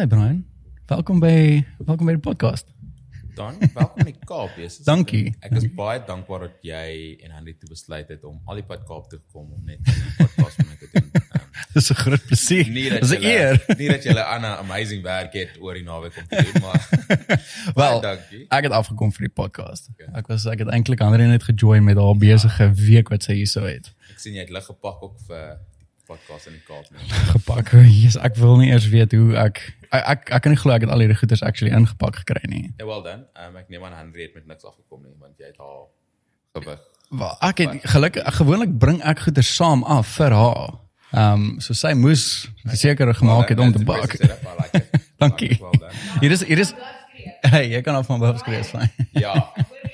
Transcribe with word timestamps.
hy 0.00 0.06
Brian. 0.08 0.38
Welkom 0.88 1.18
by 1.20 1.60
welkom 1.84 2.08
by 2.08 2.14
die 2.16 2.22
podcast. 2.24 2.64
Dan 3.36 3.58
welkom 3.74 4.00
in 4.00 4.08
die 4.08 4.22
Kaap. 4.24 4.54
Yes. 4.56 4.78
Dankie. 4.86 5.34
Ek 5.44 5.58
is 5.58 5.66
baie 5.76 6.00
dankbaar 6.08 6.46
dat 6.46 6.64
jy 6.64 7.18
en 7.20 7.34
Henry 7.36 7.52
toe 7.60 7.68
besluit 7.68 8.08
het 8.08 8.24
om 8.24 8.38
al 8.48 8.62
die 8.62 8.64
pad 8.64 8.86
Kaap 8.88 9.10
toe 9.12 9.18
te 9.20 9.26
kom 9.28 9.50
om 9.52 9.60
net 9.68 9.84
'n 9.84 10.16
podcast 10.22 10.56
met 10.62 10.70
my 10.70 10.78
te 10.80 10.88
doen. 10.94 11.10
Um, 11.12 11.44
Dis 11.76 11.90
'n 11.92 12.00
groot 12.00 12.24
plesier. 12.30 12.64
Dis 12.96 13.12
'n 13.12 13.20
eer. 13.20 13.60
nie 13.76 13.90
dat 13.92 14.24
aan 14.24 14.40
'n 14.40 14.56
amazing 14.64 15.02
werk 15.04 15.36
het 15.36 15.60
oor 15.60 15.76
die 15.76 15.84
naweek 15.84 16.16
om 16.16 16.26
te 16.32 16.48
doen, 16.48 16.62
maar 16.64 16.80
Wel, 17.82 18.00
dankie. 18.00 18.46
ek 18.48 18.62
het 18.62 18.72
afgekom 18.72 19.12
vir 19.12 19.28
die 19.28 19.34
podcast. 19.36 19.92
Ek 20.16 20.32
was 20.32 20.46
ek 20.46 20.64
het 20.64 20.68
eintlik 20.72 21.00
ander 21.04 21.20
net 21.20 21.44
gejoin 21.44 21.84
met 21.84 22.00
haar 22.00 22.16
besige 22.16 22.72
week 22.72 23.12
wat 23.12 23.28
sy 23.28 23.36
hierso 23.44 23.68
het. 23.68 23.92
Ek 24.08 24.18
sien 24.18 24.32
jy 24.32 24.48
het 24.48 24.50
lig 24.50 24.64
gepak 24.64 25.02
ook 25.02 25.20
vir 25.28 25.60
podcast 26.10 26.50
in 26.50 26.56
die 26.58 26.64
Kaap 26.66 26.88
nie. 26.90 27.06
Gepak. 27.30 27.72
Jesus, 27.86 28.18
ek 28.26 28.38
wil 28.40 28.58
nie 28.60 28.70
eers 28.72 28.88
weet 28.90 29.14
hoe 29.16 29.36
ek 29.38 29.62
ek 29.90 30.04
ek, 30.14 30.28
ek 30.36 30.44
kan 30.44 30.54
nie 30.54 30.60
glo 30.60 30.74
ek 30.74 30.86
het 30.86 30.92
al 30.94 31.02
hierdie 31.04 31.18
goeders 31.20 31.42
actually 31.46 31.72
ingepak 31.76 32.20
gekry 32.22 32.42
nie. 32.50 32.66
Ja, 32.80 32.86
well 32.88 33.02
done. 33.06 33.26
Um, 33.38 33.58
ek 33.60 33.70
neem 33.72 33.86
aan 33.86 33.96
Henry 33.98 34.26
het 34.28 34.36
met 34.38 34.48
niks 34.50 34.66
afgekom 34.66 35.04
nie 35.06 35.14
want 35.22 35.38
jy 35.38 35.50
het 35.52 35.58
haar 35.62 35.88
gewig. 36.58 36.86
Wel, 37.10 37.34
ek 37.50 37.64
het 37.64 37.90
gelukkig 37.94 38.38
gewoonlik 38.38 38.76
bring 38.82 39.02
ek 39.12 39.26
goeders 39.26 39.50
saam 39.56 39.84
af 39.98 40.14
vir 40.18 40.36
haar. 40.38 40.78
Ehm 41.10 41.46
um, 41.46 41.46
so 41.62 41.74
sy 41.74 41.92
moes 41.98 42.24
seker 42.78 43.14
gemaak 43.18 43.50
het 43.54 43.62
om 43.62 43.74
te 43.74 43.84
bak. 43.86 44.16
Dankie. 45.22 45.56
Well. 45.60 45.92
Hier 46.22 46.34
is 46.38 46.46
hier 46.46 46.66
is 46.66 46.74
Hey, 47.44 47.66
jy 47.68 47.80
kan 47.84 47.98
af 47.98 48.06
van 48.08 48.20
boven 48.20 48.38
skryf 48.40 48.70
fyn. 48.72 48.88
Ja. 49.12 49.34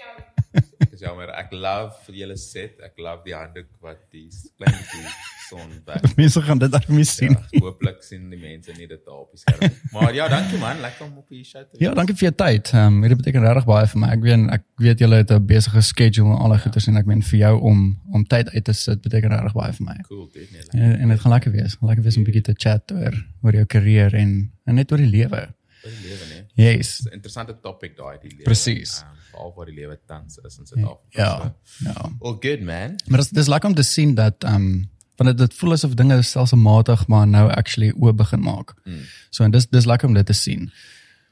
Ek 0.84 0.92
is 0.92 1.02
jammer. 1.02 1.32
Ek 1.34 1.50
love 1.54 1.96
vir 2.06 2.20
julle 2.20 2.36
set. 2.38 2.78
Ek 2.86 3.00
love 3.02 3.26
die 3.26 3.34
handdoek 3.34 3.72
wat 3.82 4.04
die 4.14 4.28
klein 4.58 4.76
bietjie 4.76 5.34
son 5.48 5.70
weg. 5.88 6.16
Mense 6.16 6.42
gaan 6.42 6.58
dit 6.58 6.72
daarmee 6.72 7.04
sien. 7.04 7.36
Ja, 7.50 7.60
hooplik 7.60 8.02
sien 8.02 8.28
die 8.30 8.38
mense 8.38 8.72
nie 8.76 8.86
dit 8.86 9.02
daar 9.04 9.22
op 9.22 9.30
die 9.30 9.40
skerm. 9.40 9.72
Maar 9.92 10.14
ja, 10.14 10.28
dankie 10.28 10.58
man, 10.58 10.80
lekker 10.80 11.06
om 11.06 11.16
op 11.16 11.28
die 11.28 11.44
show 11.44 11.62
te 11.62 11.82
Ja, 11.84 11.94
dankie 11.94 12.14
vir 12.14 12.28
jou 12.28 12.34
tyd. 12.34 12.72
Ehm 12.72 13.02
um, 13.02 13.08
dit 13.08 13.16
beteken 13.16 13.42
regtig 13.46 13.64
baie 13.64 13.86
vir 13.92 14.00
my. 14.00 14.08
Ek 14.16 14.22
weet 14.26 14.46
ek 14.58 14.64
weet 14.86 14.98
julle 15.04 15.16
het 15.22 15.30
'n 15.30 15.46
besige 15.46 15.80
schedule 15.80 16.30
en 16.34 16.38
alle 16.46 16.58
goeders 16.58 16.86
en 16.86 16.96
ek 16.96 17.06
meen 17.06 17.22
vir 17.22 17.38
jou 17.38 17.54
om 17.60 17.84
om 18.12 18.24
tyd 18.24 18.50
uit 18.50 18.64
te 18.64 18.72
sit 18.72 19.00
beteken 19.02 19.30
regtig 19.30 19.52
baie 19.52 19.72
vir 19.72 19.86
my. 19.86 19.98
Cool, 20.08 20.28
dit 20.32 20.50
nee. 20.52 20.62
lekker. 20.62 20.80
En, 20.80 20.98
en 21.00 21.08
dit 21.08 21.20
gaan 21.20 21.32
lekker 21.32 21.52
wees. 21.52 21.76
Lekker 21.80 22.02
wees 22.04 22.16
om 22.16 22.22
'n 22.22 22.30
bietjie 22.30 22.42
te 22.42 22.54
chat 22.56 22.92
oor 22.92 23.14
oor 23.42 23.52
jou 23.52 23.64
karier 23.64 24.14
en 24.14 24.52
en 24.64 24.74
net 24.74 24.92
oor 24.92 24.98
die 24.98 25.10
lewe. 25.10 25.46
Vir 25.82 25.90
die 25.92 26.08
lewe 26.08 26.24
nee. 26.32 26.42
Yes. 26.56 26.96
Dis 26.98 27.06
'n 27.06 27.14
interessante 27.14 27.54
topic 27.62 27.96
daai 27.96 28.18
die 28.22 28.30
lewe. 28.30 28.42
Presies. 28.44 29.00
Um, 29.02 29.14
Veral 29.30 29.52
waar 29.56 29.66
die 29.66 29.74
lewe 29.74 29.98
tans 30.06 30.38
is 30.38 30.58
in 30.58 30.66
Suid-Afrika. 30.66 31.22
Ja. 31.22 31.54
So, 31.62 31.84
Ja. 31.84 32.10
All 32.20 32.36
good 32.40 32.60
man. 32.60 32.96
Maar 33.06 33.18
dit 33.18 33.26
is 33.26 33.28
dis 33.30 33.46
lekker 33.46 33.68
om 33.68 33.74
te 33.74 33.82
sien 33.82 34.14
dat 34.14 34.44
ehm 34.44 34.54
um, 34.54 34.90
want 35.16 35.30
dit 35.32 35.38
dit 35.48 35.54
voel 35.58 35.72
asof 35.72 35.94
dinge 35.94 36.18
stelselmatig 36.22 37.06
maar 37.08 37.26
nou 37.26 37.46
actually 37.50 37.92
oop 37.96 38.16
begin 38.16 38.40
maak. 38.44 38.74
Mm. 38.84 39.02
So 39.30 39.44
en 39.44 39.50
dis 39.50 39.66
dis 39.66 39.84
lekker 39.88 40.08
om 40.08 40.14
dit 40.14 40.26
te 40.26 40.32
sien. 40.36 40.70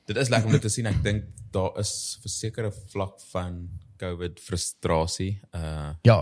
Dit 0.06 0.16
is 0.20 0.28
lekker 0.28 0.46
om 0.46 0.52
dit 0.52 0.62
te 0.62 0.68
sien. 0.68 0.86
Ek 0.86 1.02
dink 1.02 1.24
daar 1.54 1.78
is 1.80 2.18
versekerde 2.22 2.72
vlak 2.92 3.20
van 3.32 3.68
COVID 4.00 4.40
frustrasie. 4.40 5.40
Uh 5.54 5.92
Ja, 6.02 6.18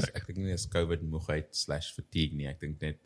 dis- 0.00 0.06
Ek 0.16 0.26
dink 0.26 0.38
nie 0.38 0.52
dis 0.52 0.66
COVID 0.68 1.02
moegheid/fatigue 1.02 2.34
nie. 2.36 2.46
Ek 2.48 2.60
dink 2.60 2.80
net 2.80 2.98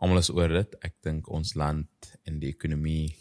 almal 0.00 0.18
is 0.18 0.30
oor 0.30 0.48
dit. 0.48 0.74
Ek 0.82 0.94
dink 1.02 1.28
ons 1.30 1.54
land 1.54 1.88
en 2.26 2.38
die 2.40 2.48
ekonomie 2.48 3.16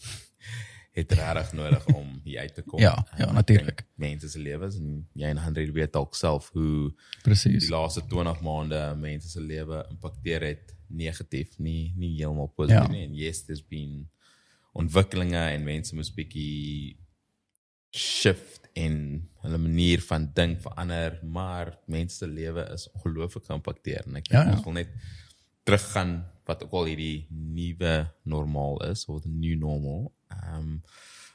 het 1.02 1.12
regtig 1.18 1.54
nodig 1.58 1.86
om 1.94 2.20
hier 2.24 2.40
uit 2.44 2.54
te 2.56 2.62
kom. 2.62 2.80
Ja, 2.80 2.94
ja, 3.18 3.26
ek 3.28 3.34
natuurlijk. 3.38 3.84
dink 3.84 3.98
Mense 4.00 4.30
se 4.30 4.40
lewens 4.40 4.76
en 4.80 5.08
jy 5.14 5.28
en 5.34 5.38
Henry 5.44 5.72
weet 5.76 5.94
dalk 5.94 6.16
self 6.16 6.50
hoe 6.54 6.92
Presies. 7.24 7.66
die 7.68 7.72
laaste 7.74 8.04
20 8.08 8.42
maande 8.46 8.80
mense 9.00 9.30
se 9.30 9.42
lewe 9.42 9.86
impakteer 9.90 10.42
het 10.52 10.76
negatief, 10.90 11.58
nie 11.60 11.94
nie 11.98 12.16
heeltemal 12.18 12.48
positief 12.56 12.82
Ja. 12.88 12.88
nie. 12.92 13.04
En 13.08 13.14
yes, 13.16 13.44
there's 13.46 13.62
been 13.68 14.08
ontwikkelinge 14.74 15.38
en 15.54 15.64
mense 15.64 15.96
moes 15.96 16.12
bietjie 16.14 16.98
shift 17.92 18.68
en 18.78 18.96
hulle 19.44 19.58
manier 19.58 20.02
van 20.06 20.28
dink 20.34 20.62
verander, 20.62 21.20
maar 21.24 21.78
mense 21.90 22.16
se 22.22 22.28
lewe 22.28 22.68
is 22.74 22.88
ongelooflik 22.94 23.46
geïmpakteer 23.50 24.06
en 24.08 24.16
ek 24.22 24.28
Ja, 24.32 24.44
ja. 24.46 24.62
wil 24.64 24.74
net 24.78 24.90
teruggaan 25.66 26.26
wat 26.46 26.64
ook 26.64 26.72
al 26.74 26.86
hierdie 26.90 27.28
nuwe 27.30 28.08
normaal 28.26 28.80
is 28.90 29.06
of 29.06 29.22
the 29.22 29.30
new 29.30 29.58
normal. 29.58 30.12
Ehm 30.30 30.56
um, 30.58 30.82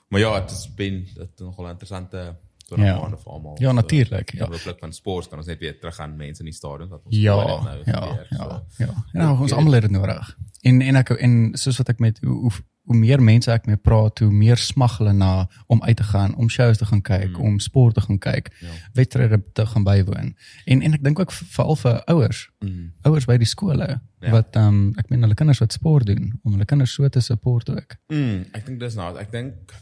maar 0.08 0.20
ja, 0.20 0.40
dit 0.40 0.50
is 0.50 0.74
ben 0.74 1.04
dit 1.14 1.28
is 1.34 1.40
nogal 1.40 1.68
interessante 1.68 2.36
20 2.66 2.86
Ja. 2.86 2.98
maande 3.00 3.16
vir 3.16 3.32
almal. 3.32 3.56
Ja, 3.60 3.72
natuurlijk, 3.72 4.32
ja. 4.32 4.46
Hooplik 4.48 4.78
van 4.78 4.92
sport 4.92 5.28
kan 5.28 5.38
ons 5.38 5.46
net 5.46 5.58
weer 5.58 5.78
teruggaan 5.78 6.16
mense 6.16 6.38
in 6.40 6.44
die 6.48 6.54
stadion 6.54 6.88
wat 6.88 7.00
ons 7.04 7.16
Ja, 7.16 7.38
het 7.38 7.62
nou 7.64 7.78
ja, 7.84 8.00
gebeur, 8.00 8.26
ja, 8.30 8.36
so. 8.36 8.84
ja. 8.84 9.04
Ja, 9.12 9.40
ons 9.40 9.52
almal 9.52 9.72
het 9.72 9.82
dit 9.82 9.90
nodig. 9.90 10.36
En 10.60 10.80
en 10.80 10.96
ek 10.96 11.10
en 11.10 11.50
soos 11.52 11.76
wat 11.76 11.88
ek 11.88 11.98
met 11.98 12.18
hoe 12.22 12.50
hoe, 12.84 12.96
meer 12.96 13.22
mense 13.22 13.50
ek 13.52 13.66
mee 13.68 13.80
praat, 13.80 14.20
hoe 14.24 14.30
meer 14.32 14.60
smag 14.60 14.98
hulle 15.00 15.12
na 15.16 15.46
om 15.72 15.82
uit 15.82 15.96
te 15.96 16.06
gaan, 16.10 16.34
om 16.40 16.50
shows 16.52 16.80
te 16.80 16.88
gaan 16.88 17.02
kyk, 17.04 17.32
mm. 17.32 17.40
om 17.40 17.58
sport 17.62 17.94
te 17.94 18.04
gaan 18.04 18.18
kyk, 18.18 18.50
ja. 18.60 18.74
wedstryde 18.98 19.40
te 19.52 19.66
gaan 19.66 19.86
bywoon. 19.86 20.34
En 20.64 20.82
en 20.82 20.98
ek 20.98 21.04
dink 21.04 21.22
ook 21.22 21.32
veral 21.32 21.80
vir 21.80 22.02
ouers, 22.14 22.44
mm. 22.64 22.92
ouers 23.08 23.28
by 23.30 23.38
die 23.40 23.48
skole 23.48 23.88
ja. 23.88 24.00
wat 24.32 24.56
ehm 24.56 24.68
um, 24.68 24.92
ek 25.00 25.10
meen 25.12 25.26
hulle 25.26 25.38
kinders 25.38 25.62
wat 25.64 25.76
sport 25.76 26.08
doen, 26.10 26.32
om 26.42 26.56
hulle 26.56 26.68
kinders 26.68 26.94
so 26.94 27.08
te 27.08 27.24
support 27.24 27.70
ook. 27.72 27.96
Mm, 28.12 28.44
ek 28.52 28.68
dink 28.68 28.80
dis 28.84 28.98
nou, 29.00 29.10
ek 29.20 29.32
dink 29.32 29.74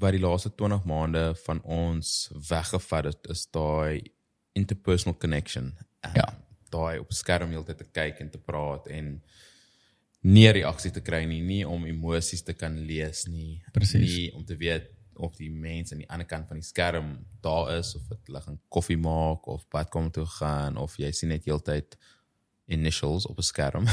wat 0.00 0.16
die 0.16 0.22
laaste 0.22 0.52
20 0.56 0.86
maande 0.88 1.24
van 1.44 1.60
ons 1.62 2.30
weggevat 2.48 3.10
het 3.10 3.28
is 3.34 3.44
daai 3.52 4.00
interpersonal 4.56 5.18
connection. 5.18 5.74
Um, 6.06 6.16
Ja. 6.16 6.28
Daai 6.72 6.98
op 6.98 7.12
skerm 7.12 7.50
heeltyd 7.52 7.78
te 7.78 7.84
kyk 7.92 8.20
en 8.24 8.30
te 8.32 8.38
praat 8.40 8.86
en 8.88 9.18
nie 10.22 10.48
reaksie 10.54 10.92
te 10.94 11.02
kry 11.02 11.24
nie, 11.26 11.40
nie 11.42 11.62
om 11.66 11.86
emosies 11.86 12.44
te 12.46 12.54
kan 12.54 12.76
lees 12.86 13.26
nie, 13.26 13.60
Presies. 13.74 14.06
nie 14.06 14.28
om 14.36 14.44
te 14.46 14.56
weet 14.56 14.90
of 15.22 15.34
die 15.36 15.50
mens 15.50 15.92
aan 15.92 16.02
die 16.02 16.10
ander 16.10 16.26
kant 16.26 16.48
van 16.48 16.60
die 16.60 16.66
skerm 16.66 17.16
daar 17.44 17.74
is 17.76 17.92
of 17.98 18.06
dit 18.08 18.30
hulle 18.30 18.40
gaan 18.44 18.60
koffie 18.72 18.96
maak 18.96 19.46
of 19.50 19.66
badkamer 19.72 20.14
toe 20.14 20.26
gaan 20.38 20.78
of 20.80 20.94
jy 21.00 21.10
sien 21.12 21.34
net 21.34 21.44
heeltyd 21.48 21.98
initials 22.72 23.26
op 23.26 23.38
'n 23.38 23.42
skerm. 23.42 23.86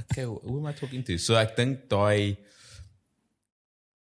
okay, 0.00 0.24
who 0.24 0.58
am 0.58 0.66
I 0.66 0.72
talking 0.72 1.04
to? 1.04 1.18
So 1.18 1.36
ek 1.36 1.56
dink 1.56 1.88
daai 1.88 2.36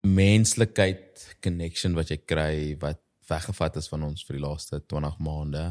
menslikheid 0.02 1.38
connection 1.42 1.96
wat 1.98 2.10
jy 2.10 2.18
kry 2.26 2.78
wat 2.82 3.02
weggevat 3.30 3.78
is 3.78 3.90
van 3.92 4.04
ons 4.04 4.24
vir 4.26 4.38
die 4.38 4.46
laaste 4.46 4.82
20 4.88 5.20
maande. 5.20 5.66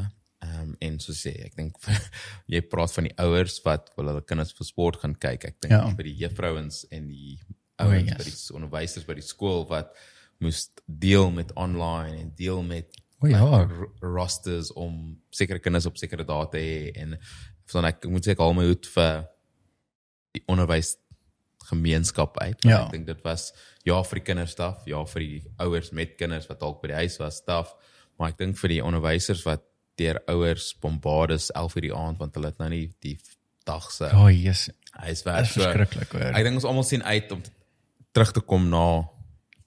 Ehm 0.61 0.69
um, 0.69 0.75
en 0.87 0.99
so 1.01 1.13
sê 1.17 1.33
ek 1.47 1.55
dink 1.57 1.77
jy 2.53 2.61
praat 2.69 2.93
van 2.93 3.07
die 3.09 3.15
ouers 3.25 3.59
wat 3.65 3.91
wil 3.97 4.11
hulle 4.11 4.23
kinders 4.29 4.53
vir 4.57 4.67
sport 4.69 5.01
gaan 5.01 5.15
kyk. 5.17 5.45
Ek 5.51 5.59
dink 5.61 5.73
Ja. 5.73 5.83
vir 5.97 6.09
die 6.09 6.17
juffrouens 6.23 6.83
en 6.91 7.07
die 7.09 7.39
O, 7.81 7.87
ouens 7.87 8.11
yes. 8.11 8.17
by 8.17 8.25
die 8.29 8.55
onderwysers 8.59 9.05
by 9.07 9.15
die 9.17 9.25
skool 9.25 9.63
wat 9.69 9.95
moes 10.41 10.67
deel 10.85 11.31
met 11.33 11.51
online 11.57 12.19
en 12.21 12.33
deel 12.37 12.61
met 12.63 12.93
O, 13.21 13.27
ja. 13.29 13.67
rosters 14.01 14.71
om 14.73 15.17
sekere 15.33 15.59
kinders 15.61 15.85
op 15.89 15.97
sekere 15.97 16.25
dae 16.25 16.47
te 16.53 16.57
hê 16.61 16.91
en 17.01 17.17
dan 17.71 17.85
ek 17.87 18.05
moet 18.09 18.25
sê 18.25 18.33
ek 18.35 18.41
al 18.43 18.53
my 18.57 18.65
hoed 18.67 18.85
vir 18.95 19.21
die 20.35 20.43
onderwys 20.51 20.95
gemeenskap 21.69 22.37
uit. 22.41 22.63
Ja. 22.67 22.83
Ek 22.85 22.91
dink 22.97 23.05
dit 23.07 23.21
was 23.23 23.51
ja 23.87 24.01
vir 24.03 24.19
die 24.19 24.25
kinderstaf, 24.27 24.83
ja 24.89 25.01
vir 25.07 25.21
die 25.23 25.41
ouers 25.61 25.91
met 25.95 26.17
kinders 26.19 26.49
wat 26.49 26.59
dalk 26.61 26.81
by 26.81 26.91
die 26.91 26.99
huis 27.05 27.17
was 27.21 27.39
staf, 27.41 27.73
maar 28.19 28.33
ek 28.33 28.39
dink 28.41 28.57
vir 28.59 28.73
die 28.75 28.81
onderwysers 28.83 29.45
wat 29.47 29.63
deur 29.99 30.21
ouers 30.27 30.75
bombardus 30.81 31.49
11 31.51 31.75
uur 31.75 31.81
die 31.81 31.95
aand 31.95 32.17
want 32.17 32.35
hulle 32.35 32.47
het 32.47 32.57
nou 32.61 32.69
nie 32.69 32.91
die 33.03 33.17
dag 33.65 33.91
se 33.91 34.09
O, 34.13 34.23
oh, 34.25 34.29
yes. 34.31 34.69
huiswerk. 34.91 35.37
Dit 35.45 35.45
is 35.45 35.51
verskriklik 35.63 36.11
hoor. 36.11 36.31
Ek 36.35 36.43
dink 36.43 36.55
ons 36.55 36.65
almal 36.65 36.83
sien 36.87 37.03
uit 37.03 37.31
om 37.31 37.41
terug 38.11 38.31
te 38.31 38.41
kom 38.41 38.69
na 38.69 39.03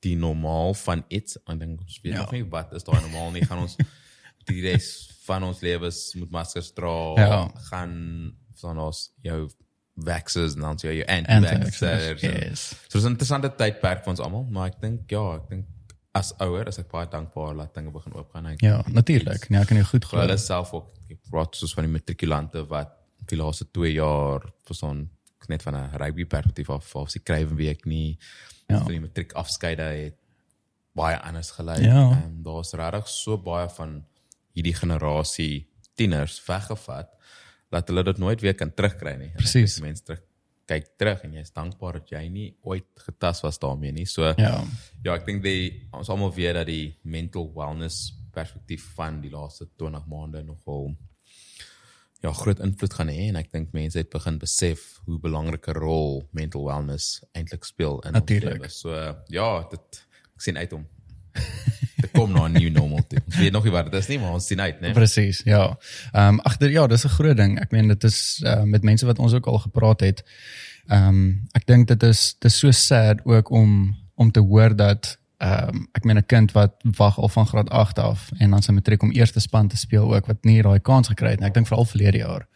die 0.04 0.16
normaal 0.20 0.74
van 0.74 1.04
iets. 1.08 1.38
Ek 1.46 1.59
dink 1.59 1.80
ons 1.80 2.00
weet 2.03 2.12
Ja. 2.15 2.21
nog 2.24 2.32
nie 2.32 2.44
wat 2.50 2.72
is 2.74 2.84
daai 2.84 3.00
normaal 3.00 3.30
nie. 3.32 3.44
Gaan 3.47 3.59
ons 3.65 3.76
die 4.50 4.60
res 4.62 4.88
van 5.24 5.42
ons 5.47 5.60
lewens 5.65 6.15
met 6.21 6.30
maskers 6.30 6.72
dra, 6.77 7.15
Ja. 7.16 7.38
gaan 7.70 8.34
van 8.60 8.78
ons 8.78 9.10
jou 9.22 9.48
vaxes 9.97 10.54
en 10.56 10.60
dan 10.60 10.77
jou 10.77 10.92
Anti-vaxxers, 11.06 12.20
yes. 12.22 12.74
So 12.88 12.98
dis 12.98 13.04
'n 13.06 13.15
interessante 13.15 13.48
tydperk 13.56 14.03
vir 14.04 14.10
ons 14.10 14.20
almal, 14.20 14.44
maar 14.50 14.66
ek 14.72 14.80
dink 14.80 15.10
ja, 15.10 15.36
ek 15.36 15.48
dink 15.48 15.66
as 16.15 16.33
ouer 16.39 16.69
is 16.71 16.78
ek 16.78 16.89
baie 16.93 17.09
dankbaar 17.11 17.57
dat 17.59 17.75
dinge 17.75 17.91
begin 17.91 18.15
oopgaan. 18.15 18.47
Ek 18.53 18.61
Ja, 18.63 18.83
natuurlik. 18.89 19.49
Nee, 19.51 19.61
ek 19.61 19.66
kan 19.69 19.77
jou 19.81 19.87
goed 19.87 20.05
vir 20.05 20.09
glo. 20.11 20.21
hulle 20.21 20.39
self 20.39 20.72
ook 20.75 20.93
ek 21.11 21.19
praat 21.31 21.57
soos 21.57 21.75
van 21.75 21.84
die 21.84 21.93
matrikulante 21.93 22.63
wat 22.71 22.93
die 23.27 23.37
laaste 23.37 23.65
2 23.72 23.93
jaar 23.95 24.45
verstaan 24.66 25.09
net 25.49 25.63
van 25.63 25.75
'n 25.77 25.91
rugby 26.01 26.25
perspektief 26.25 26.71
af 26.71 26.95
of 26.97 27.11
sie 27.11 27.21
krywen 27.21 27.57
week 27.57 27.84
nie 27.87 28.19
Ja. 28.69 28.78
vir 28.81 28.93
die 28.93 29.01
matriek 29.01 29.33
afskeide 29.34 29.83
het 29.83 30.16
baie 30.95 31.19
anders 31.21 31.51
gelyk. 31.51 31.83
Ja. 31.84 32.22
En 32.25 32.43
daar's 32.43 32.72
regtig 32.72 33.09
so 33.09 33.37
baie 33.37 33.69
van 33.69 34.05
hierdie 34.55 34.75
generasie 34.75 35.66
tieners 35.97 36.41
weggevat 36.47 37.09
dat 37.71 37.89
hulle 37.89 38.05
dit 38.05 38.19
nooit 38.19 38.41
weer 38.41 38.55
kan 38.55 38.71
terugkry 38.75 39.16
nie. 39.16 39.31
Presies. 39.37 39.81
Mense 39.81 40.03
terug 40.03 40.21
kyk 40.69 40.91
terug 40.99 41.25
en 41.27 41.33
jy's 41.39 41.53
dankbaar 41.53 42.01
dat 42.01 42.13
jy 42.15 42.22
nie 42.33 42.49
ooit 42.65 42.89
getas 43.07 43.43
was 43.45 43.59
daarmee 43.63 43.93
nie. 43.93 44.07
So 44.07 44.34
Ja. 44.39 44.65
Ja, 45.05 45.15
ek 45.15 45.27
dink 45.27 45.43
die 45.45 45.89
ons 45.93 46.09
almal 46.09 46.33
weet 46.34 46.55
dat 46.55 46.66
die 46.66 46.97
mental 47.03 47.51
wellness 47.55 48.13
perspektief 48.34 48.87
van 48.97 49.21
die 49.21 49.31
laaste 49.31 49.69
20 49.78 50.07
maande 50.11 50.43
nogal 50.43 50.95
ja, 52.25 52.33
groot 52.33 52.61
invloed 52.65 52.95
gaan 52.97 53.11
hê 53.13 53.28
en 53.28 53.37
ek 53.37 53.53
dink 53.53 53.72
mense 53.77 54.01
het 54.01 54.11
begin 54.13 54.39
besef 54.41 54.84
hoe 55.05 55.19
belangrike 55.21 55.75
rol 55.77 56.22
mental 56.33 56.65
wellness 56.65 57.21
eintlik 57.37 57.65
speel 57.69 58.01
in 58.09 58.16
Natuurlijk. 58.16 58.63
ons 58.65 58.83
lewe. 58.84 58.97
So 58.97 59.34
ja, 59.34 59.49
dit 59.71 60.01
ek 60.34 60.47
sien 60.47 60.57
uit 60.57 60.72
om 60.72 60.87
kom 62.24 62.32
na 62.32 62.47
'n 62.48 62.53
new 62.53 62.71
normal 62.72 63.04
toe. 63.09 63.21
Ons 63.26 63.36
weet 63.36 63.53
nog 63.53 63.65
nie 63.65 63.72
wat 63.72 63.91
dit 63.91 64.00
is 64.00 64.09
nie, 64.09 64.18
maar 64.18 64.32
ons 64.32 64.47
sien 64.47 64.60
uit, 64.60 64.80
né? 64.80 64.92
Presies, 64.92 65.42
ja. 65.44 65.76
Ehm 66.12 66.28
um, 66.34 66.41
agter 66.41 66.71
ja, 66.71 66.86
dis 66.86 67.04
'n 67.04 67.09
groot 67.18 67.36
ding. 67.36 67.59
Ek 67.60 67.71
meen 67.72 67.88
dit 67.88 68.04
is 68.04 68.41
uh, 68.44 68.62
met 68.62 68.82
mense 68.82 69.06
wat 69.06 69.18
ons 69.18 69.32
ook 69.32 69.47
al 69.47 69.59
gepraat 69.59 70.00
het. 70.00 70.22
Ehm 70.88 71.09
um, 71.09 71.41
ek 71.53 71.66
dink 71.66 71.88
dit 71.88 72.03
is 72.03 72.34
dit 72.38 72.50
is 72.50 72.59
so 72.59 72.71
sad 72.71 73.21
ook 73.24 73.50
om 73.50 73.97
om 74.16 74.30
te 74.30 74.41
hoor 74.41 74.76
dat 74.76 75.18
ehm 75.38 75.68
um, 75.74 75.88
ek 75.92 76.04
meen 76.04 76.16
'n 76.18 76.26
kind 76.26 76.53
wat 76.53 76.72
wag 76.97 77.18
al 77.18 77.28
van 77.28 77.47
graad 77.47 77.71
8 77.71 77.98
af 77.98 78.30
en 78.38 78.50
dan 78.50 78.62
sy 78.62 78.72
matriek 78.72 79.03
om 79.03 79.10
eerste 79.10 79.41
span 79.41 79.68
te 79.68 79.77
speel 79.77 80.15
ook 80.15 80.27
wat 80.27 80.44
nie 80.44 80.62
daai 80.62 80.80
kans 80.80 81.09
gekry 81.09 81.30
het 81.30 81.41
nie. 81.41 81.48
Ek 81.48 81.54
dink 81.54 81.66
veral 81.66 81.84
verlede 81.84 82.18
jaar. 82.18 82.47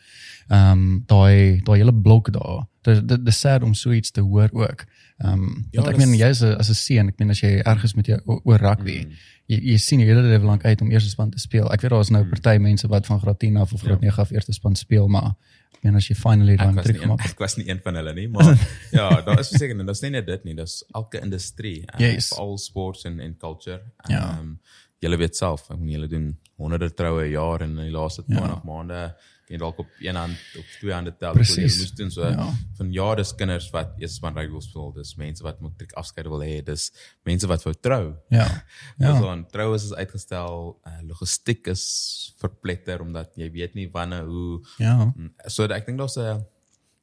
Ehm 0.49 0.71
um, 0.73 1.03
daai 1.07 1.61
daai 1.65 1.79
hele 1.79 1.95
blok 1.95 2.33
daar. 2.33 2.67
Dit 2.83 3.09
dit 3.09 3.25
dis 3.25 3.41
sad 3.41 3.63
om 3.63 3.75
so 3.75 3.91
iets 3.93 4.11
te 4.11 4.21
hoor 4.21 4.49
ook. 4.53 4.85
Ehm 5.19 5.33
um, 5.33 5.67
Ja, 5.71 5.83
want 5.83 5.89
ek 5.95 5.97
dis- 5.99 6.07
meen 6.07 6.19
jy's 6.19 6.41
'n 6.43 6.57
as 6.59 6.69
'n 6.71 6.75
seun, 6.75 7.09
ek 7.09 7.19
meen 7.19 7.31
as 7.31 7.41
jy 7.41 7.59
ergens 7.65 7.95
met 7.95 8.07
jou 8.07 8.21
oor 8.45 8.59
rugby 8.59 9.05
Mm. 9.07 9.13
Jy 9.49 9.59
jy 9.73 9.77
sien 9.81 10.01
jou 10.03 10.09
hele 10.09 10.23
lewe 10.29 10.45
lank 10.47 10.65
uit 10.65 10.81
om 10.85 10.91
eerste 10.93 11.11
span 11.11 11.31
te 11.33 11.39
speel. 11.41 11.69
Ek 11.73 11.81
weet 11.81 11.91
daar 11.91 12.01
is 12.05 12.11
nou 12.13 12.23
Mm. 12.25 12.31
party 12.31 12.59
mense 12.61 12.89
wat 12.89 13.07
van 13.07 13.21
graad 13.21 13.39
10 13.39 13.57
af 13.57 13.73
of 13.73 13.81
graad 13.81 14.01
Ja. 14.03 14.11
9 14.11 14.23
af 14.23 14.31
eerste 14.31 14.53
span 14.53 14.77
speel, 14.77 15.09
maar 15.09 15.35
ek 15.75 15.83
meen 15.85 15.97
as 15.97 16.09
jy 16.09 16.15
finally 16.15 16.57
dan 16.57 16.77
een, 16.79 16.95
gemaak. 17.01 17.21
ek 17.33 17.39
was 17.39 17.57
nie 17.57 17.69
een 17.69 17.81
van 17.83 17.95
hulle 17.95 18.15
nie, 18.15 18.29
maar 18.29 18.55
ja, 18.99 19.09
daar 19.23 19.39
is 19.41 19.49
verseker 19.49 19.79
en 19.79 19.87
dit 19.87 19.95
is 19.95 20.01
nie 20.03 20.11
net 20.11 20.27
dit 20.27 20.45
nie, 20.45 20.55
dis 20.55 20.85
elke 20.95 21.21
industrie, 21.21 21.81
uh, 21.95 21.99
Yes. 22.01 22.33
all 22.39 22.57
sports 22.59 23.05
en 23.05 23.21
en 23.21 23.37
culture. 23.37 23.81
Ja. 24.09 24.39
Um, 24.39 24.59
julle 25.01 25.17
weet 25.17 25.37
self, 25.37 25.71
ek 25.71 25.79
meen 25.79 25.93
julle 26.01 26.09
doen 26.09 26.37
honderde 26.59 26.91
troue 26.95 27.25
'n 27.25 27.31
jaar 27.31 27.61
en 27.63 27.71
in 27.79 27.85
die 27.85 27.91
laaste 27.95 28.23
Ja. 28.27 28.37
20 28.37 28.65
maande 28.65 28.95
kan 28.95 29.15
jy 29.49 29.57
dalk 29.59 29.79
op 29.79 29.87
een 30.01 30.17
hand 30.17 30.37
op 30.59 30.65
twee 30.81 30.93
hande 30.93 31.13
tel 31.17 31.35
wat 31.35 31.47
jy 31.57 31.63
moes 31.63 31.93
doen 31.97 32.11
so 32.11 32.23
Ja. 32.29 32.49
van 32.77 32.93
ja, 32.93 33.15
dis 33.15 33.35
kinders 33.35 33.71
wat 33.71 33.95
eers 33.99 34.15
span 34.15 34.35
rugby 34.37 34.61
speel, 34.61 34.93
dis 34.93 35.15
mense 35.17 35.43
wat 35.43 35.61
matriek 35.61 35.93
afskeid 35.93 36.27
wil 36.27 36.41
hê, 36.41 36.63
dis 36.65 36.91
mense 37.25 37.47
wat 37.47 37.63
wou 37.65 37.75
trou. 37.75 38.15
Ja. 38.31 38.47
Ja. 38.99 39.15
So 39.19 39.29
aan 39.29 39.47
troues 39.51 39.85
is 39.85 39.95
uitgestel, 39.95 40.81
uh, 40.87 41.01
logistiek 41.09 41.67
is 41.67 42.35
verpletter 42.39 43.01
omdat 43.01 43.35
jy 43.37 43.51
weet 43.51 43.75
nie 43.75 43.89
wanneer 43.93 44.25
hoe 44.25 44.61
Ja. 44.79 45.13
Mm, 45.17 45.33
So 45.47 45.65
ek 45.65 45.87
dink 45.87 45.99
daar's 45.99 46.17
'n 46.19 46.45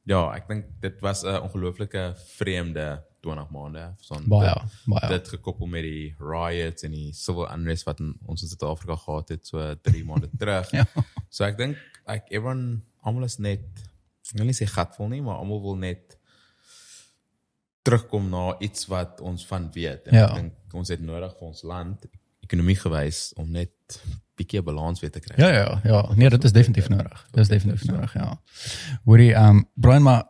ja, 0.06 0.30
ek 0.36 0.48
dink 0.48 0.64
dit 0.80 1.00
was 1.00 1.24
'n 1.24 1.40
ongelooflike 1.42 2.14
vreemde 2.36 3.02
20 3.22 3.50
maande 3.50 3.94
son 4.00 4.22
Baie, 4.28 4.54
dit, 4.54 4.62
baie. 4.86 5.08
dit 5.08 5.28
gekoppel 5.28 5.66
met 5.66 5.82
die 5.82 6.14
riots 6.20 6.84
en 6.84 6.92
die 6.92 7.12
civil 7.12 7.48
unrest 7.50 7.84
wat 7.84 7.98
in, 8.00 8.14
ons 8.26 8.42
in 8.42 8.48
Suid-Afrika 8.48 8.94
gehad 8.96 9.28
het 9.28 9.46
so 9.46 9.74
3 9.82 10.04
maande 10.04 10.28
terug. 10.38 10.70
Ja. 10.78 10.84
So 11.28 11.44
ek 11.44 11.56
dink 11.58 11.76
ek 12.06 12.30
everyone 12.30 12.80
almal 13.02 13.24
is 13.24 13.38
net 13.38 13.64
ek 14.32 14.38
wil 14.40 14.46
nie 14.48 14.56
sê 14.58 14.66
gatvol 14.66 15.08
nie, 15.12 15.22
maar 15.22 15.38
almal 15.42 15.60
wil 15.62 15.76
net 15.78 16.16
terugkom 17.86 18.28
na 18.30 18.56
iets 18.58 18.86
wat 18.90 19.20
ons 19.22 19.46
van 19.46 19.68
weet. 19.72 20.08
En 20.10 20.14
Ja. 20.18 20.26
ek 20.28 20.34
dink 20.34 20.74
ons 20.74 20.88
het 20.88 21.00
nodig 21.00 21.32
vir 21.38 21.46
ons 21.48 21.62
land 21.62 22.06
ekonomie 22.42 22.76
gewys 22.76 23.32
om 23.36 23.50
net 23.50 23.70
bietjie 24.36 24.62
balans 24.62 25.00
weer 25.00 25.10
te 25.10 25.20
kry. 25.20 25.34
Ja 25.38 25.48
ja 25.52 25.80
ja, 25.84 26.14
nee, 26.14 26.28
dit 26.30 26.44
is 26.44 26.52
definitief 26.52 26.88
nodig. 26.88 27.26
Dit 27.32 27.40
is 27.40 27.48
definitief 27.48 27.86
nodig, 27.90 28.12
ja. 28.14 28.40
Hoorie, 29.04 29.32
ehm 29.34 29.56
um, 29.56 29.68
Brian, 29.74 30.02
maar 30.02 30.24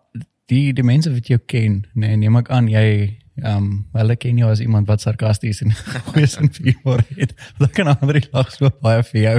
die 0.46 0.72
die 0.72 0.84
mense 0.84 1.12
wat 1.12 1.26
jou 1.26 1.38
ken, 1.38 1.86
nee, 1.94 2.16
neem 2.16 2.36
ek 2.36 2.50
aan 2.50 2.68
jy 2.68 3.18
ehm 3.42 3.56
um, 3.56 3.70
hulle 3.92 4.16
ken 4.16 4.38
jou 4.40 4.50
as 4.50 4.62
iemand 4.64 4.88
wat 4.88 5.04
sarkasties 5.04 5.62
en 5.64 5.74
goeie 6.10 6.26
sin 6.30 6.48
vir 6.56 6.70
humor 6.72 7.04
het. 7.16 7.34
Dan 7.58 7.72
kan 7.76 7.92
ander 7.92 8.20
lag 8.32 8.52
so 8.54 8.70
baie 8.82 9.02
vir 9.12 9.20
jou. 9.22 9.36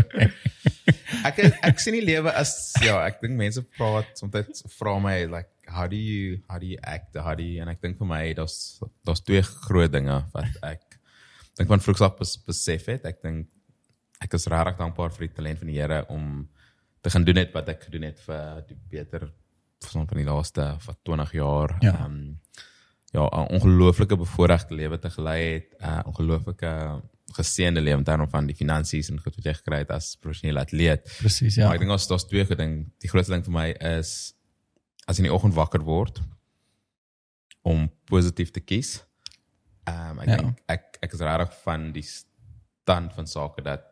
ek 1.29 1.44
ek 1.71 1.81
sien 1.81 1.97
die 1.97 2.05
lewe 2.05 2.33
as 2.33 2.73
ja, 2.83 2.99
ek 3.05 3.21
dink 3.23 3.39
mense 3.39 3.63
praat 3.77 4.11
soms 4.19 4.65
vra 4.77 4.97
my 5.01 5.17
like 5.25 5.49
how 5.67 5.88
do 5.89 5.97
you 5.97 6.38
how 6.47 6.59
do 6.61 6.69
you 6.69 6.77
act 6.83 7.17
how 7.17 7.33
do 7.35 7.44
you 7.44 7.61
en 7.61 7.73
ek 7.73 7.81
dink 7.83 7.97
vir 7.99 8.07
my 8.07 8.21
daar's 8.38 8.79
daar's 9.07 9.25
twee 9.25 9.41
groot 9.41 9.91
dinge 9.91 10.21
wat 10.35 10.61
ek 10.63 10.88
dink 11.57 11.71
van 11.71 11.81
vroegs 11.81 12.05
af 12.05 12.17
bes, 12.19 12.35
besef 12.45 12.88
het. 12.91 13.05
Ek 13.09 13.21
dink 13.23 13.50
ek 14.23 14.33
is 14.33 14.47
regtig 14.50 14.79
dankbaar 14.79 15.13
vir 15.13 15.27
die 15.27 15.33
talent 15.38 15.61
van 15.61 15.69
die 15.69 15.77
Here 15.77 16.00
om 16.13 16.47
te 17.05 17.11
gaan 17.13 17.25
doen 17.25 17.38
net 17.38 17.53
wat 17.53 17.69
ek 17.69 17.85
gedoen 17.88 18.07
het 18.07 18.21
vir 18.25 18.63
die 18.69 18.77
beter 18.93 19.27
van 19.91 20.07
die 20.09 20.25
laaste 20.25 20.71
wat 20.85 21.03
20 21.05 21.33
jaar. 21.38 21.75
Ja. 21.85 21.93
Um, 22.05 22.39
ja, 23.17 23.25
'n 23.43 23.51
ongelooflike 23.57 24.17
bevoordeelde 24.17 24.75
lewe 24.75 24.99
te 24.99 25.09
gelei 25.09 25.39
het, 25.53 25.73
'n 25.81 26.05
ongelooflike 26.11 26.71
geseënde 27.37 27.81
lewe 27.81 27.97
in 27.97 28.03
terme 28.03 28.27
van 28.27 28.45
die 28.47 28.55
finansies 28.55 29.09
en 29.09 29.19
goed 29.19 29.35
wat 29.35 29.45
jy 29.45 29.53
gekry 29.53 29.77
het 29.83 29.89
as 29.91 30.15
professionele 30.15 30.59
atleet. 30.59 31.03
Presies, 31.19 31.55
Ja. 31.55 31.65
Maar 31.65 31.73
ek 31.75 31.79
dink 31.79 31.89
daar's 31.91 32.07
daar's 32.07 32.23
twee 32.27 32.45
goed 32.45 32.57
ding. 32.57 32.91
Die 32.99 33.09
grootste 33.09 33.33
ding 33.33 33.43
vir 33.43 33.53
my 33.53 33.69
is 33.97 34.33
as 35.07 35.17
jy 35.17 35.23
in 35.23 35.29
die 35.29 35.33
oggend 35.35 35.53
wakker 35.53 35.81
word 35.83 36.21
om 37.63 37.89
positief 38.05 38.51
te 38.51 38.59
kies. 38.59 39.03
Ehm 39.87 40.09
um, 40.11 40.19
ek 40.19 40.27
Ja. 40.27 40.35
dink 40.37 40.59
ek 40.67 40.97
ek 41.01 41.13
is 41.13 41.19
regtig 41.19 41.53
van 41.63 41.91
die 41.91 42.05
stand 42.05 43.13
van 43.13 43.27
sake 43.27 43.61
dat 43.61 43.83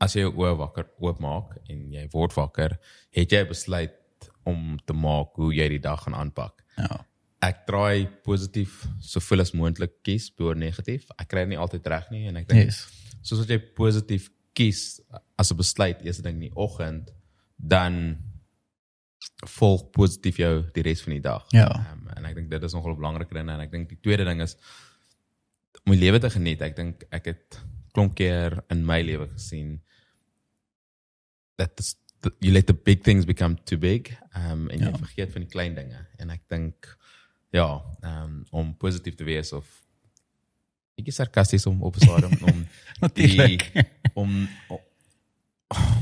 as 0.00 0.14
jy 0.14 0.20
jou 0.20 0.32
oë 0.34 0.56
wakker 0.56 0.86
oopmaak 1.00 1.56
en 1.68 1.90
jy 1.90 2.08
word 2.12 2.34
wakker, 2.34 2.78
het 3.10 3.30
jy 3.30 3.44
besluit 3.46 3.92
om 4.44 4.78
te 4.84 4.92
maak 4.92 5.34
hoe 5.34 5.52
jy 5.54 5.68
die 5.68 5.78
dag 5.80 6.02
gaan 6.02 6.14
aanpak. 6.14 6.62
Ja. 6.76 7.04
Ek 7.42 7.64
draai 7.66 8.06
positief 8.22 8.84
soveel 9.02 9.40
as 9.40 9.50
moontlik 9.52 9.96
kies 10.06 10.30
bo 10.30 10.52
negatief. 10.54 11.08
Ek 11.18 11.28
kry 11.28 11.40
dit 11.44 11.48
nie 11.56 11.58
altyd 11.58 11.86
reg 11.90 12.10
nie 12.10 12.26
en 12.28 12.36
ek 12.36 12.46
dink 12.48 12.64
Yes. 12.68 12.86
soos 13.22 13.40
wat 13.40 13.48
jy 13.48 13.58
positief 13.58 14.30
kies 14.54 15.00
as 15.38 15.50
'n 15.50 15.56
besluit 15.56 16.02
eerste 16.04 16.22
ding 16.22 16.34
in 16.36 16.48
die 16.50 16.54
oggend, 16.56 17.10
dan 17.58 18.18
volg 19.46 19.90
positief 19.92 20.36
jou 20.36 20.62
die 20.74 20.82
res 20.82 21.02
van 21.02 21.12
die 21.14 21.20
dag. 21.20 21.44
Ja. 21.52 21.66
Um, 21.92 22.08
en 22.16 22.24
ek 22.26 22.34
dink 22.36 22.50
dit 22.50 22.62
is 22.62 22.72
nogal 22.74 22.92
'n 22.92 22.96
belangrike 23.00 23.34
ding 23.34 23.48
en 23.50 23.60
ek 23.60 23.70
dink 23.72 23.88
die 23.88 23.98
tweede 24.00 24.24
ding 24.24 24.40
is 24.40 24.56
om 25.86 25.92
die 25.92 26.00
lewe 26.00 26.18
te 26.20 26.30
geniet. 26.30 26.62
Ek 26.62 26.76
dink 26.76 27.04
ek 27.10 27.24
het 27.24 27.60
klomp 27.92 28.14
keer 28.14 28.62
in 28.70 28.84
my 28.86 29.00
lewe 29.02 29.26
gesien 29.28 29.80
dat 31.58 31.96
you 32.40 32.52
let 32.52 32.66
the 32.66 32.74
big 32.74 33.02
things 33.02 33.24
become 33.24 33.56
too 33.64 33.76
big 33.76 34.16
um 34.36 34.70
en 34.70 34.78
jy 34.78 34.84
Ja. 34.90 34.96
vergeet 34.96 35.32
van 35.32 35.42
die 35.42 35.50
klein 35.50 35.74
dinge 35.74 36.06
en 36.18 36.30
ek 36.30 36.42
dink 36.48 36.96
ja, 37.52 37.68
um 38.02 38.42
om 38.50 38.72
positief 38.76 39.14
te 39.18 39.24
wees 39.28 39.52
of 39.52 39.66
ek 41.00 41.06
is 41.08 41.16
sarkasties 41.20 41.66
om 41.68 41.82
op 41.82 41.96
'n 41.96 42.00
stadium 42.06 42.32
om 42.52 42.58
die 42.62 42.68
Natuurlijk. 43.00 43.86
om 44.14 44.48
om- 44.68 44.80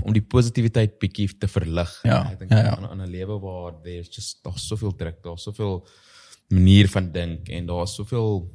om 0.02 0.12
die 0.12 0.22
positiwiteit 0.22 0.96
bietjie 0.98 1.28
te 1.38 1.46
verlig. 1.48 1.90
Ja, 2.02 2.24
ek 2.32 2.38
dink 2.40 2.50
ja, 2.50 2.58
ja. 2.58 2.76
aan 2.76 3.00
'n 3.02 3.10
lewe 3.10 3.38
waar 3.38 3.76
there's 3.82 4.08
just 4.10 4.42
daar's 4.42 4.66
soveel 4.66 4.94
druk, 4.96 5.22
daar's 5.22 5.42
soveel 5.46 5.86
manier 6.48 6.88
van 6.90 7.12
dink 7.12 7.48
en 7.48 7.66
daar's 7.66 7.94
soveel 7.94 8.50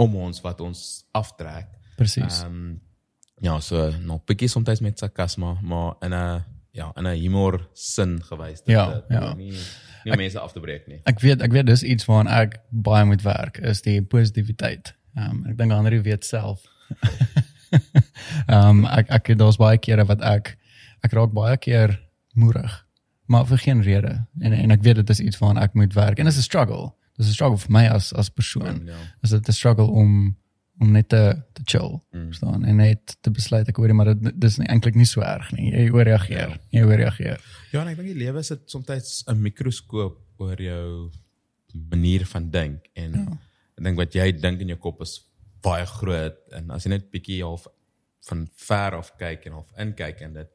om 0.00 0.16
ons 0.16 0.40
wat 0.40 0.60
ons 0.60 1.04
aftrek. 1.12 1.68
Presies. 1.96 2.40
Ehm 2.42 2.54
um, 2.54 2.80
ja, 3.42 3.60
so 3.60 3.90
nog 4.00 4.24
bietjie 4.24 4.48
soms 4.48 4.80
met 4.80 4.98
sarkasme, 4.98 5.56
maar 5.62 5.94
in 6.00 6.12
'n 6.14 6.44
ja, 6.72 6.90
in 6.96 7.06
'n 7.06 7.16
humor 7.20 7.68
sin 7.72 8.18
gewys 8.24 8.62
Ja, 8.66 8.86
dit 8.94 9.04
ja. 9.08 9.34
nie 9.34 9.52
nie 10.04 10.12
om 10.12 10.18
mense 10.18 10.38
af 10.40 10.52
te 10.52 10.60
breek 10.60 10.86
nie. 10.88 11.00
Ek 11.04 11.20
weet 11.20 11.42
ek 11.42 11.52
weet 11.52 11.66
dis 11.66 11.82
iets 11.82 12.06
waaraan 12.08 12.28
ek 12.28 12.58
baie 12.70 13.04
moet 13.04 13.22
werk 13.22 13.58
is 13.58 13.82
die 13.82 14.00
positiwiteit. 14.02 14.94
Ehm 15.16 15.30
um, 15.30 15.44
ek 15.50 15.58
dink 15.58 15.72
ander 15.72 16.02
weet 16.02 16.24
self. 16.24 16.64
Ehm 18.46 18.68
um, 18.68 18.86
ek 18.86 19.10
ek 19.10 19.32
daar's 19.38 19.56
baie 19.60 19.78
kere 19.78 20.04
wat 20.08 20.20
ek 20.22 20.56
ek 21.02 21.12
raak 21.12 21.32
baie 21.34 21.56
keer 21.56 21.96
moerig, 22.34 22.86
maar 23.26 23.46
vir 23.46 23.58
geen 23.58 23.82
rede. 23.82 24.26
En 24.40 24.52
en 24.52 24.70
ek 24.70 24.82
weet 24.82 24.96
dit 25.02 25.10
is 25.10 25.20
iets 25.20 25.38
waaraan 25.38 25.62
ek 25.62 25.74
moet 25.74 25.94
werk 25.94 26.18
en 26.18 26.24
dit 26.24 26.34
is 26.34 26.38
'n 26.40 26.48
struggle. 26.48 26.92
Dis 27.16 27.28
'n 27.28 27.32
struggle 27.32 27.58
vir 27.58 27.70
my 27.72 27.86
as 27.88 28.12
as 28.12 28.28
persoon. 28.28 28.86
Ja. 28.86 28.96
Is 29.22 29.30
dit 29.30 29.48
'n 29.48 29.52
struggle 29.52 29.86
om 29.90 30.36
om 30.82 30.90
net 30.92 31.08
te 31.12 31.20
te 31.54 31.62
chill, 31.64 32.00
Mm. 32.12 32.32
staan 32.34 32.64
en 32.66 32.76
net 32.82 33.16
te 33.22 33.30
besluit 33.30 33.68
ek 33.70 33.76
hoor 33.78 33.94
maar 33.94 34.14
dit 34.14 34.40
dis 34.40 34.58
eintlik 34.58 34.94
nie 34.98 35.06
so 35.06 35.20
erg 35.22 35.52
nie. 35.54 35.70
Jy 35.70 35.90
ooreageer. 35.94 36.48
Ja. 36.56 36.58
Jy 36.74 36.82
ooreageer. 36.88 37.40
Ja, 37.72 37.80
en 37.82 37.88
ek 37.92 37.96
dink 38.00 38.08
die 38.12 38.18
lewe 38.24 38.42
sit 38.42 38.68
soms 38.70 38.88
'n 39.28 39.40
mikroskoop 39.42 40.18
oor 40.42 40.56
jou 40.60 41.10
manier 41.90 42.26
van 42.26 42.50
dink 42.50 42.88
en 42.96 43.12
Ja. 43.12 43.38
ek 43.78 43.84
dink 43.84 43.96
wat 43.96 44.12
jy 44.14 44.32
dink 44.32 44.60
in 44.60 44.68
jou 44.68 44.78
kop 44.78 45.00
is 45.02 45.20
baie 45.62 45.86
groot 45.86 46.36
en 46.52 46.70
as 46.70 46.84
jy 46.84 46.90
net 46.90 47.10
bietjie 47.10 47.42
half 47.42 47.66
van 48.28 48.48
ver 48.56 48.94
af 48.98 49.12
kyk 49.18 49.46
en 49.46 49.52
half 49.52 49.70
inkyk 49.78 50.20
in 50.20 50.34
dit 50.34 50.48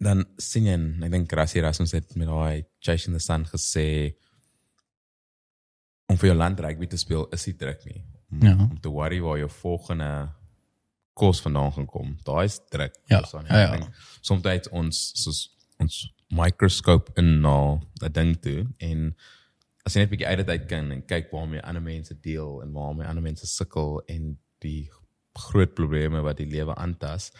dan 0.00 0.24
sien 0.38 0.64
jy 0.64 0.72
en 0.72 1.02
ek 1.02 1.10
dink 1.10 1.28
Gracie 1.32 1.60
Erasmus 1.60 1.92
het 1.92 2.14
met 2.16 2.28
daai 2.28 2.64
Chasing 2.80 3.14
the 3.16 3.20
Sun 3.20 3.44
gesê 3.44 4.14
om 6.08 6.16
vir 6.16 6.28
jou 6.30 6.36
land 6.36 6.60
rugby 6.60 6.86
te 6.86 6.96
speel 6.98 7.26
is 7.32 7.46
nie 7.46 7.54
druk 7.56 7.84
nie. 7.86 8.02
Om, 8.30 8.42
Ja. 8.46 8.52
om 8.70 8.80
te 8.80 8.88
worry 8.88 9.20
waar 9.20 9.38
jou 9.38 9.50
volgende 9.50 10.28
kos 11.12 11.40
vandaan 11.40 11.72
gaan 11.72 11.86
kom. 11.86 12.16
Daai 12.24 12.44
is 12.44 12.60
druk. 12.68 12.94
Ja, 13.06 13.20
jy? 13.32 13.44
ja, 13.48 13.74
ja. 13.74 13.88
Soms 14.20 14.68
ons 14.70 15.12
soos 15.22 15.56
ons 15.78 16.12
microscope 16.30 17.12
in 17.16 17.40
na 17.40 17.80
'n 18.02 18.12
ding 18.12 18.36
toe 18.40 18.66
en 18.78 19.14
as 19.84 19.94
jy 19.94 20.00
net 20.00 20.08
'n 20.08 20.14
bietjie 20.14 20.26
uit 20.26 20.36
dit 20.38 20.48
uit 20.48 20.66
kan 20.68 20.90
en 20.92 21.02
kyk 21.06 21.30
waarmee 21.32 21.62
ander 21.62 21.82
mense 21.82 22.14
deel 22.20 22.62
en 22.62 22.72
waarmee 22.72 23.06
ander 23.06 23.22
mense 23.22 23.46
sukkel 23.46 24.02
en 24.06 24.38
die 24.60 24.90
groot 25.34 25.74
probleme 25.74 26.20
wat 26.20 26.36
die 26.36 26.46
lewe 26.50 26.74
aantas 26.74 27.30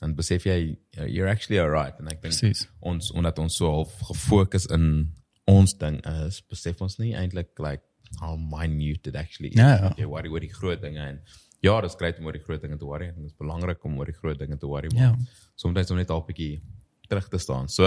dan 0.00 0.14
besef 0.14 0.44
jy 0.44 0.76
you're 1.06 1.28
actually 1.30 1.60
alright 1.60 1.98
en 2.00 2.08
ek 2.08 2.22
dink 2.22 2.66
ons 2.80 3.10
omdat 3.12 3.38
ons 3.38 3.56
so 3.56 3.70
half 3.70 3.98
gefokus 4.08 4.66
in 4.66 5.12
ons 5.50 5.74
ding 5.78 5.98
is, 6.06 6.40
besef 6.48 6.80
ons 6.80 6.98
nie 6.98 7.12
eintlik 7.18 7.58
like 7.58 7.82
how 8.18 8.36
minute 8.36 9.08
it 9.08 9.16
actually 9.16 9.50
is. 9.50 9.60
Ja, 9.60 9.74
ja. 9.76 9.92
Jy 9.96 10.06
worry 10.10 10.28
oor 10.28 10.40
die 10.40 10.52
groot 10.52 10.80
dinge 10.82 11.00
en 11.00 11.20
ja, 11.60 11.80
dit 11.80 11.90
is 11.90 11.96
great 11.96 12.18
om 12.18 12.26
oor 12.26 12.32
die 12.32 12.42
groot 12.42 12.62
dinge 12.62 12.76
te 12.80 12.84
worry 12.84 13.06
en 13.08 13.14
dit 13.20 13.30
is 13.30 13.36
belangrik 13.36 13.84
om 13.84 13.98
oor 13.98 14.06
die 14.06 14.16
groot 14.16 14.38
dinge 14.38 14.56
te 14.56 14.66
worry. 14.66 14.88
maar 14.94 15.02
Ja. 15.02 15.16
Soms 15.54 15.90
om 15.90 15.96
net 15.96 16.10
al 16.10 16.20
'n 16.20 16.26
bietjie 16.26 16.62
terug 17.08 17.28
te 17.28 17.38
staan. 17.38 17.68
So 17.68 17.86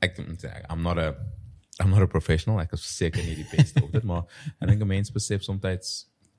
ek 0.00 0.18
moet 0.18 0.42
sê 0.42 0.64
I'm 0.70 0.82
not 0.82 0.98
a 0.98 1.14
I'm 1.82 1.90
not 1.90 2.02
a 2.02 2.06
professional. 2.06 2.60
Ek 2.60 2.72
is 2.72 2.82
seker 2.96 3.22
nie 3.24 3.36
die 3.36 3.48
beste 3.56 3.82
op 3.84 3.92
dit, 3.92 4.02
maar 4.02 4.24
ek 4.60 4.68
dink 4.68 4.82
'n 4.82 4.88
mens 4.88 5.10
besef 5.12 5.42
soms 5.42 5.62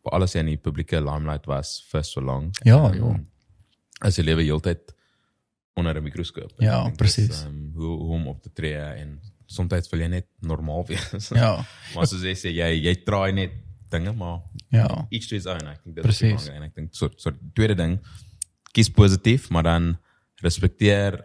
vir 0.08 0.14
alles 0.14 0.36
in 0.36 0.46
die 0.46 0.58
publieke 0.58 1.02
limelight 1.02 1.48
was 1.48 1.84
vir 1.92 2.04
so 2.04 2.22
lank. 2.22 2.56
Ja, 2.66 2.80
En, 2.92 2.98
ja. 2.98 3.20
As 4.02 4.18
jy 4.18 4.24
lewe 4.24 4.44
heeltyd 4.44 4.94
onder 5.76 5.98
'n 5.98 6.04
mikroskoop. 6.04 6.54
Ja, 6.60 6.90
presies. 6.98 7.44
Um, 7.46 7.72
hoe 7.76 7.98
hoe 7.98 8.14
om 8.16 8.28
op 8.28 8.42
te 8.42 8.50
tree 8.54 8.78
en 8.78 9.20
soms 9.48 9.90
wil 9.92 10.02
jy 10.04 10.10
net 10.12 10.28
normaal 10.44 10.86
wees. 10.90 11.30
Ja. 11.36 11.54
maar 11.96 12.08
soos 12.10 12.24
jy 12.28 12.36
sê 12.38 12.52
jy 12.54 12.70
jy 12.84 12.94
try 13.08 13.32
net 13.36 13.56
dinge 13.92 14.12
maar 14.14 14.42
Ja. 14.74 14.88
each 15.12 15.30
to 15.30 15.36
his 15.36 15.48
own. 15.48 15.64
Ek 15.68 15.80
dink 15.86 15.96
dit 15.96 16.04
Precies. 16.04 16.34
is 16.34 16.50
belangrik 16.50 16.56
en 16.58 16.64
ek 16.68 16.76
dink 16.76 16.96
so 16.96 17.10
so 17.18 17.32
tweede 17.56 17.76
ding 17.80 17.98
kies 18.76 18.90
positief, 18.94 19.50
maar 19.50 19.64
dan 19.64 19.96
respekteer 20.44 21.22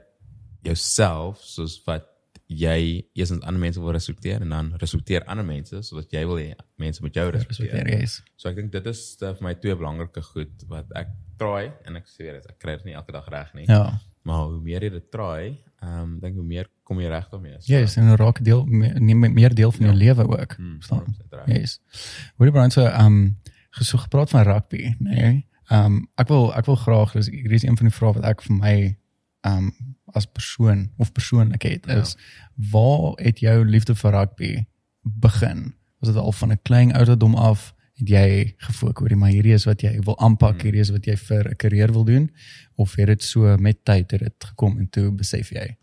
jouself 0.65 1.43
soos 1.45 1.81
wat 1.87 2.07
jy 2.53 3.03
eers 3.17 3.33
ander 3.33 3.59
mense 3.61 3.81
wil 3.81 3.95
respekteer 3.97 4.43
en 4.45 4.53
dan 4.53 4.71
respekteer 4.81 5.25
ander 5.31 5.47
mense 5.47 5.81
sodat 5.87 6.13
jy 6.13 6.23
wil 6.29 6.37
hê 6.41 6.53
mense 6.81 7.01
moet 7.03 7.17
jou 7.17 7.25
Respekteer, 7.33 7.89
yes. 7.89 8.19
So 8.37 8.51
ek 8.51 8.59
dink 8.61 8.73
dit 8.75 8.89
is 8.91 9.01
uh, 9.23 9.33
vir 9.39 9.47
my 9.47 9.55
twee 9.61 9.77
belangrike 9.79 10.23
goed 10.33 10.65
wat 10.71 10.93
ek 10.99 11.13
try 11.41 11.71
en 11.89 11.97
ek 11.99 12.11
sê 12.13 12.29
dit 12.37 12.47
ek 12.53 12.59
kry 12.63 12.77
dit 12.79 12.91
nie 12.91 12.97
elke 12.99 13.15
dag 13.15 13.29
reg 13.33 13.55
nie. 13.57 13.67
Ja. 13.71 13.87
Maar 14.29 14.45
hoe 14.51 14.61
meer 14.63 14.85
jy 14.87 14.93
dit 14.99 15.09
try, 15.15 15.55
ehm 15.83 16.01
um, 16.03 16.19
dink 16.21 16.35
hoe 16.39 16.45
meer 16.47 16.69
kom 16.87 17.01
jy 17.01 17.09
reg 17.11 17.29
daarmee. 17.31 17.57
So, 17.59 17.73
Yes, 17.73 17.97
en 17.97 18.17
raak 18.17 18.39
deel 18.45 18.65
neem 18.67 19.33
meer 19.35 19.55
deel 19.55 19.73
van 19.73 19.87
jou 19.87 19.97
lewe 19.97 20.27
ook. 20.29 20.57
mm, 20.59 20.75
Verstaan? 20.79 20.99
100% 21.05 21.33
reg. 21.33 21.47
Yes. 21.59 21.81
Hoorie 22.37 22.53
Brian 22.53 22.71
so 22.71 22.85
ehm 22.87 23.07
um, 23.07 23.39
gesoek 23.71 24.01
gepraat 24.01 24.31
van 24.31 24.43
rugby, 24.43 24.95
nee. 24.99 25.47
Ehm 25.69 25.85
um, 25.85 26.09
ek 26.15 26.29
wil 26.29 26.53
ek 26.55 26.67
wil 26.67 26.77
graag 26.77 27.13
dis 27.13 27.29
hier 27.31 27.53
is 27.53 27.63
een 27.63 27.77
van 27.77 27.87
die 27.87 27.95
vrae 27.95 28.13
wat 28.13 28.25
ek 28.25 28.43
vir 28.43 28.57
my 28.57 28.77
ehm 29.41 29.57
um, 29.67 29.73
as 30.15 30.27
persoon 30.27 30.91
of 30.99 31.13
persoonlik 31.13 31.63
het 31.63 31.87
Ja. 31.87 32.01
is 32.01 32.17
waar 32.71 33.13
het 33.17 33.39
jou 33.41 33.65
liefde 33.65 33.95
vir 33.95 34.11
rugby 34.13 34.65
begin? 35.03 35.75
Was 35.99 36.09
dit 36.13 36.19
al 36.19 36.33
van 36.33 36.51
'n 36.53 36.59
klein 36.63 36.93
ouderdom 36.93 37.35
af 37.35 37.75
het 38.03 38.09
jy 38.11 38.55
gefook 38.67 39.01
oor 39.05 39.09
die 39.15 39.17
maar 39.17 39.31
hierdie 39.33 39.55
is 39.55 39.65
wat 39.69 39.83
jy 39.87 39.95
wil 40.05 40.19
aanpak, 40.19 40.59
Hmm. 40.59 40.67
hierdie 40.67 40.83
is 40.83 40.91
wat 40.91 41.07
jy 41.07 41.17
vir 41.17 41.49
'n 41.51 41.57
karier 41.57 41.93
wil 41.93 42.05
doen 42.05 42.31
of 42.77 42.95
het 42.99 43.07
dit 43.07 43.23
so 43.23 43.57
met 43.59 43.85
tyd 43.85 44.11
het 44.11 44.21
dit 44.21 44.45
gekom 44.45 44.79
en 44.79 44.89
toe 44.91 45.11
besef 45.13 45.51
jy? 45.53 45.77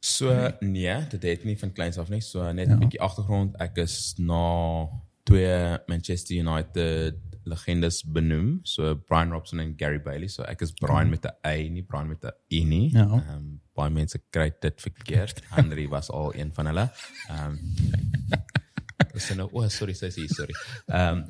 So 0.00 0.52
nee, 0.60 0.96
dit 1.10 1.22
het 1.22 1.44
nie 1.44 1.56
van 1.58 1.72
kleins 1.72 1.98
af 1.98 2.08
nie. 2.08 2.20
So 2.20 2.52
net 2.52 2.68
'n 2.68 2.70
Ja. 2.70 2.76
bietjie 2.78 3.00
agtergrond. 3.00 3.56
Ek 3.60 3.76
is 3.78 4.14
na 4.18 4.86
twee 5.24 5.78
Manchester 5.88 6.36
United 6.36 7.14
legendes 7.44 8.02
benoem. 8.04 8.60
So 8.62 8.94
Brian 8.96 9.30
Robson 9.30 9.60
en 9.60 9.74
Gary 9.76 10.00
Bailey. 10.02 10.28
So 10.28 10.42
ek 10.42 10.62
is 10.62 10.72
Brian 10.72 11.10
met 11.10 11.24
'n 11.24 11.46
A, 11.46 11.68
nie 11.68 11.82
Brian 11.82 12.08
met 12.08 12.24
'n 12.24 12.30
E 12.48 12.64
nie. 12.64 12.90
Ja. 12.92 13.02
Ehm 13.04 13.28
um, 13.36 13.60
baie 13.74 13.90
mense 13.90 14.18
kry 14.30 14.52
dit 14.60 14.80
verkeerd. 14.80 15.42
Henry 15.50 15.88
was 15.88 16.10
al 16.10 16.34
een 16.34 16.50
van 16.54 16.66
hulle. 16.66 16.90
Ehm 17.28 17.50
um, 17.50 17.58
Nou, 19.36 19.48
oh 19.52 19.68
sorry, 19.72 19.94
sê 19.96 20.10
sy, 20.12 20.26
sorry. 20.28 20.54
Ehm 20.88 21.24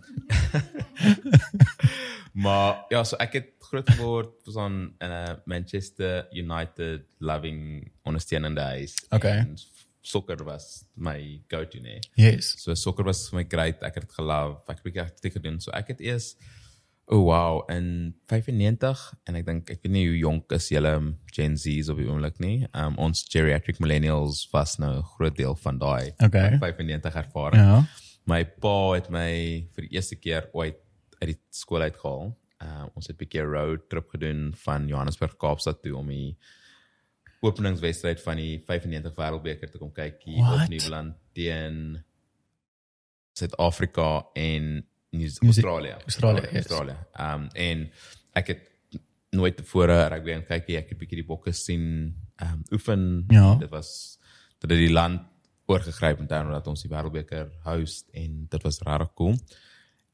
maar 2.44 2.84
ja, 2.92 3.00
so 3.04 3.16
ek 3.22 3.38
het 3.38 3.52
groot 3.66 3.88
geword 3.90 4.34
was 4.46 4.58
aan 4.60 4.76
in 5.00 5.10
'n 5.10 5.40
Manchester 5.44 6.26
United 6.30 7.06
loving 7.18 7.90
ondersteunende 8.02 8.60
huis. 8.60 8.94
Okay. 9.10 9.38
En 9.38 9.56
sokker 10.00 10.44
was 10.44 10.84
my 10.94 11.42
go-to 11.48 11.80
nee. 11.80 11.98
Yes. 12.14 12.54
So 12.62 12.74
sokker 12.74 13.04
was 13.04 13.28
vir 13.30 13.40
my 13.40 13.46
great. 13.48 13.82
Ek 13.82 13.98
het 13.98 14.06
dit 14.06 14.14
gelove. 14.18 14.62
Ek 14.68 14.78
het 14.78 14.86
bietjie 14.86 15.02
atletiek 15.02 15.38
gedoen. 15.38 15.60
So 15.60 15.74
ek 15.74 15.94
het 15.94 16.00
eers 16.00 16.36
oh 17.08 17.22
wow 17.24 17.62
in 17.70 18.14
95 18.26 19.14
en 19.26 19.36
ek 19.36 19.46
dink 19.46 19.70
ek 19.70 19.82
weet 19.82 19.92
nie 19.92 20.06
hoe 20.08 20.18
jonk 20.18 20.52
is 20.52 20.68
julle 20.70 21.14
Gen 21.32 21.56
Z's 21.56 21.88
op 21.88 21.98
die 21.98 22.08
oomblik 22.08 22.38
nie. 22.42 22.66
Um 22.74 22.96
ons 22.98 23.22
geriatric 23.30 23.78
millennials 23.78 24.48
was 24.52 24.78
nou 24.78 24.96
'n 24.98 25.02
groot 25.16 25.36
deel 25.36 25.54
van 25.54 25.78
daai 25.78 26.14
Okay. 26.24 26.58
95 26.58 27.14
ervaring. 27.14 27.62
Ja. 27.62 27.84
My 28.26 28.44
pa 28.44 28.92
het 28.94 29.08
my 29.10 29.66
vir 29.74 29.82
die 29.86 29.94
eerste 29.94 30.16
keer 30.16 30.48
ooit 30.52 30.76
uit 31.20 31.28
die 31.30 31.38
skool 31.50 31.80
uitgehaal. 31.82 32.34
Uh 32.60 32.84
ons 32.94 33.06
het 33.06 33.16
'n 33.16 33.18
bietjie 33.24 33.42
road 33.44 33.88
trip 33.88 34.08
gedoen 34.10 34.52
van 34.56 34.88
Johannesburg 34.88 35.36
Kaapstad 35.36 35.82
toe 35.82 35.96
om 35.96 36.08
die 36.08 36.36
openingswedstryd 37.40 38.20
van 38.22 38.36
die 38.36 38.58
95 38.66 39.14
Wêreldbeker 39.14 39.70
te 39.70 39.78
kom 39.78 39.92
kyk 39.92 40.22
hier 40.24 40.42
What? 40.42 40.62
op 40.62 40.68
Nieuweland 40.68 41.14
teen 41.34 42.02
Suid-Afrika 43.36 44.26
en 44.34 44.86
Australië. 45.12 45.94
Australië. 46.04 46.48
Australië. 46.52 46.96
Um 47.20 47.48
en 47.54 47.90
ek 48.32 48.46
het 48.46 48.64
nooit 49.36 49.56
tevore 49.56 50.08
rugby 50.08 50.32
gaan 50.32 50.46
kyk 50.48 50.68
nie. 50.68 50.76
Ek 50.80 50.88
het 50.92 50.98
bietjie 50.98 51.20
die 51.22 51.28
bokke 51.28 51.52
sien 51.52 52.14
um 52.42 52.62
oefen. 52.72 53.24
Ja. 53.32 53.54
Dit 53.60 53.70
was 53.70 54.18
dit 54.58 54.70
het 54.70 54.78
die 54.78 54.92
land 54.92 55.22
oorgegryp 55.66 56.20
in 56.22 56.28
terme 56.30 56.52
dat 56.54 56.66
ons 56.70 56.82
die 56.84 56.90
Wêreldbeker 56.90 57.48
host 57.64 58.08
en 58.14 58.46
dit 58.50 58.62
was 58.62 58.80
regtig 58.86 59.12
cool. 59.18 59.34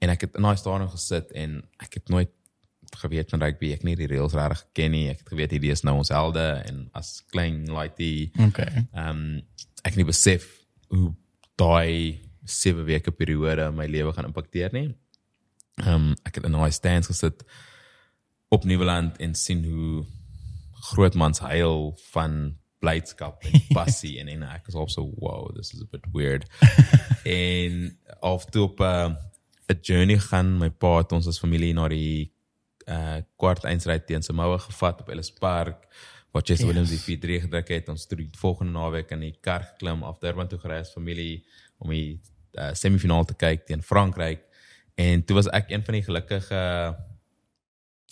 En 0.03 0.11
ek 0.11 0.21
het 0.27 0.39
in 0.39 0.47
daai 0.47 0.57
stadion 0.57 0.91
gesit 0.91 1.31
en 1.39 1.61
ek 1.83 2.01
het 2.01 2.09
nooit 2.09 2.31
geweet 3.03 3.31
van 3.31 3.43
rugby. 3.43 3.71
Ek 3.73 3.83
het 3.83 3.89
nie 3.89 3.97
die 3.97 4.09
reëls 4.11 4.35
regtig 4.37 4.65
geken 4.67 4.91
nie. 4.97 5.05
Ek 5.13 5.23
het 5.23 5.29
geweet 5.33 5.55
hierdie 5.55 5.73
is 5.73 5.85
nou 5.87 5.97
ons 6.01 6.11
helde 6.13 6.45
en 6.67 6.85
as 6.99 7.21
klein 7.33 7.65
laaitie 7.71 8.33
Okay. 8.49 8.87
ehm 8.93 9.09
um, 9.09 9.23
ek 9.83 9.97
het 9.97 9.99
nie 9.99 10.07
besef 10.07 10.45
hoe 10.95 11.09
daai 11.59 12.21
7 12.45 12.85
weke 12.85 13.11
periode 13.11 13.71
my 13.71 13.87
lewe 13.87 14.13
gaan 14.13 14.31
impakteer 14.31 14.73
nie. 14.73 14.89
Ehm 15.81 15.95
um, 15.95 16.17
ek 16.27 16.41
het 16.41 16.45
in 16.49 16.57
daai 16.57 16.73
stands 16.73 17.11
gesit 17.11 17.45
op 18.53 18.65
Nieuweland 18.65 19.17
en 19.17 19.35
sien 19.35 19.65
hoe 19.65 20.05
groot 20.93 21.15
mans 21.15 21.39
huil 21.39 21.93
van 22.11 22.57
blydskap 22.83 23.45
en 23.47 23.61
passie 23.79 24.19
en 24.21 24.29
en 24.29 24.43
ek 24.51 24.67
was 24.67 24.75
op 24.75 24.91
so 24.91 25.07
wow 25.23 25.49
this 25.57 25.73
is 25.75 25.83
a 25.83 25.89
bit 25.91 26.07
weird. 26.13 26.47
en 27.25 27.99
af 28.21 28.45
toe 28.51 28.63
op 28.69 28.81
'n 28.81 29.17
uh, 29.71 29.77
journey 29.81 30.19
gaan 30.19 30.59
my 30.59 30.71
pa 30.71 30.97
het 30.99 31.13
ons 31.13 31.27
as 31.27 31.39
familie 31.39 31.73
na 31.75 31.89
die 31.89 32.33
uh 32.89 33.23
kwart 33.39 33.65
eindstryd 33.65 34.07
teen 34.07 34.23
Samoa 34.23 34.59
gevat 34.59 35.01
op 35.01 35.09
Ellis 35.09 35.31
Park 35.31 35.87
wat 36.33 36.49
Jesse 36.49 36.65
Yes. 36.65 36.73
Williams 36.73 36.93
die 36.95 37.19
4-3 37.19 37.43
gedruk 37.45 37.69
het 37.69 37.89
ons 37.89 38.07
toe 38.07 38.19
die 38.19 38.29
volgende 38.41 38.73
naweek 38.73 39.11
in 39.11 39.21
die 39.21 39.37
kar 39.41 39.63
geklim 39.63 40.03
af 40.03 40.19
Durban 40.19 40.49
toe 40.49 40.59
gery 40.59 40.81
as 40.81 40.93
familie 40.93 41.45
om 41.83 41.91
die 41.91 42.21
uh, 42.55 42.71
semifinaal 42.79 43.27
te 43.29 43.37
kyk 43.39 43.67
teen 43.67 43.83
Frankryk. 43.83 44.45
En 45.01 45.25
toe 45.25 45.37
was 45.39 45.49
ek 45.51 45.73
een 45.73 45.85
van 45.85 45.99
die 45.99 46.05
gelukkige 46.07 46.62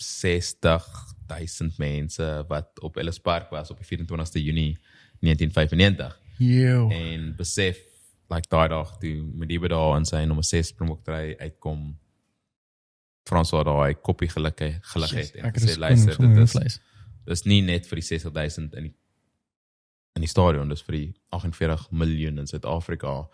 60000 0.01 1.77
mense 1.77 2.45
wat 2.47 2.79
op 2.81 2.97
Ellis 2.97 3.19
Park 3.19 3.49
was 3.49 3.71
op 3.71 3.79
die 3.81 3.97
24ste 3.97 4.41
Junie 4.41 4.77
1995 5.21 6.19
Yo. 6.37 6.89
en 6.89 7.35
besef 7.37 7.77
like 8.31 8.49
daai 8.49 8.67
dag 8.69 8.97
toe 8.97 9.21
Mediba 9.37 9.67
daar 9.67 9.97
in 9.99 10.07
sy 10.09 10.23
nommer 10.25 10.45
6 10.47 10.73
promoktry 10.73 11.35
uitkom 11.39 11.91
François 13.29 13.63
daai 13.67 13.93
koppie 14.01 14.29
geluk 14.29 14.63
gelig 14.93 15.13
het 15.19 15.35
en 15.35 15.53
gesê 15.53 15.75
het 15.75 15.83
luister 15.83 16.17
dit 16.17 16.37
is 16.37 16.55
is 16.55 16.79
dis 17.25 17.45
nie 17.45 17.61
net 17.61 17.87
vir 17.87 18.01
die 18.01 18.07
60000 18.07 18.73
in 18.79 18.89
die 18.89 18.95
in 20.17 20.25
die 20.25 20.31
stadion 20.31 20.69
dis 20.69 20.83
vir 20.87 20.97
die 20.97 21.09
48 21.29 21.91
miljoen 21.91 22.41
in 22.41 22.47
Suid-Afrika 22.49 23.29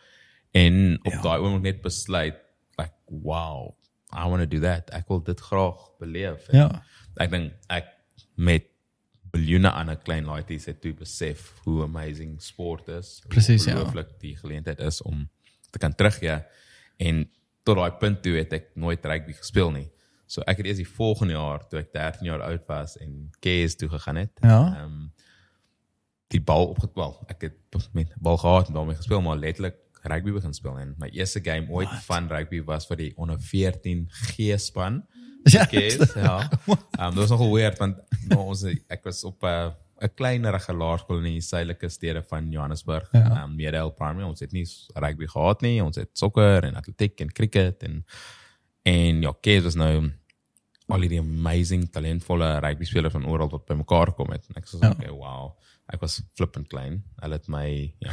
en 0.58 0.78
op 1.04 1.12
Ja. 1.14 1.22
daai 1.22 1.40
oomblik 1.42 1.64
net 1.74 1.82
besluit 1.86 2.38
like 2.80 2.94
wow 3.26 3.74
I 4.14 4.24
want 4.30 4.42
to 4.42 4.48
do 4.48 4.60
that 4.64 4.90
ek 4.96 5.08
wil 5.12 5.22
dit 5.24 5.40
graag 5.50 5.80
beleef 6.00 6.48
En 6.50 6.58
Ja. 6.60 6.84
ek 7.18 7.32
dink 7.32 7.54
ek 7.70 7.94
met 8.36 8.66
biljoene 9.32 9.70
ander 9.72 9.98
klein 9.98 10.26
laities 10.26 10.66
het 10.66 10.80
toe 10.82 10.94
besef 10.94 11.54
hoe 11.66 11.84
amazing 11.84 12.38
sport 12.42 12.88
is. 12.88 13.22
Presies, 13.28 13.66
ja. 13.66 13.74
ongelooflik 13.76 14.14
die 14.22 14.36
geleentheid 14.38 14.80
is 14.80 15.02
om 15.02 15.28
te 15.70 15.78
kan 15.84 15.94
teruggee 15.96 16.38
en 16.98 17.26
tot 17.68 17.76
daai 17.76 17.92
punt 18.00 18.22
toe 18.24 18.38
het 18.38 18.54
ek 18.56 18.70
nooit 18.80 19.06
rugby 19.06 19.34
gespeel 19.36 19.72
nie. 19.76 19.90
So 20.26 20.42
ek 20.48 20.58
het 20.62 20.66
eers 20.70 20.80
die 20.80 20.88
volgende 20.88 21.34
jaar 21.36 21.68
toe 21.68 21.80
ek 21.80 21.92
13 21.94 22.26
jaar 22.30 22.42
oud 22.48 22.64
was 22.68 22.96
en 23.04 23.30
KS 23.44 23.76
toe 23.76 23.90
gegaan 23.90 24.16
het. 24.24 24.32
Ja. 24.42 24.62
Ehm 24.78 24.84
um, 24.86 25.12
die 26.32 26.42
bal 26.44 26.68
opgetwal. 26.74 27.14
Ek 27.32 27.42
het 27.42 27.56
met 27.94 28.12
bal 28.20 28.38
gehad 28.38 28.68
en 28.68 28.74
daarmee 28.74 28.96
gespeel 28.96 29.22
maar 29.22 29.38
letterlik 29.38 29.76
rugby 30.08 30.32
begin 30.32 30.54
speel 30.54 30.78
en 30.80 30.96
my 30.98 31.10
eerste 31.14 31.40
game 31.44 31.68
ooit 31.70 31.90
What? 31.90 32.04
van 32.06 32.28
rugby 32.30 32.62
was 32.66 32.88
vir 32.88 32.98
die 32.98 33.14
onder 33.18 33.40
14 33.40 34.08
G 34.34 34.58
span. 34.60 35.04
Ja, 35.48 35.64
Kids, 35.66 36.14
ja. 36.14 36.50
Um, 37.00 37.14
dit 37.16 37.20
was 37.22 37.30
nogal 37.30 37.54
weird 37.54 37.78
want 37.80 37.98
nou, 38.28 38.42
ons 38.52 38.66
ek 38.68 39.04
was 39.06 39.24
op 39.24 39.44
'n 39.48 39.72
'n 40.04 40.10
kleinerige 40.16 40.74
laerskool 40.74 41.18
in 41.24 41.24
die 41.38 41.42
suidelike 41.42 41.90
stede 41.90 42.22
van 42.24 42.52
Johannesburg, 42.52 43.08
Ja. 43.14 43.44
um, 43.44 43.56
Meredale 43.56 43.92
Primary. 43.92 44.28
Ons 44.28 44.40
het 44.40 44.52
nie 44.52 44.66
rugby 44.96 45.26
gehad 45.26 45.62
nie. 45.62 45.82
Ons 45.84 45.96
het 45.96 46.10
sokker 46.14 46.64
en 46.64 46.76
atletiek 46.76 47.20
en 47.22 47.32
cricket 47.32 47.84
en 47.84 48.04
en 48.84 49.22
ja, 49.22 49.32
kids 49.42 49.64
was 49.64 49.76
nou 49.76 50.12
al 50.90 51.02
hierdie 51.02 51.20
amazing 51.20 51.90
talentvolle 51.92 52.60
rugby 52.60 52.86
spelers 52.86 53.14
van 53.14 53.26
oral 53.26 53.50
wat 53.50 53.66
bymekaar 53.66 54.14
kom 54.16 54.30
het 54.32 54.46
en 54.50 54.56
ek 54.56 54.68
sê 54.68 54.80
Ja. 54.82 54.92
okay 54.92 55.10
wow 55.12 55.52
ek 55.94 56.02
was 56.02 56.22
flippend 56.36 56.68
klein 56.68 57.04
hulle 57.22 57.34
het 57.36 57.48
my 57.48 57.94
ja 58.00 58.12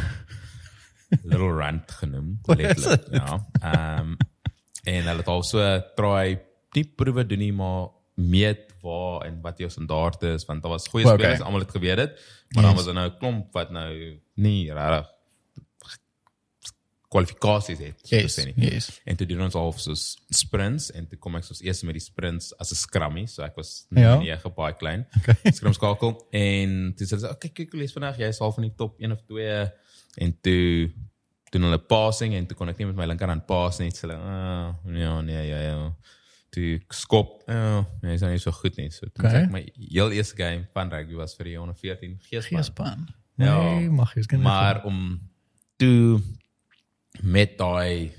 little 1.22 1.52
rant 1.52 1.90
genoem 1.90 2.38
letterlik 2.46 3.08
ja 3.12 3.46
ehm 3.60 4.00
um, 4.00 4.16
en 4.84 5.02
hulle 5.08 5.16
het 5.22 5.28
also 5.28 5.58
try 5.96 6.38
nie 6.74 6.84
proewe 6.84 7.24
doen 7.26 7.38
nie 7.38 7.52
maar 7.52 7.88
meet 8.16 8.74
waar 8.82 9.24
en 9.26 9.40
wat 9.42 9.58
jou 9.58 9.70
standaard 9.70 10.22
is 10.22 10.44
want 10.44 10.62
daar 10.62 10.70
was 10.72 10.88
goeie 10.88 11.06
Okay. 11.06 11.18
spelers 11.18 11.40
almal 11.40 11.60
het 11.60 11.70
geweet 11.70 11.96
dit 11.96 12.12
maar 12.54 12.62
dan 12.62 12.72
Yes. 12.74 12.76
was 12.76 12.84
daar 12.84 12.94
nou 12.94 13.08
'n 13.10 13.18
klomp 13.18 13.52
wat 13.52 13.70
nou 13.70 14.20
nie 14.34 14.72
regtig 14.72 15.10
kwalifikasies 17.14 17.78
het 17.78 18.00
so 18.02 18.16
Yes. 18.16 18.34
sê 18.38 18.44
nie. 18.48 18.54
Yes. 18.72 19.00
En 19.06 19.16
toe 19.16 19.26
doen 19.26 19.40
ons 19.46 19.54
al 19.54 19.72
soos 19.78 20.16
sprints 20.34 20.90
en 20.90 21.06
toe 21.06 21.18
kom 21.18 21.36
ek 21.36 21.44
soos 21.46 21.60
eers 21.62 21.82
met 21.86 21.94
die 21.94 22.02
sprints 22.02 22.52
as 22.58 22.72
'n 22.72 22.74
scrummie, 22.80 23.26
so 23.28 23.42
ek 23.44 23.54
was 23.56 23.86
Ja. 23.90 24.16
nie 24.18 24.30
nege 24.30 24.50
baie 24.50 24.74
klein. 24.74 25.06
Okay. 25.18 25.52
Scrum 25.52 25.72
skakel 25.72 26.26
en 26.32 26.92
toe 26.96 27.06
sê 27.06 27.10
hulle, 27.16 27.30
"Oké, 27.30 27.48
kyk, 27.52 27.54
kyk, 27.54 27.74
lees 27.74 27.92
vandag, 27.92 28.18
jy 28.18 28.28
is 28.28 28.40
al 28.40 28.52
van 28.52 28.62
die 28.64 28.74
top 28.76 29.00
1 29.00 29.12
of 29.12 29.20
2." 29.28 29.70
En 30.16 30.32
toe 30.40 30.90
doen 31.50 31.62
hulle 31.62 31.78
passing 31.78 32.34
en 32.34 32.46
toe 32.46 32.56
kon 32.56 32.68
ek 32.68 32.78
nie 32.78 32.86
met 32.86 32.96
my 32.96 33.06
linkerhand 33.06 33.46
pass 33.46 33.78
nie. 33.78 33.90
So 33.94 34.10
"Ah, 34.10 34.74
ja, 34.84 35.20
nee, 35.20 35.46
ja, 35.48 35.60
ja." 35.60 35.94
Toe 36.50 36.74
ek 36.74 36.92
skop, 36.92 37.42
ja, 37.46 37.84
nee, 38.02 38.14
is 38.14 38.20
nou 38.20 38.30
nie 38.30 38.38
so 38.38 38.50
goed 38.52 38.76
nie. 38.76 38.90
So 38.90 39.06
Okay. 39.06 39.30
okay. 39.30 39.46
my 39.50 39.72
heel 39.90 40.10
eerste 40.10 40.36
game 40.36 40.68
van 40.72 40.90
rugby 40.90 41.14
was 41.14 41.34
vir 41.36 41.44
die 41.44 41.60
onder 41.60 41.74
14 41.74 42.18
geespan. 42.20 42.58
Geespan. 42.58 43.08
Ja. 43.36 43.62
Nee, 43.62 43.90
mag 43.90 44.14
jy 44.14 44.22
skielik. 44.22 44.44
Maar 44.44 44.84
om 44.84 45.20
toe 45.76 46.20
met 47.22 47.58
daai 47.58 48.12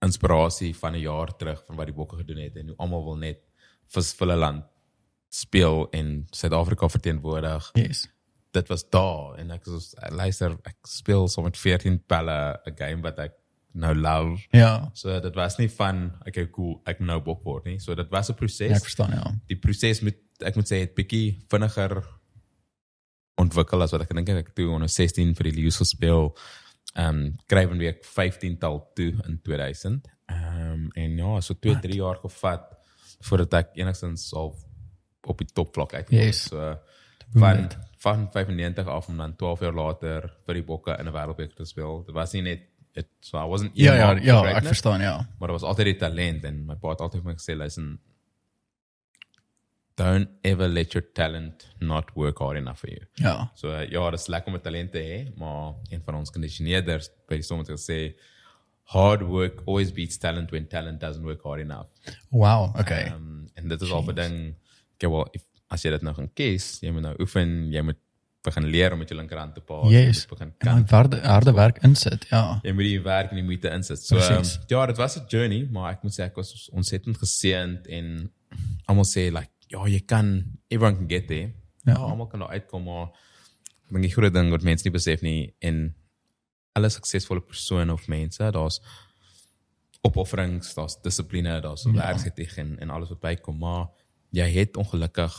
inspirasie 0.00 0.74
van 0.76 0.92
'n 0.94 1.00
jaar 1.00 1.36
terug 1.36 1.64
van 1.66 1.76
wat 1.76 1.86
die 1.86 1.94
bokke 1.94 2.16
gedoen 2.16 2.38
het 2.38 2.56
en 2.56 2.66
hoe 2.68 2.76
almal 2.76 3.04
wil 3.04 3.16
net 3.16 3.38
vir 3.88 4.02
vir 4.02 4.26
hulle 4.26 4.38
land 4.38 4.64
speel 5.28 5.88
en 5.90 6.26
Suid-Afrika 6.30 6.88
verteenwoordig. 6.88 7.70
Yes. 7.74 8.08
Dit 8.52 8.68
was 8.68 8.86
daar 8.90 9.36
en 9.38 9.50
ek 9.50 9.66
was 9.68 9.94
luister 10.10 10.56
ek 10.64 10.76
speel 10.88 11.28
so 11.28 11.42
met 11.42 11.56
14 11.56 12.00
pelle 12.06 12.58
'n 12.66 12.76
game 12.76 13.02
wat 13.02 13.18
ek 13.18 13.34
nou 13.72 13.94
love. 13.94 14.46
Ja. 14.50 14.90
So 14.94 15.20
dit 15.20 15.34
was 15.34 15.58
nie 15.58 15.68
van 15.70 16.12
okay 16.26 16.48
cool 16.50 16.80
ek 16.86 17.00
nou 17.00 17.20
bok 17.20 17.44
word 17.44 17.64
nie. 17.64 17.78
So 17.78 17.94
dit 17.94 18.08
was 18.10 18.28
'n 18.28 18.32
Ja, 18.32 18.38
proses 18.38 18.76
ek 18.76 18.82
verstaan 18.82 19.10
ja. 19.10 19.34
die 19.46 19.58
proses 19.58 20.00
moet 20.00 20.16
ek 20.40 20.54
moet 20.54 20.70
sê 20.70 20.80
het 20.80 20.94
bietjie 20.94 21.38
vinniger 21.48 22.04
ontwikkel 23.36 23.82
as 23.82 23.92
wat 23.92 24.02
ek 24.02 24.14
dink 24.14 24.28
ek 24.28 24.54
toe 24.54 24.70
onder 24.70 24.88
16 24.88 25.34
vir 25.34 25.50
die 25.50 25.56
Lions 25.60 25.76
gespeel. 25.76 26.36
Ehm 26.94 27.08
um, 27.08 27.34
Craven 27.46 27.78
week 27.78 28.04
15 28.04 28.58
tal 28.58 28.90
toe 28.94 29.12
in 29.26 29.40
2000. 29.42 30.08
Ehm 30.26 30.72
um, 30.72 30.90
en 30.94 31.16
ja, 31.16 31.40
so 31.40 31.54
2 31.54 31.80
3 31.80 31.94
jaar 31.94 32.18
gevat 32.22 32.74
voordat 33.20 33.54
ek 33.54 33.68
enigstens 33.74 34.32
al 34.34 34.54
op 35.26 35.38
die 35.38 35.48
topvlak 35.52 35.94
uitgekom 35.94 36.18
het. 36.18 36.34
Yes. 36.34 36.48
So 36.48 36.78
van 37.38 37.68
van 37.98 38.28
95 38.30 38.86
af 38.86 39.08
om 39.08 39.16
dan 39.16 39.36
12 39.36 39.60
jaar 39.60 39.74
later 39.74 40.32
vir 40.46 40.54
die 40.54 40.62
Bokke 40.62 40.96
in 40.98 41.06
'n 41.06 41.12
wêreldbeker 41.12 41.56
te 41.56 41.64
speel. 41.64 42.04
Dit 42.06 42.14
was 42.14 42.32
nie 42.32 42.42
net 42.42 42.60
it 42.94 43.08
so 43.20 43.38
I 43.38 43.46
wasn't 43.46 43.70
Ja, 43.74 43.94
ja, 43.94 44.08
for 44.16 44.24
ja, 44.24 44.44
ek 44.56 44.64
verstaan 44.64 45.00
ja. 45.00 45.16
maar 45.38 45.48
daar 45.48 45.58
was 45.58 45.62
altyd 45.62 45.84
die 45.84 45.96
talent 45.96 46.44
en 46.44 46.66
my 46.66 46.74
pa 46.74 46.94
het 46.94 47.00
altyd 47.00 47.22
vir 47.22 47.30
my 47.32 47.36
gesê 47.38 47.56
luister 47.56 47.98
don't 49.98 50.28
ever 50.42 50.68
let 50.68 50.94
your 50.94 51.04
talent 51.12 51.66
not 51.80 52.10
work 52.14 52.38
hard 52.38 52.56
enough 52.56 52.78
for 52.78 52.90
you. 52.90 53.02
Ja. 53.14 53.50
So 53.54 53.68
uh, 53.68 53.82
ja, 53.90 54.10
dit 54.10 54.20
is 54.20 54.26
lekker 54.26 54.52
om 54.52 54.58
'n 54.58 54.62
talent 54.62 54.92
te 54.92 55.02
hê, 55.02 55.38
maar 55.38 55.74
een 55.90 56.02
van 56.04 56.14
ons 56.14 56.30
kondisioneerders 56.30 57.10
by 57.28 57.40
die 57.40 57.46
sommige 57.46 57.74
gesê 57.74 58.14
hard 58.94 59.22
work 59.22 59.62
always 59.66 59.92
beats 59.92 60.18
talent 60.18 60.50
when 60.50 60.68
talent 60.68 61.00
doesn't 61.00 61.24
work 61.24 61.42
hard 61.42 61.60
enough. 61.60 61.88
Wow, 62.30 62.70
okay. 62.78 63.10
Um, 63.10 63.50
en 63.54 63.68
dit 63.68 63.80
is 63.80 63.90
al 63.90 64.02
'n 64.02 64.14
ding, 64.14 64.56
okay, 64.94 65.10
well, 65.10 65.26
if, 65.32 65.42
as 65.68 65.84
jy 65.84 65.92
dit 65.94 66.04
nou 66.06 66.14
gaan 66.16 66.30
kies, 66.34 66.78
jy 66.82 66.92
moet 66.94 67.04
nou 67.04 67.14
oefen, 67.22 67.72
jy 67.72 67.82
moet 67.84 68.00
begin 68.46 68.68
leer 68.70 68.94
om 68.94 69.00
met 69.02 69.10
jou 69.10 69.18
linkerhand 69.18 69.56
te 69.58 69.62
paas, 69.64 69.88
jy 69.92 70.04
yes. 70.06 70.22
moet 70.22 70.34
begin 70.36 70.52
kan 70.62 70.84
harde 70.92 71.20
harde 71.24 71.54
werk 71.56 71.80
insit. 71.86 72.24
Ja. 72.30 72.60
jy 72.64 72.72
moet 72.76 72.88
die 72.88 73.00
werk 73.04 73.34
en 73.34 73.40
die 73.40 73.46
moeite 73.46 73.72
insit. 73.74 74.00
So 74.00 74.16
um, 74.16 74.22
Precies. 74.22 74.58
ja, 74.70 74.86
dit 74.86 75.00
was 75.00 75.18
'n 75.18 75.26
journey, 75.28 75.66
maar 75.70 75.92
ek 75.92 76.02
moet 76.06 76.14
sê 76.14 76.24
ek 76.28 76.36
was 76.36 76.68
ontsettend 76.72 77.18
geseënd 77.18 77.86
en 77.86 78.30
almal 78.86 79.04
sê 79.04 79.28
like 79.34 79.52
ja, 79.68 79.84
jy 79.84 80.00
kan 80.00 80.44
everyone 80.68 80.96
can 80.96 81.08
get 81.08 81.26
there. 81.28 81.52
Ja. 81.84 81.92
Ja, 81.92 81.98
almal 82.12 82.26
kan 82.26 82.40
daar 82.40 82.54
uitkom, 82.56 82.84
maar 82.84 83.08
ek 83.88 83.92
dink 83.92 84.04
die 84.04 84.12
groot 84.12 84.32
ding 84.32 84.50
wat 84.50 84.62
mense 84.62 84.84
nie 84.84 84.92
besef 84.92 85.22
nie 85.22 85.54
en 85.60 85.94
alle 86.72 86.88
suksesvolle 86.88 87.40
persone 87.40 87.92
of 87.92 88.08
mense, 88.08 88.50
daar's 88.54 88.80
opofferings, 90.06 90.74
daar's 90.74 90.96
dissipline, 91.02 91.60
daar's 91.60 91.84
ja. 91.84 91.92
werksetiek 91.92 92.56
en 92.56 92.78
en 92.78 92.90
alles 92.90 93.08
wat 93.08 93.20
bykom, 93.20 93.58
maar 93.58 93.88
jy 94.30 94.46
het 94.52 94.76
ongelukkig 94.76 95.34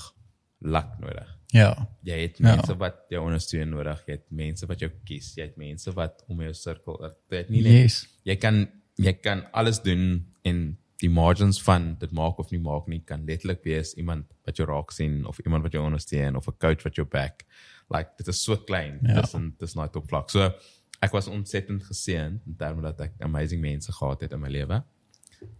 luck 0.61 0.99
nodig. 0.99 1.37
Ja. 1.47 1.87
Jy 2.03 2.17
het 2.21 2.37
Ja. 2.37 2.55
mense 2.55 2.75
wat 2.77 2.95
jou 3.09 3.23
ondersteun 3.25 3.69
nodig, 3.69 4.03
jy 4.05 4.11
het 4.13 4.25
mense 4.31 4.65
wat 4.67 4.79
jou 4.79 4.91
kies, 5.05 5.35
jy 5.35 5.41
het 5.43 5.57
mense 5.57 5.91
wat 5.93 6.23
om 6.27 6.41
jou 6.41 6.53
sirkel. 6.53 7.05
is. 7.05 7.11
Jy 7.29 7.37
het 7.37 7.49
nie 7.49 7.61
net 7.61 7.71
Yes. 7.71 8.07
jy 8.25 8.35
kan 8.35 8.67
jy 8.97 9.13
kan 9.13 9.45
alles 9.53 9.79
doen 9.81 10.25
en 10.43 10.77
die 10.99 11.09
margins 11.09 11.61
van 11.63 11.95
dit 11.99 12.11
maak 12.11 12.37
of 12.39 12.51
nie 12.51 12.59
maak 12.59 12.87
nie 12.87 12.99
kan 13.05 13.25
letterlik 13.25 13.63
wees 13.63 13.93
iemand 13.95 14.25
wat 14.45 14.57
jou 14.57 14.67
raak 14.67 14.91
sien 14.91 15.25
of 15.25 15.39
iemand 15.39 15.63
wat 15.63 15.71
jou 15.71 15.83
ondersteun 15.85 16.35
of 16.35 16.47
'n 16.47 16.57
coach 16.59 16.83
wat 16.83 16.95
jou 16.95 17.07
back. 17.07 17.45
Like 17.89 18.09
dit 18.17 18.27
is 18.27 18.43
so 18.43 18.57
klein. 18.57 18.99
Ja. 19.03 19.21
Dis 19.21 19.33
en 19.33 19.55
dis 19.57 19.73
nooit 19.73 19.95
op 19.95 20.07
vlak. 20.09 20.29
So 20.29 20.53
ek 21.01 21.11
was 21.11 21.27
ontsettend 21.27 21.83
geseënd 21.83 22.41
in 22.45 22.55
terme 22.57 22.81
dat 22.81 22.99
ek 22.99 23.13
amazing 23.19 23.61
mense 23.61 23.91
gehad 23.91 24.21
het 24.21 24.33
in 24.33 24.39
my 24.39 24.49
lewe. 24.49 24.83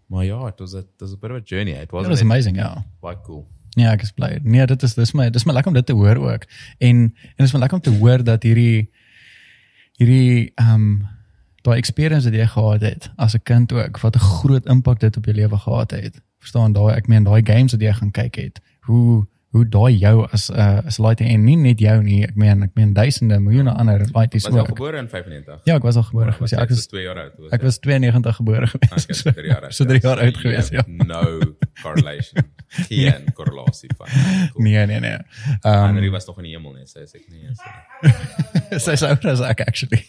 Maar 0.08 0.26
ja, 0.26 0.48
it 0.48 0.60
was 0.60 0.74
it 0.74 0.88
was 1.00 1.14
a 1.14 1.18
bit 1.18 1.32
of 1.32 1.38
a 1.38 1.42
journey. 1.46 1.74
It 1.82 1.92
was 1.92 2.08
was 2.08 2.22
amazing, 2.22 2.58
ja. 2.58 2.86
baie 3.02 3.18
cool. 3.24 3.48
Ja, 3.80 3.92
ek 3.96 4.02
is 4.04 4.12
bly. 4.16 4.40
Nee, 4.44 4.66
dit 4.68 4.84
is 4.84 4.94
dis 4.98 5.14
my 5.16 5.30
dis 5.32 5.46
my 5.48 5.54
lekker 5.56 5.72
om 5.72 5.78
dit 5.78 5.86
te 5.86 5.96
hoor 5.96 6.20
ook. 6.20 6.44
En 6.80 6.98
en 7.38 7.46
is 7.46 7.54
my 7.56 7.60
lekker 7.64 7.78
om 7.80 7.84
te 7.86 7.96
hoor 8.02 8.24
dat 8.24 8.44
hierdie 8.44 8.90
hierdie 10.00 10.52
ehm 10.56 10.76
um, 10.76 11.08
daai 11.68 11.78
experience 11.78 12.24
wat 12.30 12.38
jy 12.40 12.46
gehad 12.48 12.82
het 12.82 13.10
as 13.18 13.36
'n 13.36 13.44
kind 13.44 13.72
ook, 13.74 14.00
wat 14.00 14.16
'n 14.16 14.20
groot 14.20 14.66
impak 14.66 15.00
dit 15.00 15.18
op 15.18 15.26
jou 15.26 15.36
lewe 15.36 15.58
gehad 15.58 15.92
het. 15.92 16.22
Verstaan 16.40 16.74
daai 16.74 16.96
ek 16.96 17.08
meen 17.08 17.24
daai 17.24 17.42
games 17.44 17.72
wat 17.72 17.82
jy 17.82 17.94
gaan 17.94 18.12
kyk 18.12 18.36
het. 18.36 18.62
Hoe 18.88 19.28
hoe 19.50 19.66
daai 19.70 19.98
jou 19.98 20.28
as 20.32 20.50
'n 20.50 20.54
uh, 20.60 20.78
as 20.86 20.98
laite 20.98 21.24
en 21.24 21.44
nie 21.44 21.56
net 21.58 21.80
jou 21.80 22.04
nie, 22.04 22.24
ek 22.24 22.36
meen 22.36 22.64
ek 22.64 22.72
meen 22.76 22.94
duisende 22.94 23.40
miljoene 23.40 23.72
ander 23.72 24.08
laities 24.14 24.44
Was 24.44 24.54
jy 24.54 24.60
ook. 24.60 24.68
gebore 24.68 24.98
in 24.98 25.10
95? 25.10 25.62
Ja, 25.66 25.76
ek 25.76 25.82
was 25.84 25.96
al 25.96 26.04
gebore 26.04 26.32
gewees. 26.32 26.50
Ja, 26.52 26.60
ek 26.62 26.70
was 26.70 26.88
2 26.88 27.02
jaar 27.04 27.20
oud. 27.20 27.32
was 27.38 27.52
ek 27.52 27.62
was 27.62 27.80
92 27.80 28.36
gebore 28.36 28.68
gewees. 28.68 29.04
Okay, 29.04 29.16
so 29.22 29.32
3 29.32 29.48
jaar 29.48 29.64
oud. 29.64 29.74
So 29.74 29.86
3 29.86 30.00
jaar 30.02 30.20
oud 30.20 30.38
gewees, 30.38 30.70
ja. 30.70 30.84
No 30.88 31.40
correlation. 31.82 32.44
Geen 32.90 33.34
korrelasie 33.34 33.90
van. 33.98 34.08
Cool. 34.08 34.64
Nee, 34.64 34.86
nee, 34.86 35.00
nee. 35.00 35.18
Ehm 35.62 35.86
Henry 35.86 36.10
was 36.10 36.26
nog 36.26 36.38
in 36.38 36.44
die 36.44 36.54
hemel 36.54 36.72
nee, 36.74 36.86
sê 36.86 37.06
ek 37.06 37.26
nie. 37.30 37.50
Sê. 37.58 37.70
sy 38.86 38.96
sou 38.96 39.10
as 39.32 39.42
ek 39.42 39.64
actually. 39.66 40.04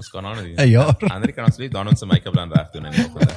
Ons 0.00 0.10
kan 0.12 0.26
aan 0.26 0.42
dit. 0.42 0.58
Een 0.58 0.68
jaar. 0.74 0.96
Henry 0.98 1.32
kan 1.36 1.48
asseblief 1.48 1.72
dan 1.72 1.88
ons 1.88 2.04
make-up 2.04 2.34
dan 2.36 2.52
reg 2.52 2.70
doen 2.74 2.90
in 2.90 2.92
die 2.96 3.04
oggend. 3.04 3.32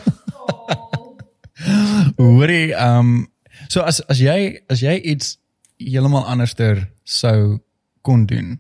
Hoorie, 2.18 2.74
ehm 2.74 3.00
um, 3.00 3.28
so 3.68 3.82
as 3.82 4.02
as 4.12 4.20
jy 4.20 4.60
as 4.72 4.84
jy 4.84 4.98
iets 5.14 5.38
heeltemal 5.80 6.26
anderster 6.28 6.84
sou 7.04 7.60
kon 8.04 8.26
doen, 8.28 8.58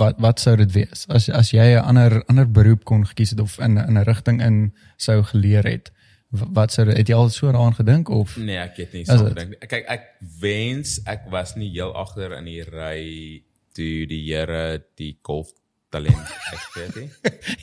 wat 0.00 0.18
wat 0.22 0.40
sou 0.40 0.56
dit 0.56 0.72
wees? 0.72 1.04
As 1.08 1.28
as 1.28 1.52
jy 1.52 1.76
'n 1.76 1.84
ander 1.84 2.22
ander 2.26 2.48
beroep 2.50 2.84
kon 2.84 3.06
gekies 3.06 3.30
het 3.30 3.40
of 3.40 3.58
in 3.58 3.76
in 3.76 3.98
'n 3.98 4.04
rigting 4.08 4.42
in 4.42 4.74
sou 4.96 5.22
geleer 5.22 5.64
het, 5.64 5.92
wat 6.30 6.72
sou 6.74 6.84
het 6.90 7.08
jy 7.08 7.16
al 7.16 7.30
so 7.32 7.48
daaraan 7.48 7.74
gedink 7.76 8.08
of 8.12 8.36
Nee, 8.36 8.58
ek 8.60 8.76
het 8.82 8.92
nie 8.92 9.04
so 9.08 9.16
gedink. 9.30 9.54
nie. 9.54 9.68
Kyk, 9.70 9.86
ek 9.88 10.04
wens 10.40 10.98
ek 11.08 11.28
was 11.32 11.54
nie 11.56 11.70
heel 11.72 11.94
agter 11.96 12.34
in 12.36 12.44
die 12.44 12.60
ry 12.68 13.44
toe 13.76 14.04
die 14.10 14.20
Here 14.26 14.82
die 15.00 15.14
golf 15.24 15.54
talent 15.90 16.28
gegee 16.50 16.84
het 16.84 16.96
nie. 17.00 17.08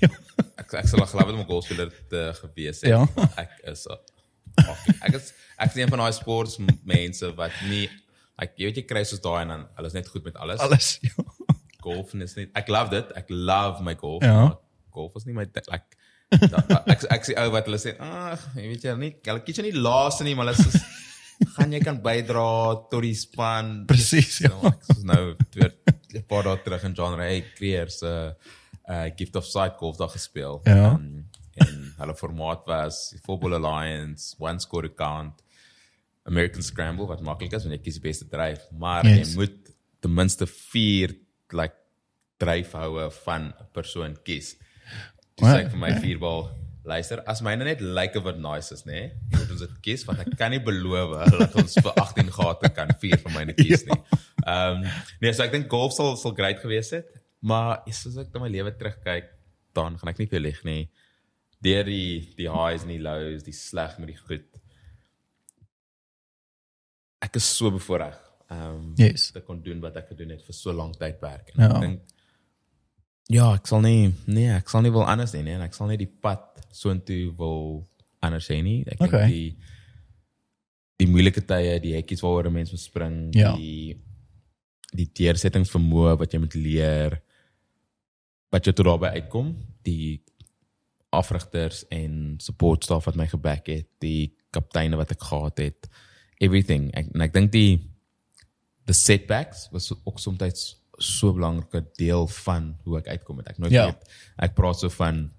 Ek 0.65 0.71
ek 0.81 0.87
sal 0.89 1.03
glo 1.05 1.21
dat 1.27 1.35
my 1.37 1.43
golfspeler 1.45 1.91
te 2.09 2.21
gewees 2.39 2.79
het. 2.81 2.89
Ja. 2.89 3.03
Ek 3.43 3.51
is 3.69 3.85
ek 5.03 5.13
is 5.19 5.27
ek 5.59 5.69
is 5.69 5.77
een 5.77 5.91
van 5.91 6.01
daai 6.01 6.13
sportmense 6.15 7.29
wat 7.37 7.53
nie 7.69 7.85
ek 8.41 8.55
jy 8.57 8.69
weet 8.71 8.79
jy 8.81 8.85
kry 8.87 9.03
soos 9.05 9.21
daai 9.23 9.43
en 9.43 9.51
dan 9.53 9.65
hulle 9.77 9.91
is 9.91 9.97
net 9.97 10.09
goed 10.09 10.25
met 10.25 10.39
alles. 10.41 10.59
alles? 10.63 10.95
Ja. 11.05 11.25
golf 11.85 12.15
is 12.17 12.33
net 12.39 12.49
ek 12.57 12.71
love 12.73 12.89
dit. 12.89 13.11
Ek 13.19 13.29
love 13.29 13.83
my 13.85 13.93
golf. 13.99 14.23
Ja. 14.25 14.55
Golf 14.95 15.13
is 15.19 15.27
nie 15.29 15.35
my 15.37 15.45
ek 15.45 15.85
da- 16.31 16.83
ek 16.87 17.05
ek 17.11 17.25
sien 17.25 17.37
ou 17.39 17.49
wat 17.53 17.65
hulle 17.69 17.77
sê, 17.81 17.95
ag, 17.99 18.39
jy 18.55 18.67
weet 18.71 18.83
jy 18.83 18.95
nie, 18.97 19.11
hulle 19.25 19.43
kies 19.45 19.55
jou 19.59 19.65
nie 19.65 19.75
laaste 19.77 20.23
nie, 20.23 20.33
maar 20.35 20.49
hulle 20.49 20.57
sê 20.57 20.81
gaan 21.55 21.71
jy 21.75 21.79
kan 21.83 21.97
bydra 22.01 22.45
tot 22.89 23.01
die 23.03 23.13
span. 23.15 23.85
Presies, 23.87 24.39
ja. 24.41 24.49
So, 24.49 24.67
ek 24.71 24.83
is 24.95 25.03
nou 25.03 25.35
weer 25.55 25.73
'n 26.15 26.23
paar 26.29 26.43
dae 26.43 26.57
terug 26.63 26.83
in 26.87 26.93
John 26.95 27.17
Ray 27.19 27.43
Creer 27.57 27.89
se 27.91 28.11
uh 28.87 29.09
gift 29.17 29.35
of 29.35 29.45
sight 29.45 29.77
golf 29.77 29.97
dag 29.97 30.11
gespeel. 30.13 30.61
Ja. 30.65 30.93
Um, 30.95 31.25
en 31.57 31.93
hulle 31.97 32.15
formaat 32.15 32.65
was 32.67 33.15
Football 33.25 33.53
Alliance, 33.55 34.35
one 34.39 34.59
score 34.59 34.85
account, 34.85 35.41
American 36.25 36.61
Scramble 36.63 37.07
wat 37.07 37.21
maklik 37.21 37.53
is 37.53 37.63
want 37.63 37.75
jy 37.77 37.81
kies 37.83 37.99
die 37.99 38.07
beste 38.09 38.25
dryf, 38.29 38.65
maar 38.71 39.03
Yes. 39.05 39.29
jy 39.33 39.35
moet 39.37 39.71
ten 40.01 40.13
minste 40.13 40.45
4 40.47 41.15
like 41.53 41.75
dryfhoue 42.39 43.09
van 43.25 43.53
'n 43.59 43.67
persoon 43.73 44.15
kies. 44.23 44.55
Toe 45.35 45.49
sê 45.49 45.57
ek 45.65 45.73
vir 45.73 45.81
my 45.81 45.91
vierbal 46.03 46.45
Luister, 46.85 47.23
as 47.25 47.39
myne 47.41 47.65
net 47.65 47.79
lyk 47.81 47.95
like 47.97 48.19
of 48.19 48.27
wat 48.27 48.37
nice 48.37 48.69
is, 48.75 48.83
nê? 48.85 48.99
Nee, 49.09 49.39
moet 49.39 49.53
ons 49.55 49.61
dit 49.63 49.77
kies 49.87 50.03
want 50.05 50.19
ek 50.21 50.35
kan 50.37 50.53
nie 50.53 50.61
beloof 50.61 51.15
dat 51.33 51.55
ons 51.57 51.73
vir 51.81 51.95
18 51.97 52.27
gate 52.35 52.69
kan 52.77 52.91
vier 53.01 53.17
van 53.23 53.33
myne 53.39 53.55
kies 53.57 53.87
nie. 53.89 53.97
Ehm 54.45 54.83
um, 54.83 54.83
nee, 55.23 55.31
so 55.33 55.41
ek 55.47 55.55
dink 55.55 55.65
golf 55.71 55.95
sal 55.97 56.13
sal 56.21 56.35
great 56.37 56.61
gewees 56.61 56.91
het, 56.93 57.09
maar 57.41 57.79
as 57.89 58.03
ek 58.21 58.29
na 58.35 58.43
my 58.43 58.51
lewe 58.53 58.75
terugkyk, 58.77 59.31
dan 59.75 59.97
gaan 59.97 60.13
ek 60.13 60.21
nie 60.21 60.29
veel 60.29 60.45
lieg 60.45 60.61
nie. 60.67 60.83
Deur 61.65 61.89
die 61.89 62.21
die 62.37 62.51
highs 62.53 62.85
en 62.85 62.93
die 62.93 63.01
lows, 63.01 63.41
die 63.49 63.57
sleg 63.57 63.97
met 63.97 64.13
die 64.13 64.19
goed. 64.21 64.45
Ek 67.25 67.41
is 67.41 67.49
so 67.49 67.73
bevoorreg. 67.73 68.21
Ehm 68.53 68.75
um, 68.77 68.89
yes. 69.01 69.31
te 69.33 69.41
kon 69.41 69.63
doen 69.65 69.81
wat 69.81 69.97
ek 70.03 70.11
gedoen 70.13 70.35
het 70.37 70.45
vir 70.45 70.53
so 70.53 70.69
lank 70.71 70.99
tydperk 71.01 71.49
en 71.55 71.65
Ja. 71.65 71.71
ek 71.73 71.81
dink 71.81 72.14
ja, 73.29 73.53
ek 73.55 73.67
sal 73.67 73.81
nie 73.81 74.13
nee, 74.27 74.49
ek 74.53 74.69
sal 74.69 74.81
nie 74.85 74.91
wil 74.93 75.05
anders 75.05 75.31
doen 75.31 75.45
nie 75.47 75.55
en 75.57 75.61
ek 75.65 75.73
sal 75.73 75.87
nie 75.87 75.97
die 75.97 76.09
pad 76.21 76.43
soontoe 76.75 77.31
wil 77.37 77.87
anders 78.21 78.47
hê 78.49 78.61
nie. 78.63 78.83
Ek 78.87 79.01
Okay. 79.01 79.27
dink 79.27 79.31
die 79.31 79.55
die 80.97 81.07
moeilike 81.11 81.41
tye, 81.43 81.79
die 81.83 81.93
hekkies 81.97 82.21
waaroor 82.23 82.47
'n 82.47 82.53
mens 82.53 82.71
moet 82.71 82.79
spring, 82.79 83.31
Ja. 83.35 83.55
die 83.55 83.97
die 84.95 85.09
deursettingsvermoë 85.11 86.17
wat 86.17 86.31
jy 86.33 86.39
moet 86.39 86.55
leer 86.55 87.21
wat 88.51 88.65
jy 88.65 88.71
tot 88.73 88.85
daarby 88.85 89.07
uitkom, 89.19 89.55
die 89.83 90.21
afrigters 91.11 91.83
en 91.91 92.37
support 92.39 92.83
staff 92.83 93.05
wat 93.05 93.15
my 93.15 93.27
geback 93.27 93.67
het, 93.67 93.87
die 93.99 94.33
kapteine 94.51 94.95
wat 94.95 95.11
ek 95.11 95.19
gehad 95.21 95.57
het, 95.57 95.89
everything. 96.39 96.89
Ek, 96.95 97.09
en 97.13 97.21
ek 97.21 97.33
dink 97.33 97.51
die 97.51 97.81
the 98.85 98.93
setbacks 98.93 99.67
was 99.71 99.91
ook 100.05 100.19
soms 100.19 100.75
so 100.97 101.29
'n 101.29 101.35
belangrike 101.35 101.85
deel 101.97 102.27
van 102.27 102.75
hoe 102.83 102.97
ek 102.97 103.07
uitkom 103.07 103.37
het. 103.37 103.47
Ek 103.49 103.57
nooit 103.57 103.71
Ja. 103.71 103.85
weet 103.85 104.03
ek 104.39 104.55
praat 104.55 104.79
so 104.79 104.89
van 104.89 105.31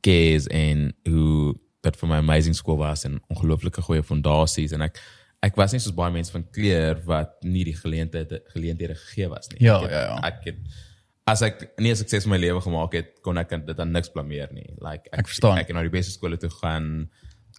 keers 0.00 0.46
en 0.46 0.94
hoe 1.08 1.54
dit 1.82 1.96
vir 1.96 2.08
my 2.08 2.16
amazing 2.16 2.54
skool 2.56 2.76
was 2.80 3.04
en 3.04 3.20
ongelooflike 3.32 3.82
goeie 3.82 4.02
fondasies 4.02 4.72
en 4.72 4.82
ek 4.82 5.00
ek 5.42 5.56
was 5.56 5.72
nie 5.72 5.80
soos 5.80 5.94
baie 5.96 6.12
mense 6.12 6.32
van 6.32 6.44
kleur 6.52 6.98
wat 7.08 7.38
nie 7.42 7.64
die 7.64 7.76
geleenthede 7.76 8.42
geleenthede 8.52 8.94
gegee 8.94 9.28
was 9.28 9.48
nie. 9.48 9.62
Ja, 9.64 9.78
ek 9.78 9.82
het, 9.82 9.90
ja, 9.90 10.02
ja. 10.02 10.20
Ek 10.28 10.44
het 10.44 10.56
as 11.26 11.42
ek 11.42 11.78
nie 11.78 11.90
'n 11.90 11.96
sukses 11.96 12.24
in 12.24 12.30
my 12.30 12.36
lewe 12.38 12.60
gemaak 12.60 12.92
het, 12.92 13.20
kon 13.22 13.38
ek 13.38 13.48
dit 13.66 13.80
aan 13.80 13.92
niks 13.92 14.08
blameer 14.10 14.48
nie. 14.52 14.74
Like 14.80 15.08
ek 15.12 15.20
Ek 15.20 15.28
ek 15.28 15.66
het 15.68 15.74
na 15.76 15.82
die 15.82 15.88
beste 15.90 16.12
skole 16.12 16.36
toe 16.36 16.50
gaan. 16.50 17.08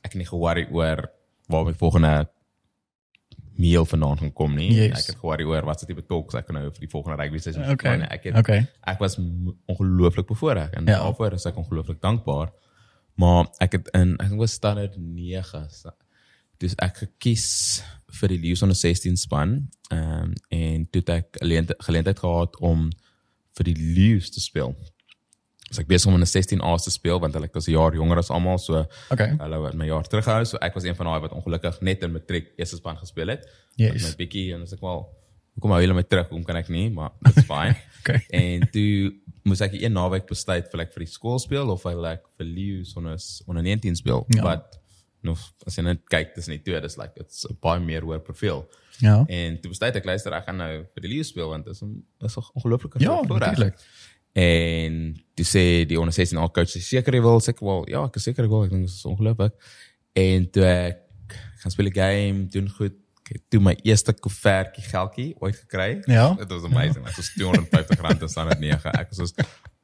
Ek 0.03 0.13
het 0.13 0.15
nie 0.15 0.25
ge-worry 0.25 0.67
oor 0.71 1.09
waar 1.49 1.65
my 1.65 1.73
volgende 1.73 2.27
meal 3.61 3.85
vandaan 3.85 4.17
gaan 4.21 4.33
kom 4.33 4.55
nie. 4.57 4.69
Yes. 4.73 4.99
Ek 4.99 5.05
het 5.11 5.15
ge-worry 5.21 5.45
oor 5.49 5.65
wat 5.69 5.79
se 5.79 5.85
tipe 5.89 6.03
talks 6.09 6.35
ek 6.39 6.45
kan 6.49 6.55
nou 6.57 6.65
vir 6.71 6.79
die 6.85 6.89
volgende 6.91 7.17
rugby 7.21 7.37
seisoen 7.43 7.69
Okay. 7.71 7.75
plan. 7.97 8.01
Ek 8.09 8.23
het 8.29 8.37
Okay. 8.41 8.65
ek 8.93 8.99
was 8.99 9.17
ongelooflik 9.67 10.27
bevoorreg 10.27 10.71
en 10.77 10.85
Ja. 10.85 10.99
daarvoor 11.03 11.33
is 11.33 11.45
ek 11.45 11.57
ongelooflik 11.57 12.01
dankbaar. 12.01 12.51
Maar 13.15 13.47
ek 13.59 13.71
het 13.71 13.89
in 13.93 14.15
ek 14.19 14.27
dink 14.29 14.39
was 14.39 14.51
standaard 14.53 14.97
9. 14.97 15.69
sa- 15.69 15.95
Dus 16.61 16.75
ek 16.77 16.97
gekies 16.97 17.81
vir 18.19 18.27
die 18.29 18.37
Lions 18.37 18.61
onder 18.61 18.75
16 18.77 19.17
span. 19.17 19.69
Ehm 19.89 20.23
um, 20.23 20.33
en 20.49 20.87
toe 20.91 21.01
het 21.01 21.09
ek 21.09 21.25
geleentheid 21.79 22.19
gehad 22.19 22.59
om 22.59 22.89
vir 23.57 23.63
die 23.63 23.75
Lions 23.75 24.29
te 24.29 24.39
speel. 24.39 24.75
Dus 25.71 25.79
ek 25.79 25.87
besig 25.87 26.07
om 26.11 26.17
in 26.19 26.21
'n 26.21 26.27
16A 26.27 26.75
te 26.83 26.91
speel 26.91 27.19
want 27.23 27.33
hulle 27.33 27.47
was 27.53 27.67
'n 27.67 27.71
jaar 27.71 27.93
jonger 27.95 28.17
as 28.17 28.29
almal 28.29 28.57
so 28.59 28.85
Okay. 29.11 29.35
hulle 29.39 29.65
het 29.65 29.73
my 29.79 29.85
jaar 29.87 30.03
teruggehou 30.03 30.45
so 30.45 30.57
ek 30.61 30.73
was 30.75 30.83
een 30.83 30.95
van 30.95 31.05
daai 31.05 31.19
wat 31.21 31.31
ongelukkig 31.31 31.81
net 31.81 32.03
in 32.03 32.11
matriek 32.11 32.51
eerste 32.57 32.75
span 32.75 32.97
gespeel 32.97 33.27
het. 33.27 33.47
Yes. 33.77 33.93
Met 33.93 34.01
my 34.01 34.25
bietjie 34.25 34.53
en 34.53 34.61
as 34.61 34.73
ek 34.73 34.81
wel 34.81 35.07
hoekom 35.55 35.71
hou 35.71 35.81
julle 35.81 35.93
my 35.93 36.03
terug? 36.03 36.27
Hoekom 36.29 36.43
kan 36.45 36.55
ek 36.57 36.69
nie? 36.69 36.89
Maar 36.89 37.11
dit's 37.21 37.45
fine. 37.45 37.75
Okay. 38.01 38.17
En 38.33 38.67
toe 38.71 39.13
moes 39.43 39.61
ek 39.61 39.73
een 39.73 39.93
naweek 39.93 40.25
besluit 40.27 40.65
vir 40.71 40.81
ek 40.81 40.93
vir 40.93 41.03
die 41.05 41.11
skool 41.11 41.37
speel 41.39 41.69
of 41.69 41.83
wil 41.83 42.05
ek 42.05 42.23
vir 42.37 42.45
Lions 42.47 42.95
onder 42.97 43.17
onder 43.47 43.63
19 43.63 43.95
speel. 43.95 44.25
Ja. 44.33 44.41
Wat 44.41 44.79
nou 45.21 45.35
as 45.67 45.75
jy 45.77 45.83
net 45.83 45.99
kyk 46.09 46.33
tussen 46.33 46.55
die 46.57 46.63
twee, 46.63 46.81
dis 46.81 46.97
like 46.97 47.13
it's 47.21 47.45
'n 47.45 47.55
baie 47.61 47.79
meer 47.79 48.01
hoër 48.01 48.19
profiel. 48.19 48.65
Ja. 48.99 49.23
En 49.27 49.59
toe 49.61 49.69
besluit 49.69 49.95
ek 49.95 50.05
luister 50.05 50.33
ek 50.33 50.45
gaan 50.45 50.57
nou 50.57 50.85
vir 50.93 51.01
die 51.01 51.09
Lions 51.09 51.27
speel 51.27 51.49
want 51.49 51.65
dit 51.65 51.73
is 51.73 51.81
'n 51.83 52.03
is 52.21 52.37
'n 52.37 52.41
ongelooflike 52.55 52.99
Ja, 52.99 53.21
voorreg. 53.23 53.73
En 54.33 54.97
toe 55.35 55.45
sê 55.45 55.63
die 55.87 55.99
onder 55.99 56.13
16 56.13 56.39
al 56.39 56.51
coach, 56.55 56.77
seker 56.79 57.15
jy 57.17 57.21
wil, 57.23 57.39
seker 57.43 57.65
wel, 57.67 57.85
ja, 57.91 58.05
ek 58.07 58.15
is 58.15 58.27
seker 58.29 58.47
ek 58.47 58.53
wil, 58.53 58.63
ek 58.63 58.71
dink 58.71 58.87
dit 58.87 58.95
is 58.95 59.07
ongelooflik. 59.09 59.55
En 60.19 60.49
toe 60.55 60.65
ek 60.67 61.37
gaan 61.61 61.71
speel 61.71 61.91
'n 61.91 61.95
game, 61.95 62.47
doen 62.47 62.69
goed. 62.69 62.95
Ek 63.31 63.37
het 63.37 63.43
toe 63.49 63.61
my 63.63 63.75
eerste 63.87 64.13
koevertjie 64.13 64.83
geldjie 64.83 65.35
ooit 65.39 65.55
gekry. 65.55 66.01
Ja. 66.05 66.35
It 66.39 66.49
was 66.51 66.63
amazing. 66.63 67.05
Dit 67.05 67.15
was 67.15 67.29
250 67.35 68.01
rand 68.01 68.21
en 68.21 68.29
standaard 68.29 68.59
9. 68.59 68.91
Ek 68.91 69.07
was 69.09 69.17
soos 69.17 69.33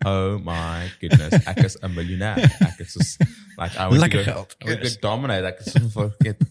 oh 0.05 0.37
my 0.43 0.91
goodness, 0.99 1.45
ek 1.45 1.63
is 1.63 1.77
'n 1.81 1.93
miljonair. 1.93 2.37
Ek 2.59 2.79
is 2.79 2.91
soos 2.91 3.17
like 3.57 3.75
I 3.77 3.87
was 3.87 3.99
Lekker 3.99 4.23
geld. 4.23 4.55
I 4.61 4.65
was 4.69 4.79
good 4.79 5.01
dominate. 5.01 5.45
Ek 5.47 5.63
het 5.63 5.69
so 5.69 5.87
vir 5.89 6.15
get 6.19 6.43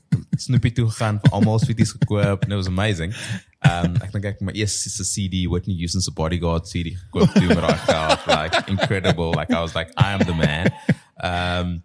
Snoopy 0.42 0.70
toe 0.77 0.87
gegaan 0.90 1.18
vir 1.22 1.35
almal 1.37 1.59
sweeties 1.62 1.92
gekoop. 1.96 2.42
and 2.44 2.53
It 2.53 2.57
was 2.57 2.66
amazing. 2.70 3.14
Um 3.66 3.96
ek 4.05 4.12
dink 4.14 4.29
ek 4.31 4.42
my 4.44 4.55
eerste 4.55 5.05
CD 5.05 5.46
Whitney 5.51 5.77
Houston 5.81 6.05
se 6.05 6.12
Bodyguard 6.14 6.68
CD 6.68 6.94
gekoop 6.96 7.33
toe 7.35 7.46
met 7.49 7.62
daai 7.64 7.79
geld. 7.87 8.27
Like 8.31 8.62
incredible. 8.70 9.33
Like 9.33 9.53
I 9.53 9.61
was 9.61 9.75
like 9.75 9.90
I 9.96 10.12
am 10.12 10.25
the 10.27 10.35
man. 10.35 10.70
Um 11.22 11.77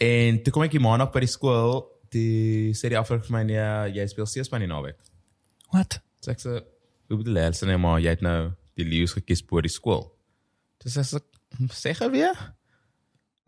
en 0.00 0.42
toe 0.44 0.52
kom 0.52 0.66
ek 0.66 0.74
die 0.76 0.82
maandag 0.82 1.12
by 1.14 1.24
die 1.24 1.30
skool, 1.30 1.84
die 2.12 2.72
sê 2.76 2.90
die 2.92 2.98
afrig 3.00 3.24
vir 3.26 3.36
my 3.36 3.44
nee, 3.48 3.68
jy 3.96 4.08
speel 4.10 4.28
C-span 4.28 4.64
die 4.64 4.70
naweek. 4.70 4.98
What? 5.72 6.00
So 6.24 6.34
ek 6.34 6.42
sê 6.42 6.58
hoe 6.60 7.20
bedoel 7.20 7.40
jy? 7.42 7.46
Sê 7.60 7.68
nee 7.70 7.80
maar 7.80 8.00
jy 8.02 8.16
het 8.16 8.24
nou 8.24 8.52
die 8.78 8.88
leeu's 8.88 9.14
gekies 9.16 9.44
bo 9.46 9.62
die 9.64 9.72
skool. 9.72 10.06
Dis 10.84 10.98
as 11.00 11.14
ek 11.16 11.26
sê 11.72 11.94
weer. 12.12 12.36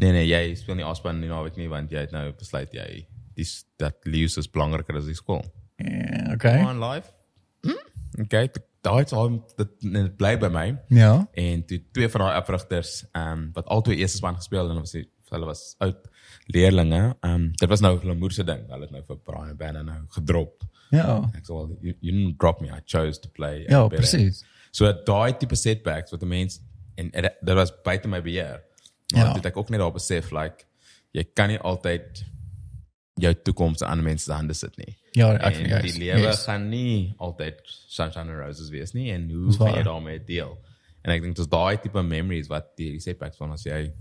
Nee 0.03 0.13
nee, 0.13 0.27
jy 0.29 0.55
speel 0.61 0.77
nie 0.77 0.85
afspan 0.85 1.21
nie 1.21 1.31
naweek 1.33 1.57
nie 1.57 1.71
want 1.73 1.93
jy 1.93 2.05
het 2.05 2.13
nou 2.13 2.29
besluit 2.37 2.73
jy 2.77 3.07
dis 3.37 3.65
dat 3.81 3.97
leeu's 4.09 4.37
is 4.41 4.49
belangriker 4.51 4.97
as 4.97 5.05
die 5.09 5.15
skool. 5.19 5.43
Yeah, 5.79 6.33
okay. 6.35 6.63
On 6.65 6.81
live. 6.81 7.11
Hm? 7.67 8.23
Okay, 8.25 8.49
daai 8.87 9.05
al 9.13 9.33
dit 9.59 9.73
dit 9.83 10.17
bly 10.17 10.37
by 10.41 10.49
my 10.49 10.67
Ja. 10.95 11.27
en 11.35 11.65
toe 11.69 11.81
twee 11.93 12.09
van 12.09 12.21
daai 12.27 12.37
afrigters 12.41 13.05
ehm 13.13 13.33
um, 13.33 13.51
wat 13.57 13.67
albei 13.67 13.97
eerste 13.99 14.17
span 14.23 14.37
gespeel 14.39 14.71
en 14.71 14.79
was 14.81 14.93
die, 14.97 15.05
hulle 15.35 15.47
was 15.49 15.75
oud 15.85 16.09
leerlinge. 16.55 17.03
Ehm 17.21 17.35
um, 17.35 17.51
dit 17.61 17.69
was 17.69 17.81
nou 17.81 17.99
'n 17.99 18.07
Lamoer 18.07 18.33
se 18.33 18.45
ding. 18.45 18.63
Hulle 18.71 18.81
het 18.87 18.91
nou 18.91 19.03
vir 19.09 19.19
Brian 19.19 19.57
Banner 19.57 19.85
nou 19.85 20.01
gedrop. 20.09 20.63
Ja. 20.91 21.19
Ek 21.35 21.45
sê 21.45 21.53
wel 21.53 21.77
you, 21.81 21.95
you 22.01 22.13
didn't 22.13 22.39
drop 22.39 22.61
me. 22.61 22.69
I 22.69 22.81
chose 22.85 23.21
to 23.21 23.29
play. 23.29 23.65
Ja, 23.69 23.87
presies. 23.89 24.45
So 24.71 24.93
daai 25.05 25.37
tipe 25.39 25.55
setbacks 25.57 26.11
wat 26.11 26.23
'n 26.23 26.29
mens 26.29 26.61
en 26.95 27.11
dit 27.11 27.55
was 27.55 27.73
buite 27.83 28.09
my 28.09 28.23
beheer. 28.23 28.63
Maar 29.13 29.21
Ja. 29.23 29.27
ja. 29.27 29.33
dit 29.35 29.45
ek 29.47 29.57
ook 29.57 29.69
net 29.71 29.81
daar 29.81 29.93
besef 29.93 30.31
like 30.33 30.65
jy 31.13 31.25
kan 31.35 31.49
nie 31.49 31.59
altyd 31.59 32.25
jou 33.19 33.33
toekoms 33.47 33.83
aan 33.83 34.03
mense 34.05 34.25
se 34.25 34.33
hande 34.33 34.55
sit 34.55 34.77
nie. 34.79 34.97
Ja, 35.17 35.31
ek 35.39 35.55
juist. 35.57 35.83
die 35.95 35.99
lewe 36.05 36.21
Yes. 36.21 36.43
gaan 36.45 36.69
nie 36.69 37.15
altyd 37.19 37.61
sunshine 37.89 38.31
and 38.31 38.39
roses 38.41 38.69
wees 38.71 38.93
nie 38.95 39.11
en 39.13 39.31
hoe 39.31 39.47
Dis 39.47 39.57
gaan 39.57 39.75
jy 39.75 39.83
daarmee 39.83 40.19
deel? 40.25 40.59
En 41.05 41.13
ek 41.15 41.23
dink 41.23 41.37
dis 41.37 41.47
daai 41.49 41.79
tipe 41.81 42.03
memories 42.03 42.49
wat 42.49 42.77
die, 42.77 42.99
setbacks 43.01 43.37
van 43.39 43.53
as 43.53 43.65
jy 43.65 43.93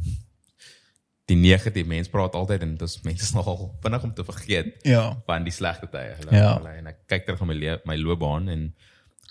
die 1.30 1.38
negatiewe 1.40 1.88
mens 1.90 2.10
praat 2.14 2.36
altyd 2.38 2.62
en 2.62 2.76
dit 2.76 2.84
is 2.86 3.00
mense 3.06 3.32
nogal 3.36 3.72
vinnig 3.82 4.04
om 4.06 4.12
te 4.14 4.24
vergeet 4.28 4.76
Ja. 4.86 5.16
van 5.26 5.44
die 5.44 5.52
slegte 5.54 5.88
tye. 5.90 6.16
Hulle, 6.20 6.36
Ja. 6.38 6.58
hulle, 6.58 6.76
en 6.78 6.88
ek 6.88 7.08
kyk 7.08 7.26
terug 7.26 7.42
op 7.42 7.48
my 7.48 7.54
le- 7.56 7.82
my 7.86 7.96
loopbaan 7.98 8.50
en 8.50 8.74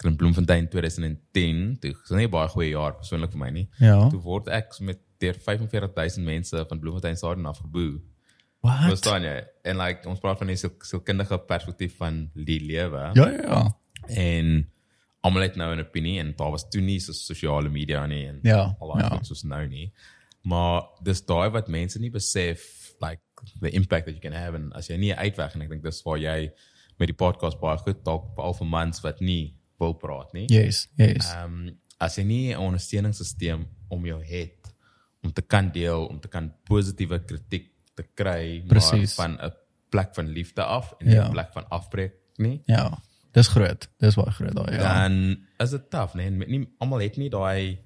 ek 0.01 0.05
in 0.07 0.17
Bloemfontein 0.17 0.67
2010, 0.69 1.77
toe 1.81 1.93
was 1.93 2.11
nie 2.19 2.27
baie 2.29 2.49
goeie 2.49 2.71
jaar 2.71 2.95
persoonlik 2.97 3.31
vir 3.31 3.39
my 3.39 3.51
nie. 3.51 3.69
Ja. 3.79 4.09
Toe 4.11 4.21
word 4.21 4.49
ek 4.49 4.81
met 4.81 4.99
deur 5.21 5.35
45000 5.35 6.25
mense 6.25 6.65
van 6.69 6.81
Bloemfontein 6.81 7.17
stadion 7.17 7.47
afgeboe. 7.47 8.01
What? 8.65 8.87
Verstaan 8.89 9.23
jy? 9.27 9.35
En 9.69 9.77
like 9.77 10.09
ons 10.09 10.21
praat 10.23 10.39
van 10.41 10.49
die 10.49 10.57
siel- 10.57 10.79
sielkundige 10.81 11.37
perspektief 11.49 11.97
van 12.01 12.31
die 12.35 12.61
lewe 12.65 13.11
Ja, 13.15 13.29
ja, 13.29 13.43
ja. 13.43 13.63
en 14.09 14.71
almal 15.25 15.43
het 15.43 15.57
nou 15.57 15.75
'n 15.77 15.81
opinie 15.85 16.19
en 16.21 16.33
daar 16.37 16.51
was 16.51 16.65
toe 16.71 16.81
nie 16.81 16.99
so 17.01 17.13
sosiale 17.13 17.69
media 17.69 18.07
nie 18.07 18.27
en 18.29 18.41
Ja, 18.43 18.77
al 18.81 18.89
daai 18.93 19.03
ja. 19.03 19.09
goed 19.17 19.27
soos 19.27 19.43
nou 19.45 19.67
nie. 19.69 19.93
Maar 20.43 20.83
dis 21.03 21.25
daai 21.25 21.51
wat 21.51 21.69
mense 21.69 21.99
nie 22.01 22.11
besef 22.11 22.93
like 23.01 23.21
the 23.61 23.71
impact 23.71 24.07
that 24.07 24.15
you 24.15 24.21
can 24.21 24.33
have 24.33 24.55
en 24.57 24.73
as 24.73 24.89
jy 24.89 24.97
nie 24.97 25.15
uitweg 25.15 25.55
en 25.55 25.63
ek 25.63 25.69
dink 25.69 25.83
dis 25.83 26.03
waar 26.05 26.19
jy 26.19 26.51
met 26.99 27.09
die 27.09 27.17
podcast 27.17 27.61
baie 27.61 27.77
goed 27.79 28.05
dalk 28.05 28.35
veral 28.35 28.55
vir 28.55 28.67
mans 28.67 29.01
wat 29.03 29.21
nie 29.21 29.55
wil 29.81 29.95
praat 29.95 30.33
nie. 30.33 30.47
Yes, 30.49 30.89
yes. 30.97 31.33
Ehm 31.35 31.45
um, 31.69 31.79
as 32.01 32.17
jy 32.17 32.25
nie 32.25 32.53
'n 32.55 32.59
ondersteuningssisteem 32.59 33.67
om 33.89 34.07
jou 34.07 34.23
het 34.23 34.75
om 35.23 35.33
te 35.33 35.43
kan 35.43 35.71
deel, 35.73 36.07
om 36.07 36.21
te 36.21 36.29
kan 36.29 36.53
positiewe 36.65 37.19
kritiek 37.25 37.71
te 37.95 38.03
kry 38.15 38.59
maar 38.59 38.69
Precies. 38.79 39.15
van 39.15 39.39
'n 39.41 39.53
plek 39.91 40.15
van 40.15 40.27
liefde 40.29 40.63
af 40.65 40.95
en 40.99 41.07
nie 41.07 41.15
'n 41.17 41.23
Ja. 41.23 41.29
plek 41.31 41.53
van 41.53 41.69
afbreek 41.69 42.15
nie. 42.37 42.63
Ja. 42.67 42.99
Dis 43.33 43.49
groot. 43.49 43.89
Dis 43.99 44.15
baie 44.15 44.31
groot 44.31 44.55
daai. 44.55 44.73
Ja. 44.77 45.03
dan 45.09 45.37
is 45.59 45.71
dit 45.71 45.91
taaf, 45.91 46.15
nee, 46.15 46.31
met 46.31 46.49
nie 46.49 46.69
almal 46.79 46.99
het 47.01 47.17
nie 47.17 47.31
daai 47.31 47.79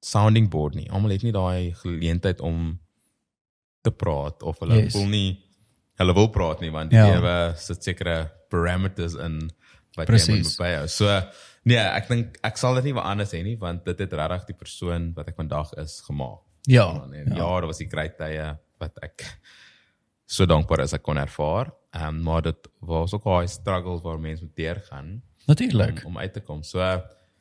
sounding 0.00 0.48
board 0.50 0.74
nie. 0.74 0.90
Almal 0.90 1.10
het 1.10 1.22
nie 1.22 1.32
daai 1.32 1.74
geleentheid 1.74 2.40
om 2.40 2.80
te 3.82 3.90
praat 3.90 4.42
of 4.42 4.58
hulle 4.58 4.82
Yes. 4.82 4.92
voel 4.92 5.06
nie 5.06 5.44
hulle 6.00 6.14
wil 6.14 6.28
praat 6.28 6.60
nie 6.60 6.70
want 6.70 6.90
die 6.90 6.98
Ja. 6.98 7.06
ja. 7.06 7.14
lewe 7.20 7.52
sit 7.56 7.82
sekere 7.84 8.30
parameters 8.48 9.14
in 9.14 9.50
wat 9.96 10.06
jy 10.08 10.14
Precies. 10.14 10.58
moet 10.58 10.66
byhou. 10.66 10.86
So 10.88 11.22
nee, 11.64 11.76
ek 11.76 12.08
dink 12.08 12.38
ek 12.42 12.56
sal 12.56 12.74
dit 12.74 12.84
nie 12.84 12.92
weer 12.94 13.02
anders 13.02 13.32
hê 13.32 13.42
nie 13.42 13.56
want 13.58 13.84
dit 13.84 13.98
het 13.98 14.12
regtig 14.12 14.46
die 14.46 14.56
persoon 14.56 15.12
wat 15.14 15.28
ek 15.28 15.36
vandag 15.36 15.72
is 15.76 16.00
gemaak 16.00 16.38
Ja, 16.66 17.02
En 17.04 17.12
ja. 17.12 17.34
ja, 17.36 17.60
dit 17.60 17.66
was 17.66 17.78
die 17.78 17.88
great 17.88 18.16
tye 18.18 18.58
wat 18.80 18.98
ek 19.04 19.24
so 20.30 20.46
dankbaar 20.46 20.84
is 20.84 20.94
ek 20.96 21.02
kon 21.02 21.18
ervaar. 21.20 21.72
Ehm 21.94 22.16
um, 22.16 22.22
maar 22.22 22.42
dit 22.42 22.68
was 22.86 23.14
ook 23.14 23.24
baie 23.24 23.48
struggles 23.50 24.02
waar 24.02 24.20
mense 24.20 24.44
moet 24.44 24.56
deurgaan 24.56 25.22
Natuurlik. 25.46 26.04
om, 26.04 26.14
om 26.14 26.18
uit 26.18 26.32
te 26.32 26.40
kom. 26.40 26.62
So 26.62 26.78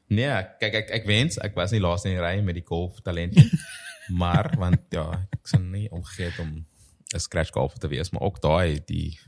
nee, 0.08 0.32
kyk 0.60 0.74
ek 0.84 0.90
ek 0.90 1.06
wens 1.06 1.38
ek 1.38 1.56
was 1.56 1.72
nie 1.72 1.82
laaste 1.84 2.10
in 2.10 2.18
die 2.18 2.24
ry 2.24 2.40
met 2.42 2.58
die 2.58 2.66
golf 2.66 3.02
talent 3.06 3.36
nie. 3.36 3.50
maar 4.22 4.50
want 4.58 4.82
ja, 4.90 5.06
ek 5.38 5.48
sien 5.52 5.70
nie 5.72 5.88
omgegee 5.94 6.32
het 6.32 6.40
om 6.42 6.66
'n 7.14 7.20
scratch 7.20 7.54
golfer 7.54 7.80
te 7.80 7.88
wees, 7.88 8.10
maar 8.12 8.22
ook 8.22 8.42
daai 8.42 8.82
die 8.86 9.20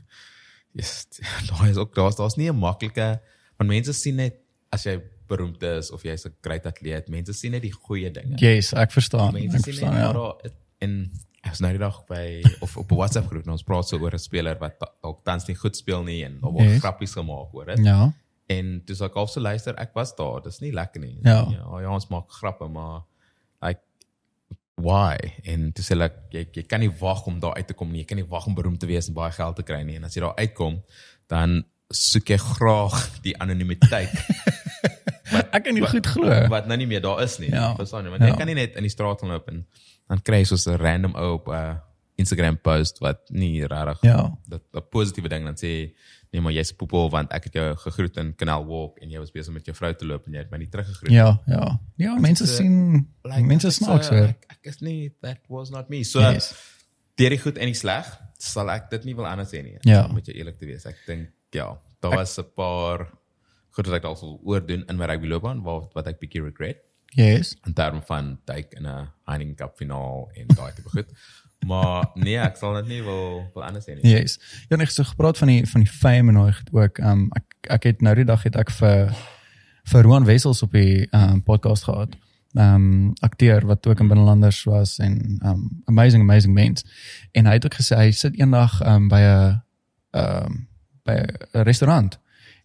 is 0.74 1.06
daai 1.50 1.70
is 1.70 1.76
ook 1.76 1.94
daar's 1.94 2.16
daar's 2.16 2.36
nie 2.36 2.50
'n 2.50 2.58
maklike 2.58 3.20
want 3.58 3.70
mense 3.70 3.92
sien 3.92 4.16
net 4.16 4.40
as 4.70 4.84
jy 4.84 4.98
beroemd 5.28 5.62
is 5.62 5.90
of 5.90 6.02
jy's 6.02 6.26
'n 6.26 6.34
great 6.40 6.66
atleet, 6.66 7.08
mense 7.08 7.32
sien 7.32 7.52
net 7.52 7.62
die 7.62 7.72
goeie 7.72 8.10
dinge. 8.10 8.36
Yes, 8.38 8.72
ek 8.72 8.90
verstaan. 8.90 9.32
Mense 9.32 9.46
Ek 9.46 9.50
sien 9.50 9.60
net 9.60 9.64
verstaan 9.64 9.94
ja. 9.96 10.12
maar 10.12 10.14
daar 10.14 10.52
en 10.78 11.12
ek 11.52 11.58
was 11.58 11.60
nou 11.60 11.72
die 11.76 11.82
dag 11.82 11.96
by 12.08 12.42
of 12.64 12.76
op 12.80 12.92
'n 12.92 12.96
WhatsApp 12.96 13.28
groep 13.28 13.44
en 13.44 13.52
ons 13.52 13.62
praat 13.62 13.84
so 13.88 13.98
oor 14.00 14.14
'n 14.14 14.18
speler 14.18 14.56
wat 14.58 14.78
dalk 15.02 15.20
tans 15.24 15.46
nie 15.48 15.54
goed 15.56 15.76
speel 15.76 16.02
nie 16.02 16.24
en 16.24 16.40
daar 16.40 16.50
word 16.52 16.64
Yes. 16.68 16.80
grappies 16.80 17.12
gemaak 17.12 17.52
oor 17.54 17.66
dit. 17.66 17.84
Ja. 17.84 18.12
En 18.48 18.82
dis 18.86 19.00
ek 19.00 19.14
also 19.16 19.40
luister, 19.40 19.74
ek 19.78 19.92
was 19.94 20.14
daar. 20.16 20.40
Dis 20.42 20.60
nie 20.60 20.72
lekker 20.72 21.00
nie. 21.00 21.18
Ja. 21.22 21.46
ja, 21.50 21.80
ja 21.80 21.90
ons 21.92 22.08
maak 22.08 22.30
grappe, 22.30 22.68
maar 22.68 23.02
like 23.62 23.80
why? 24.76 25.16
En 25.44 25.70
dis 25.70 25.90
like 25.90 26.16
jy 26.30 26.46
jy 26.52 26.62
kan 26.62 26.80
nie 26.80 26.90
wag 27.00 27.26
om 27.26 27.38
daar 27.40 27.54
uit 27.56 27.66
te 27.66 27.74
kom 27.74 27.90
nie. 27.92 27.98
Jy 28.00 28.04
kan 28.06 28.16
nie 28.16 28.26
wag 28.28 28.46
om 28.46 28.54
beroemd 28.54 28.80
te 28.80 28.86
wees 28.86 29.08
en 29.08 29.14
baie 29.14 29.30
geld 29.32 29.56
te 29.56 29.62
kry 29.62 29.82
nie. 29.82 29.96
En 29.96 30.04
as 30.04 30.14
jy 30.14 30.20
daar 30.20 30.36
uitkom, 30.36 30.82
dan 31.28 31.64
soek 31.90 32.28
jy 32.28 32.36
graag 32.38 33.20
die 33.22 33.36
anonimiteit 33.38 34.10
Ek 35.52 35.64
kan 35.64 35.74
nie 35.74 35.84
goed 35.86 36.06
glo. 36.06 36.48
wat 36.48 36.66
nou 36.66 36.76
nie 36.76 36.86
meer 36.86 37.00
daar 37.00 37.22
is 37.22 37.38
nie. 37.38 37.48
Ja. 37.50 37.74
Verstaan 37.76 38.04
jy? 38.04 38.10
Want 38.10 38.22
Ja. 38.22 38.28
jy 38.28 38.36
kan 38.36 38.46
nie 38.46 38.54
net 38.54 38.76
in 38.76 38.82
die 38.82 38.90
straat 38.90 39.22
loop 39.22 39.48
en 39.48 39.66
dan 40.12 40.20
kry 40.20 40.42
jy 40.42 40.48
soos 40.52 40.66
'n 40.68 40.76
random 40.76 41.14
ou 41.16 41.32
op 41.40 41.48
'n 41.48 41.80
Instagram 42.20 42.58
post 42.60 42.98
wat 43.00 43.30
nie 43.32 43.64
regtig 43.66 44.02
Ja. 44.04 44.30
dat 44.48 44.62
'n 44.74 44.84
positiewe 44.90 45.28
ding 45.28 45.44
dan 45.44 45.54
sê 45.56 45.94
nee 46.32 46.40
maar 46.40 46.52
jy's 46.52 46.72
poepel 46.72 47.08
want 47.10 47.32
ek 47.32 47.44
het 47.44 47.52
jou 47.54 47.76
gegroet 47.76 48.16
in 48.16 48.34
Canal 48.36 48.64
Walk 48.66 48.98
en 49.00 49.10
jy 49.10 49.18
was 49.18 49.30
besig 49.32 49.52
met 49.52 49.64
jou 49.66 49.74
vrou 49.76 49.92
te 49.94 50.04
loop 50.06 50.26
en 50.26 50.32
jy 50.32 50.38
het 50.38 50.50
my 50.50 50.58
nie 50.58 50.68
teruggegroet. 50.68 51.10
Ja, 51.12 51.40
ja. 51.46 51.78
Ja, 51.96 52.14
mense 52.16 52.44
is, 52.44 52.50
uh, 52.50 52.56
sien 52.56 53.06
mense 53.22 53.66
ek 53.66 53.70
is, 53.72 53.76
snaaks 53.76 54.10
uh, 54.10 54.12
hoor. 54.18 54.28
Ek, 54.28 54.44
ek 54.50 54.58
is 54.62 54.80
nie 54.80 55.12
that 55.20 55.38
was 55.48 55.70
not 55.70 55.88
me. 55.90 56.04
So 56.04 56.20
Yes. 56.20 56.54
deur 57.16 57.30
die 57.30 57.38
goed 57.38 57.58
en 57.58 57.66
die 57.66 57.74
sleg 57.74 58.06
sal 58.38 58.70
ek 58.70 58.90
dit 58.90 59.04
nie 59.04 59.14
wil 59.16 59.26
anders 59.26 59.50
sê 59.52 59.62
nie. 59.62 59.76
Ja. 59.82 60.04
Om 60.06 60.14
met 60.14 60.26
jou 60.26 60.36
eerlik 60.36 60.58
te 60.58 60.66
wees. 60.66 60.86
Ek 60.86 60.96
dink 61.06 61.28
ja, 61.52 61.76
daar 62.00 62.14
was 62.16 62.38
'n 62.38 62.44
paar 62.56 63.08
goed 63.70 63.86
wat 63.86 63.94
ek 63.96 64.02
dalk 64.02 64.18
sal 64.18 64.40
oordoen 64.44 64.84
in 64.88 64.96
my 64.96 65.06
rugby 65.06 65.26
loopbaan 65.26 65.62
wat 65.62 65.92
wat 65.94 66.06
ek 66.06 66.20
bietjie 66.20 66.42
regret 66.44 66.76
Yes. 67.14 67.56
in 67.64 67.72
terme 67.72 68.00
van 68.04 68.40
duik 68.44 68.72
in 68.72 68.86
'n 68.86 69.08
Heineken 69.24 69.54
Cup 69.54 69.76
finaal 69.76 70.30
en 70.32 70.46
daai 70.46 70.72
tipe 70.72 70.88
goed. 70.88 71.08
Maar 71.66 72.10
nee, 72.14 72.38
ek 72.38 72.56
sal 72.56 72.74
dit 72.74 72.86
nie 72.86 73.02
wil 73.02 73.50
wil 73.54 73.62
anders 73.64 73.84
sê 73.86 73.94
nie. 73.94 74.14
Yes. 74.14 74.38
Ja, 74.68 74.76
net 74.76 74.90
so 74.92 75.04
gepraat 75.06 75.38
van 75.38 75.48
die 75.48 75.66
van 75.68 75.84
die 75.84 75.90
fame 75.90 76.32
en 76.32 76.34
daai 76.40 76.52
goed 76.52 76.72
ook. 76.72 76.98
Ehm 76.98 77.10
um, 77.10 77.28
ek 77.38 77.70
ek 77.76 77.82
het 77.82 78.00
nou 78.02 78.14
die 78.18 78.24
dag 78.24 78.42
het 78.42 78.56
ek 78.56 78.70
vir 78.70 79.12
vir 79.92 80.02
Roan 80.02 80.24
Wessels 80.24 80.62
op 80.62 80.72
die 80.72 81.06
ehm 81.10 81.36
um, 81.36 81.42
podcast 81.42 81.84
gehad. 81.84 82.16
Ehm 82.54 82.74
um, 82.74 83.12
akteur 83.20 83.66
wat 83.66 83.86
ook 83.86 84.00
in 84.00 84.08
binnelanders 84.08 84.64
was 84.64 84.98
en 84.98 85.38
ehm 85.42 85.50
um, 85.50 85.82
amazing 85.84 86.22
amazing 86.22 86.54
mens. 86.54 86.84
En 87.32 87.46
hy 87.46 87.52
het 87.52 87.64
ook 87.64 87.78
gesê 87.78 87.96
hy 87.96 88.10
sit 88.10 88.38
eendag 88.38 88.80
ehm 88.80 88.94
um, 88.94 89.08
by 89.08 89.22
'n 89.22 89.62
ehm 90.10 90.44
um, 90.44 90.68
by 91.02 91.12
'n 91.12 91.62
restaurant 91.62 92.18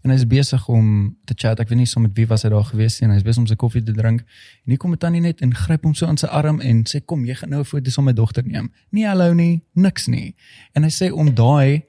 en 0.03 0.12
hy 0.12 0.15
is 0.15 0.27
besig 0.27 0.67
om 0.67 1.17
te 1.25 1.33
chat. 1.36 1.60
Ek 1.60 1.69
weet 1.69 1.81
nie 1.81 1.89
so 1.89 1.99
met 1.99 2.13
wie 2.15 2.27
was 2.29 2.43
hy 2.45 2.51
daar 2.53 2.65
gewees 2.67 2.99
nie 2.99 3.07
en 3.07 3.15
hy 3.15 3.17
is 3.21 3.25
besig 3.25 3.43
om 3.43 3.47
sy 3.49 3.57
koffie 3.60 3.83
te 3.83 3.95
drink. 3.95 4.21
En 4.65 4.73
hier 4.73 4.77
kom 4.77 4.93
'n 4.93 4.97
tannie 4.97 5.21
net 5.21 5.41
en 5.41 5.53
gryp 5.53 5.83
hom 5.83 5.93
so 5.93 6.05
aan 6.05 6.17
sy 6.17 6.27
arm 6.27 6.62
en 6.62 6.83
sê 6.86 7.01
kom, 7.05 7.25
jy 7.25 7.36
gaan 7.36 7.49
nou 7.49 7.62
'n 7.62 7.65
foto 7.65 7.91
van 7.91 8.05
my 8.05 8.13
dogter 8.13 8.43
neem. 8.43 8.71
Nie 8.91 9.07
hallo 9.07 9.33
nie, 9.33 9.62
niks 9.73 10.07
nie. 10.07 10.36
En 10.73 10.83
hy 10.83 10.89
sê 10.89 11.12
om 11.12 11.33
daai 11.33 11.83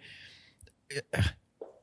eh, 0.88 1.24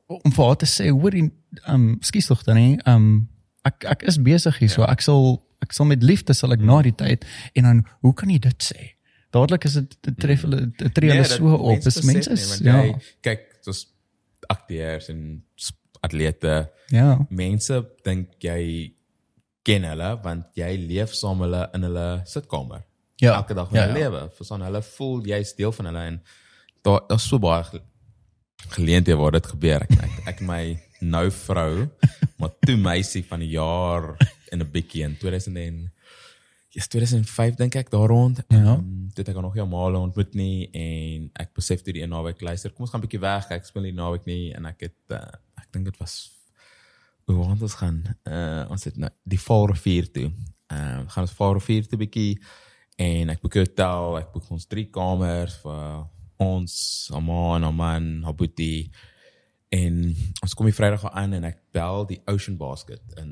om 0.07 0.31
vir 0.31 0.45
haar 0.45 0.57
te 0.57 0.65
sê, 0.65 0.89
hoorie, 0.89 1.31
ehm, 1.65 1.73
um, 1.73 1.97
skuis 2.01 2.25
tog 2.25 2.43
dan 2.43 2.55
nie. 2.55 2.77
Ehm 2.85 2.95
um, 2.95 3.29
ek 3.63 3.83
ek 3.83 4.03
is 4.03 4.17
besig 4.21 4.57
hier, 4.61 4.69
so 4.69 4.83
ek 4.83 5.01
sal 5.01 5.41
ek 5.65 5.73
sal 5.73 5.85
met 5.89 6.03
liefde 6.03 6.33
sal 6.33 6.53
ek 6.53 6.61
na 6.61 6.81
die 6.85 6.93
tyd 6.95 7.25
en 7.53 7.63
dan 7.63 7.81
hoe 8.05 8.13
kan 8.13 8.29
jy 8.29 8.39
dit 8.39 8.63
sê? 8.63 8.91
Dadelik 9.35 9.65
is 9.67 9.79
dit 9.79 9.97
dit 10.07 10.19
tref 10.19 10.45
hulle 10.45 10.61
dit 10.69 10.93
tree 10.93 11.11
hulle 11.11 11.25
dat 11.25 11.37
so 11.37 11.55
op. 11.55 11.81
Dis 11.83 12.01
mense 12.07 12.37
ja. 12.63 12.77
kyk 13.25 13.47
soos 13.65 13.87
akteurs 14.51 15.09
en 15.09 15.43
atlete 16.07 16.55
Ja. 16.93 17.17
mense 17.29 17.79
dink 18.05 18.35
jy 18.43 18.93
ken 19.65 19.83
hulle 19.89 20.11
want 20.23 20.45
jy 20.59 20.75
leef 20.77 21.13
saam 21.17 21.41
hulle 21.41 21.63
in 21.73 21.83
hulle 21.87 22.07
sitkamer 22.29 22.83
Ja. 23.21 23.37
elke 23.39 23.53
dag 23.57 23.69
van 23.69 23.79
ja, 23.79 23.87
hulle 23.87 23.99
ja. 23.99 24.09
lewe 24.09 24.29
verstaan 24.37 24.61
hulle 24.67 24.81
voel 24.81 25.23
jy's 25.25 25.55
deel 25.57 25.71
van 25.71 25.85
hulle 25.91 26.03
en 26.11 26.21
daar 26.85 27.01
daar's 27.09 27.27
so 27.27 27.39
baie 27.39 27.63
ge- 27.63 27.81
geleenthede 28.75 29.17
waar 29.17 29.31
dit 29.31 29.45
gebeur 29.53 29.81
ek 29.87 29.91
ek, 30.03 30.15
ek 30.27 30.39
en 30.43 30.47
my 30.47 30.63
nou 31.01 31.25
vrou 31.31 31.89
maar 32.39 32.53
toe 32.65 32.77
meisie 32.77 33.23
van 33.25 33.39
die 33.39 33.53
jaar 33.55 34.15
in 34.51 34.61
'n 34.61 34.71
bietjie 34.71 35.03
in 35.03 35.17
2000 35.17 35.57
en 35.57 35.91
Yes, 36.75 36.89
2005 36.91 37.55
dink 37.55 37.75
ek 37.79 37.89
daar 37.89 38.09
rond. 38.11 38.41
Ja. 38.51 38.73
Um, 38.75 39.07
dit 39.15 39.29
ek 39.29 39.35
nog 39.39 39.53
nie 39.55 39.63
male 39.63 39.95
ontmoet 39.97 40.33
nie 40.35 40.67
en 40.75 41.29
ek 41.39 41.53
besef 41.55 41.79
toe 41.81 41.93
die 41.95 42.01
een 42.03 42.09
naweek 42.11 42.41
luister, 42.43 42.73
kom 42.75 42.83
ons 42.83 42.91
gaan 42.91 42.99
'n 42.99 43.05
bietjie 43.07 43.21
weg. 43.23 43.47
Ek 43.55 43.63
speel 43.65 43.83
nie 43.83 43.93
naweek 43.95 44.25
nie 44.27 44.51
en 44.53 44.65
ek 44.65 44.81
het 44.81 44.99
uh, 45.15 45.21
dink 45.75 45.91
dit 45.91 46.01
was 46.01 46.15
hoe 47.25 47.37
want 47.39 47.61
ons 47.65 47.77
gaan 47.79 48.03
uh, 48.29 48.65
ons 48.69 48.83
het 48.85 48.97
nou 49.01 49.09
die 49.23 49.41
Vaalrivier 49.41 50.09
toe. 50.13 50.29
Ehm 50.69 51.05
uh, 51.05 51.09
gaan 51.13 51.25
ons 51.25 51.37
Vaalrivier 51.37 51.87
toe 51.89 51.99
bietjie 52.01 52.39
en 53.01 53.33
ek 53.33 53.41
boek 53.41 53.57
'n 53.57 53.65
hotel, 53.65 54.17
ek 54.21 54.31
boek 54.33 54.51
ons 54.55 54.67
drie 54.71 54.87
kamers 54.93 55.57
vir 55.63 56.05
ons, 56.37 56.73
Aman, 57.15 57.63
Aman, 57.63 58.23
Habuti 58.27 58.91
en 59.75 60.15
ons 60.43 60.53
kom 60.53 60.67
die 60.69 60.75
Vrydag 60.75 61.07
aan 61.11 61.33
en 61.37 61.47
ek 61.49 61.59
bel 61.75 62.05
die 62.09 62.21
Ocean 62.31 62.57
Basket 62.57 63.01
in 63.21 63.31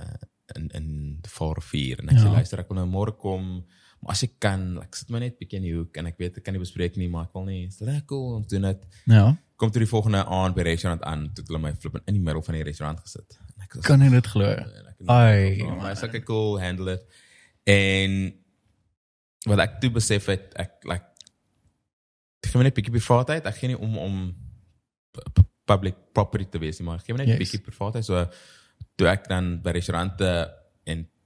uh, 0.00 0.24
in 0.56 0.70
in 0.78 0.88
Vaalrivier 1.28 2.00
en 2.02 2.08
ek 2.08 2.18
ja. 2.18 2.24
sê 2.24 2.32
luister 2.32 2.62
ek 2.62 2.70
wil 2.72 2.80
nou 2.80 2.88
môre 2.90 3.14
kom 3.20 3.60
maar 4.00 4.14
as 4.14 4.24
ek 4.24 4.38
kan 4.40 4.78
ek 4.80 4.96
sit 4.96 5.10
my 5.12 5.20
net 5.20 5.36
bietjie 5.38 5.60
in 5.60 5.66
die 5.68 5.74
hoek 5.76 5.96
en 6.00 6.08
ek 6.10 6.18
weet 6.22 6.38
ek 6.38 6.46
kan 6.46 6.56
nie 6.56 6.62
bespreek 6.62 6.96
nie 6.96 7.10
maar 7.12 7.28
ek 7.28 7.36
wil 7.36 7.48
nie 7.50 7.66
is 7.66 7.82
lekker 7.82 8.06
cool 8.08 8.38
ons 8.40 8.48
doen 8.48 8.70
dit 8.70 8.86
Ja. 9.10 9.34
Kom 9.58 9.70
toe 9.74 9.82
die 9.82 9.90
volgende 9.90 10.20
aand 10.24 10.54
by 10.56 10.62
restaurant 10.66 11.02
aan 11.08 11.24
toe 11.34 11.42
het 11.42 11.48
hulle 11.50 11.60
my 11.64 11.72
flip 11.74 11.96
in 12.06 12.14
die 12.14 12.22
middel 12.22 12.42
van 12.46 12.54
die 12.54 12.62
restaurant 12.66 13.00
gesit. 13.02 13.38
En 13.56 13.64
ek 13.66 13.74
was 13.78 13.84
Kan 13.88 14.00
jy 14.04 14.10
dit 14.14 14.26
glo? 14.30 14.50
ek 14.54 15.00
Ai, 15.10 15.62
maar 15.78 15.92
is 15.96 16.02
okay 16.06 16.22
cool 16.26 16.60
handle 16.62 16.92
it. 16.94 17.02
En 17.68 18.14
wat 19.48 19.58
ek 19.64 19.80
toe 19.82 19.90
besef 19.94 20.26
het 20.30 20.54
ek 20.58 20.84
like 20.88 21.04
ek 22.44 22.50
gee 22.52 22.58
my 22.60 22.64
net 22.68 22.76
bietjie 22.78 22.94
privaatheid. 22.94 23.46
Ek 23.50 23.58
gee 23.58 23.72
nie 23.74 23.78
om 23.78 23.98
om 23.98 24.14
pu- 25.12 25.26
pu- 25.34 25.46
public 25.68 25.96
property 26.16 26.46
te 26.48 26.58
wees 26.62 26.78
nie 26.80 26.86
maar 26.86 27.00
ek 27.02 27.06
gee 27.08 27.14
my 27.16 27.24
net 27.24 27.34
Yes. 27.34 27.42
bietjie 27.42 27.62
privaatheid. 27.66 28.04
So 28.06 28.22
toe 28.96 29.08
ek 29.10 29.26
dan 29.28 29.58
by 29.62 29.74
restaurante 29.76 30.30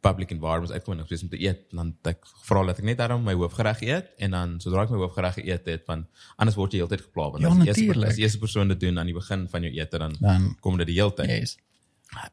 public 0.02 0.30
environments 0.34 0.72
uitkom 0.74 0.96
en 0.96 1.00
ek 1.04 1.10
besig 1.12 1.28
om 1.28 1.32
te 1.32 1.38
eet 1.42 1.60
dan 1.72 1.92
ek 2.10 2.24
vra 2.48 2.64
dat 2.66 2.78
ek 2.82 2.84
net 2.88 2.98
daarom 2.98 3.22
my 3.24 3.34
hoofgereg 3.38 3.82
eet 3.86 4.08
en 4.18 4.30
dan 4.34 4.54
sodra 4.62 4.82
ek 4.86 4.90
my 4.90 4.98
hoofgereg 5.04 5.36
geëet 5.40 5.68
het 5.70 5.84
van 5.86 6.06
anders 6.36 6.56
word 6.58 6.72
jy 6.74 6.80
heeltyd 6.82 7.04
gepla 7.06 7.28
want 7.36 7.42
Ja, 7.44 7.52
as 7.70 7.76
die 7.78 7.86
eerste 7.86 8.08
as 8.10 8.18
die 8.18 8.24
eerste 8.26 8.40
persoon 8.42 8.68
dit 8.74 8.80
doen 8.82 8.98
aan 8.98 9.06
die 9.12 9.14
begin 9.14 9.46
van 9.52 9.62
jou 9.68 9.72
ete 9.78 9.98
dan 10.02 10.16
Dan 10.20 10.48
kom 10.60 10.76
dit 10.82 10.86
die 10.90 10.98
hele 11.00 11.14
tyd 11.14 11.30
yes. 11.30 11.56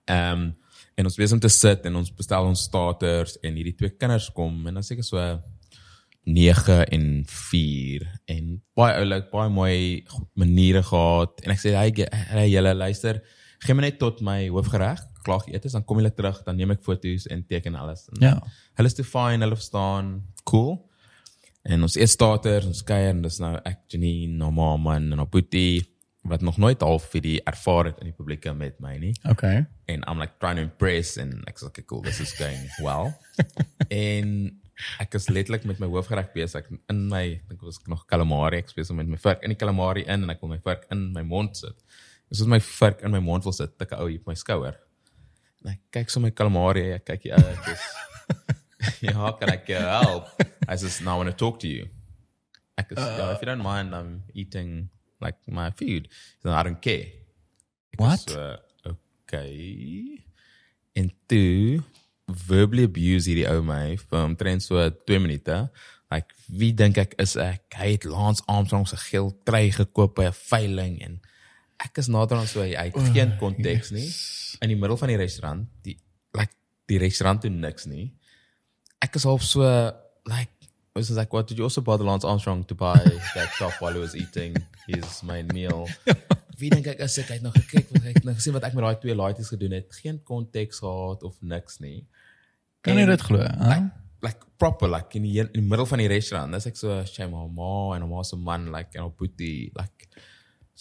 Ehm 0.10 0.42
um, 0.42 0.50
en 1.00 1.08
ons 1.08 1.16
besig 1.16 1.38
om 1.38 1.40
te 1.40 1.48
sit 1.54 1.86
en 1.88 1.96
ons 1.96 2.10
bestel 2.12 2.44
ons 2.50 2.60
starters 2.68 3.38
en 3.46 3.56
hierdie 3.56 3.76
twee 3.80 3.94
kinders 3.96 4.26
kom 4.36 4.66
en 4.68 4.74
dan 4.74 4.84
seker 4.84 5.06
so 5.08 5.22
9 6.26 6.84
en 6.92 7.06
4 7.26 8.08
en 8.36 8.50
baie 8.78 8.98
oulik, 9.00 9.30
baie 9.32 9.50
mooi 9.50 9.78
maniere 10.38 10.82
gehad 10.84 11.40
en 11.46 11.54
ek 11.56 11.62
sê 11.62 11.72
hey, 11.78 11.94
ge- 11.96 12.10
hey 12.34 12.50
julle 12.52 12.74
luister, 12.76 13.22
gee 13.64 13.74
my 13.78 13.86
net 13.88 13.98
tot 14.02 14.20
my 14.26 14.42
hoofgereg, 14.52 15.00
klaar 15.30 15.46
geëet 15.46 15.70
is, 15.70 15.78
dan 15.78 15.86
kom 15.88 16.02
julle 16.02 16.12
terug, 16.18 16.42
dan 16.48 16.58
neem 16.60 16.74
ek 16.76 16.84
foto's 16.86 17.28
en 17.30 17.46
teken 17.48 17.78
alles. 17.80 18.08
En 18.14 18.26
Ja. 18.26 18.36
Hulle 18.80 18.92
is 18.92 18.98
te 18.98 19.06
fine, 19.08 19.44
hulle 19.46 19.56
verstaan, 19.60 20.12
cool. 20.50 20.76
En 21.70 21.82
ons 21.86 21.96
eet 22.00 22.10
starters, 22.10 22.66
ons 22.66 22.84
kuier 22.88 23.14
en 23.14 23.22
dis 23.22 23.40
nou 23.44 23.54
ek 23.66 23.82
Janine, 23.94 24.38
nou 24.42 24.52
Maman 24.52 25.12
en 25.14 25.20
Oputi 25.26 25.82
wat 26.30 26.42
nog 26.44 26.58
nooit 26.60 26.82
half 26.84 27.06
vir 27.14 27.22
die 27.24 27.38
ervaar 27.48 27.86
het 27.90 28.00
in 28.04 28.10
die 28.10 28.16
publieke 28.16 28.52
met 28.54 28.80
my 28.84 28.98
nie 29.00 29.14
Okay. 29.32 29.66
en 29.88 30.04
I'm 30.08 30.20
like 30.20 30.34
trying 30.40 30.58
to 30.60 30.66
impress 30.68 31.18
and 31.18 31.46
ek 31.48 31.60
sê 31.62 31.70
okay 31.70 31.84
cool 31.88 32.02
this 32.04 32.20
is 32.20 32.34
going 32.36 32.60
well 32.84 33.14
en 33.90 34.60
ek 35.00 35.16
is 35.16 35.30
letterlik 35.32 35.64
met 35.70 35.80
my 35.80 35.88
hoofgereg 35.88 36.34
besig 36.36 36.68
in 36.92 37.00
my 37.12 37.24
dink 37.48 37.64
was 37.64 37.80
ek 37.80 37.88
nog 37.92 38.04
calamari 38.12 38.60
ek 38.64 38.70
spesiaal 38.74 39.00
met 39.00 39.08
my 39.16 39.20
vark 39.24 39.44
in 39.48 39.56
die 39.56 39.60
calamari 39.64 40.04
in 40.08 40.28
en 40.28 40.36
ek 40.36 40.44
wil 40.44 40.52
my 40.54 40.60
vark 40.68 40.86
in 40.92 41.08
my 41.16 41.24
mond 41.24 41.56
sit 41.60 41.78
dis 42.30 42.44
as 42.44 42.52
my 42.52 42.60
vark 42.60 43.02
in 43.02 43.16
my 43.16 43.24
mond 43.24 43.48
wil 43.48 43.56
sit 43.56 43.78
tik 43.80 43.96
'n 43.96 44.04
ou 44.04 44.12
op 44.20 44.28
my 44.28 44.36
skouer 44.44 44.76
en 45.64 45.74
ek 45.74 45.82
kyk 45.92 46.10
so 46.14 46.24
my 46.24 46.32
calamari 46.32 46.90
ek 46.96 47.06
kyk 47.12 47.28
die 47.28 47.36
ou 47.36 47.46
ek 47.54 47.72
is 47.76 47.86
ja 49.08 49.32
kan 49.40 49.54
ek 49.54 49.70
jou 49.70 49.86
help 49.86 50.30
I 50.68 50.76
says 50.76 51.02
now 51.02 51.16
I 51.16 51.24
want 51.24 51.32
to 51.32 51.38
talk 51.38 51.60
to 51.64 51.68
you 51.68 51.88
is 52.80 52.98
uh, 52.98 53.16
yeah, 53.20 53.32
if 53.36 53.42
you 53.42 53.48
don't 53.50 53.64
mind 53.64 53.94
I'm 53.96 54.24
eating 54.34 54.90
like 55.20 55.36
my 55.48 55.72
food 55.72 56.08
so 56.42 56.52
I 56.52 56.64
don't 56.64 56.82
care 56.82 57.20
Ek 57.94 58.00
What? 58.00 58.20
was 58.20 58.34
So, 58.34 58.56
okay. 58.86 60.22
En 60.94 61.12
toe 61.28 61.82
verbally 62.30 62.86
abuse 62.86 63.30
hierdie 63.30 63.48
ou 63.50 63.64
my 63.66 63.98
vir 63.98 64.20
omtrent 64.22 64.64
so 64.66 64.82
2 65.10 65.22
minute. 65.24 65.58
Like 66.10 66.34
wie 66.50 66.72
dink 66.74 67.00
ek 67.02 67.16
is 67.22 67.36
ek? 67.40 67.66
Hy 67.78 67.96
het 67.96 68.08
Lance 68.10 68.46
Armstrong 68.50 68.88
se 68.90 68.98
geel 69.10 69.32
trui 69.46 69.70
gekoop 69.74 70.16
by 70.18 70.30
'n 70.30 70.38
veiling 70.38 70.96
en 71.06 71.20
ek 71.80 72.02
is 72.02 72.10
nader 72.12 72.38
aan 72.38 72.50
so 72.50 72.62
hy 72.64 72.90
het 72.90 73.12
geen 73.16 73.36
konteks 73.40 73.94
nie 73.96 74.08
in 74.60 74.74
die 74.74 74.80
middel 74.80 74.98
van 75.00 75.12
die 75.12 75.20
restaurant. 75.20 75.68
Die 75.86 75.98
like 76.36 76.56
die 76.92 77.00
restaurant 77.02 77.46
doen 77.46 77.60
niks 77.64 77.88
nie. 77.90 78.10
Ek 79.04 79.16
is 79.16 79.28
half 79.28 79.46
so 79.48 79.64
like 80.28 80.52
was 80.96 81.10
like 81.12 81.32
what 81.32 81.48
did 81.48 81.58
you 81.58 81.64
also 81.64 81.82
bother 81.82 82.04
Lance 82.04 82.26
Armstrong 82.28 82.64
to 82.66 82.76
buy 82.76 83.00
that 83.36 83.50
top 83.58 83.74
while 83.80 83.94
he 83.94 84.00
was 84.00 84.16
eating 84.16 84.56
his 84.88 85.24
main 85.24 85.48
meal? 85.54 85.88
Wie 86.60 86.70
dink 86.74 86.90
ek 86.92 87.00
is 87.06 87.16
ek 87.22 87.32
het 87.38 87.46
nog 87.46 87.56
gekyk 87.56 87.94
wat 87.94 88.10
ek 88.12 88.24
nog 88.28 88.36
gesien 88.36 88.56
wat 88.58 88.66
ek 88.68 88.76
met 88.76 88.84
daai 88.84 89.00
twee 89.00 89.16
laities 89.16 89.52
gedoen 89.54 89.78
het. 89.78 89.88
Geen 90.02 90.20
konteks 90.28 90.82
gehad 90.84 91.24
of 91.24 91.38
niks 91.40 91.80
nie. 91.80 92.04
Kan 92.84 93.00
jy 93.00 93.08
dit 93.08 93.24
glo? 93.24 93.40
hè? 93.40 93.70
like, 93.70 93.88
like 94.26 94.50
proper 94.60 94.92
like 94.92 95.16
in 95.16 95.24
die, 95.24 95.38
in 95.40 95.54
die 95.56 95.64
middel 95.64 95.88
van 95.88 96.04
die 96.04 96.10
restaurant. 96.12 96.52
Dis 96.58 96.68
ek 96.68 96.80
so 96.80 97.00
shame 97.08 97.32
my 97.32 97.48
ma 97.48 97.96
en 97.96 98.04
my 98.12 98.26
se 98.28 98.40
man 98.40 98.68
like 98.76 98.92
en 99.00 99.08
op 99.08 99.16
boetie 99.22 99.72
like 99.80 100.10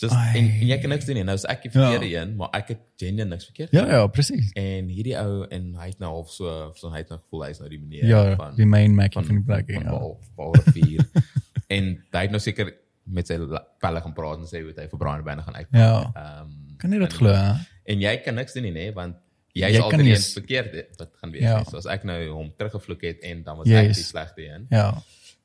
Ai. 0.06 0.38
en, 0.38 0.44
en 0.61 0.66
jy 0.66 0.78
kan 0.78 0.90
niks 0.90 1.04
doen 1.04 1.14
nie. 1.18 1.24
Nou 1.24 1.34
is 1.34 1.44
ek 1.44 1.62
die 1.62 1.70
Ja. 1.72 1.80
verkeerde 1.90 2.08
een, 2.14 2.37
maar 2.37 2.48
ek 2.52 2.68
het 2.68 2.78
genuine 2.96 3.24
niks 3.34 3.44
verkeerd. 3.44 3.72
Ja, 3.72 3.87
ja, 3.87 4.06
presies. 4.06 4.50
En 4.54 4.87
hierdie 4.88 5.16
ou 5.18 5.44
en 5.50 5.74
hy 5.74 5.87
het 5.88 5.98
nou 5.98 6.11
half 6.12 6.30
so 6.30 6.72
so 6.74 6.90
hy 6.90 6.98
het 7.02 7.08
nou 7.08 7.18
gevoel 7.20 7.44
hy's 7.48 7.58
nou 7.58 7.68
die 7.70 7.78
meneer 7.80 8.04
Ja, 8.06 8.37
van 8.37 8.54
die 8.56 8.66
main 8.66 8.94
Mackie 8.94 9.18
van 9.20 9.24
van 9.26 9.34
die 9.37 9.44
plek. 9.44 9.68
Ja. 9.70 9.80
Paul 9.90 10.20
Paul 10.37 10.54
rivier. 10.54 11.02
en 11.76 11.84
hy 12.12 12.20
het 12.22 12.30
nou 12.30 12.40
seker 12.40 12.74
met 13.04 13.26
sy 13.26 13.38
pelle 13.80 14.00
gaan 14.04 14.12
praat 14.14 14.38
en 14.38 14.46
sê 14.46 14.61
hoe 14.62 14.72
hy 14.76 14.87
vir 14.88 14.98
Brian 14.98 15.24
binne 15.24 15.42
gaan 15.42 15.54
uit. 15.56 15.68
Ja. 15.72 16.11
Ehm 16.14 16.50
Kan 16.78 16.92
jy 16.92 16.98
dit 16.98 17.12
glo? 17.12 17.32
hè? 17.34 17.54
en 17.88 18.00
jy 18.00 18.16
kan 18.22 18.34
niks 18.34 18.52
doen 18.52 18.62
nie, 18.62 18.72
nee, 18.72 18.92
want 18.92 19.16
jy 19.56 19.66
is 19.72 19.80
altyd 19.80 19.98
nie 20.02 20.11
een 20.12 20.14
eens- 20.14 20.32
verkeerde 20.37 20.87
wat 20.98 21.11
gaan 21.20 21.30
wees. 21.32 21.42
Ja. 21.42 21.56
Ja. 21.58 21.64
So 21.64 21.76
as 21.80 21.87
ek 21.87 22.04
nou 22.04 22.18
hom 22.28 22.52
teruggevloek 22.56 23.00
het 23.02 23.18
en 23.26 23.42
dan 23.42 23.56
was 23.56 23.66
ek 23.66 23.87
Yes. 23.88 23.96
die 23.96 24.04
slegste 24.04 24.44
een. 24.46 24.66
Ja. 24.70 24.92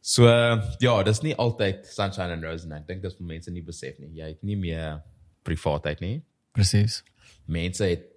So 0.04 0.28
ja, 0.84 0.94
dis 1.08 1.22
nie 1.24 1.32
altyd 1.40 1.86
sunshine 1.88 2.34
and 2.36 2.44
roses 2.44 2.68
nie. 2.68 2.76
Ek 2.82 2.88
dink 2.90 3.02
dis 3.06 3.16
vir 3.16 3.28
mense 3.30 3.52
nie 3.56 3.64
besef 3.64 4.00
nie. 4.04 4.10
Jy 4.20 4.34
het 4.34 4.42
nie 4.44 4.58
meer 4.60 4.98
privaatheid 5.48 6.02
nie. 6.04 6.18
Presies. 6.56 6.98
Mense 7.48 7.88
het 7.88 8.10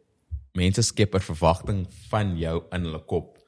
mense 0.59 0.83
skep 0.83 1.15
'n 1.15 1.21
verwagting 1.23 1.87
van 2.11 2.35
jou 2.39 2.65
in 2.73 2.89
hulle 2.89 3.03
kop. 3.07 3.39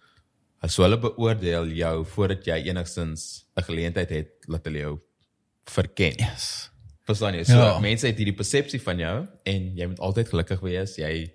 So 0.69 0.83
hulle 0.85 0.99
beoordeel 1.03 1.67
jou 1.75 2.05
voordat 2.05 2.45
jy 2.47 2.69
enigstens 2.71 3.45
'n 3.57 3.63
geleentheid 3.63 4.11
het 4.11 4.31
dat 4.47 4.65
hulle 4.65 4.79
jou 4.79 5.01
verken. 5.67 6.15
Yes. 6.19 6.71
Verstaan 7.07 7.35
jy? 7.35 7.45
So 7.45 7.57
ja. 7.59 7.79
mense 7.81 8.07
het 8.07 8.17
hierdie 8.19 8.37
persepsie 8.37 8.81
van 8.81 8.99
jou 8.99 9.27
en 9.47 9.77
jy 9.77 9.87
moet 9.87 9.99
altyd 10.01 10.29
gelukkig 10.29 10.61
wees. 10.61 10.97
Jy 10.97 11.33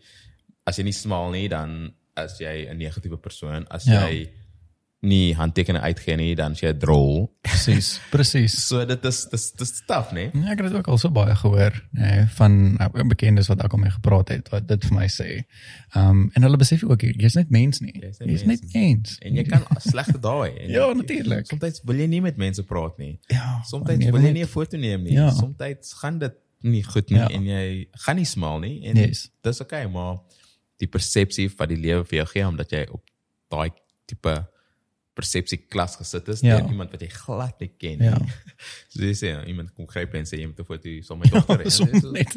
as 0.66 0.78
jy 0.78 0.84
nie 0.84 0.94
smaal 0.96 1.32
nie, 1.32 1.48
dan 1.50 1.94
as 2.16 2.40
jy 2.40 2.68
'n 2.70 2.78
negatiewe 2.78 3.18
persoon. 3.18 3.66
As 3.70 3.86
Ja. 3.86 4.08
jy 4.08 4.30
nie 5.04 5.34
handtekeninge 5.36 5.84
uitgee 5.84 6.16
nie, 6.16 6.30
dan 6.40 6.54
jy 6.56 6.70
drol. 6.80 7.26
Presies. 7.44 7.98
Presies. 8.14 8.54
So 8.68 8.86
dit 8.88 9.04
is 9.10 9.18
dis 9.32 9.50
dis 9.60 9.74
taaf, 9.90 10.14
né? 10.16 10.30
Ja, 10.32 10.54
ek 10.54 10.62
het 10.64 10.70
dit 10.70 10.78
ook 10.80 10.88
al 10.94 11.00
so 11.02 11.12
baie 11.12 11.34
gehoor, 11.36 11.76
nee, 12.00 12.22
van 12.38 12.56
uh, 12.80 12.88
bekendes 13.12 13.50
wat 13.52 13.64
ek 13.66 13.76
al 13.76 13.82
mee 13.84 13.92
gepraat 13.92 14.32
het 14.32 14.48
wat 14.54 14.68
dit 14.70 14.86
vir 14.88 14.96
my 14.96 15.08
sê. 15.12 15.28
Ehm 15.94 16.10
um, 16.10 16.22
en 16.34 16.48
hulle 16.48 16.58
besef 16.62 16.86
ook 16.88 17.04
jy's 17.04 17.36
net 17.36 17.52
mens 17.52 17.82
nie. 17.84 17.92
Jy's 18.00 18.22
net 18.22 18.30
Jy's 18.32 18.46
mens. 18.48 18.62
net 18.64 18.74
mens. 18.80 19.18
En 19.28 19.36
jy 19.36 19.44
kan 19.50 19.66
slegte 19.84 20.20
dae 20.24 20.48
hê. 20.48 20.54
En 20.64 20.70
Ja, 20.78 20.88
natuurlijk. 20.94 21.48
Soms 21.52 21.82
wil 21.84 22.00
jy 22.00 22.08
nie 22.08 22.22
met 22.22 22.38
mense 22.38 22.64
praat 22.64 22.98
nie. 22.98 23.20
Ja. 23.28 23.60
Soms 23.68 23.92
nee, 23.92 24.12
wil 24.12 24.22
jy 24.24 24.32
nie 24.40 24.44
'n 24.48 24.48
foto 24.56 24.78
neem 24.78 25.04
nie. 25.04 25.14
Ja. 25.20 25.30
Soms 25.36 25.94
gaan 26.00 26.20
dit 26.24 26.34
nie 26.64 26.84
goed 26.84 27.10
nie 27.12 27.20
Ja. 27.20 27.28
en 27.28 27.44
jy 27.44 27.88
gaan 28.06 28.16
nie 28.16 28.26
smaal 28.26 28.60
nie 28.64 28.86
en 28.88 28.96
Yes. 28.96 29.30
dis 29.44 29.60
okay, 29.62 29.84
maar 29.86 30.22
die 30.80 30.88
persepsie 30.88 31.50
van 31.52 31.68
die 31.68 31.78
lewe 31.78 32.06
vir 32.06 32.18
jou 32.24 32.28
gee 32.32 32.48
omdat 32.48 32.72
jy 32.72 32.86
op 32.92 33.04
daai 33.52 33.70
tipe 34.08 34.48
persepsie 35.14 35.58
klas 35.70 35.96
gesit 35.96 36.28
is 36.30 36.42
Ja. 36.42 36.58
deur 36.58 36.70
iemand 36.72 36.92
wat 36.92 37.02
jy 37.02 37.08
glad 37.10 37.60
nie 37.62 37.72
ken 37.78 38.00
Ja. 38.02 38.18
nie. 38.18 38.32
So 38.94 39.02
jy 39.04 39.14
sê 39.14 39.28
ja, 39.34 39.44
iemand 39.46 39.74
kom 39.76 39.86
gryp 39.88 40.14
en 40.16 40.26
sê 40.26 40.40
jy 40.40 40.48
moet 40.48 40.60
'n 40.60 40.66
foto 40.66 40.90
saam 41.02 41.20
met 41.20 41.32
dogter 41.32 41.60
hê. 41.60 41.64
Dis 41.64 41.76
so- 41.78 42.12
net. 42.12 42.34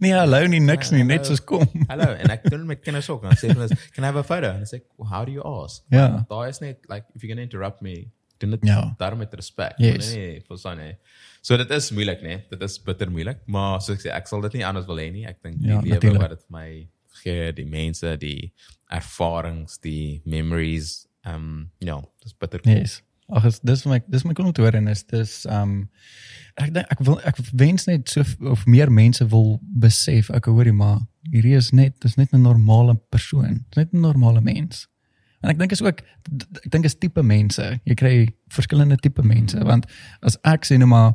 nee, 0.00 0.12
hallo 0.12 0.46
nie 0.46 0.60
niks 0.60 0.90
nie, 0.92 1.02
net 1.04 1.24
hallo. 1.26 1.34
soos 1.34 1.40
kom. 1.44 1.66
Hallo, 1.90 2.06
en 2.14 2.30
ek 2.30 2.44
doen 2.50 2.66
met 2.66 2.80
kinders 2.84 3.08
ook. 3.10 3.22
Dan 3.22 3.36
sê 3.36 3.48
hulle, 3.52 3.68
"Can 3.94 4.04
I 4.04 4.06
have 4.06 4.18
a 4.18 4.22
photo?" 4.22 4.50
En 4.52 4.64
sê 4.66 4.80
well, 4.98 5.08
"How 5.10 5.24
do 5.26 5.32
you 5.32 5.42
ask?" 5.42 5.82
Ja. 5.90 6.10
Want 6.12 6.28
Daar 6.28 6.48
is 6.48 6.60
net 6.60 6.78
like 6.88 7.06
if 7.14 7.22
you're 7.22 7.34
going 7.34 7.38
to 7.38 7.56
interrupt 7.56 7.80
me, 7.82 8.10
doen 8.38 8.50
dit 8.50 8.60
Ja. 8.64 8.94
daarom 8.98 9.18
met 9.18 9.34
respek. 9.34 9.74
Yes. 9.78 10.14
Nee, 10.14 10.42
verstaan 10.48 10.78
jy? 10.78 10.96
So 11.42 11.56
dit 11.56 11.70
is 11.70 11.90
moeilik, 11.90 12.22
nee. 12.22 12.44
Dit 12.50 12.62
is 12.62 12.78
bitter 12.82 13.10
moeilik, 13.10 13.38
maar 13.46 13.80
soos 13.80 13.96
ek 13.98 14.06
sê, 14.06 14.14
ek 14.16 14.26
sal 14.28 14.40
dit 14.40 14.52
nie 14.52 14.64
anders 14.66 14.86
wil 14.86 14.96
hê 14.96 15.10
nie. 15.12 15.26
Ek 15.26 15.42
dink 15.42 15.58
die 15.60 15.68
Ja, 15.68 15.80
lewe 15.80 16.18
wat 16.18 16.30
dit 16.30 16.40
vir 16.48 16.50
my 16.58 16.88
gee, 17.22 17.52
die 17.52 17.64
mense, 17.66 18.16
die 18.16 18.52
ervarings, 18.90 19.78
die 19.78 20.22
memories, 20.24 21.06
ehm 21.22 21.34
um, 21.34 21.70
ja, 21.78 22.00
dis 22.22 22.34
bitter. 22.38 22.60
cool. 22.60 22.72
Yes. 22.72 23.02
Ag 23.28 23.44
is 23.44 23.60
dis 23.62 23.82
vir 23.82 23.92
my 23.92 24.00
dis 24.08 24.24
my 24.24 24.34
te 24.34 24.62
hoor 24.62 24.74
en 24.74 24.88
is 24.88 25.04
dis 25.06 25.46
um 25.46 25.88
ek 26.58 26.72
dink 26.74 26.86
ek 26.90 27.02
wil 27.06 27.20
ek 27.24 27.38
wens 27.52 27.86
net 27.86 28.08
so 28.10 28.24
of 28.50 28.66
meer 28.66 28.90
mense 28.90 29.24
wil 29.30 29.60
besef 29.60 30.30
ek 30.34 30.48
hoorie 30.50 30.74
maar 30.74 30.98
hierdie 31.30 31.56
is 31.56 31.70
net 31.72 31.94
dis 32.00 32.16
net 32.16 32.32
'n 32.32 32.42
normale 32.42 32.96
persoon. 33.10 33.64
Dis 33.70 33.76
net 33.76 33.92
'n 33.92 34.00
normale 34.00 34.40
mens. 34.40 34.88
En 35.42 35.50
ek 35.50 35.58
dink 35.58 35.72
is 35.72 35.82
ook 35.82 36.00
ek 36.00 36.70
dink 36.70 36.84
is 36.84 36.94
tipe 36.94 37.22
mense. 37.22 37.80
Jy 37.84 37.94
kry 37.94 38.28
verskillende 38.48 38.96
tipe 38.96 39.22
mense 39.22 39.58
want 39.64 39.86
as 40.22 40.36
ek 40.44 40.64
sê 40.64 40.78
nou 40.78 40.88
maar 40.88 41.14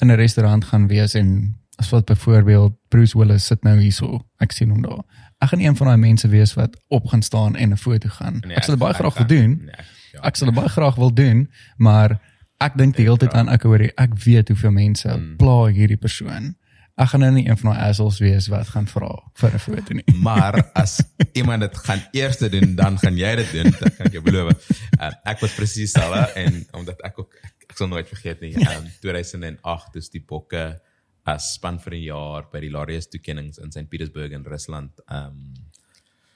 in 0.00 0.10
'n 0.10 0.16
restaurant 0.16 0.64
gaan 0.64 0.88
wees 0.88 1.14
en 1.14 1.54
as 1.76 1.90
wat 1.90 2.06
byvoorbeeld 2.06 2.74
Bruce 2.88 3.18
Willis 3.18 3.46
sit 3.46 3.62
nou 3.64 3.78
hierso, 3.80 4.20
ek 4.38 4.52
sien 4.52 4.70
hom 4.70 4.82
daar. 4.82 5.02
Ek 5.44 5.50
gaan 5.52 5.60
een 5.60 5.76
van 5.76 5.86
daai 5.92 5.98
mense 6.00 6.28
wees 6.32 6.54
wat 6.56 6.76
op 6.88 7.06
gaan 7.12 7.22
staan 7.22 7.56
en 7.56 7.72
'n 7.72 7.76
foto 7.76 8.08
gaan. 8.08 8.40
Nee, 8.46 8.56
ek 8.56 8.64
sal 8.64 8.74
dit 8.74 8.82
baie 8.84 8.94
ek- 8.94 9.00
graag 9.00 9.12
ek- 9.12 9.18
wil 9.18 9.26
doen. 9.36 9.50
Nee, 9.64 9.74
ek- 9.74 9.84
ja. 10.12 10.20
Ek 10.28 10.36
sal 10.36 10.46
dit 10.46 10.56
baie 10.56 10.68
graag 10.68 10.94
wil 10.96 11.14
doen, 11.14 11.48
maar 11.76 12.20
ek 12.60 12.76
dink 12.76 12.96
die 12.96 13.04
hele 13.04 13.16
tyd 13.18 13.34
aan 13.34 13.48
ek 13.48 13.62
hoor 13.62 13.80
ek 13.80 14.12
weet 14.24 14.48
hoeveel 14.48 14.70
mense 14.70 15.08
Hmm. 15.08 15.36
pla 15.36 15.66
hierdie 15.66 15.96
persoon. 16.00 16.54
Ek 16.96 17.08
gaan 17.08 17.20
nou 17.20 17.32
nie 17.32 17.48
een 17.48 17.56
van 17.58 17.72
daai 17.72 17.88
assholes 17.88 18.18
wees 18.18 18.46
wat 18.48 18.68
gaan 18.68 18.86
vra 18.86 19.10
vir 19.34 19.50
'n 19.54 19.58
foto 19.58 19.94
nie. 19.94 20.04
Maar 20.28 20.70
as 20.74 21.02
iemand 21.32 21.60
dit 21.60 21.76
gaan 21.76 22.00
eers 22.12 22.36
doen, 22.38 22.74
dan 22.74 22.98
gaan 22.98 23.16
jy 23.16 23.34
dit 23.36 23.52
doen, 23.52 23.62
dit 23.70 23.96
kan 23.96 24.06
ek 24.06 24.12
jou 24.12 24.22
beloof. 24.22 24.70
Uh, 25.00 25.10
ek 25.24 25.40
was 25.40 25.54
presies 25.54 25.92
dieselfde 25.92 26.32
en 26.34 26.66
omdat 26.72 27.02
ek 27.02 27.18
ook 27.18 27.34
ek, 27.42 27.54
ek 27.70 27.76
sal 27.76 27.88
nooit 27.88 28.08
vergeet 28.08 28.40
nie. 28.40 28.54
Um 28.54 28.84
2008 29.00 29.92
dis 29.92 30.08
die 30.10 30.22
Bokke 30.26 30.80
as 31.26 31.54
span 31.54 31.78
vir 31.78 31.94
'n 31.94 32.02
jaar 32.04 32.48
by 32.52 32.60
die 32.60 32.70
Laureus 32.70 33.06
toekennings 33.08 33.58
in 33.58 33.72
St 33.72 33.88
Petersburg 33.88 34.32
in 34.32 34.44
Rusland 34.44 35.00
um 35.10 35.54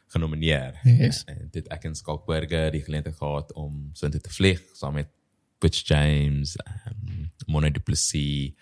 genomineer. 0.09 0.79
Yes. 0.85 1.25
En 1.29 1.49
dit 1.53 1.67
ek 1.69 1.85
in 1.85 1.95
Skalkberge 1.95 2.71
die 2.73 2.81
geleentheid 2.83 3.17
gehad 3.19 3.53
om 3.53 3.91
so 3.95 4.07
intoe 4.07 4.21
te 4.21 4.31
vlieg 4.33 4.61
saam 4.75 4.95
met 4.95 5.09
Butch 5.61 5.83
James, 5.89 6.57
um, 6.87 7.31
Mona 7.47 7.69
Du 7.69 7.81
Plessis, 7.81 8.53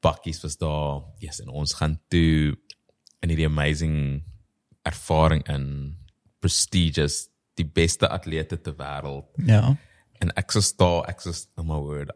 Bakkies 0.00 0.42
was 0.42 0.56
daar. 0.56 1.02
Yes, 1.18 1.40
en 1.40 1.48
ons 1.48 1.72
gaan 1.74 1.98
toe 2.08 2.54
in 3.22 3.28
hierdie 3.32 3.46
amazing 3.46 4.22
ervaring 4.84 5.42
in 5.48 5.96
prestigious 6.40 7.28
die 7.56 7.64
beste 7.64 8.08
atlete 8.08 8.58
ter 8.60 8.74
wêreld 8.76 9.24
Ja. 9.46 9.76
en 10.20 10.30
ek 10.36 10.52
sê 10.52 10.60
daar 10.76 11.08
ek 11.08 11.20
sê 11.24 11.32
oh 11.56 11.64
my 11.64 11.78
word 11.80 12.10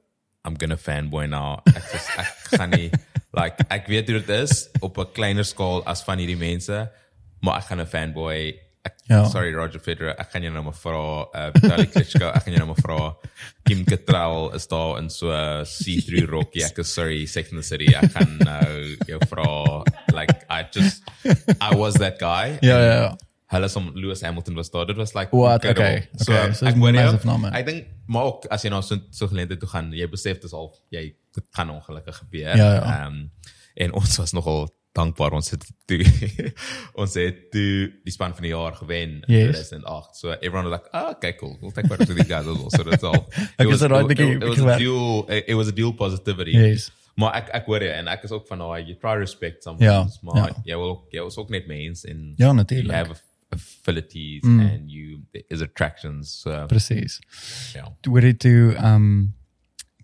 I'm 0.45 0.57
gonna 0.59 0.77
fanboy 0.77 1.27
now 1.27 1.63
ek 1.67 1.83
sê 1.83 2.19
ek 2.21 2.59
gaan 2.59 2.71
nie 2.71 2.91
like 3.39 3.65
ek 3.71 3.87
weet 3.91 4.09
hoe 4.11 4.21
dit 4.21 4.31
is 4.43 4.69
op 4.81 4.99
'n 4.99 5.13
kleiner 5.15 5.45
skaal 5.45 5.83
as 5.87 6.03
van 6.07 6.19
hierdie 6.19 6.39
mense 6.41 6.89
maar 7.43 7.59
ek 7.61 7.69
gaan 7.71 7.81
'n 7.81 7.87
fanboy 7.87 8.41
ek, 8.85 8.95
Ja. 9.09 9.25
sorry 9.29 9.53
Roger 9.55 9.81
Federer 9.81 10.15
ek 10.19 10.31
gaan 10.33 10.43
jou 10.43 10.53
nou 10.53 10.63
maar 10.65 10.77
vra 10.77 11.01
uh, 11.35 11.51
Vitaly 11.55 11.87
Klitschko 11.93 12.29
ek 12.33 12.43
gaan 12.45 12.55
jou 12.55 12.61
nou 12.65 12.69
maar 12.73 12.83
vra 12.85 12.99
Kim 13.69 13.85
Cattrall 13.85 14.51
is 14.57 14.67
daar 14.69 14.99
in 14.99 15.09
so 15.11 15.31
'n 15.33 15.65
see-through 15.67 16.29
rokkie 16.37 16.65
ek 16.65 16.79
is 16.79 16.93
sorry 16.95 17.27
Sex 17.27 17.51
and 17.53 17.61
the 17.63 17.67
City 17.67 17.89
ek 17.95 18.11
gaan 18.17 18.39
nou 18.39 18.97
jou 19.07 19.21
vra 19.29 19.85
like 20.15 20.35
I 20.51 20.65
just 20.73 21.03
I 21.61 21.75
was 21.77 21.95
that 21.95 22.19
guy 22.19 22.59
Ja, 22.63 22.79
ja, 22.81 22.95
ja. 23.03 23.17
hulle 23.49 23.69
som 23.69 23.93
Lewis 23.95 24.21
Hamilton 24.21 24.55
was 24.55 24.69
daar. 24.71 24.85
Dit 24.87 24.97
was 24.97 25.15
like 25.15 25.31
What? 25.33 25.65
incredible. 25.65 26.05
Okay, 26.05 26.09
So, 26.17 26.33
okay. 26.33 26.53
So 26.53 26.67
ek 26.67 27.25
name. 27.25 27.49
Ek 27.53 27.65
dink 27.67 27.87
maar 28.07 28.25
ook 28.25 28.45
as 28.51 28.63
jy 28.65 28.69
nou 28.71 28.83
so 28.83 28.99
so 29.11 29.27
geleentheid 29.29 29.61
toe 29.61 29.69
gaan, 29.69 29.93
jy 29.93 30.07
besef 30.09 30.41
dis 30.41 30.53
al 30.53 30.69
jy 30.93 31.15
dit 31.39 31.49
kan 31.55 31.71
ongelukkig 31.71 32.17
gebeur. 32.25 32.57
Ja, 32.57 32.75
ja. 32.75 33.07
Um, 33.07 33.31
en 33.75 33.93
ons 33.93 34.17
was 34.19 34.33
nogal 34.35 34.67
dankbaar 34.99 35.33
ons 35.37 35.51
het 35.55 35.63
toe 35.87 36.01
ons 37.03 37.15
het 37.15 37.37
toe 37.53 37.93
die 38.05 38.13
span 38.15 38.33
van 38.35 38.43
die 38.43 38.51
jaar 38.51 38.75
gewen 38.75 39.23
in 39.23 39.35
Yes. 39.37 39.69
2008. 39.69 40.17
So 40.17 40.31
everyone 40.41 40.69
was 40.69 40.79
like, 40.79 40.89
"Ah, 40.91 41.11
okay, 41.15 41.35
cool. 41.39 41.57
We'll 41.61 41.71
take 41.73 41.87
part 41.89 42.01
of 42.01 42.07
these 42.09 42.27
guys 42.27 42.45
well." 42.45 42.71
So 42.71 42.83
that's 42.83 43.03
all. 43.03 43.29
It 43.59 43.67
right 43.81 44.11
it, 44.11 44.19
bietjie- 44.19 44.37
it, 44.37 44.43
it 44.43 44.49
was 44.49 44.75
a 44.75 44.79
dual 44.79 45.29
it, 45.31 45.45
it 45.49 45.55
was 45.55 45.69
a 45.69 45.73
dual 45.73 45.93
positivity. 45.95 46.51
Yes. 46.57 46.91
Maar 47.15 47.35
ek 47.35 47.49
ek 47.61 47.65
hoor 47.67 47.83
jy 47.83 47.93
en 47.99 48.07
ek 48.09 48.23
is 48.25 48.31
ook 48.31 48.47
van 48.47 48.59
daai 48.63 48.83
you 48.87 48.95
try 48.99 49.13
to 49.15 49.19
respect 49.23 49.65
Ja, 49.65 49.71
someone, 49.71 50.19
maar 50.23 50.49
ja. 50.49 50.61
jy 50.65 50.77
wil 50.79 50.89
ook 50.91 51.07
jy 51.15 51.25
is 51.27 51.37
ook 51.37 51.49
net 51.51 51.67
mens 51.67 52.05
en 52.05 52.33
Ja, 52.37 52.45
you 52.47 52.55
natuurlik. 52.55 52.95
have 52.95 53.23
affinities 53.51 54.43
and 54.45 54.91
you 54.91 55.21
is 55.49 55.61
attractions 55.63 56.41
so 56.43 56.67
Presies. 56.67 57.19
ja 57.75 57.97
Toe 58.01 58.21
het 58.21 58.39
toe 58.39 58.75
um 58.83 59.35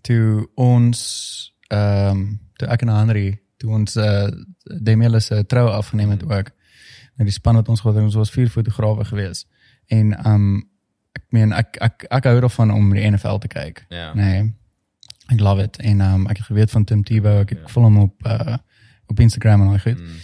toe 0.05 0.45
ons 0.55 1.01
um 1.73 2.27
toe 2.59 2.69
ek 2.71 2.85
en 2.85 2.93
Henry 2.93 3.29
toe 3.61 3.71
ons 3.73 3.97
uh 3.97 4.27
Demiela 4.81 5.19
se 5.19 5.43
trou 5.45 5.67
afgeneem 5.69 6.09
het 6.15 6.23
ook. 6.23 6.51
Nou 7.15 7.27
die 7.27 7.33
span 7.33 7.55
wat 7.55 7.69
ons 7.69 7.81
gehad 7.81 7.95
het, 7.95 8.03
ons 8.03 8.17
was 8.17 8.31
vier 8.33 8.49
fotograwe 8.49 9.05
gewees. 9.05 9.45
En 9.87 10.13
um 10.27 10.47
ek 11.15 11.25
meen 11.29 11.53
ek 11.53 11.77
ek 11.81 12.05
ek 12.09 12.29
hou 12.29 12.39
daarvan 12.43 12.73
om 12.73 12.93
die 12.93 13.05
NFL 13.09 13.41
te 13.43 13.51
kyk. 13.51 13.85
Ja. 13.89 14.13
Nee. 14.13 14.53
Ek 15.33 15.39
love 15.39 15.63
it 15.63 15.77
en 15.81 16.01
um 16.01 16.27
ek 16.27 16.41
het 16.41 16.49
geweet 16.51 16.71
van 16.71 16.85
Tim 16.85 17.03
Tebow, 17.03 17.41
ek 17.45 17.55
ek 17.57 17.69
volg 17.69 17.89
hom 17.89 18.01
op 18.07 18.29
uh 18.29 18.57
op 19.05 19.19
Instagram 19.19 19.61
en 19.61 19.67
al 19.67 19.79
goed. 19.79 19.99
Mm. 20.01 20.17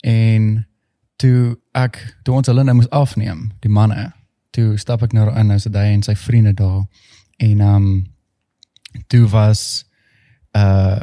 En 0.00 0.68
toe 1.16 1.56
ek 1.72 1.96
toe 2.22 2.34
ons 2.34 2.46
hulle 2.46 2.64
nou 2.64 2.76
moes 2.76 2.90
afneem, 2.92 3.48
die 3.64 3.72
manne, 3.72 4.10
toe 4.50 4.76
stap 4.76 5.02
ek 5.02 5.16
nou 5.16 5.30
in 5.32 5.48
nou 5.48 5.58
se 5.58 5.72
daai 5.72 5.94
en 5.94 6.04
sy 6.04 6.14
vriende 6.16 6.52
daar 6.52 6.84
en 7.38 7.60
um 7.64 7.88
toe 9.06 9.28
was 9.28 9.84
uh 10.56 11.00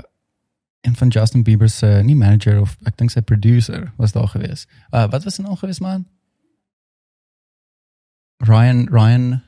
en 0.85 0.95
van 0.95 1.07
Justin 1.07 1.43
Bieber 1.43 1.69
se 1.69 2.01
nie 2.03 2.15
manager 2.15 2.59
of 2.61 2.77
ek 2.85 2.97
dink 2.97 3.11
sy 3.11 3.21
producer 3.21 3.91
was 3.97 4.11
daar 4.11 4.27
gewees. 4.27 4.67
Uh 4.93 5.07
wat 5.09 5.23
was 5.23 5.35
sy 5.35 5.41
naam 5.41 5.57
gewees 5.57 5.79
man? 5.79 6.05
Ryan 8.37 8.85
Ryan 8.91 9.41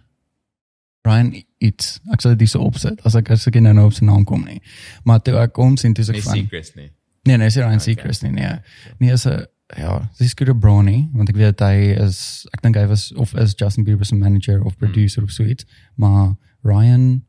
Ryan 1.06 1.44
iets. 1.58 2.00
Ek 2.12 2.22
sal 2.22 2.36
dit 2.36 2.50
so 2.50 2.60
opsit 2.66 3.02
as 3.06 3.16
ek 3.16 3.30
as 3.32 3.46
ek 3.48 3.60
nie 3.60 3.74
nou 3.74 3.86
op 3.86 3.94
sy 3.94 4.06
naam 4.06 4.26
kom 4.26 4.46
nie. 4.46 4.62
Maar 5.04 5.22
toe 5.22 5.38
ek 5.42 5.56
hom 5.62 5.78
sien 5.78 5.94
toe 5.94 6.08
ek 6.08 6.20
Nie 6.20 6.26
van 6.26 6.42
secrets 6.42 6.74
nie. 6.76 6.90
Nee, 7.28 7.38
nee, 7.38 7.52
sy 7.52 7.62
Ryan 7.62 7.82
Okay. 7.82 7.94
Seacrest 7.94 8.24
nie. 8.24 8.32
Nee. 8.32 8.58
Nee, 9.00 9.12
is 9.14 9.26
'n 9.28 9.46
ja, 9.76 10.10
sy 10.16 10.28
Scooter 10.28 10.56
Brownie, 10.56 11.10
want 11.14 11.30
ek 11.30 11.36
weet 11.36 11.60
hy 11.60 11.92
is 12.00 12.48
ek 12.54 12.62
dink 12.64 12.78
hy 12.80 12.86
was 12.88 13.12
of 13.20 13.34
is 13.36 13.54
Justin 13.54 13.84
Bieber 13.84 14.06
se 14.06 14.16
manager 14.16 14.62
of 14.64 14.78
producer 14.78 15.24
of 15.24 15.32
so 15.32 15.44
iets, 15.44 15.66
maar 15.96 16.36
Ryan 16.64 17.26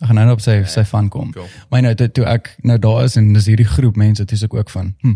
ek 0.00 0.06
gaan 0.10 0.14
nou 0.18 0.30
op 0.32 0.40
sy 0.44 0.62
sy 0.64 0.84
van 0.84 1.08
kom. 1.08 1.32
Cool. 1.32 1.48
Maar 1.70 1.82
nou 1.82 1.94
toe, 1.94 2.08
toe 2.12 2.24
ek 2.26 2.56
nou 2.62 2.78
daar 2.78 3.04
is 3.04 3.16
en 3.16 3.32
dis 3.32 3.46
hierdie 3.46 3.66
groep 3.68 3.96
mense, 3.96 4.24
toe 4.24 4.36
is 4.36 4.42
ek 4.44 4.54
ook 4.54 4.70
van, 4.70 4.94
hm, 5.02 5.14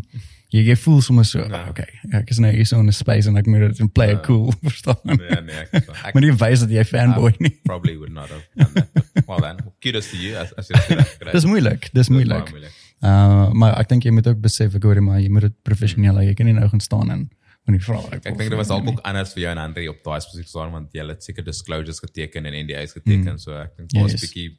jy 0.51 0.63
jy 0.67 0.77
voel 0.77 1.01
sommer 1.01 1.25
so, 1.25 1.39
Ja. 1.39 1.67
okay, 1.69 1.87
ek 2.13 2.31
is 2.31 2.39
nou 2.39 2.51
hier 2.53 2.67
so 2.67 2.79
in 2.81 2.87
'n 2.89 2.93
space 2.93 3.29
en 3.29 3.37
ek 3.37 3.47
moet 3.47 3.61
dit 3.69 3.81
en 3.81 3.89
play 3.93 4.13
it 4.13 4.23
cool, 4.27 4.53
verstaan? 4.63 4.97
Nee, 5.05 5.17
nee, 5.45 5.65
ek, 5.73 5.89
ek 6.05 6.15
Maar 6.15 6.23
nie 6.23 6.33
wys 6.33 6.61
dat 6.61 6.71
jy 6.71 6.85
fanboy 6.85 7.33
nie. 7.39 7.53
probably 7.71 7.97
would 7.97 8.13
not 8.13 8.29
have 8.29 8.43
done 8.57 8.73
that. 8.75 8.89
But, 9.15 9.27
well 9.29 9.41
then, 9.41 9.57
kudos 9.81 10.11
to 10.11 10.17
you 10.17 10.37
as 10.37 10.53
as 10.57 10.69
jy 10.69 10.81
dit 10.89 11.17
reg 11.23 11.33
Dis 11.33 11.45
moeilik, 11.45 11.91
dis 11.93 12.09
moeilik. 12.09 12.51
moeilik. 12.51 12.73
Uh 13.03 13.51
maar 13.53 13.79
ek 13.81 13.89
dink 13.89 14.05
jy 14.05 14.11
moet 14.13 14.27
ook 14.27 14.41
besef 14.41 14.75
ek 14.75 14.83
hoor 14.83 15.01
maar 15.03 15.21
jy 15.21 15.29
moet 15.31 15.43
dit 15.43 15.55
professioneel 15.63 16.17
hê. 16.21 16.25
Jy 16.31 16.35
kan 16.35 16.47
nie 16.47 16.55
nou 16.55 16.69
gaan 16.69 16.81
staan 16.81 17.11
en 17.11 17.31
van 17.71 17.77
die 17.79 17.85
vrae. 17.87 18.17
Ek 18.19 18.23
dink 18.25 18.39
dit 18.39 18.59
was 18.59 18.69
dalk 18.69 18.89
ook 18.89 19.01
anders 19.07 19.33
vir 19.33 19.43
jou 19.43 19.53
en 19.53 19.59
Andre 19.63 19.89
op 19.93 20.03
daai 20.05 20.21
spesifieke 20.21 20.49
stadium 20.51 20.73
want 20.73 20.93
jy 20.93 21.07
het 21.09 21.23
seker 21.25 21.45
disclosures 21.45 22.01
geteken 22.03 22.47
en 22.47 22.59
NDA's 22.67 22.93
geteken, 22.99 23.39
so 23.39 23.53
ek 23.53 23.77
dink 23.77 23.91
was 24.03 24.13
'n 24.13 24.17
Yes. 24.17 24.21
bietjie 24.27 24.59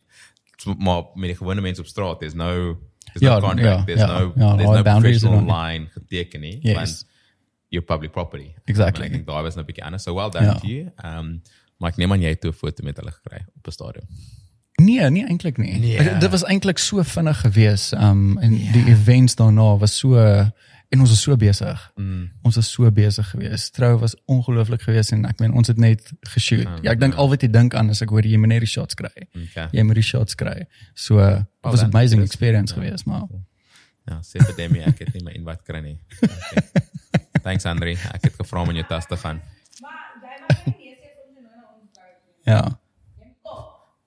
maar 0.77 1.03
met 1.15 1.29
die 1.33 1.37
gewone 1.37 1.61
mense 1.61 1.81
op 1.81 1.87
straat, 1.87 2.19
there's 2.19 2.35
no 2.35 2.77
there's 3.13 3.21
Ja, 3.25 3.39
no 3.39 3.47
contract, 3.47 3.79
ja, 3.79 3.83
there's 3.85 3.99
ja, 3.99 4.07
no 4.07 4.31
ja, 4.35 4.55
there's 4.55 4.69
no 4.69 4.83
professional 4.83 5.41
line 5.45 5.87
geteken 5.95 6.39
nie, 6.41 6.59
Yes. 6.61 6.75
want 6.75 7.05
you're 7.69 7.85
public 7.85 8.11
property. 8.11 8.53
Exactly. 8.65 9.05
En 9.05 9.11
Ek 9.11 9.11
dink 9.17 9.27
daai 9.27 9.43
was 9.43 9.55
nou 9.55 9.63
'n 9.63 9.67
bietjie 9.67 9.83
anders. 9.83 10.03
So 10.03 10.13
well 10.13 10.29
done 10.29 10.45
Ja. 10.45 10.53
to 10.59 10.67
you. 10.67 10.91
Um 11.03 11.41
maar 11.79 11.89
ek 11.89 11.97
neem 11.97 12.11
aan 12.11 12.21
jy 12.21 12.29
het 12.29 12.41
toe 12.41 12.51
'n 12.51 12.53
foto 12.53 12.83
met 12.83 12.97
hulle 12.97 13.11
gekry 13.11 13.45
op 13.57 13.67
'n 13.67 13.71
stadion. 13.71 14.05
Nee, 14.81 15.09
nie 15.09 15.25
eintlik 15.25 15.57
nie. 15.57 15.77
Nee. 15.79 15.97
Ek- 15.97 16.19
Dit 16.21 16.31
was 16.31 16.43
eintlik 16.43 16.77
so 16.77 17.03
vinnig 17.03 17.41
geweest. 17.41 17.93
Um 17.93 18.37
en 18.37 18.49
die 18.51 18.85
events 18.87 19.35
daarna 19.35 19.77
was 19.77 19.97
so 19.97 20.15
en 20.91 20.99
ons 21.03 21.09
was 21.13 21.21
so 21.23 21.35
besig. 21.39 21.83
Mm. 21.95 22.23
Ons 22.47 22.57
was 22.59 22.69
so 22.71 22.89
besig 22.91 23.27
geweest. 23.31 23.73
Trou 23.77 23.93
was 24.01 24.15
ongelooflik 24.31 24.81
geweest 24.83 25.13
en 25.15 25.25
ek 25.29 25.39
meen 25.39 25.53
ons 25.55 25.71
het 25.71 25.79
net 25.79 26.11
geshoot. 26.33 26.67
Ja, 26.83 26.91
ek 26.91 26.99
dink 26.99 27.15
al 27.15 27.29
wat 27.31 27.45
jy 27.45 27.49
dink 27.51 27.75
aan 27.79 27.89
is 27.93 28.01
ek 28.03 28.11
hoor 28.11 28.27
jy 28.27 28.37
moet 28.41 28.51
net 28.51 28.65
die 28.65 28.69
shots 28.71 28.97
kry. 28.99 29.13
Okay. 29.45 29.67
Jy 29.71 29.85
moet 29.87 29.95
die 30.01 30.03
shots 30.05 30.35
kry. 30.35 30.65
So 30.93 31.21
uh, 31.23 31.39
it 31.63 31.71
was 31.71 31.85
an 31.85 31.93
amazing 31.95 32.21
experience 32.25 32.75
geweest, 32.75 33.07
maar 33.07 33.27
Ja, 34.09 34.17
sê 34.25 34.41
vir 34.41 34.55
Demi 34.57 34.81
ek 34.81 34.99
het 35.05 35.13
nie 35.13 35.23
my 35.23 35.31
invite 35.37 35.63
kry 35.63 35.79
nie. 35.85 35.97
Okay. 36.19 36.65
Thanks 37.45 37.65
Andre. 37.69 37.93
Ek 38.11 38.25
het 38.27 38.35
gevra 38.35 38.63
om 38.65 38.69
in 38.73 38.81
jou 38.81 38.87
tas 38.89 39.07
te 39.07 39.17
gaan. 39.17 39.39
Maar 39.81 39.99
jy 40.25 40.39
mag 40.41 40.65
nie 40.65 40.73
meer 40.77 40.97
sê 40.97 41.13
ons 41.21 41.37
nou 41.37 41.45
na 41.45 41.61
ons 41.77 41.91
kyk. 41.95 42.17
ja. 42.49 42.61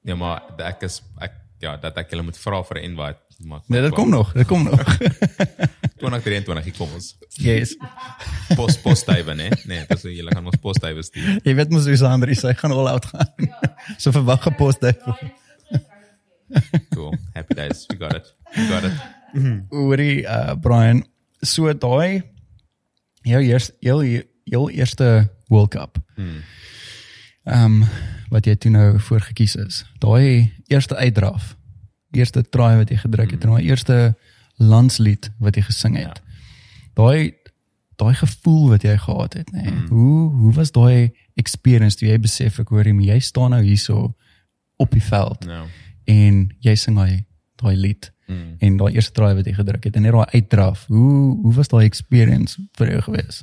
Ja, 0.04 0.14
maar 0.20 0.42
ek 0.60 0.82
is 0.84 0.98
ek 1.24 1.38
ja, 1.64 1.76
dat 1.80 1.96
ek 1.96 2.10
hulle 2.12 2.26
moet 2.26 2.36
vra 2.36 2.60
vir 2.68 2.78
'n 2.82 2.84
invite. 2.90 3.20
Maar 3.44 3.60
Nee, 3.66 3.80
dit 3.80 3.94
kom 3.94 4.10
nog. 4.10 4.32
Dit 4.32 4.46
kom 4.46 4.62
nog. 4.64 4.80
2023 5.96 6.64
hier 6.64 6.76
kom 6.76 6.88
ons. 6.94 7.16
yes. 7.40 7.76
Pos 8.56 8.76
postduiwe, 8.82 9.34
né? 9.34 9.48
Nee, 9.66 9.84
dis 9.88 10.02
hoe 10.02 10.12
julle 10.14 10.32
gaan 10.34 10.46
ons 10.46 10.58
postduiwe 10.60 11.02
stuur. 11.02 11.38
Jy 11.44 11.54
weet 11.54 11.70
mos 11.72 11.86
hoe 11.88 11.96
Sandri 11.96 12.34
sê, 12.36 12.50
hy 12.52 12.58
gaan 12.60 12.72
all 12.76 12.88
out 12.90 13.06
gaan. 13.12 13.48
so 13.98 14.12
verwag 14.14 14.42
gepos 14.48 14.78
dit. 14.82 15.00
Cool. 16.92 17.14
Happy 17.34 17.54
days. 17.54 17.86
We 17.88 17.96
got 17.96 18.14
it. 18.14 18.34
We 18.56 18.66
got 18.68 18.84
it. 18.84 18.92
Hoorie 19.70 20.22
uh 20.28 20.54
Brian, 20.60 21.04
so 21.42 21.72
daai 21.72 22.22
jou 23.26 23.40
eers 23.42 23.70
jou 23.82 23.98
jou 24.44 24.64
eerste 24.70 25.08
World 25.48 25.70
Cup. 25.74 25.98
Ehm 26.16 26.42
um, 27.64 27.80
wat 28.32 28.46
jy 28.48 28.54
toe 28.56 28.70
nou 28.72 28.98
voor 29.08 29.20
gekies 29.20 29.54
is. 29.56 29.82
Daai 30.02 30.52
eerste 30.72 30.96
uitdraf. 30.96 31.54
Eerste 32.14 32.42
try 32.42 32.76
wat 32.76 32.90
jy 32.90 32.96
gedruk 33.02 33.30
het 33.34 33.44
en 33.44 33.50
daai 33.56 33.64
eerste 33.68 34.14
landslied 34.58 35.30
wat 35.42 35.56
jy 35.56 35.62
gesing 35.66 35.96
het. 35.98 36.20
Daai 36.94 37.34
daai 37.98 38.14
gevoel 38.18 38.68
wat 38.72 38.82
jy 38.82 38.96
gehad 38.98 39.34
het, 39.38 39.50
nê. 39.54 39.62
Nee. 39.70 39.86
Hoe 39.88 40.30
hoe 40.30 40.52
was 40.56 40.72
daai 40.74 41.12
experience 41.38 41.96
toe 41.96 42.08
jy 42.08 42.18
besef 42.18 42.58
ek 42.58 42.68
hoor 42.74 42.86
jy, 42.86 43.18
staan 43.20 43.50
nou 43.54 43.62
hierso 43.62 44.14
op 44.76 44.90
die 44.90 45.02
veld 45.02 45.44
Nou. 45.46 45.66
en 46.06 46.50
jy 46.60 46.74
sing 46.74 46.96
daai 46.96 47.24
daai 47.62 47.76
lied 47.76 48.10
Mm. 48.26 48.56
en 48.58 48.76
daai 48.76 48.94
eerste 48.94 49.12
try 49.12 49.34
wat 49.36 49.44
jy 49.46 49.52
gedruk 49.52 49.84
het 49.84 49.96
en 49.96 50.02
net 50.02 50.12
daai 50.12 50.24
uitdraf. 50.40 50.86
Hoe 50.88 51.36
hoe 51.42 51.52
was 51.54 51.68
daai 51.68 51.84
experience 51.84 52.56
vir 52.72 52.90
jou 52.90 53.00
gewees? 53.02 53.42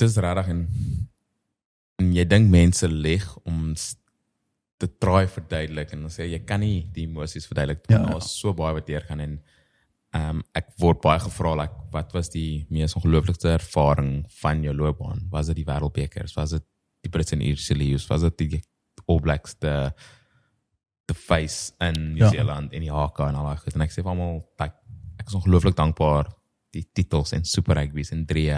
Dis 0.00 0.16
regtig 0.16 0.48
en 0.48 0.62
en 1.98 2.12
jy 2.14 2.24
dink 2.24 2.48
mense 2.50 2.88
lig 2.88 3.36
om 3.44 3.74
te 4.78 4.88
try 5.00 5.24
verduidelik 5.26 5.92
en 5.94 6.02
dan 6.04 6.12
sê 6.12 6.26
jy 6.28 6.38
kan 6.44 6.60
nie 6.60 6.82
die 6.92 7.06
emosies 7.08 7.46
verduidelik 7.48 7.84
Ja, 7.88 7.96
ja, 7.96 8.02
ja. 8.02 8.10
daar's 8.12 8.30
so 8.40 8.52
baie 8.54 8.74
wat 8.76 8.86
deurgaan 8.86 9.20
en 9.24 9.36
ehm 10.16 10.36
um, 10.38 10.42
ek 10.56 10.68
word 10.80 11.00
baie 11.04 11.20
gevra 11.20 11.54
like 11.62 11.74
wat 11.92 12.12
was 12.14 12.28
die 12.32 12.66
mees 12.70 12.94
ongelooflikste 12.96 13.50
ervaring 13.56 14.24
van 14.40 14.62
jou 14.64 14.72
loopbaan? 14.74 15.26
Was 15.32 15.46
dit 15.50 15.56
die 15.62 15.66
wêreldbekers? 15.68 16.34
Was 16.36 16.50
dit 16.56 16.64
die 17.04 17.10
Brits 17.12 17.32
en 17.32 17.40
Ierse 17.44 17.74
leeu's? 17.74 18.06
Was 18.08 18.22
dit 18.22 18.38
die 18.38 18.62
All 19.08 19.20
Blacks 19.20 19.54
the 19.60 19.92
the 21.06 21.14
face 21.14 21.72
in 21.80 22.14
New 22.14 22.24
Ja. 22.24 22.28
Zealand 22.30 22.72
en 22.72 22.80
die 22.80 22.90
HK 22.90 23.18
en 23.28 23.34
al 23.38 23.44
daai 23.50 23.56
goed 23.62 23.74
en 23.76 23.82
ek 23.84 23.92
sê 23.94 24.02
vir 24.02 24.10
almal 24.12 24.40
like 24.60 24.74
ek 25.20 25.28
is 25.28 25.34
ongelooflik 25.38 25.76
dankbaar 25.78 26.32
die 26.74 26.82
titels 26.94 27.32
en 27.32 27.44
Super 27.44 27.76
Rugby's 27.78 28.12
en 28.12 28.24
drie 28.26 28.52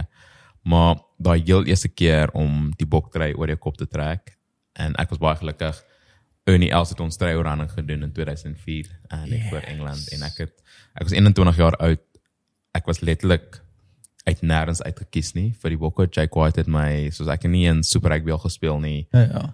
maar 0.65 0.97
daai 1.19 1.39
heel 1.45 1.65
eerste 1.69 1.89
keer 1.89 2.31
om 2.35 2.71
die 2.79 2.87
boktry 2.87 3.33
oor 3.37 3.49
jou 3.53 3.57
kop 3.61 3.77
te 3.79 3.87
trek 3.87 4.37
en 4.79 4.95
ek 4.99 5.11
was 5.11 5.19
baie 5.23 5.37
gelukkig 5.37 5.83
Ernie 6.49 6.71
Els 6.73 6.93
het 6.95 7.01
ons 7.05 7.17
tryoorhandeling 7.21 7.73
gedoen 7.75 8.03
in 8.07 8.13
2004 8.17 8.91
en 9.09 9.25
net 9.29 9.39
yes. 9.43 9.49
voor 9.51 9.65
Engeland 9.69 10.13
en 10.17 10.27
ek 10.29 10.43
het 10.45 10.55
ek 10.97 11.09
was 11.09 11.17
21 11.17 11.61
jaar 11.61 11.77
oud 11.77 12.05
ek 12.79 12.89
was 12.89 13.03
letterlik 13.05 13.61
uit 14.29 14.43
nêrens 14.45 14.83
uitgekies 14.85 15.35
nie 15.37 15.51
vir 15.61 15.75
die 15.75 15.81
bokke 15.81 16.09
Jake 16.09 16.39
White 16.39 16.61
het 16.63 16.71
my 16.73 17.09
soos 17.15 17.31
ek 17.33 17.49
nie 17.49 17.67
in 17.69 17.83
Super 17.85 18.15
Rugby 18.15 18.35
al 18.35 18.45
gespeel 18.45 18.81
nie 18.85 19.01
Ja 19.13 19.25
ja. 19.29 19.45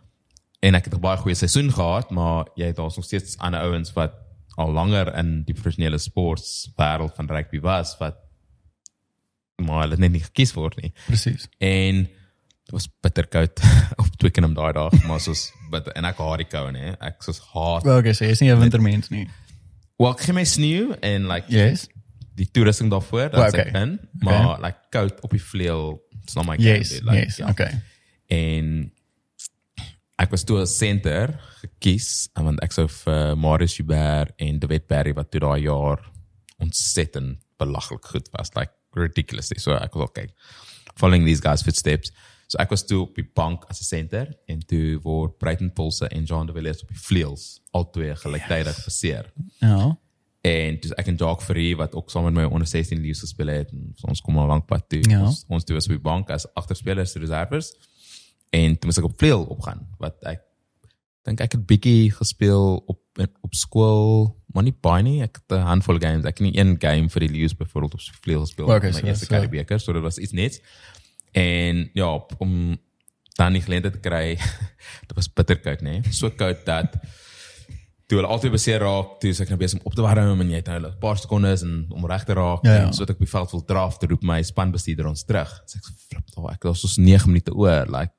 en 0.62 0.78
ek 0.78 0.90
het 0.90 0.94
'n 0.94 1.00
baie 1.00 1.18
goeie 1.18 1.36
seisoen 1.36 1.70
gehad, 1.72 2.10
maar 2.10 2.46
jy 2.56 2.70
het 2.72 2.76
daar's 2.76 2.96
nog 2.96 3.04
steeds 3.04 3.38
ander 3.38 3.60
ouens 3.60 3.92
wat 3.92 4.14
al 4.56 4.70
langer 4.72 5.10
in 5.18 5.42
die 5.44 5.54
professionele 5.54 5.98
sports 5.98 6.70
wêreld 6.78 7.14
van 7.14 7.28
rugby 7.28 7.60
was 7.60 7.96
wat 7.98 8.22
maar 9.62 9.84
hulle 9.84 9.96
net 9.96 10.12
nie 10.14 10.22
gekies 10.22 10.52
word 10.54 10.76
nie. 10.82 10.92
Presies. 11.06 11.48
En 11.58 12.08
dit 12.64 12.72
was 12.72 12.88
bitterkoud 13.04 13.60
op 14.00 14.06
Twickenham 14.20 14.54
daai 14.56 14.72
dag, 14.72 14.94
maar 15.08 15.20
soos 15.20 15.50
bit 15.70 15.88
en 15.94 16.04
ek 16.08 16.16
haat 16.22 16.38
die 16.42 16.48
kou 16.48 16.70
nê. 16.72 16.94
Ek 17.00 17.22
soos 17.24 17.40
haat. 17.52 17.84
Wel 17.84 17.98
okay, 18.00 18.14
so 18.16 18.24
jy's 18.24 18.40
nie 18.40 18.50
'n 18.52 18.60
wintermens 18.60 19.10
nie. 19.12 19.26
Wel, 19.98 20.10
ek 20.10 20.20
gee 20.26 20.34
my 20.34 20.44
sneeu 20.44 20.94
en 21.02 21.28
like 21.28 21.46
Yes. 21.52 21.88
die 22.34 22.48
toerusting 22.50 22.90
daarvoor, 22.90 23.30
Well, 23.30 23.44
dat 23.50 23.54
okay. 23.54 23.66
ek 23.68 23.72
kan, 23.72 23.98
maar 24.24 24.60
like 24.60 24.78
koud 24.90 25.20
op 25.22 25.30
die 25.30 25.42
vleuel, 25.42 26.00
it's 26.22 26.34
not 26.34 26.46
my 26.46 26.56
game, 26.56 26.78
Yes. 26.78 26.88
dude. 26.88 27.04
Like, 27.04 27.24
Yes. 27.26 27.36
ja. 27.36 27.48
Okay. 27.50 27.80
en 28.28 28.90
ek 30.18 30.30
was 30.30 30.44
toe 30.44 30.60
as 30.62 30.72
center 30.78 31.34
gekies 31.60 32.28
want 32.34 32.60
ek 32.62 32.72
sou 32.72 32.86
vir 32.88 33.36
Marius 33.36 33.76
Huber 33.76 34.30
en 34.38 34.58
David 34.62 34.86
Berry 34.88 35.12
wat 35.12 35.30
toe 35.30 35.40
daai 35.40 35.60
jaar 35.66 36.00
ontsettend 36.62 37.38
belaglik 37.60 38.04
goed 38.12 38.28
was 38.32 38.50
like 38.56 38.72
ridiculously 38.96 39.58
so 39.58 39.74
ek 39.76 39.94
was 39.94 40.08
okay 40.08 40.28
following 40.96 41.26
these 41.26 41.40
guys 41.42 41.62
footsteps 41.66 42.12
so 42.46 42.58
ek 42.58 42.70
was 42.70 42.84
toe 42.86 43.00
op 43.02 43.14
die 43.14 43.26
bank 43.34 43.64
as 43.68 43.80
'n 43.80 43.84
center 43.84 44.36
en 44.46 44.60
toe 44.66 45.00
word 45.02 45.38
Brighton 45.38 45.72
Pulse 45.72 46.08
en 46.08 46.24
Jean 46.24 46.46
de 46.46 46.52
Villiers 46.52 46.82
op 46.82 46.88
die 46.88 46.98
vleuels 47.00 47.60
albei 47.72 48.14
gelyktydig 48.16 48.84
passeer 48.84 49.32
Ja. 49.60 49.96
en 50.44 50.78
dis 50.80 50.92
ek 50.92 51.06
en 51.08 51.16
Jacques 51.16 51.46
Ferrie 51.46 51.76
wat 51.76 51.94
ook 51.94 52.10
saam 52.10 52.24
met 52.24 52.34
my 52.34 52.44
onder 52.44 52.66
16 52.66 53.00
leeu's 53.00 53.20
gespeel 53.20 53.46
het 53.48 53.70
en 53.72 53.92
so 53.96 54.06
ons 54.08 54.20
kom 54.20 54.38
al 54.38 54.46
lank 54.46 54.66
pad 54.66 54.88
toe. 54.88 55.00
Ja. 55.10 55.22
Ons, 55.24 55.44
ons 55.48 55.64
toe 55.64 55.74
was 55.74 55.84
op 55.86 55.90
die 55.90 55.98
bank 55.98 56.30
as 56.30 56.46
agterspelers 56.54 57.14
reserves 57.14 57.74
en 58.50 58.76
toe 58.78 58.86
moes 58.88 58.98
ek 58.98 59.04
op 59.04 59.18
vleuel 59.18 59.44
opgaan 59.44 59.86
wat 59.98 60.14
ek 60.24 60.40
dink 61.24 61.40
ek 61.40 61.52
het 61.52 61.66
bietjie 61.66 62.10
gespeel 62.12 62.82
op 62.86 63.00
op 63.42 63.54
skool, 63.54 64.34
maar 64.52 64.64
nie 64.64 64.74
baie 64.82 65.02
nie. 65.02 65.22
Ek 65.22 65.36
het 65.36 65.52
'n 65.56 65.62
handvol 65.62 66.00
games. 66.00 66.24
Ek 66.26 66.38
het 66.38 66.40
nie 66.40 66.58
een 66.58 66.76
game 66.80 67.08
vir 67.08 67.20
die 67.20 67.28
Leeu's 67.28 67.54
byvoorbeeld 67.54 67.94
op 67.94 68.00
vleuel 68.22 68.40
gespeel 68.40 68.64
Okay, 68.64 68.90
my 68.90 68.92
so 68.92 69.06
eerste 69.06 69.20
dis, 69.26 69.30
uh, 69.30 69.36
Currie 69.38 69.48
beker, 69.48 69.78
so 69.80 69.92
dit 69.92 70.02
was 70.02 70.18
iets 70.18 70.32
nets. 70.32 70.60
En 71.34 71.90
ja, 71.98 72.12
op, 72.14 72.34
om 72.38 72.76
dan 73.34 73.56
die 73.56 73.62
geleentheid 73.62 74.00
kry. 74.00 74.36
dit 75.08 75.14
was 75.16 75.30
bitterkoud, 75.32 75.82
nê? 75.82 75.98
Nee? 75.98 76.14
So 76.14 76.30
koud 76.38 76.62
dat 76.66 76.94
toe 78.06 78.18
hulle 78.18 78.28
altyd 78.30 78.52
beseer 78.52 78.82
raak, 78.84 79.16
toe 79.20 79.32
ek 79.32 79.50
nou 79.50 79.58
besig 79.58 79.80
om 79.80 79.88
op 79.88 79.94
te 79.96 80.04
warm 80.04 80.42
en 80.44 80.50
jy 80.52 80.60
het 80.60 80.68
nou 80.68 80.80
'n 80.80 80.98
paar 81.00 81.16
sekondes 81.18 81.64
en 81.64 81.86
om 81.90 82.04
reg 82.06 82.24
te 82.28 82.36
raak 82.36 82.66
Ja, 82.66 82.74
ja. 82.74 82.82
en 82.86 82.92
so 82.92 83.02
het 83.02 83.10
ek 83.10 83.16
op 83.16 83.24
die 83.24 83.32
veld 83.32 83.50
wil 83.50 83.64
draf 83.64 83.98
te 83.98 84.06
roep 84.06 84.22
my 84.22 84.42
spanbestuurder 84.42 85.06
ons 85.08 85.24
terug. 85.24 85.50
Sê 85.66 85.80
ek 85.80 85.88
flip 86.08 86.26
daar, 86.36 86.52
ek 86.52 86.62
was 86.68 86.80
so 86.80 87.00
9 87.00 87.26
minute 87.26 87.54
oor, 87.54 87.86
like 87.88 88.12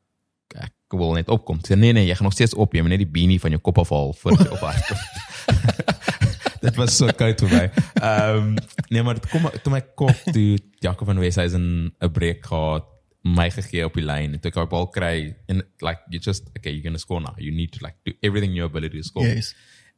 ek 0.56 0.74
wil 0.90 1.14
net 1.14 1.30
opkom. 1.30 1.60
Sê 1.62 1.78
nee 1.78 1.94
nee, 1.94 2.08
jy 2.08 2.16
gaan 2.16 2.28
nog 2.28 2.34
steeds 2.34 2.54
op, 2.54 2.74
jy 2.74 2.82
moet 2.82 2.98
net 2.98 3.04
die 3.06 3.14
beanie 3.14 3.40
van 3.40 3.52
jou 3.52 3.62
kop 3.62 3.78
afhaal 3.78 4.14
voor 4.14 4.32
jy 4.32 4.50
ophardloop. 4.50 5.00
dit 6.66 6.76
was 6.76 6.98
so 6.98 7.08
koud 7.08 7.40
vir 7.46 7.50
my. 7.50 7.66
Ehm 8.02 8.38
um, 8.38 8.56
nee 8.90 9.04
maar 9.04 9.14
dit 9.14 9.30
kom 9.30 9.48
toe 9.64 9.72
my 9.72 9.82
kop 9.96 10.34
toe 10.34 10.58
Jakob 10.82 11.08
van 11.08 11.20
Weshuizen 11.20 11.94
'n 11.94 12.12
breek 12.12 12.46
gehad 12.46 12.95
my 13.26 13.50
gegee 13.50 13.86
op 13.86 13.96
die 13.98 14.06
lyn. 14.06 14.36
En 14.36 14.42
toe 14.42 14.52
ek 14.52 14.60
die 14.60 14.72
bal 14.72 14.90
kry 14.94 15.16
en 15.50 15.64
like 15.82 16.06
you 16.14 16.22
just 16.22 16.52
okay 16.58 16.72
you're 16.72 16.86
going 16.86 16.98
to 16.98 17.02
score 17.02 17.22
now. 17.22 17.34
You 17.42 17.52
need 17.56 17.74
to 17.74 17.82
like 17.86 17.98
do 18.06 18.14
everything 18.22 18.54
in 18.54 18.60
your 18.62 18.70
ability 18.70 19.02
to 19.02 19.08
score. 19.08 19.26
Yes. 19.26 19.56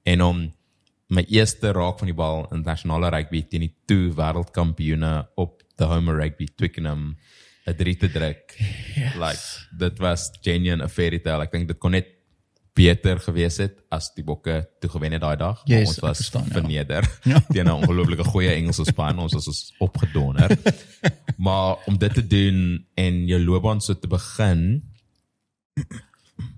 en 0.07 0.21
om 0.23 0.37
my 1.11 1.23
eerste 1.31 1.71
raak 1.75 1.99
van 1.99 2.09
die 2.11 2.15
bal 2.15 2.45
in 2.55 2.63
nasionale 2.67 3.09
rugby 3.11 3.41
teen 3.47 3.65
die 3.65 3.73
toe 3.89 4.11
wêreldkampioene 4.15 5.11
op 5.39 5.61
the 5.79 5.87
home 5.87 6.13
rugby 6.15 6.47
Twickenham 6.55 7.17
'n 7.67 7.75
3 7.75 7.95
te 7.97 8.09
druk. 8.11 8.55
Yes. 8.95 9.15
like 9.19 9.77
dit 9.77 9.99
was 9.99 10.31
genuine 10.41 10.83
a 10.83 10.87
fairy 10.87 11.19
tale. 11.19 11.43
Ek 11.43 11.51
dink 11.51 11.67
dit 11.67 11.79
kon 11.79 11.91
net 11.91 12.13
beter 12.77 13.19
gewees 13.25 13.57
het 13.63 13.79
as 13.93 14.11
die 14.15 14.23
bokke 14.27 14.59
toe 14.81 14.89
gewen 14.93 15.11
het 15.17 15.21
daai 15.23 15.37
dag 15.41 15.61
Yes, 15.65 15.87
ons 15.95 15.99
was 16.05 16.17
verstaan, 16.21 16.45
ja. 16.47 16.53
verneder 16.59 17.07
Ja. 17.31 17.39
teen 17.53 17.65
'n 17.65 17.71
ongelooflike 17.81 18.23
goeie 18.29 18.53
Engelse 18.53 18.85
span 18.85 19.19
ons 19.19 19.33
was 19.33 19.47
ons 19.47 19.63
opgedonder 19.79 20.53
maar 21.45 21.77
om 21.87 21.97
dit 21.97 22.13
te 22.13 22.25
doen 22.27 22.85
en 22.95 23.25
jou 23.27 23.41
loopbaan 23.43 23.81
so 23.81 23.93
te 23.97 24.07
begin 24.07 24.83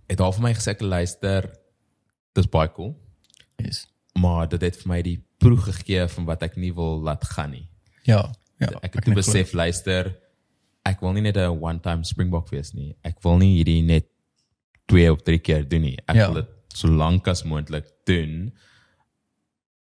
het 0.10 0.20
al 0.24 0.34
vir 0.36 0.44
my 0.48 0.54
gesê 0.58 0.76
luister 0.82 1.50
dis 2.38 2.50
baie 2.50 2.72
cool 2.76 2.96
Yes. 3.60 3.88
maar 4.20 4.48
dit 4.50 4.62
het 4.62 4.78
vir 4.82 4.88
my 4.94 5.02
die 5.04 5.18
proe 5.40 5.58
gegee 5.58 6.08
van 6.08 6.26
wat 6.26 6.44
ek 6.44 6.56
nie 6.58 6.72
wil 6.76 7.00
laat 7.04 7.24
gaan 7.36 7.52
nie 7.52 7.68
Ja. 8.08 8.32
Ja. 8.60 8.70
ek 8.84 8.94
het 9.00 9.04
toe 9.06 9.14
besef 9.16 9.54
luister 9.54 10.16
ek 10.86 11.02
wil 11.02 11.14
nie 11.14 11.22
net 11.22 11.38
'n 11.38 11.60
one 11.62 11.80
time 11.80 12.04
springbok 12.04 12.50
wees 12.52 12.74
nie 12.74 12.96
ek 13.04 13.20
wil 13.24 13.38
nie 13.38 13.56
hierdie 13.58 13.82
net 13.84 14.08
twee 14.90 15.12
of 15.14 15.22
drie 15.26 15.40
keer 15.40 15.64
doen 15.70 15.82
nie 15.86 15.98
ek 16.08 16.16
Ja. 16.18 16.26
wil 16.32 16.42
dit 16.42 16.50
so 16.76 16.88
lank 16.90 17.28
as 17.28 17.44
moontlik 17.46 17.86
doen 18.10 18.52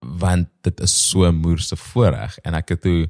want 0.01 0.49
dit 0.62 0.80
is 0.80 0.92
so 1.11 1.30
moerse 1.32 1.76
voorreg 1.76 2.38
en 2.46 2.55
ek 2.59 2.68
het 2.76 2.82
toe 2.86 3.09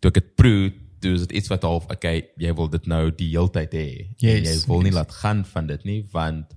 toe 0.00 0.10
ek 0.12 0.14
dit 0.20 0.30
proe 0.38 0.70
toe 1.02 1.14
is 1.16 1.24
dit 1.26 1.32
iets 1.40 1.48
wat 1.50 1.62
half 1.66 1.86
okay 1.90 2.20
jy 2.38 2.52
wil 2.54 2.68
dit 2.70 2.86
nou 2.86 3.10
die 3.10 3.30
heeltyd 3.32 3.72
hê 3.74 3.86
Yes, 4.22 4.46
jy 4.46 4.56
wil 4.68 4.82
nie 4.84 4.92
yes. 4.92 4.98
laat 5.00 5.12
gaan 5.22 5.44
van 5.44 5.66
dit 5.70 5.84
nie 5.88 6.00
want 6.12 6.54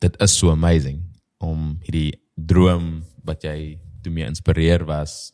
dit 0.00 0.16
is 0.20 0.36
so 0.36 0.50
amazing 0.52 1.00
om 1.40 1.78
hierdie 1.84 2.12
droom 2.36 3.02
wat 3.24 3.44
jy 3.44 3.78
toe 4.02 4.12
mee 4.12 4.26
inspireer 4.28 4.84
was 4.88 5.32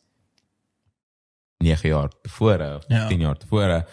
9 1.63 1.89
jaar 1.89 2.09
tevore 2.23 2.75
of 2.77 2.85
Ja. 2.89 3.07
10 3.09 3.19
jaar 3.25 3.37
tevore 3.41 3.85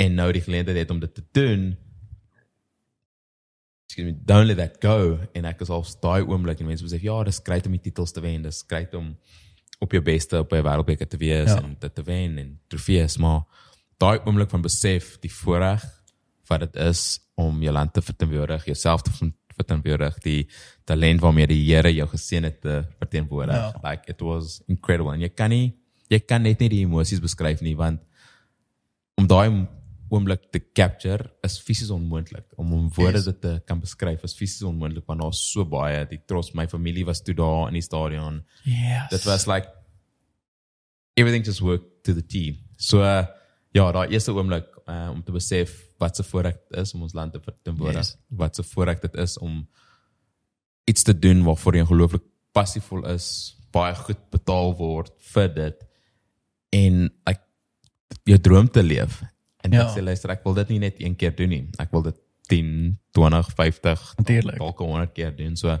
en 0.00 0.14
nou 0.16 0.30
die 0.32 0.42
geleentheid 0.42 0.76
het 0.82 0.90
om 0.90 1.00
dit 1.00 1.14
te 1.14 1.24
doen 1.36 1.76
excuse 4.00 4.12
me 4.12 4.24
don't 4.24 4.46
let 4.46 4.56
that 4.56 4.80
go 4.80 5.18
en 5.34 5.44
ek 5.44 5.60
is 5.64 5.70
al 5.70 5.84
daai 6.02 6.22
oomblik 6.24 6.60
en 6.60 6.66
mense 6.70 6.84
besef 6.84 7.02
ja 7.04 7.22
dis 7.24 7.40
great 7.44 7.66
om 7.66 7.72
die 7.76 7.82
titels 7.84 8.12
te 8.12 8.20
wen 8.24 8.42
dis 8.42 8.62
great 8.68 8.94
om 8.94 9.16
op 9.80 9.92
jou 9.92 10.02
beste 10.02 10.38
op 10.40 10.52
'n 10.52 10.62
wêreldbeker 10.64 11.08
te 11.08 11.16
wees 11.18 11.48
Ja. 11.50 11.58
en 11.62 11.76
dit 11.80 11.94
te 11.94 12.02
wen 12.02 12.38
en 12.38 12.58
trofees 12.68 13.18
maar 13.18 13.42
daai 13.98 14.18
oomblik 14.24 14.50
van 14.50 14.62
besef 14.62 15.18
die 15.20 15.30
voorreg 15.32 15.84
wat 16.48 16.60
dit 16.60 16.76
is 16.76 17.20
om 17.36 17.62
jou 17.62 17.72
land 17.72 17.92
te 17.92 18.02
verteenwoordig 18.02 18.64
jouself 18.64 19.02
te 19.02 19.10
ver- 19.10 19.32
verteenwoordig 19.56 20.18
die 20.22 20.48
talent 20.84 21.20
waarmee 21.20 21.46
die 21.46 21.64
Here 21.74 21.92
jou 21.94 22.08
geseën 22.08 22.44
het 22.44 22.60
te 22.60 22.84
verteenwoordig 22.98 23.54
Ja. 23.56 23.90
like 23.90 24.08
it 24.10 24.20
was 24.20 24.62
incredible 24.68 25.12
en 25.14 25.20
jy 25.20 25.28
kan 25.28 25.50
nie 25.50 25.74
jy 26.08 26.18
kan 26.20 26.42
net 26.42 26.58
nie 26.60 26.68
die 26.68 26.84
emosies 26.84 27.20
beskryf 27.20 27.60
nie 27.60 27.76
want 27.76 28.00
om 29.16 29.26
daai 29.26 29.66
oomblik 30.10 30.48
te 30.52 30.60
capture 30.74 31.30
is 31.46 31.58
fisies 31.62 31.90
onmoontlik 31.94 32.46
om 32.58 32.72
om 32.76 32.88
woorde 32.96 33.18
Yes. 33.22 33.28
te 33.40 33.52
kan 33.66 33.80
beskryf 33.80 34.22
is 34.26 34.34
fisies 34.34 34.62
onmoontlik 34.66 35.06
want 35.06 35.20
daar's 35.22 35.40
so 35.52 35.64
baie 35.64 36.04
die 36.10 36.20
trots 36.26 36.52
my 36.54 36.66
familie 36.66 37.04
was 37.06 37.22
toe 37.22 37.34
daar 37.34 37.68
in 37.68 37.74
die 37.78 37.82
stadion 37.86 38.42
Yes. 38.64 39.10
dit 39.10 39.24
was 39.24 39.46
like 39.46 39.68
everything 41.16 41.44
just 41.44 41.60
worked 41.60 42.02
to 42.04 42.14
the 42.14 42.22
T 42.22 42.56
so 42.76 43.00
uh, 43.02 43.26
ja 43.76 43.90
daai 43.92 44.08
eerste 44.14 44.32
oomblik 44.34 44.66
uh, 44.88 45.10
om 45.12 45.22
te 45.22 45.32
besef 45.32 45.74
wat 46.00 46.16
se 46.16 46.24
voorreg 46.26 46.56
dit 46.70 46.80
is 46.82 46.94
om 46.96 47.02
ons 47.06 47.14
land 47.14 47.32
te 47.36 47.40
verteenwoordig 47.44 48.02
Yes. 48.04 48.16
wat 48.42 48.56
se 48.56 48.62
voorreg 48.72 49.00
dit 49.04 49.14
is 49.14 49.38
om 49.38 49.62
iets 50.90 51.02
te 51.06 51.14
doen 51.18 51.44
waarvoor 51.46 51.76
jy 51.76 51.84
ongelooflik 51.86 52.24
passievol 52.56 53.04
is 53.12 53.26
baie 53.72 53.94
goed 53.94 54.22
betaal 54.32 54.72
word 54.78 55.12
vir 55.34 55.48
dit 55.54 55.84
en 56.74 57.04
ek 57.30 57.44
jou 58.26 58.38
droom 58.42 58.66
te 58.68 58.82
leef 58.82 59.20
en 59.62 59.72
Ja. 59.72 59.86
ek 59.86 59.96
sê 59.98 60.02
luister 60.02 60.30
ek 60.30 60.44
wil 60.44 60.54
dit 60.54 60.68
nie 60.68 60.78
net 60.78 61.00
een 61.00 61.16
keer 61.16 61.34
doen 61.36 61.48
nie 61.48 61.64
ek 61.78 61.90
wil 61.92 62.02
dit 62.02 62.16
10 62.50 62.98
20 63.12 63.50
50 63.56 64.14
Natuurlijk. 64.16 64.58
dalk 64.58 64.78
100 64.78 65.12
keer 65.14 65.36
doen 65.36 65.56
so 65.56 65.78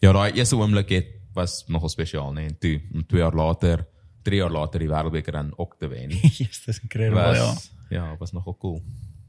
ja 0.00 0.12
daai 0.12 0.32
eerste 0.32 0.56
oomblik 0.56 0.88
het 0.90 1.06
was 1.34 1.64
nogal 1.68 1.88
spesiaal 1.88 2.32
nee 2.32 2.46
en 2.46 2.58
toe 2.58 2.80
om 2.94 3.06
2 3.06 3.20
jaar 3.20 3.34
later 3.34 3.86
3 4.22 4.36
jaar 4.38 4.50
later 4.50 4.78
die 4.80 4.88
wêreldbeker 4.88 5.32
dan 5.32 5.52
ook 5.56 5.76
te 5.78 5.88
wen 5.88 6.10
yes, 6.40 6.62
dis 6.66 6.80
incredible, 6.82 7.20
ja. 7.34 7.46
was 7.46 7.70
ja 7.90 8.16
was 8.18 8.32
nogal 8.32 8.56
cool 8.58 8.82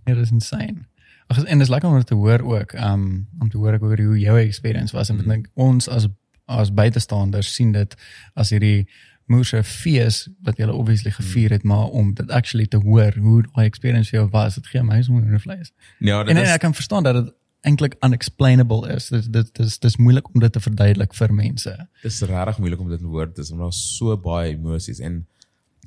Ja, 0.05 0.13
dis 0.19 0.31
insane. 0.35 0.83
Ag 1.31 1.43
en 1.47 1.59
dis 1.59 1.69
lekker 1.71 1.87
om 1.89 1.95
dit 1.95 2.07
te 2.07 2.15
hoor 2.19 2.41
ook, 2.43 2.73
um 2.75 3.27
om 3.39 3.49
te 3.49 3.57
hoor 3.57 3.73
ek 3.77 3.83
oor 3.87 3.97
hoe 4.03 4.17
jou 4.19 4.33
experience 4.41 4.91
was 4.95 5.09
en 5.09 5.21
ek 5.23 5.25
dink 5.29 5.47
ons 5.55 5.87
as 5.87 6.07
as 6.51 6.73
buitestanders 6.75 7.53
sien 7.55 7.71
dit 7.71 7.95
as 8.35 8.49
hierdie 8.51 8.83
moerse 9.25 9.63
fees 9.63 10.29
wat 10.43 10.57
jy 10.57 10.65
obviously 10.67 11.11
gevier 11.11 11.49
het, 11.55 11.63
maar 11.63 11.85
om 11.95 12.13
dit 12.13 12.29
actually 12.31 12.65
te 12.67 12.77
hoor 12.77 13.13
hoe 13.17 13.41
daai 13.53 13.65
experience 13.67 14.09
vir 14.09 14.19
jou 14.19 14.29
was, 14.31 14.55
dit 14.55 14.67
gee 14.67 14.83
my 14.83 15.01
so 15.01 15.13
'n 15.13 15.39
vlees. 15.39 15.71
ja 15.99 16.19
En, 16.19 16.25
dit 16.25 16.35
en 16.35 16.43
is 16.43 16.49
ek 16.49 16.61
kan 16.61 16.73
verstaan 16.73 17.03
dat 17.03 17.15
dit 17.15 17.33
eintlik 17.61 17.95
unexplainable 18.03 18.93
is. 18.95 19.07
Dit 19.09 19.31
dit 19.33 19.55
dis 19.55 19.79
dis 19.79 19.97
moeilik 19.97 20.27
om 20.33 20.39
dit 20.39 20.51
te 20.51 20.59
verduidelik 20.59 21.13
vir 21.13 21.33
mense. 21.33 21.87
dis 22.01 22.21
regtig 22.21 22.57
moeilik 22.59 22.79
om 22.79 22.89
dit 22.89 22.99
in 22.99 23.07
woorde 23.07 23.31
te 23.33 23.41
sê 23.41 23.49
want 23.49 23.61
daar's 23.61 23.97
so 23.97 24.17
baie 24.17 24.51
emosies 24.53 24.99
en 24.99 25.25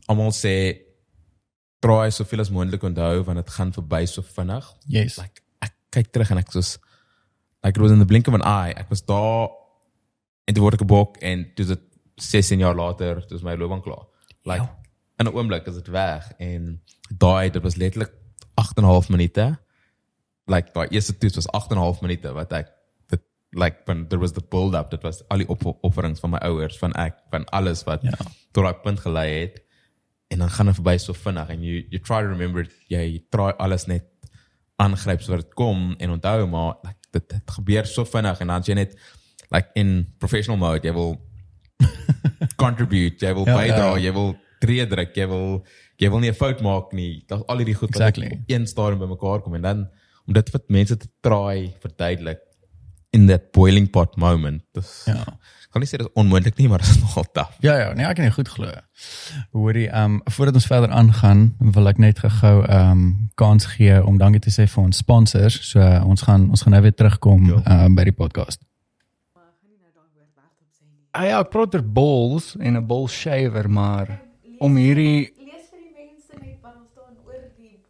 almal 0.09 0.31
sê 0.33 0.79
probeer 1.81 2.11
soveel 2.13 2.41
as 2.41 2.51
moontlik 2.51 2.83
onthou 2.83 3.23
want 3.25 3.37
dit 3.39 3.51
gaan 3.51 3.73
verby 3.73 4.07
so 4.07 4.23
vinnig 4.23 4.65
Yes. 4.87 5.19
like 5.19 5.43
ek 5.61 5.73
kyk 5.91 6.11
terug 6.13 6.31
en 6.31 6.39
ek 6.39 6.51
soos 6.53 6.79
like 7.65 7.77
it 7.79 7.83
was 7.83 7.93
in 7.93 7.99
the 7.99 8.07
blink 8.07 8.29
of 8.29 8.35
an 8.35 8.43
eye 8.43 8.73
ek 8.77 8.89
was 8.91 9.05
daar 9.05 9.49
en 10.49 10.55
toe 10.55 10.63
word 10.63 10.75
ek 10.75 10.81
gebok 10.87 11.17
en 11.21 11.45
toe 11.55 11.67
dit 11.67 11.81
16 12.17 12.59
jaar 12.59 12.75
later 12.75 13.21
toe 13.27 13.37
is 13.37 13.43
my 13.45 13.55
loopbaan 13.57 13.83
klaar. 13.83 14.07
Like 14.45 14.63
Ja. 14.63 14.79
in 15.19 15.27
'n 15.27 15.33
oomblik 15.35 15.67
is 15.67 15.75
dit 15.75 15.87
weg 15.89 16.33
en 16.39 16.83
daai 17.17 17.51
dit 17.51 17.63
was 17.63 17.77
letterlik 17.77 18.13
8 18.55 18.77
en 18.77 18.83
'n 18.85 18.87
half 18.87 19.09
minute. 19.09 19.59
Like 20.47 20.73
daai 20.73 20.89
eerste 20.89 21.19
toets 21.19 21.35
was 21.35 21.49
8 21.49 21.71
en 21.71 21.77
'n 21.77 21.81
half 21.81 22.01
minute 22.01 22.33
wat 22.33 22.53
ek 22.53 22.69
dit 23.09 23.21
like 23.51 23.77
when 23.85 24.09
there 24.09 24.21
was 24.21 24.33
the 24.33 24.41
build 24.51 24.75
up 24.75 24.91
dit 24.91 25.03
was 25.03 25.23
al 25.29 25.39
die 25.39 25.49
op 25.49 25.79
offerings 25.83 26.21
van 26.21 26.31
my 26.31 26.39
ouers 26.39 26.79
van 26.79 26.93
ek 26.93 27.15
van 27.31 27.45
alles 27.45 27.85
wat 27.85 28.03
Ja. 28.03 28.11
tot 28.53 28.65
daai 28.65 28.75
punt 28.83 29.01
gelei 29.01 29.41
het. 29.41 29.63
En 30.29 30.39
dan 30.39 30.51
gaan 30.51 30.67
dit 30.67 30.75
verby 30.75 30.97
so 30.99 31.13
vinnig 31.13 31.49
en 31.49 31.63
you 31.63 31.87
you 31.91 31.99
try 32.03 32.21
to 32.23 32.29
remember 32.29 32.63
it, 32.63 32.73
jy 32.89 33.25
try 33.31 33.53
alles 33.59 33.87
net 33.87 34.05
aangryp 34.77 35.21
sodat 35.23 35.41
dit 35.45 35.55
kom 35.55 35.95
en 35.99 36.11
onthou 36.11 36.47
maar 36.47 36.75
like 36.83 36.99
dit, 37.11 37.29
dit 37.29 37.51
gebeur 37.51 37.87
so 37.87 38.05
vinnig 38.05 38.41
en 38.41 38.47
dan 38.47 38.63
jy 38.63 38.75
net 38.75 38.97
like 39.51 39.69
in 39.75 40.15
professional 40.19 40.59
mode 40.59 40.87
jy 40.87 40.93
wil 40.93 41.26
contribute 42.63 43.21
jy 43.27 43.35
wil 43.35 43.47
Ja, 43.47 43.57
bydra 43.59 43.87
ja. 43.97 43.99
jy 44.07 44.13
wil 44.17 44.35
tree 44.61 44.87
druk 44.89 45.15
jy 45.17 45.27
wil 45.29 45.65
jy 46.01 46.11
wil 46.11 46.21
nie 46.21 46.31
'n 46.31 46.35
fout 46.35 46.61
maak 46.65 46.93
nie 46.93 47.25
daar's 47.29 47.45
al 47.49 47.59
hierdie 47.59 47.75
goed 47.77 47.91
Exactly. 47.91 48.29
wat 48.29 48.39
op 48.39 48.51
een 48.51 48.67
stadium 48.67 48.99
bymekaar 49.05 49.41
kom 49.43 49.55
en 49.55 49.63
dan 49.63 49.89
om 50.27 50.33
dit 50.35 50.51
vir 50.51 50.61
mense 50.69 50.97
te 50.97 51.09
try 51.23 51.73
verduidelik 51.81 52.41
in 53.13 53.27
that 53.27 53.53
boiling 53.53 53.91
pot 53.91 54.17
moment 54.17 54.63
dis 54.75 55.05
Ja. 55.07 55.25
kan 55.77 55.81
nie 55.83 55.89
sê 55.89 55.99
dit 56.01 56.07
is 56.07 56.13
onmoontlik 56.15 56.57
nie 56.59 56.69
maar 56.69 56.79
dit 56.79 56.89
is 56.89 57.01
nogal 57.01 57.25
taaf 57.33 57.57
Ja 57.61 57.77
ja, 57.79 57.93
nee, 57.93 58.07
ek 58.07 58.17
kan 58.17 58.25
nie 58.25 58.33
goed 58.33 58.49
glo. 58.49 58.71
Hoorie, 59.53 59.89
ehm 59.89 60.05
um, 60.15 60.21
voordat 60.25 60.55
ons 60.55 60.67
verder 60.67 60.91
aangaan, 60.91 61.55
wil 61.61 61.89
ek 61.89 61.99
net 61.99 62.19
gou 62.19 62.65
ehm 62.65 62.91
um, 62.91 63.29
kans 63.35 63.67
gee 63.67 64.05
om 64.05 64.17
dankie 64.19 64.41
te 64.41 64.51
sê 64.51 64.67
vir 64.67 64.85
ons 64.85 64.97
sponsors. 64.97 65.59
So 65.71 65.79
uh, 65.81 66.01
ons 66.07 66.23
gaan 66.23 66.49
ons 66.51 66.63
gaan 66.63 66.73
nou 66.73 66.83
weer 66.83 66.95
terugkom 66.95 67.47
Ja. 67.49 67.85
um, 67.85 67.95
by 67.95 68.05
die 68.05 68.13
podcast. 68.17 68.61
Ah 71.17 71.25
ja, 71.25 71.37
ek 71.41 71.49
praat 71.49 71.73
oor 71.73 71.85
balls 71.97 72.51
en 72.61 72.77
'n 72.77 72.87
ball 72.87 73.09
shaver, 73.09 73.71
maar 73.73 74.21
om 74.61 74.77
hierdie 74.77 75.33
Lees 75.41 75.71
vir 75.73 75.81
die 75.81 75.95
mense 75.97 76.33
net 76.37 76.61
wat 76.61 76.77
ons 76.77 76.91
staan 76.93 77.17
oor 77.25 77.41
die 77.57 77.81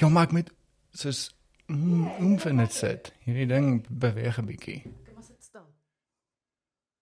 ja, 0.00 0.08
maar 0.08 0.24
ek 0.24 0.32
met 0.32 0.48
soos 0.96 1.34
mm, 1.68 2.38
vind 2.40 2.58
dit 2.58 2.72
sit. 2.72 3.12
Hierdie 3.26 3.46
ding 3.46 3.84
beweeg 3.88 4.38
'n 4.38 4.46
bietjie. 4.46 4.80
Kom 4.82 5.20
ons 5.20 5.26
sit 5.26 5.44
stil. 5.44 5.68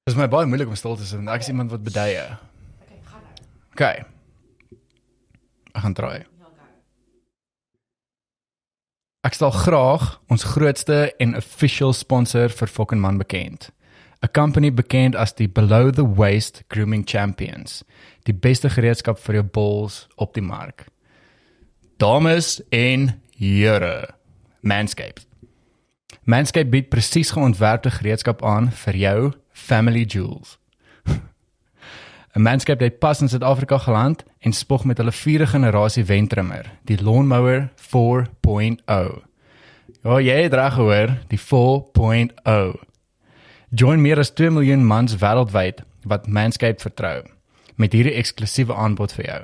Dit 0.07 0.15
is 0.15 0.19
my 0.19 0.27
baie 0.27 0.47
moeilik 0.47 0.69
om 0.69 0.75
stil 0.75 0.97
te 0.97 1.07
sit 1.07 1.23
want 1.23 1.31
ek 1.31 1.47
is 1.47 1.55
iemand 1.55 1.71
wat 1.71 1.87
beduie. 1.87 2.27
Okay, 2.83 3.01
gaan 3.05 3.23
nou. 3.23 3.35
OK. 3.73 3.83
Ek 5.75 5.83
gaan 5.83 5.95
try. 5.95 6.17
Ja. 6.19 6.27
Ek 9.23 9.35
stel 9.35 9.51
graag 9.51 10.21
ons 10.27 10.45
grootste 10.45 11.15
en 11.21 11.37
official 11.37 11.93
sponsor 11.93 12.49
vir 12.49 12.69
Fucking 12.69 13.01
Man 13.01 13.19
bekend. 13.19 13.71
'n 14.21 14.31
Company 14.33 14.75
bekend 14.75 15.17
as 15.17 15.35
die 15.35 15.49
below 15.49 15.93
the 15.93 16.15
waist 16.15 16.63
grooming 16.69 17.09
champions. 17.09 17.85
Die 18.23 18.35
beste 18.35 18.69
gereedskap 18.71 19.19
vir 19.19 19.35
jou 19.35 19.45
balls 19.45 20.07
op 20.17 20.35
die 20.35 20.45
mark. 20.45 20.85
Dames 21.97 22.61
en 22.69 23.23
here, 23.37 24.09
Manscaped. 24.61 25.27
Manscaped 26.25 26.71
bied 26.71 26.89
presies 26.89 27.31
geontwerpte 27.31 27.91
gereedskap 27.91 28.45
aan 28.45 28.71
vir 28.71 28.97
jou 28.97 29.33
family 29.53 30.05
jewels. 30.05 30.59
'n 32.37 32.43
Manscaped 32.43 32.81
het 32.81 32.99
pas 32.99 33.21
in 33.21 33.29
Suid-Afrika 33.29 33.79
geland 33.79 34.25
en 34.39 34.53
spog 34.53 34.85
met 34.85 34.97
hulle 34.97 35.13
vierde 35.13 35.47
generasie 35.47 36.05
wentrimmer, 36.05 36.71
die 36.85 37.03
Lawnmower 37.03 37.73
4.0. 37.77 39.25
Ja, 40.03 40.21
jy 40.21 40.43
het 40.43 40.55
reg 40.55 40.75
gehoor, 40.75 41.17
die 41.29 41.41
4.0. 41.41 42.90
Join 43.73 44.01
meer 44.01 44.19
as 44.19 44.33
2 44.35 44.51
miljoen 44.51 44.81
mans 44.83 45.13
wêreldwyd 45.23 45.85
wat 46.03 46.25
Manscaped 46.27 46.83
vertrou 46.83 47.23
met 47.79 47.93
hierdie 47.95 48.17
eksklusiewe 48.19 48.75
aanbod 48.75 49.13
vir 49.15 49.29
jou. 49.29 49.43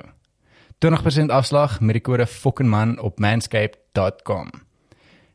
20% 0.83 1.31
afslag 1.31 1.77
met 1.79 1.95
die 1.95 2.03
kode 2.03 2.25
FOKKENMAN 2.27 2.97
op 2.99 3.21
manscaped.com. 3.23 4.51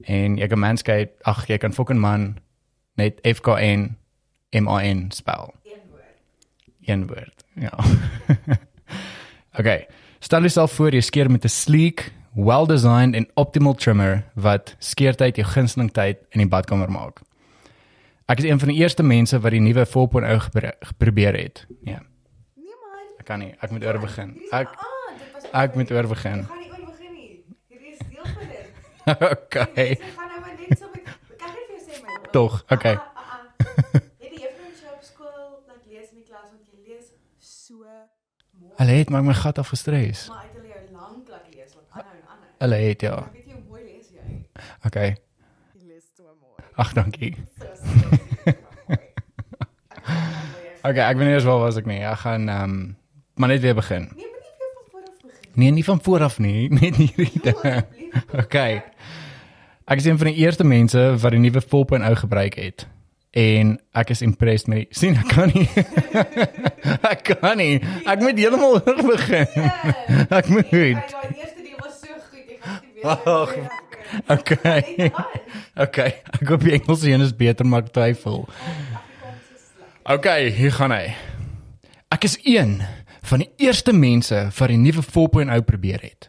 En 0.05 0.37
jy 0.37 0.51
kan 0.53 0.61
Manscaped, 0.61 1.17
ag 1.25 1.47
jy 1.49 1.57
kan 1.63 1.73
FOKKENMAN 1.73 2.29
net 3.01 3.25
F 3.25 3.41
K 3.41 3.57
N 3.65 3.89
M 4.53 4.69
A 4.69 4.83
N 4.85 5.09
spel. 5.17 5.55
Een 5.65 5.81
woord. 5.89 6.13
Een 6.85 7.09
woord. 7.09 7.45
Ja. 7.57 7.73
okay. 9.59 9.87
Stel 10.21 10.45
jouself 10.45 10.77
voor 10.77 10.93
jy 10.93 11.01
skeer 11.01 11.33
met 11.33 11.49
'n 11.49 11.49
sleek, 11.49 12.13
well-designed 12.37 13.17
en 13.17 13.31
optimal 13.35 13.75
trimmer 13.75 14.25
wat 14.35 14.77
skeertyd 14.79 15.37
jou 15.37 15.49
gunsteling 15.49 15.93
tyd 15.93 16.21
in 16.29 16.45
die 16.45 16.49
badkamer 16.49 16.91
maak. 16.91 17.25
Ek 18.33 18.39
is 18.41 18.47
een 18.49 18.59
van 18.63 18.71
die 18.73 18.79
eerste 18.81 19.03
mense 19.05 19.39
wat 19.45 19.53
die 19.53 19.61
nuwe 19.61 19.85
4.0 19.87 20.39
gebru- 20.47 20.77
geprobeer 20.89 21.37
het. 21.37 21.67
Ja, 21.85 21.99
Nee 22.57 22.77
man. 22.81 23.03
ek 23.21 23.25
kan 23.29 23.39
nie. 23.43 23.51
Ek 23.61 23.71
moet 23.75 23.85
oor 23.85 23.99
begin. 24.01 24.31
Hierdie 24.33 24.47
is 24.49 24.53
Ek 24.61 24.69
aan. 24.69 25.19
Dit 25.19 25.33
was 25.35 25.51
ek 25.65 25.75
moet 25.77 25.91
oor 25.93 26.07
begin. 26.15 26.39
Ek 26.41 26.47
gaan 26.49 26.61
nie 26.63 26.71
oor 26.71 26.85
begin 26.93 27.13
nie. 27.13 27.45
Hierdie 27.69 27.93
is 27.93 27.99
deel 28.09 28.25
van 28.25 28.47
dit. 28.55 28.69
okay. 29.35 29.89
Mense 29.99 30.15
gaan 30.17 30.31
nou 30.33 30.41
maar 30.47 30.55
net 30.63 30.79
so 30.81 30.89
met 30.95 31.05
kan 31.43 31.51
ek 31.51 31.67
vir 31.69 31.77
jou 31.77 31.83
sê 31.89 32.01
my. 32.07 32.17
Tog, 32.37 32.57
okay. 32.77 32.95
Ah, 32.95 33.05
ah, 33.17 33.33
ah. 33.37 33.43
Het 34.23 34.31
die 34.33 34.41
juffrou 34.47 34.95
op 34.97 35.03
skool 35.11 35.45
laat 35.69 35.85
lees 35.91 36.09
in 36.09 36.23
die 36.23 36.27
klas 36.31 36.49
want 36.49 36.65
jy 36.73 36.79
lees 36.89 37.13
so 37.53 37.83
mooi. 37.85 38.73
Hulle 38.81 38.97
het 39.03 39.13
maar 39.13 39.27
my 39.29 39.37
gat 39.43 39.61
afgestres. 39.61 40.25
Maar 40.33 40.47
uit 40.47 40.57
hulle 40.57 40.73
jou 40.73 40.85
lank 40.97 41.29
laat 41.37 41.47
lees 41.53 41.77
wat 41.77 41.85
aanhou 42.01 42.17
en 42.17 42.25
aanhou. 42.33 42.55
Hulle 42.65 42.81
het 42.89 43.05
ja. 43.11 43.17
Ek 43.29 43.37
weet 43.37 43.53
jy 43.53 43.61
mooi 43.69 43.83
lees 43.91 44.09
jy. 44.17 44.41
Okay. 44.89 45.11
Jy 45.77 45.85
lees 45.93 46.09
so 46.17 46.33
mooi. 46.41 46.62
Ag, 46.75 46.93
dankie. 46.93 47.35
Okay, 50.83 51.05
ek 51.07 51.15
weet 51.17 51.29
nie 51.29 51.35
eens 51.37 51.45
waar 51.47 51.61
was 51.63 51.77
ek 51.79 51.87
nie. 51.87 52.01
Ek 52.03 52.25
gaan 52.25 52.49
ehm 52.51 52.71
um, 52.71 52.79
maar 53.39 53.49
net 53.49 53.61
weer 53.63 53.75
begin. 53.75 54.09
Nee, 54.17 54.27
maar 54.27 54.41
nie 54.43 54.53
weer 54.53 54.65
van 54.75 54.91
voor 54.91 55.03
af 55.07 55.17
begin. 55.23 55.53
Nee, 55.55 55.71
nie 55.71 55.85
van 55.85 56.01
voor 56.03 56.23
af 56.23 56.39
nie, 56.39 56.69
net 56.81 56.97
hierdie 56.97 57.43
dinge. 57.43 57.85
Okay. 58.43 58.83
Ek 59.87 59.99
is 60.03 60.05
een 60.05 60.19
van 60.19 60.27
die 60.27 60.35
eerste 60.43 60.65
mense 60.65 61.15
wat 61.23 61.31
die 61.31 61.41
nuwe 61.41 61.63
4.0 61.63 62.19
gebruik 62.25 62.55
het. 62.55 62.87
En 63.31 63.79
ek 63.93 64.11
is 64.13 64.23
impressed 64.23 64.69
met 64.69 64.83
die 64.83 64.99
sien 64.99 65.17
ek 65.17 65.31
kan 65.33 65.55
nie. 65.55 65.69
ek 67.13 67.23
kan 67.41 67.57
nie. 67.57 67.79
Ek 68.05 68.21
moet 68.21 68.43
heeltemal 68.43 68.83
oor 68.83 69.03
begin. 69.07 69.47
Ek 70.29 70.51
moet. 70.51 70.69
Kyk, 70.69 71.15
daai 71.15 71.31
eerste 71.31 71.63
deel 71.63 71.79
was 71.79 72.03
so 72.03 72.21
goed. 72.27 72.43
Ek 72.43 72.61
gaan 72.67 72.83
nie 72.83 73.01
weer. 73.01 73.81
Okay. 74.29 75.11
Okay. 75.77 76.13
Ek 76.37 76.49
hoop 76.49 76.61
die 76.67 76.73
Engels 76.77 77.03
een 77.09 77.21
is 77.25 77.33
beter 77.37 77.65
maar 77.67 77.83
ek 77.87 77.93
twyfel. 77.97 78.45
Okay, 80.05 80.51
hier 80.53 80.73
gaan 80.77 80.93
hy. 80.93 81.15
Ek 82.13 82.25
is 82.29 82.37
een 82.45 82.83
van 83.25 83.39
die 83.45 83.51
eerste 83.57 83.93
mense 83.97 84.51
wat 84.59 84.69
die 84.69 84.77
nuwe 84.77 85.01
4.0 85.07 85.63
probeer 85.65 86.01
het. 86.05 86.29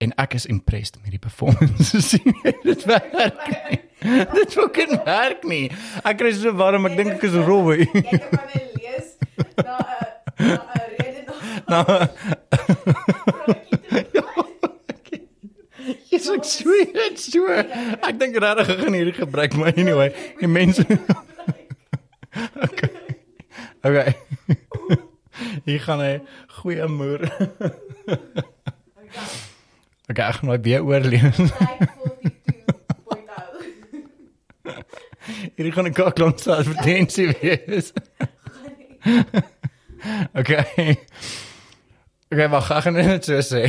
En 0.00 0.12
ek 0.20 0.34
is 0.36 0.46
impressed 0.46 0.98
met 1.02 1.10
die 1.16 1.22
performance. 1.22 2.00
sien 2.10 2.34
jy 2.44 2.52
dit 2.64 2.84
werk? 2.88 3.48
Nie. 3.70 3.80
Dit 4.36 4.52
fucking 4.56 4.94
werk 5.04 5.42
nie. 5.44 5.68
Ek 6.08 6.16
kry 6.20 6.30
so 6.32 6.52
warm, 6.56 6.86
ek 6.88 6.96
dink 6.96 7.12
ek 7.18 7.24
is 7.28 7.34
rooi. 7.44 7.84
Jy 7.84 8.16
kan 8.16 8.32
van 8.32 8.64
lees 8.76 9.08
na 9.60 9.76
'n 9.76 9.84
na 10.40 10.56
'n 10.56 10.88
rede 10.96 11.20
na. 11.28 11.34
Nou, 11.68 11.84
jy's 16.10 16.28
ek 16.34 16.44
sweet, 16.44 16.96
ek 17.06 17.18
swear. 17.18 17.64
Ek 18.02 18.18
dink 18.20 18.38
regtig 18.42 18.72
ek 18.74 18.82
gaan 18.84 18.96
hierdie 18.98 19.16
gebruik 19.16 19.56
maar 19.58 19.72
anyway. 19.76 20.10
Die 20.40 20.50
mense 20.50 20.84
Okay. 22.62 22.90
Okay. 23.82 24.14
Hier 25.64 25.80
gaan 25.80 26.02
hy 26.04 26.12
goeie 26.60 26.86
moer. 26.90 27.24
Okay, 30.10 30.26
ek 30.26 30.40
gaan 30.40 30.50
my 30.50 30.58
weer 30.62 30.82
oorleef. 30.84 31.38
Hierdie 35.56 35.72
gaan 35.72 35.86
'n 35.86 35.94
kaklank 35.94 36.38
se 36.42 36.50
advertensie 36.54 37.28
wees. 37.40 37.92
Okay. 40.34 40.96
Okay, 42.30 42.46
maar 42.46 42.62
ek 42.62 42.84
gaan 42.84 42.94
net 42.94 43.26
so 43.26 43.40
sê. 43.42 43.64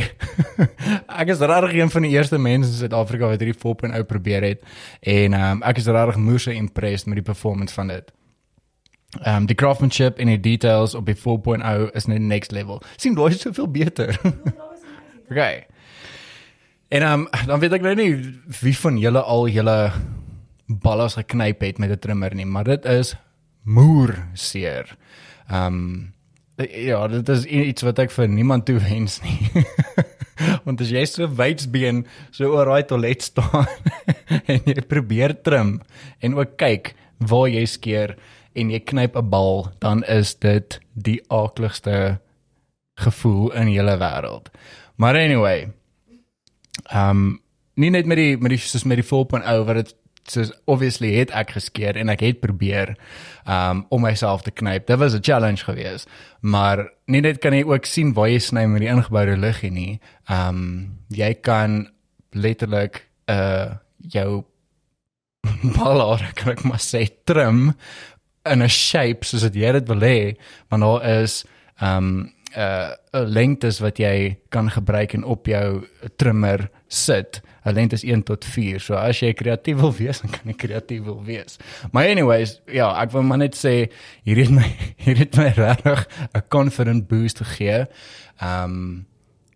ek 1.20 1.32
is 1.34 1.40
regtig 1.42 1.72
een 1.80 1.90
van 1.90 2.04
die 2.06 2.12
eerste 2.14 2.38
mense 2.38 2.70
in 2.70 2.76
Suid-Afrika 2.78 3.26
wat 3.32 3.42
hierdie 3.42 3.58
4.0 3.58 4.04
probeer 4.06 4.46
het 4.46 4.60
en 5.00 5.34
ehm 5.34 5.56
um, 5.56 5.64
ek 5.66 5.80
is 5.82 5.88
regtig 5.90 6.20
moeë 6.22 6.54
impressed 6.54 7.10
met 7.10 7.18
die 7.18 7.26
performance 7.26 7.74
van 7.74 7.90
dit. 7.90 8.12
Ehm 9.18 9.42
um, 9.42 9.48
die 9.50 9.58
craftsmanship 9.58 10.22
en 10.22 10.30
die 10.30 10.38
details 10.40 10.94
op 10.94 11.10
die 11.10 11.18
4.0 11.18 11.90
is 11.98 12.06
net 12.06 12.22
next 12.22 12.54
level. 12.54 12.78
Sien, 12.96 13.18
daai 13.18 13.34
is 13.34 13.42
soveel 13.42 13.66
beter. 13.66 14.14
okay. 15.30 15.66
En 16.88 17.02
ehm 17.02 17.26
um, 17.26 17.28
dan 17.50 17.66
weet 17.66 17.74
ek 17.80 17.82
nou 17.90 17.98
nie 17.98 18.14
wie 18.62 18.78
van 18.78 19.02
julle 19.02 19.26
al 19.26 19.48
julle 19.50 19.76
ballas 20.70 21.18
geknyp 21.18 21.66
het 21.66 21.82
met 21.82 21.90
'n 21.90 21.98
trimmer 21.98 22.34
nie, 22.34 22.46
maar 22.46 22.70
dit 22.70 22.84
is 22.84 23.16
moer 23.66 24.22
seer. 24.38 24.94
Ehm 25.50 25.66
um, 25.66 26.12
ja, 26.70 27.06
dit 27.08 27.28
is 27.28 27.44
iets 27.44 27.84
wat 27.86 27.98
ek 27.98 28.10
vir 28.14 28.28
niemand 28.28 28.66
toewens 28.68 29.20
nie. 29.24 29.64
Want 30.64 30.80
as 30.82 30.90
jy 30.90 31.04
so 31.06 31.28
wydsbeen 31.38 32.04
so 32.34 32.50
oor 32.54 32.70
daai 32.70 32.86
toilet 32.88 33.22
staan 33.22 33.68
en 34.50 34.64
jy 34.66 34.82
probeer 34.88 35.36
trim 35.44 35.80
en 36.20 36.38
ook 36.38 36.56
kyk 36.60 36.94
waar 37.22 37.48
jy 37.52 37.64
skeer 37.70 38.16
en 38.58 38.72
jy 38.72 38.80
knyp 38.84 39.16
'n 39.16 39.30
bal, 39.32 39.70
dan 39.80 40.02
is 40.04 40.34
dit 40.34 40.80
die 40.92 41.20
aakligste 41.28 42.18
gevoel 43.00 43.52
in 43.52 43.70
hele 43.72 43.96
wêreld. 43.96 44.50
Maar 44.96 45.16
anyway, 45.16 45.70
ehm 46.90 47.10
um, 47.10 47.40
nie 47.74 47.90
net 47.90 48.06
met 48.06 48.16
die 48.16 48.36
met 48.36 48.52
die 48.52 48.60
soos 48.60 48.84
met 48.84 49.00
die 49.00 49.06
4.0 49.06 49.64
wat 49.64 49.76
dit 49.80 49.94
soos 50.30 50.52
obviously 50.70 51.14
het 51.16 51.32
ek 51.34 51.54
geskeer 51.56 51.96
en 51.98 52.12
ek 52.12 52.20
het 52.20 52.40
probeer 52.40 52.94
um 53.48 53.84
om 53.90 54.04
myself 54.04 54.42
te 54.42 54.50
knyp. 54.54 54.86
Dit 54.86 54.98
was 54.98 55.14
'n 55.14 55.22
challenge 55.22 55.64
geweest. 55.64 56.08
Maar 56.40 56.88
nie 57.06 57.20
net 57.20 57.38
kan 57.38 57.52
jy 57.52 57.64
ook 57.64 57.84
sien 57.86 58.12
waar 58.12 58.28
jy 58.28 58.38
sny 58.38 58.66
met 58.66 58.80
die 58.80 58.88
ingeboude 58.88 59.36
liggie 59.36 59.70
nie. 59.70 60.00
Um 60.28 60.98
jy 61.08 61.34
kan 61.34 61.90
letterlik 62.30 63.08
uh 63.28 63.74
jou 63.98 64.44
balare 65.76 66.32
kan 66.34 66.52
ek 66.52 66.64
maar 66.64 66.82
sê 66.82 67.06
trim 67.24 67.74
in 68.44 68.62
'n 68.62 68.68
shape 68.68 69.24
soos 69.24 69.42
wat 69.42 69.54
jy 69.54 69.72
dit 69.72 69.88
wil 69.88 70.00
hê, 70.00 70.36
want 70.70 70.82
daar 70.82 71.22
is 71.22 71.44
um 71.80 72.32
uh, 72.56 72.92
lengtes 73.12 73.80
wat 73.80 73.98
jy 73.98 74.36
kan 74.48 74.70
gebruik 74.70 75.14
en 75.14 75.24
op 75.24 75.46
jou 75.46 75.84
trimmer 76.16 76.68
sit. 76.88 77.40
'n 77.64 77.74
Lengte 77.74 77.94
is 77.94 78.02
1 78.02 78.22
tot 78.22 78.44
4. 78.44 78.80
So 78.80 78.94
as 78.94 79.20
jy 79.22 79.32
kreatief 79.32 79.78
wil 79.78 79.92
wees, 79.94 80.20
dan 80.20 80.30
kan 80.30 80.50
jy 80.50 80.56
kreatief 80.58 81.04
wil 81.06 81.22
wees. 81.24 81.58
Maar 81.92 82.10
anyways, 82.10 82.60
ja, 82.66 82.90
ek 83.02 83.12
wil 83.14 83.22
maar 83.22 83.38
net 83.38 83.54
sê 83.54 83.86
hier 84.26 84.40
het 84.42 84.50
my 84.50 84.66
hier 85.04 85.18
het 85.18 85.36
my 85.38 85.52
regtig 85.54 86.08
'n 86.34 86.42
confident 86.48 87.08
boost 87.08 87.38
gegee. 87.38 87.86
Um 88.42 89.06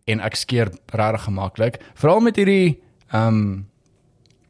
en 0.07 0.20
ek 0.20 0.36
skeer 0.36 0.70
regtig 0.94 1.24
gemaklik, 1.26 1.80
veral 1.94 2.20
met 2.20 2.36
hierdie 2.36 2.78
um 3.12 3.66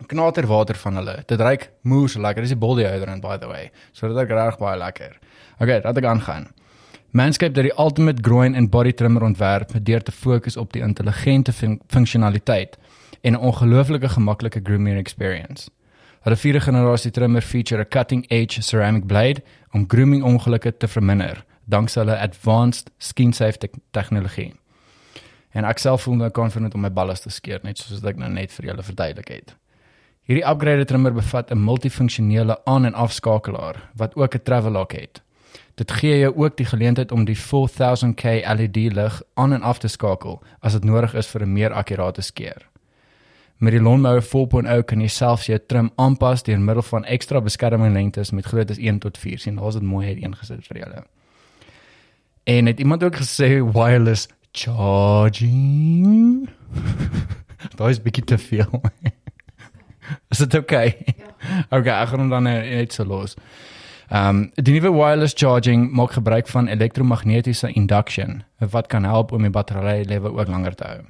knaterwater 0.07 0.77
van 0.77 0.97
hulle. 1.01 1.23
Dit 1.27 1.41
ruik 1.41 1.71
moer 1.83 2.09
so 2.09 2.21
lekker. 2.21 2.43
Dis 2.43 2.53
die 2.53 2.61
body 2.61 2.85
odorant 2.85 3.23
by 3.23 3.39
the 3.39 3.49
way. 3.49 3.71
So 3.93 4.09
dit 4.09 4.17
ruik 4.17 4.31
reg 4.31 4.59
baie 4.59 4.77
lekker. 4.79 5.17
Okay, 5.59 5.81
laat 5.81 5.97
ek 5.97 6.05
aangaan. 6.05 6.51
Manscaped 7.11 7.57
het 7.57 7.65
die 7.65 7.79
ultimate 7.79 8.23
groin 8.23 8.55
en 8.55 8.69
body 8.69 8.93
trimmer 8.93 9.23
ontwerp 9.23 9.73
deur 9.83 10.03
te 10.03 10.13
fokus 10.13 10.57
op 10.57 10.73
die 10.73 10.83
intelligente 10.83 11.53
fun 11.53 11.81
funksionaliteit 11.87 12.79
en 13.21 13.33
'n 13.33 13.37
ongelooflike 13.37 14.09
gemaklike 14.09 14.61
grooming 14.63 14.99
experience. 14.99 15.71
Hulle 16.21 16.37
vierde 16.37 16.61
generasie 16.61 17.11
trimmer 17.11 17.43
feature 17.43 17.83
'n 17.83 17.89
cutting-edge 17.89 18.63
ceramic 18.63 19.07
blade 19.07 19.43
om 19.71 19.85
grooming 19.89 20.23
ongelukke 20.23 20.77
te 20.77 20.89
verminder 20.89 21.45
danksy 21.67 22.01
hulle 22.01 22.19
advanced 22.19 22.91
skin 22.99 23.33
safe 23.33 23.59
te 23.59 23.71
tegnologie. 23.91 24.53
En 25.57 25.65
ek 25.65 25.79
self 25.79 26.07
voel 26.07 26.21
nou 26.21 26.31
confident 26.31 26.75
om 26.75 26.85
my 26.85 26.91
ballas 26.93 27.25
te 27.25 27.33
skeer 27.33 27.63
net 27.65 27.81
soos 27.81 28.05
ek 28.05 28.19
nou 28.21 28.31
net 28.31 28.53
vir 28.53 28.71
julle 28.71 28.83
verduidelik 28.87 29.33
het. 29.33 29.55
Hierdie 30.27 30.47
upgraded 30.47 30.89
trimmer 30.91 31.15
bevat 31.15 31.51
'n 31.51 31.65
multifunksionele 31.65 32.59
aan- 32.65 32.87
en 32.87 32.95
afskakelaar 32.95 33.91
wat 33.97 34.17
ook 34.17 34.35
'n 34.35 34.43
travel 34.43 34.73
lock 34.73 34.93
het. 34.93 35.23
Dit 35.77 35.93
gee 35.93 36.19
jou 36.19 36.33
ook 36.37 36.57
die 36.57 36.67
geleentheid 36.67 37.13
om 37.13 37.25
die 37.29 37.37
4000K 37.37 38.25
LED 38.57 38.77
lig 38.77 39.23
aan 39.35 39.53
en 39.53 39.63
af 39.63 39.79
te 39.79 39.89
skakel 39.89 40.43
as 40.61 40.73
dit 40.73 40.85
nodig 40.85 41.15
is 41.15 41.27
vir 41.27 41.43
'n 41.43 41.53
meer 41.53 41.73
akkurate 41.73 42.23
skeer. 42.23 42.69
Met 43.57 43.73
die 43.73 43.81
Lawnmower 43.81 44.23
4.0 44.23 44.85
kan 44.85 45.01
jy 45.01 45.09
selfs 45.09 45.47
jou 45.47 45.59
trim 45.67 45.91
aanpas 45.97 46.43
deur 46.43 46.61
middel 46.61 46.83
van 46.83 47.05
ekstra 47.05 47.41
beskermingslengtes 47.41 48.31
met 48.31 48.47
groottes 48.47 48.79
1 48.79 48.99
tot 48.99 49.19
4. 49.19 49.39
Sien, 49.39 49.57
daar's 49.57 49.75
dit 49.75 49.83
mooi 49.83 50.07
uiteengesit 50.07 50.67
vir 50.67 50.79
julle. 50.79 51.05
En 52.45 52.67
het 52.67 52.79
iemand 52.79 53.05
ook 53.05 53.17
gesê 53.17 53.49
wireless 53.73 54.29
charging? 54.53 56.49
Daai 57.77 57.91
is 57.91 58.03
bietjie 58.03 58.25
te 58.25 58.39
veel. 58.39 58.81
is 60.31 60.39
dit 60.39 60.55
oukei? 60.55 60.89
Okay? 60.89 61.15
Okay, 61.71 62.03
ek 62.03 62.09
gaan 62.09 62.19
hom 62.19 62.31
dan 62.31 62.43
net 62.43 62.93
so 62.93 63.05
los. 63.05 63.37
Ehm 64.07 64.29
um, 64.29 64.51
die 64.55 64.73
nuwe 64.77 64.93
wireless 64.95 65.35
charging 65.35 65.89
maak 65.91 66.13
gebruik 66.15 66.49
van 66.49 66.69
elektromagnetiese 66.69 67.73
induction 67.75 68.45
wat 68.59 68.87
kan 68.87 69.05
help 69.05 69.33
om 69.33 69.43
die 69.43 69.51
battery 69.51 70.05
lewe 70.07 70.31
ook 70.31 70.49
langer 70.49 70.75
te 70.75 70.85
hou. 70.85 71.01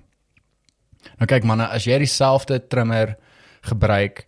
Nou 1.20 1.28
kyk 1.28 1.44
manne, 1.44 1.68
as 1.68 1.84
jy 1.84 1.99
dieselfde 1.99 2.59
trimmer 2.72 3.16
gebruik 3.68 4.24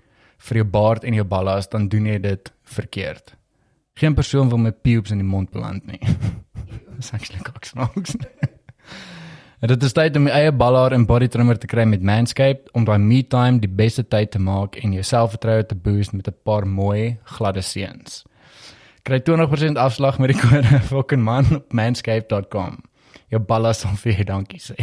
vir 0.49 0.61
jou 0.61 0.69
baard 0.69 1.05
en 1.05 1.17
jou 1.17 1.25
ballas, 1.25 1.69
dan 1.69 1.89
doen 1.89 2.07
jy 2.07 2.19
dit 2.23 2.53
verkeerd. 2.65 3.35
Geen 3.99 4.15
persoon 4.15 4.49
wil 4.49 4.61
met 4.63 4.83
pubes 4.83 5.11
in 5.11 5.23
die 5.23 5.27
mond 5.27 5.51
beland 5.51 5.87
nie. 5.87 6.01
Dis 6.99 7.13
actually 7.13 7.43
koksnaaks. 7.43 8.15
En 9.59 9.69
dit 9.73 9.83
is 9.83 9.97
tyd 9.97 10.17
om 10.17 10.29
jou 10.29 10.37
eie 10.37 10.53
ballaar 10.53 10.93
en 10.93 11.07
body 11.07 11.27
trimmer 11.33 11.59
te 11.59 11.67
kry 11.71 11.87
met 11.89 12.05
Manscaped 12.05 12.71
om 12.79 12.87
daai 12.87 12.99
me 13.03 13.23
time 13.27 13.63
die 13.63 13.71
beste 13.71 14.05
tyd 14.05 14.31
te 14.37 14.43
maak 14.43 14.77
en 14.83 14.93
jou 14.95 15.03
selfvertroue 15.03 15.67
te 15.67 15.75
boost 15.75 16.13
met 16.13 16.29
'n 16.29 16.37
paar 16.45 16.67
mooi 16.67 17.19
gladde 17.25 17.63
seuns. 17.63 18.25
Kry 19.09 19.23
20% 19.25 19.79
afslag 19.81 20.19
met 20.21 20.35
die 20.35 20.37
kode 20.37 20.81
fucking 20.91 21.23
man 21.25 21.47
op 21.57 21.73
manscaped.com. 21.73 22.75
Jou 23.33 23.39
ballaar 23.41 23.73
sal 23.73 23.95
vir 23.97 24.19
jou 24.19 24.25
dankie 24.29 24.59
sê. 24.61 24.75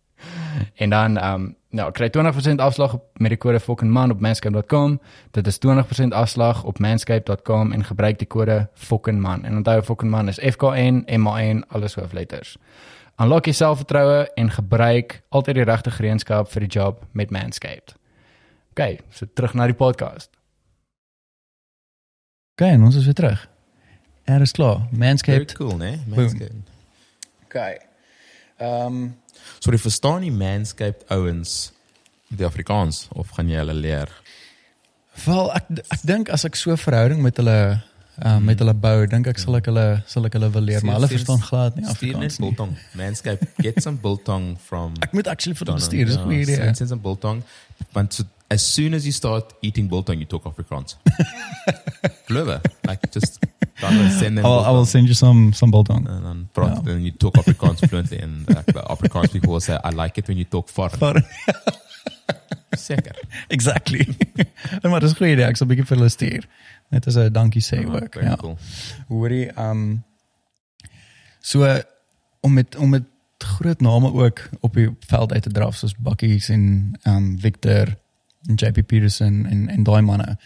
en 0.84 0.92
dan 0.92 1.16
ehm 1.16 1.46
um, 1.46 1.46
nou 1.74 1.86
kry 1.96 2.10
20% 2.12 2.60
afslag 2.60 2.92
op- 2.94 3.22
met 3.24 3.32
die 3.32 3.38
kode 3.40 3.60
fucking 3.60 3.88
man 3.90 4.12
op 4.12 4.20
manscaped.com. 4.20 4.98
Dit 5.30 5.46
is 5.46 5.58
20% 5.64 6.12
afslag 6.12 6.60
op 6.64 6.78
manscaped.com 6.78 7.72
en 7.72 7.84
gebruik 7.84 8.18
die 8.18 8.28
kode 8.28 8.68
fucking 8.74 9.20
man. 9.20 9.44
En 9.44 9.56
onthou 9.56 9.82
fucking 9.82 10.10
man 10.10 10.28
is 10.28 10.42
F 10.52 10.60
K 10.60 10.74
N 10.76 11.00
M 11.08 11.26
A 11.28 11.40
N 11.40 11.64
alles 11.68 11.94
hoofletters. 11.94 12.58
Unlock 13.16 13.48
jou 13.48 13.54
selfvertroue 13.54 14.28
en 14.34 14.50
gebruik 14.50 15.22
altyd 15.28 15.54
die 15.54 15.64
regte 15.64 15.90
gereedskap 15.90 16.52
vir 16.52 16.68
die 16.68 16.70
job 16.78 17.00
met 17.12 17.30
Manscaped. 17.30 17.96
OK, 18.76 19.00
so 19.10 19.26
terug 19.34 19.54
na 19.54 19.66
die 19.66 19.74
podcast. 19.78 20.30
En 22.54 22.84
ons 22.84 22.96
is 22.96 23.04
weer 23.04 23.14
terug. 23.14 23.53
Er 24.24 24.40
is 24.40 24.52
klaar. 24.52 24.76
Very 24.90 24.96
Manscaped. 24.98 25.54
cool, 25.54 25.76
né? 25.76 25.98
Manscaped. 26.06 26.68
Okay. 27.44 27.78
Ehm 28.58 28.86
um, 28.86 29.16
Sorry, 29.58 29.78
verstaan 29.78 30.20
nie 30.20 30.30
Manscaped 30.32 31.04
ouens 31.10 31.72
die 32.28 32.44
Afrikaans 32.46 33.08
of 33.12 33.30
gaan 33.36 33.48
jy 33.48 33.56
hulle 33.60 33.74
leer? 33.74 34.08
wel 35.22 35.50
ek 35.54 35.66
ek 35.94 36.00
dink 36.02 36.28
as 36.34 36.44
ek 36.44 36.56
so 36.58 36.70
'n 36.74 36.76
verhouding 36.80 37.20
met 37.22 37.36
hulle 37.36 37.82
uh, 38.24 38.38
met 38.38 38.58
hulle 38.58 38.74
bou, 38.74 39.06
dink 39.06 39.26
ek 39.30 39.38
sal 39.38 39.56
ek 39.56 39.66
hulle 39.70 40.02
sal 40.06 40.26
ek 40.26 40.32
hulle 40.38 40.50
wil 40.50 40.62
leer, 40.62 40.82
maar 40.84 40.98
hulle 40.98 41.08
verstaan 41.08 41.40
glad 41.40 41.76
nie 41.76 41.86
Afrikaans 41.86 42.38
nie. 42.38 42.48
biltong. 42.48 42.72
Manscaped, 42.98 43.46
get 43.62 43.82
some 43.82 43.96
biltong 44.02 44.56
from 44.58 44.94
Ek 45.00 45.12
moet 45.12 45.28
actually 45.30 45.54
vir 45.54 45.66
hulle 45.70 45.80
stuur, 45.80 46.06
dis 46.06 46.16
'n 46.16 46.24
goeie 46.24 46.42
idee. 46.42 46.74
Send 46.74 46.88
some 46.88 47.00
biltong. 47.02 47.42
Want 47.92 48.14
so, 48.14 48.24
as 48.54 48.62
soon 48.74 48.94
as 48.94 49.04
you 49.04 49.12
start 49.12 49.52
eating 49.62 49.88
biltong, 49.88 50.18
you 50.18 50.26
talk 50.26 50.44
Afrikaans. 50.44 50.94
Clever. 52.28 52.60
Like 52.86 53.10
just 53.10 53.40
send 54.20 54.38
them 54.38 54.46
I 54.46 54.48
will, 54.48 54.60
I 54.60 54.70
will 54.70 54.86
send 54.86 55.08
you 55.08 55.14
some 55.14 55.52
some 55.52 55.70
biltong. 55.70 56.06
And 56.08 56.24
then, 56.26 56.48
praat, 56.54 56.76
Ja. 56.76 56.82
then 56.82 57.02
you 57.02 57.12
talk 57.24 57.34
Afrikaans 57.34 57.80
fluently, 57.88 58.18
and 58.18 58.48
like, 58.48 58.66
the 58.66 58.82
Afrikaans 58.94 59.32
people 59.32 59.52
will 59.52 59.60
say, 59.60 59.78
"I 59.84 59.90
like 59.90 60.18
it 60.18 60.28
when 60.28 60.38
you 60.38 60.44
talk 60.44 60.68
foreign." 60.68 60.98
For 60.98 61.14
Zeker. 62.76 63.16
exactly. 63.56 64.06
maar 64.90 65.00
dis 65.00 65.12
'n 65.12 65.16
goeie 65.16 65.32
idee, 65.32 65.46
ek 65.46 65.56
sal 65.56 65.66
'n 65.66 65.70
bietjie 65.72 65.86
vir 65.90 65.96
hulle 65.96 66.10
stuur. 66.10 66.46
Net 66.90 67.06
as 67.06 67.16
'n 67.16 67.32
dankie 67.32 67.62
sê 67.62 67.82
ook. 67.86 68.14
Ja. 68.14 68.36
cool. 68.36 68.58
Hoorie, 69.08 69.46
ehm 69.50 69.70
um, 69.70 70.04
so 71.40 71.66
om 72.40 72.52
met 72.52 72.76
om 72.76 72.88
met 72.90 73.04
groot 73.38 73.80
name 73.80 74.12
ook 74.12 74.48
op 74.60 74.74
die 74.74 74.88
veld 75.06 75.32
uit 75.32 75.42
te 75.42 75.50
draf 75.50 75.76
soos 75.76 75.94
Bakkies 75.98 76.48
en 76.48 76.94
ehm 77.02 77.16
um, 77.16 77.38
Victor 77.40 77.96
en 78.48 78.54
JP 78.54 78.86
Peterson 78.86 79.46
en 79.46 79.68
en 79.68 79.82
daai 79.82 80.02
manne. 80.02 80.36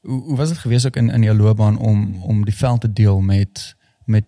Hoe 0.00 0.22
hoe 0.22 0.36
was 0.36 0.48
dit 0.48 0.58
gewees 0.58 0.86
ook 0.86 0.96
in 0.96 1.10
in 1.10 1.22
jou 1.22 1.36
loopbaan 1.36 1.78
om 1.78 2.22
om 2.22 2.44
die 2.44 2.54
veld 2.56 2.80
te 2.80 2.92
deel 2.92 3.20
met 3.20 3.76
met 4.04 4.24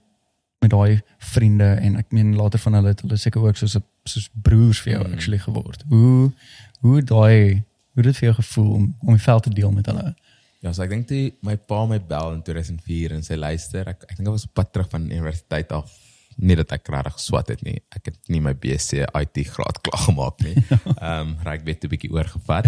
met 0.59 0.71
daai 0.71 1.01
vriende 1.19 1.65
en 1.75 1.97
ek 1.97 2.13
meen 2.13 2.37
later 2.37 2.59
van 2.59 2.73
hulle 2.75 2.89
het 2.89 3.01
hulle 3.01 3.17
seker 3.17 3.41
ook 3.41 3.57
soos 3.57 3.77
'n 3.77 3.85
soos 4.05 4.29
broers 4.43 4.81
vir 4.81 4.93
jou 4.93 5.07
Mm. 5.07 5.13
actually 5.13 5.39
geword. 5.39 5.85
Hoe 5.89 6.33
hoe 6.81 7.03
daai 7.03 7.63
hoe 7.95 8.03
het 8.03 8.05
dit 8.05 8.17
vir 8.17 8.29
jou 8.29 8.35
gevoel 8.35 8.73
om 8.73 8.97
om 9.01 9.15
die 9.15 9.23
veld 9.23 9.43
te 9.43 9.51
deel 9.51 9.71
met 9.73 9.87
hulle? 9.87 10.15
Ja, 10.61 10.73
so 10.73 10.83
ek 10.83 10.89
dink 10.91 11.09
die 11.09 11.35
my 11.43 11.57
pa 11.57 11.87
my 11.87 12.01
bel 12.01 12.33
in 12.33 12.43
2004 12.43 13.13
en 13.13 13.23
sy 13.23 13.35
luister, 13.35 13.89
ek 13.89 14.03
ek 14.03 14.17
dink 14.17 14.29
ek 14.29 14.33
was 14.33 14.45
op 14.45 14.55
pad 14.55 14.73
terug 14.73 14.89
van 14.91 15.11
universiteit 15.11 15.73
af. 15.73 15.93
Nie 16.37 16.57
dat 16.59 16.73
ek 16.73 16.89
regtig 16.93 17.19
swat 17.23 17.49
het 17.53 17.63
nie. 17.67 17.77
Ek 17.95 18.11
het 18.11 18.19
nie 18.33 18.41
my 18.43 18.55
BC 18.59 19.05
IT 19.07 19.43
graad 19.53 19.81
klaar 19.85 20.03
gemaak 20.07 20.41
nie. 20.47 20.55
Ehm 20.99 21.35
um, 21.35 21.35
raak 21.47 21.65
weet 21.67 21.85
'n 21.85 21.93
bietjie 21.93 22.13
oorgevat. 22.13 22.67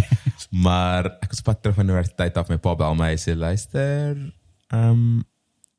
maar 0.50 1.06
ek 1.20 1.30
was 1.34 1.42
pad 1.42 1.62
terug 1.62 1.76
van 1.76 1.88
universiteit 1.88 2.36
af. 2.36 2.48
My 2.48 2.58
pa 2.58 2.74
bel 2.74 2.94
my 2.94 3.10
en 3.16 3.22
sê 3.22 3.34
luister, 3.34 4.16
ehm 4.70 4.90
um, 4.90 5.24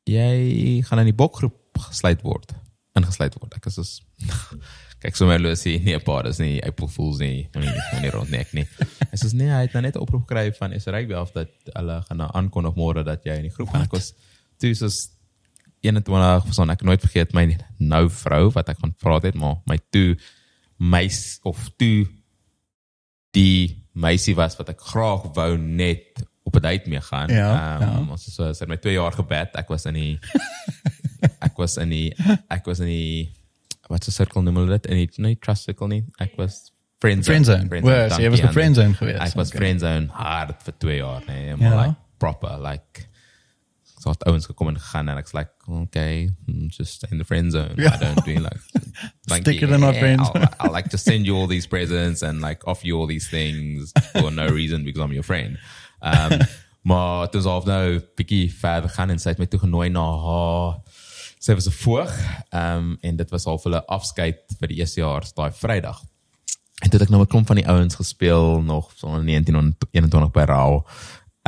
jy 0.08 0.82
gaan 0.88 1.04
in 1.04 1.12
die 1.12 1.20
bokgroep 1.20 1.78
gesluit 1.88 2.22
word. 2.22 2.54
Ingesluit 2.96 3.34
word. 3.40 3.56
Ek 3.56 3.66
is 3.66 3.74
soos 3.74 4.02
kyk 5.02 5.14
so 5.14 5.28
my 5.30 5.38
losie 5.38 5.78
nie 5.78 5.94
'n 5.94 6.02
paar 6.02 6.26
is 6.26 6.38
nie 6.38 6.58
April 6.66 6.88
Fools 6.88 7.18
nie 7.18 7.48
moenie 7.54 7.70
moenie 7.92 8.10
rond 8.10 8.30
nie 8.30 8.40
ek 8.40 8.52
nie. 8.52 8.66
Hy 9.12 9.16
sê 9.16 9.30
nee, 9.34 9.50
hy 9.50 9.62
het 9.66 9.74
nou 9.74 9.82
net 9.82 9.96
'n 9.96 10.02
oproep 10.02 10.26
gekry 10.26 10.52
van 10.52 10.72
is 10.72 10.86
rugby 10.86 11.14
af 11.14 11.32
dat 11.32 11.50
hulle 11.74 12.02
gaan 12.08 12.18
nou 12.18 12.30
aankondig 12.34 12.74
môre 12.74 13.04
dat 13.04 13.24
jy 13.24 13.36
in 13.36 13.46
die 13.46 13.54
groep 13.54 13.70
gaan. 13.70 13.86
Was 13.92 14.14
toe 14.58 14.74
soos 14.74 15.17
21 15.80 16.44
persoon 16.44 16.70
ek 16.70 16.78
het 16.80 16.88
nooit 16.88 17.00
vergeet 17.00 17.32
my 17.34 17.56
nou 17.78 18.08
vrou 18.10 18.50
wat 18.54 18.68
ek 18.68 18.78
van 18.80 18.94
praat 18.98 19.22
het 19.22 19.34
maar 19.34 19.56
my 19.66 19.78
toe 19.90 20.16
meis 20.78 21.38
of 21.42 21.68
toe 21.76 22.06
die 23.36 23.84
meisie 23.98 24.34
was 24.38 24.56
wat 24.58 24.68
ek 24.72 24.80
graag 24.80 25.26
wou 25.36 25.56
net 25.58 26.22
op 26.48 26.56
'n 26.56 26.60
date 26.64 26.88
mee 26.88 27.00
gaan. 27.00 27.28
Ja, 27.28 27.78
ja. 27.80 28.06
Ons 28.08 28.26
is 28.26 28.34
so 28.34 28.52
sy 28.52 28.64
het 28.64 28.68
my 28.68 28.76
2 28.76 28.92
jaar 28.94 29.12
gebed. 29.12 29.54
Ek 29.54 29.68
was 29.68 29.84
in 29.86 29.94
die 29.94 30.18
ek 31.46 31.56
was 31.56 31.76
in 31.76 31.90
die 31.90 32.14
ek 32.48 32.64
was 32.64 32.80
in 32.80 32.86
die 32.86 33.32
wat 33.88 34.04
se 34.04 34.10
sirkel 34.12 34.42
noem 34.42 34.56
hulle 34.56 34.78
dit? 34.78 34.86
In 34.86 34.96
die 34.96 35.10
nie 35.16 35.36
trust 35.36 35.62
circle 35.64 35.88
nie. 35.88 36.04
Ek 36.18 36.36
was 36.36 36.72
friend 37.00 37.24
zone. 37.24 37.66
Friendzone. 37.68 37.68
Wel, 37.82 38.10
so 38.10 38.22
jy 38.22 38.30
was 38.30 38.40
dankie 38.40 38.42
op 38.42 38.48
aan 38.48 38.52
friendzone 38.52 38.94
gewees. 38.94 39.20
Ek 39.20 39.34
was 39.34 39.48
Okay. 39.48 39.60
friendzone 39.60 40.08
hard 40.12 40.62
vir 40.62 40.74
2 40.78 40.96
jaar, 40.96 41.22
nee, 41.26 41.56
maar 41.56 41.70
Ja. 41.72 41.82
like 41.86 41.96
proper 42.18 42.58
like 42.62 43.07
so 43.98 44.10
het 44.10 44.24
ouens 44.24 44.46
gekom 44.46 44.68
en 44.68 44.80
gegaan 44.80 45.08
en 45.08 45.16
ek's 45.16 45.32
like 45.32 45.50
okay, 45.66 46.30
mm, 46.46 46.66
just 46.68 47.04
in 47.10 47.18
the 47.18 47.24
friend 47.24 47.52
zone. 47.52 47.72
Ja. 47.76 47.94
I 47.94 47.98
don't 47.98 48.24
do 48.24 48.32
like 48.32 48.60
thank 49.28 49.42
Stick 49.42 49.60
you. 49.60 49.68
it 49.68 49.74
in 49.74 49.80
Yeah, 49.80 49.98
friend 49.98 50.20
I'll. 50.20 50.48
I'll 50.60 50.72
like 50.72 50.90
just 50.90 51.04
send 51.04 51.26
you 51.26 51.36
all 51.36 51.46
these 51.46 51.66
presents 51.66 52.22
and 52.22 52.40
like 52.40 52.66
offer 52.66 52.86
you 52.86 52.98
all 52.98 53.06
these 53.06 53.28
things 53.28 53.92
for 54.12 54.30
no 54.30 54.46
reason 54.46 54.84
because 54.84 55.02
I'm 55.02 55.12
your 55.12 55.24
friend. 55.24 55.58
Um 56.00 56.38
maar 56.88 57.26
dit 57.26 57.40
is 57.40 57.44
al 57.44 57.62
nou 57.66 58.00
bietjie 58.16 58.54
verder 58.54 58.90
gaan 58.90 59.10
en 59.10 59.18
sy 59.18 59.34
het 59.34 59.38
my 59.38 59.46
toe 59.50 59.60
genooi 59.60 59.88
na 59.92 60.04
haar 60.22 60.78
sy 61.38 61.54
was 61.54 61.66
'n 61.68 61.74
voog 61.84 62.14
um 62.54 62.96
en 63.00 63.16
dit 63.16 63.30
was 63.30 63.46
al 63.46 63.58
vir 63.58 63.70
hulle 63.70 63.84
afskeid 63.86 64.38
vir 64.60 64.68
die 64.68 64.78
eerste 64.78 65.00
jaar 65.00 65.26
daai 65.34 65.52
Vrydag. 65.52 66.00
En 66.78 66.90
toe 66.90 67.00
het 67.00 67.08
ek 67.08 67.10
nou 67.10 67.22
'n 67.22 67.26
klomp 67.26 67.46
van 67.46 67.56
die 67.56 67.68
ouens 67.68 67.94
gespeel 67.94 68.62
nog 68.62 68.92
so 68.94 69.06
in 69.18 69.26
1921 69.26 70.30
by 70.30 70.44
Rao 70.46 70.86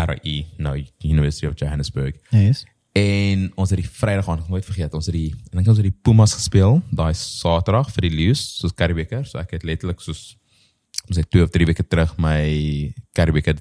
RI 0.07 0.47
nou 0.57 0.77
University 1.05 1.47
of 1.47 1.59
Johannesburg. 1.59 2.17
Yes. 2.31 2.65
En 2.93 3.51
ons 3.55 3.71
het 3.71 3.79
die 3.79 3.89
Vrydag 3.89 4.29
aan 4.29 4.45
nooit 4.49 4.65
vergeet. 4.65 4.95
Ons 4.95 5.07
het 5.07 5.15
die 5.15 5.31
ek 5.31 5.55
dink 5.55 5.69
ons 5.69 5.79
het 5.79 5.87
die 5.87 5.99
Pumas 6.03 6.35
gespeel 6.35 6.81
daai 6.91 7.13
Saterdag 7.15 7.91
vir 7.95 8.09
die 8.09 8.15
Lions 8.17 8.43
soos 8.59 8.75
Karibeker. 8.75 9.27
So 9.29 9.39
ek 9.39 9.55
het 9.59 9.67
letterlik 9.67 10.03
soos 10.03 10.35
ons 11.07 11.21
het 11.21 11.31
2 11.31 11.47
of 11.47 11.53
3 11.55 11.69
weke 11.71 11.87
terug 11.87 12.17
my 12.19 12.41
Karibeker 13.17 13.61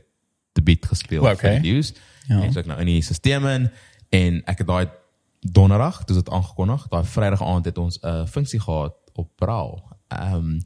debuut 0.57 0.89
gespeel 0.89 1.21
Well, 1.21 1.37
okay. 1.37 1.55
vir 1.55 1.61
die 1.61 1.73
Lions. 1.73 1.93
Ja. 2.27 2.41
En 2.41 2.53
so 2.53 2.63
ek 2.63 2.69
nou 2.69 2.79
in 2.81 2.89
die 2.89 3.01
stelsel 3.05 3.49
in 3.53 3.69
en 4.09 4.41
ek 4.49 4.63
het 4.63 4.69
daai 4.69 4.89
donderdag, 5.45 6.01
dis 6.09 6.17
dit 6.17 6.29
aangekondig, 6.33 6.87
daai 6.91 7.05
Vrydag 7.07 7.43
aand 7.45 7.69
het 7.69 7.77
ons 7.77 7.99
'n 8.01 8.07
uh, 8.07 8.25
funksie 8.27 8.59
gehad 8.59 8.95
op 9.13 9.29
Braal. 9.37 9.77
Ehm 10.07 10.35
um, 10.35 10.65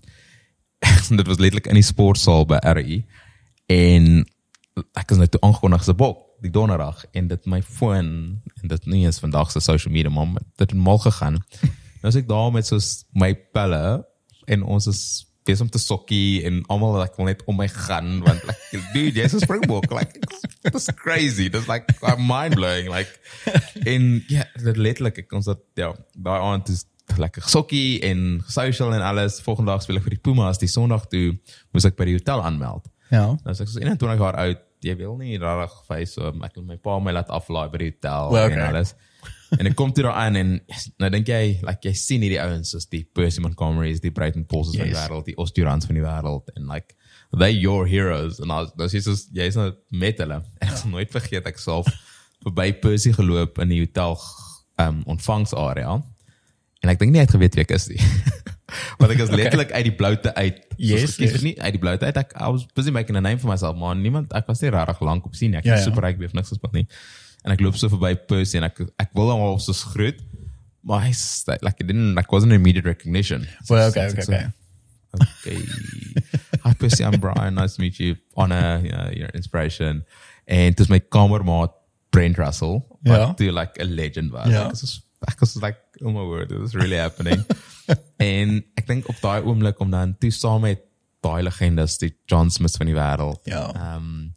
dit 1.20 1.28
was 1.28 1.40
letterlik 1.40 1.68
in 1.68 1.80
die 1.80 1.84
sportsaal 1.84 2.46
by 2.46 2.60
RI 2.76 3.04
en 3.72 4.26
ek 4.74 5.12
is 5.14 5.20
nou 5.22 5.28
toe 5.30 5.42
aangekondig 5.46 5.84
as 5.84 5.90
'n 5.92 5.98
bok 5.98 6.22
die 6.44 6.52
donderdag 6.52 7.06
en 7.14 7.28
dit 7.28 7.46
my 7.46 7.62
foon 7.62 8.08
en 8.62 8.68
dit 8.68 8.86
nie 8.86 9.06
eens 9.06 9.20
vandag 9.20 9.52
se 9.52 9.60
social 9.60 9.94
media 9.94 10.10
maar 10.10 10.42
dit 10.58 10.70
het 10.70 10.74
mal 10.74 10.98
gegaan. 10.98 11.38
nou 12.02 12.10
as 12.10 12.16
ek 12.20 12.28
daar 12.28 12.52
met 12.52 12.68
soos 12.68 13.06
my 13.14 13.34
pelle 13.56 14.04
en 14.46 14.64
ons 14.64 14.88
is 14.88 15.28
besig 15.44 15.66
om 15.66 15.70
te 15.70 15.80
sokkie 15.80 16.44
en 16.48 16.62
almal 16.72 17.00
like 17.00 17.16
wil 17.18 17.28
net 17.28 17.44
om 17.52 17.58
my 17.60 17.68
gaan 17.68 18.22
want 18.24 18.44
like 18.48 18.82
dude 18.94 19.20
jy's 19.20 19.36
'n 19.36 19.44
springbok 19.44 19.92
like 19.92 20.20
it's 20.64 20.88
crazy 20.96 21.50
that's 21.50 21.68
like 21.68 21.86
mind 22.18 22.56
blowing 22.56 22.90
like. 22.90 23.12
En 23.94 24.24
ja 24.28 24.48
dit 24.64 24.78
letterlik 24.78 25.18
ek 25.18 25.34
ons 25.34 25.46
dat 25.46 25.60
ja 25.76 25.94
daai 26.16 26.40
aand 26.40 26.70
is 26.70 26.86
lekker 27.18 27.44
sokkie 27.46 28.02
en 28.02 28.42
social 28.48 28.94
en 28.94 29.02
alles. 29.02 29.42
Volgende 29.42 29.72
dag 29.72 29.84
speel 29.84 30.00
ek 30.00 30.08
vir 30.08 30.16
die 30.16 30.24
Pumas 30.24 30.58
die 30.58 30.72
Sondag 30.72 31.08
toe 31.12 31.38
moes 31.72 31.86
ek 31.86 31.96
by 32.00 32.06
die 32.10 32.18
hotel 32.18 32.42
aanmeld 32.42 32.93
Ja. 33.14 33.28
nou 33.38 33.54
is 33.54 33.62
ek 33.62 33.70
so 33.72 33.80
21 33.84 34.20
jaar 34.26 34.38
oud 34.48 34.62
jy 34.84 34.96
wil 35.00 35.14
nie 35.22 35.38
regtig 35.40 35.76
face 35.88 36.16
so 36.18 36.28
ek 36.44 36.56
wil 36.58 36.66
my 36.68 36.76
pa 36.82 36.98
my 37.00 37.14
laat 37.16 37.30
aflaai 37.32 37.70
by 37.72 37.80
die 37.86 37.92
hotel 37.94 38.32
Well, 38.34 38.50
en 38.50 38.58
okay. 38.58 38.70
alles 38.74 38.96
en 39.60 39.70
ek 39.70 39.76
kom 39.80 39.94
toe 39.94 40.04
daar 40.08 40.18
aan 40.26 40.36
en 40.40 40.50
nou 41.00 41.10
dink 41.14 41.30
jy 41.30 41.60
like 41.64 41.86
jy 41.88 41.94
sien 41.96 42.26
hierdie 42.26 42.42
ouens 42.42 42.74
soos 42.74 42.90
die 42.92 43.04
Percy 43.06 43.44
Montgomerys 43.46 44.02
die 44.04 44.12
Brighton 44.12 44.44
Pauls 44.50 44.74
van 44.74 44.82
die 44.88 44.92
Yes. 44.92 44.98
wêreld 45.06 45.30
die 45.30 45.38
Osturans 45.40 45.86
van 45.88 46.00
die 46.00 46.04
wêreld 46.04 46.50
en 46.58 46.66
like 46.74 46.98
they 47.38 47.54
your 47.54 47.86
heroes 47.90 48.42
en 48.44 48.52
as 48.52 48.74
dis 48.82 48.98
is 49.00 49.06
soos 49.08 49.24
jy's 49.38 49.56
nou 49.60 49.70
met 50.04 50.20
hulle 50.22 50.42
en 50.42 50.68
ek 50.68 50.76
sal 50.82 50.92
nooit 50.96 51.14
vergeet 51.14 51.48
ek 51.54 51.62
self 51.62 51.88
verby 52.44 52.72
Percy 52.84 53.14
geloop 53.16 53.62
in 53.64 53.72
die 53.72 53.80
hotel 53.86 54.18
um 54.84 55.04
ontvangsarea 55.16 55.94
en 56.84 56.92
ek 56.92 57.00
dink 57.00 57.14
nie 57.14 57.22
hy 57.22 57.28
het 57.30 57.38
geweet 57.38 57.56
wie 57.56 57.64
ek 57.64 57.78
is 57.78 57.88
nie 57.94 58.02
want 59.00 59.12
ek 59.14 59.20
is 59.26 59.32
letterlik 59.40 59.72
uit 59.72 59.84
die 59.90 59.96
bloute 59.96 60.34
uit 60.36 60.62
Yes, 60.78 61.16
gekies 61.16 61.32
yes. 61.38 61.42
nie 61.46 61.56
uit 61.62 61.74
die 61.76 61.82
bloute 61.82 62.06
uit 62.06 62.18
ek 62.18 62.34
I 62.40 62.50
was 62.52 62.66
busy 62.76 62.92
making 62.92 63.16
a 63.18 63.22
name 63.22 63.38
for 63.40 63.50
myself 63.52 63.78
maar 63.78 63.96
niemand 63.96 64.34
ek 64.34 64.48
was 64.50 64.62
nie 64.64 64.72
regtig 64.74 65.02
lank 65.06 65.26
op 65.30 65.36
sien 65.36 65.54
ek 65.60 65.66
Ja, 65.66 65.76
is 65.78 65.84
ja. 65.86 65.92
super 65.92 66.04
reg 66.08 66.18
beef 66.22 66.34
niks 66.34 66.50
gespeel 66.54 66.74
nie 66.82 66.88
en 67.46 67.52
ek 67.56 67.62
loop 67.62 67.76
so 67.78 67.90
verby 67.92 68.16
Percy 68.30 68.58
en 68.62 68.64
ek 68.70 68.82
ek 69.00 69.14
wil 69.18 69.30
hom 69.34 69.42
al 69.52 69.60
so 69.60 69.74
groet 69.94 70.20
maar 70.84 71.06
hy's 71.06 71.24
like 71.50 71.80
it 71.80 71.88
didn't 71.88 72.16
like 72.16 72.32
wasn't 72.32 72.52
immediate 72.52 72.86
recognition 72.88 73.48
So 73.64 73.76
Well, 73.76 73.88
it's- 73.88 73.96
okay, 73.96 74.20
it's 74.20 74.28
okay, 74.30 74.44
like, 74.44 74.52
okay. 75.16 75.58
okay. 75.58 75.62
Hi 76.64 76.74
Percy, 76.80 77.04
I'm 77.04 77.20
Brian. 77.20 77.56
Nice 77.56 77.76
to 77.76 77.82
meet 77.82 78.00
you. 78.00 78.16
Honor, 78.38 78.80
you 78.84 78.92
know, 78.92 79.10
your 79.12 79.28
inspiration. 79.36 80.06
En 80.48 80.72
dis 80.74 80.88
my 80.88 81.00
kamermaat 81.00 81.74
Brent 82.16 82.38
Russell 82.40 82.80
wat 83.04 83.18
Ja. 83.20 83.34
toe 83.34 83.52
like 83.52 83.76
a 83.82 83.86
legend 83.86 84.32
was. 84.32 84.48
Ja. 84.48 84.64
Ek 84.72 84.72
was 84.80 85.02
ek 85.28 85.40
was 85.44 85.56
like 85.62 85.78
oh 86.02 86.12
my 86.12 86.24
word, 86.24 86.50
this 86.50 86.72
is 86.72 86.76
really 86.76 86.96
happening. 86.98 87.44
en 88.34 88.60
ek 88.80 88.88
dink 88.88 89.10
op 89.10 89.20
daai 89.22 89.42
oomblik 89.44 89.80
om 89.80 89.92
dan 89.92 90.18
toe 90.20 90.32
saam 90.32 90.62
met 90.62 90.84
daai 91.24 91.44
legendes, 91.44 91.98
die 91.98 92.14
John 92.28 92.50
Smith 92.50 92.78
van 92.78 92.90
die 92.92 92.98
wêreld. 92.98 93.42
Ja. 93.50 93.68
Ehm 93.74 93.98
um, 93.98 94.32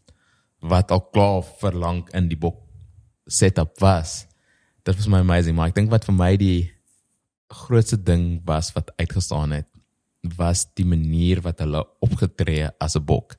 wat 0.67 0.91
al 0.91 1.03
klaar 1.13 1.45
verlang 1.61 2.01
in 2.17 2.27
die 2.29 2.39
bok 2.39 2.57
setup 3.27 3.77
was. 3.79 4.25
Dit 4.83 4.97
was 4.97 5.07
my 5.07 5.21
amazing, 5.23 5.55
maar 5.55 5.69
ek 5.71 5.77
dink 5.77 5.93
wat 5.93 6.07
vir 6.09 6.17
my 6.17 6.33
die 6.41 6.73
grootste 7.53 7.99
ding 8.03 8.41
was 8.49 8.73
wat 8.75 8.91
uitgestaan 8.99 9.53
het 9.55 9.69
was 10.35 10.65
die 10.75 10.87
manier 10.87 11.41
wat 11.45 11.61
hulle 11.63 11.85
opgetree 12.03 12.67
as 12.83 12.97
'n 12.97 13.05
bok 13.05 13.37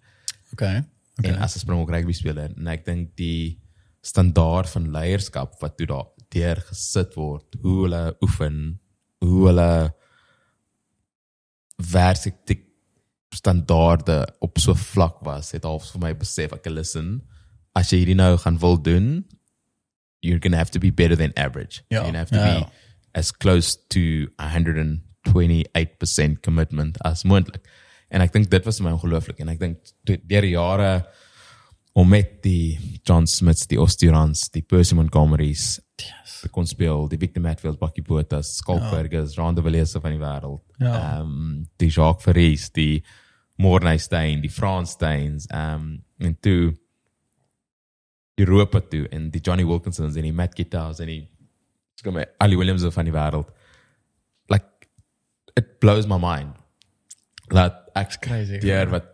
Okay. 0.54 0.84
okay. 1.20 1.32
en 1.32 1.42
as 1.44 1.56
'n 1.56 1.60
Springbok 1.60 1.90
rugby 1.90 2.14
speler 2.14 2.54
en 2.56 2.68
ek 2.68 2.86
dink 2.86 3.16
die 3.16 3.60
standaard 4.02 4.70
van 4.70 4.92
leierskap 4.92 5.60
wat 5.60 5.78
toe 5.78 5.88
daar 5.88 6.08
deur 6.30 6.62
gesit 6.70 7.16
word 7.16 7.56
hoe 7.62 7.84
hulle 7.84 8.16
oefen 8.22 8.80
hoe 9.20 9.48
hulle 9.48 9.94
werk 11.78 12.26
die 12.50 12.64
standaarde 13.36 14.26
op 14.40 14.60
so 14.60 14.74
vlak 14.74 15.20
was 15.26 15.52
het 15.54 15.66
al 15.66 15.80
vir 15.80 16.02
my 16.02 16.14
besef 16.18 16.54
ek 16.56 16.66
listen 16.72 17.22
as 17.78 17.92
jy 17.92 17.98
hierdie 18.02 18.18
nou 18.18 18.38
gaan 18.42 18.58
wil 18.62 18.82
doen 18.82 19.26
you're 20.22 20.40
going 20.40 20.52
to 20.52 20.58
have 20.58 20.72
to 20.72 20.80
be 20.80 20.92
better 20.92 21.16
than 21.16 21.32
average 21.38 21.84
Ja, 21.90 22.02
you're 22.02 22.12
going 22.12 22.14
to 22.14 22.20
have 22.20 22.32
to 22.32 22.38
ja, 22.38 22.46
be 22.46 22.60
ja. 22.60 22.70
as 23.14 23.32
close 23.32 23.78
to 23.90 24.28
128% 24.40 26.42
commitment 26.42 26.98
as 27.06 27.24
moontlik. 27.24 27.62
En 28.10 28.22
ek 28.24 28.34
dink 28.34 28.50
dit 28.52 28.66
was 28.66 28.80
my 28.84 28.92
ongelooflik 28.96 29.40
en 29.44 29.50
ek 29.54 29.60
dink 29.60 29.78
deur 30.08 30.46
die 30.46 30.54
jare 30.54 30.92
om 31.98 32.10
met 32.14 32.44
die 32.46 32.78
John 33.08 33.26
Smiths, 33.28 33.68
die 33.68 33.80
Osturans, 33.82 34.50
die 34.54 34.62
Percy 34.62 34.96
Montgomerys 34.96 35.80
Yes. 35.98 36.40
te 36.42 36.50
kon 36.54 36.68
speel, 36.70 37.08
die 37.10 37.18
Victor 37.18 37.42
Matfield, 37.42 37.80
Bucky 37.80 38.02
Bottas, 38.06 38.56
Skalkbergers, 38.60 39.34
ja. 39.36 39.42
Ronde 39.42 39.64
Villiers 39.66 39.96
van 39.98 40.12
die 40.14 40.20
wêreld. 40.22 40.62
Ja. 40.78 40.92
Ehm 41.20 41.64
die 41.82 41.90
Jacques 41.90 42.24
Verries, 42.24 42.70
die 42.72 43.04
Morney 43.58 43.98
Steyn, 43.98 44.42
die 44.42 44.52
Frans 44.54 44.92
Steins, 44.92 45.48
ehm 45.50 45.82
um, 45.82 46.04
en 46.28 46.38
toe 46.40 46.76
Europa 48.38 48.80
toe 48.82 49.08
en 49.10 49.30
die 49.34 49.42
Johnny 49.42 49.66
Wilkinsons 49.66 50.16
en 50.16 50.28
die 50.28 50.34
Matt 50.36 50.56
Guitars 50.58 51.00
en 51.02 51.10
die 51.10 51.22
skom 51.98 52.14
my 52.20 52.28
Ali 52.38 52.58
Williams 52.60 52.86
van 52.94 53.08
die 53.10 53.14
wêreld. 53.16 53.50
Like 54.54 54.90
it 55.58 55.80
blows 55.82 56.06
my 56.10 56.20
mind. 56.22 56.54
Dat 57.50 57.88
ek 57.98 58.20
crazy, 58.22 58.60
deur 58.62 58.92
wat 58.94 59.08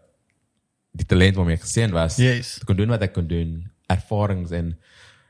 die 0.94 1.06
talent 1.08 1.38
waarmee 1.40 1.56
ek 1.56 1.64
gesien 1.64 1.94
was, 1.96 2.18
Yes. 2.22 2.58
kon 2.68 2.76
doen 2.78 2.92
wat 2.92 3.02
ek 3.06 3.14
kon 3.16 3.28
doen, 3.30 3.62
ervarings 3.90 4.52
en 4.54 4.74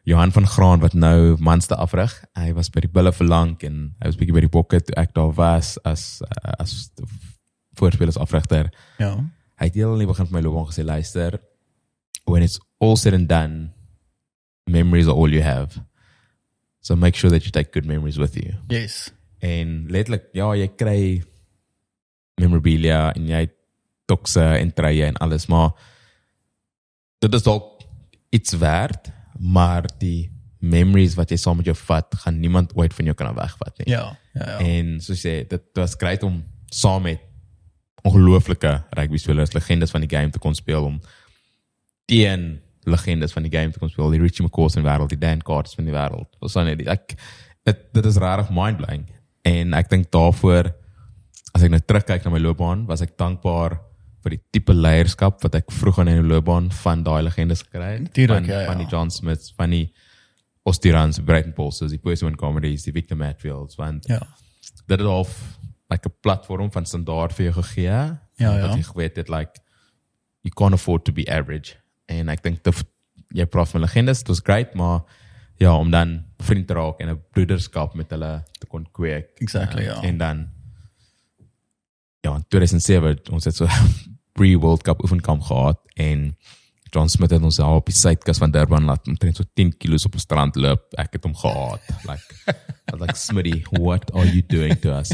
Johan 0.04 0.32
van 0.36 0.48
Graan 0.48 0.82
wat 0.84 0.94
nou 0.94 1.36
manste 1.40 1.76
afrig. 1.80 2.12
Hy 2.36 2.52
was 2.58 2.70
by 2.70 2.84
die 2.84 2.92
bulle 2.92 3.14
verlang 3.16 3.56
en 3.64 3.94
hy 4.02 4.10
was 4.10 4.18
bietjie 4.20 4.36
by 4.36 4.44
die 4.44 4.52
bokke 4.52 4.82
toe 4.84 4.96
ek 5.00 5.14
daar 5.16 5.32
was 5.38 5.78
as 5.88 6.22
uh, 6.28 6.58
as 6.60 6.92
voorspelers 7.80 8.20
afrigter. 8.20 8.68
Ja. 9.00 9.16
Hy 9.62 9.70
het 9.70 9.80
heel 9.80 9.96
in 9.96 10.04
die 10.04 10.10
begin 10.10 10.28
van 10.28 10.36
my 10.36 10.44
loopbaan 10.44 10.68
gesê 10.74 10.84
luister 10.84 11.40
when 12.28 12.44
it's 12.44 12.60
all 12.80 12.98
said 13.00 13.16
and 13.16 13.30
done 13.30 13.72
memories 14.68 15.08
are 15.08 15.16
all 15.16 15.32
you 15.32 15.44
have. 15.44 15.80
So 16.82 16.96
make 16.96 17.16
sure 17.16 17.32
that 17.32 17.46
you 17.46 17.52
take 17.52 17.72
good 17.72 17.86
memories 17.86 18.18
with 18.20 18.36
you. 18.36 18.60
Yes. 18.68 19.12
En 19.40 19.86
letterlik 19.88 20.30
ja, 20.36 20.52
jy 20.56 20.68
kry 20.76 21.00
memorabilia 22.40 23.14
en 23.16 23.28
jy 23.28 23.46
het 23.46 23.56
tokse 24.10 24.44
en 24.44 24.72
treie 24.76 25.06
en 25.08 25.20
alles, 25.24 25.48
maar 25.48 25.72
dit 27.24 27.34
is 27.34 27.46
dalk 27.46 27.86
iets 28.36 28.58
werd, 28.60 29.08
maar 29.44 29.88
die 30.00 30.32
memories 30.64 31.18
wat 31.20 31.34
jy 31.34 31.38
saam 31.42 31.60
met 31.60 31.68
jou 31.68 31.76
vat, 31.76 32.16
gaan 32.24 32.40
niemand 32.40 32.72
ooit 32.80 32.94
van 32.96 33.10
jou 33.10 33.16
kan 33.20 33.34
wegvat 33.36 33.84
nie. 33.84 33.90
Ja. 33.92 34.06
Ja. 34.34 34.48
ja. 34.48 34.58
En 34.64 34.96
soos 35.04 35.20
jy 35.20 35.42
sê, 35.44 35.48
dit 35.52 35.80
was 35.80 35.98
great 36.00 36.24
om 36.24 36.40
saam 36.72 37.04
met 37.10 37.22
ongelooflike 38.04 38.72
rugby 38.98 39.20
spelers, 39.20 39.54
legendes 39.56 39.92
van 39.92 40.04
die 40.04 40.12
game 40.12 40.32
te 40.32 40.40
kon 40.40 40.56
speel 40.56 40.88
om 40.88 41.00
teen 42.08 42.62
legendes 42.88 43.32
van 43.36 43.46
die 43.46 43.52
game 43.52 43.72
te 43.72 43.80
kon 43.80 43.92
speel, 43.92 44.12
die 44.12 44.22
Richie 44.22 44.44
McCaws 44.46 44.76
van 44.76 44.84
die 44.84 44.90
wêreld, 44.90 45.14
die 45.14 45.20
Dan 45.20 45.44
Carters 45.46 45.76
van 45.78 45.88
die 45.88 45.96
wêreld. 45.96 46.28
Was 46.44 46.58
dan 46.58 46.68
net 46.68 46.84
ek 46.92 47.16
dit 47.64 47.84
dit 47.96 48.08
is 48.10 48.20
regtig 48.20 48.52
mind-blowing. 48.52 49.06
En 49.48 49.76
ek 49.78 49.92
dink 49.92 50.10
daarvoor 50.12 50.72
as 51.54 51.64
ek 51.64 51.72
nou 51.72 51.80
terugkyk 51.80 52.26
na 52.26 52.34
my 52.34 52.42
loopbaan, 52.42 52.86
was 52.90 53.04
ek 53.06 53.16
dankbaar 53.20 53.78
vir 54.24 54.38
die 54.38 54.42
tipe 54.56 54.74
leierskap 54.74 55.42
wat 55.44 55.56
ek 55.56 55.72
vroeg 55.72 56.00
in 56.04 56.06
my 56.06 56.18
loopbaan 56.34 56.72
van 56.84 57.04
daai 57.04 57.24
legendes 57.24 57.62
gekry 57.66 57.98
het. 57.98 58.14
Tuurlik, 58.14 58.46
van, 58.46 58.50
ja, 58.50 58.60
ja. 58.62 58.66
van 58.72 58.78
die 58.78 58.88
John 58.92 59.10
Smiths, 59.10 59.54
van 59.58 59.70
die 59.76 59.94
Ostirans, 60.64 61.20
Brighton 61.20 61.54
Pulses, 61.54 61.92
die 61.92 62.00
Percy 62.00 62.30
Comedies, 62.40 62.84
die 62.84 62.94
Victor 62.96 63.18
Matfields, 63.18 63.76
want 63.76 64.08
Ja. 64.08 64.20
dit 64.88 65.00
het 65.00 65.08
half 65.08 65.58
like 65.90 66.08
'n 66.08 66.14
platform 66.22 66.72
van 66.72 66.86
standaard 66.86 67.34
vir 67.34 67.46
jou 67.52 67.64
gegee. 67.64 67.84
Ja, 67.86 68.20
ja. 68.38 68.58
Dat 68.68 68.76
jy 68.76 68.84
geweet 68.84 69.16
het 69.16 69.30
like 69.30 69.60
you 70.42 70.54
can't 70.54 70.74
afford 70.74 71.04
to 71.06 71.12
be 71.12 71.26
average. 71.28 71.76
En 72.06 72.30
ek 72.30 72.44
dink 72.44 72.64
dit 72.64 72.84
jy 73.34 73.46
praat 73.46 73.70
van 73.70 73.82
legendes, 73.82 74.18
dit 74.18 74.28
was 74.28 74.42
great, 74.44 74.74
maar 74.74 75.02
ja, 75.58 75.76
om 75.78 75.92
dan 75.92 76.24
vriend 76.38 76.68
te 76.68 76.74
raak 76.74 77.00
en 77.00 77.10
'n 77.10 77.22
broederskap 77.32 77.94
met 77.94 78.10
hulle 78.10 78.44
te 78.60 78.66
kon 78.66 78.88
kweek. 78.92 79.40
Exactly, 79.40 79.82
uh, 79.82 79.86
ja. 79.86 80.02
En 80.02 80.18
dan 80.18 80.50
ja, 82.22 82.36
in 82.36 82.46
2007 82.48 83.32
ons 83.32 83.44
het 83.44 83.56
so 83.56 83.68
pre 84.34 84.56
World 84.58 84.84
Cup 84.84 85.04
oefenkamp 85.04 85.46
gehad 85.50 85.80
en 85.96 86.34
John 86.94 87.10
Smith 87.10 87.32
het 87.34 87.42
ons 87.42 87.58
daar 87.58 87.80
op 87.80 87.90
die 87.90 87.96
suidkus 87.96 88.38
van 88.38 88.52
Durban 88.54 88.86
laat 88.86 89.08
omtrent 89.10 89.40
so 89.40 89.44
10 89.58 89.78
km 89.78 90.06
op 90.06 90.14
die 90.14 90.22
strand 90.22 90.56
loop. 90.56 90.84
Ek 91.02 91.16
het 91.18 91.24
hom 91.26 91.34
gehaat. 91.36 91.88
Like 92.06 92.56
like 93.02 93.18
Smitty, 93.18 93.64
what 93.82 94.12
are 94.14 94.30
you 94.30 94.44
doing 94.46 94.78
to 94.84 94.94
us? 94.94 95.14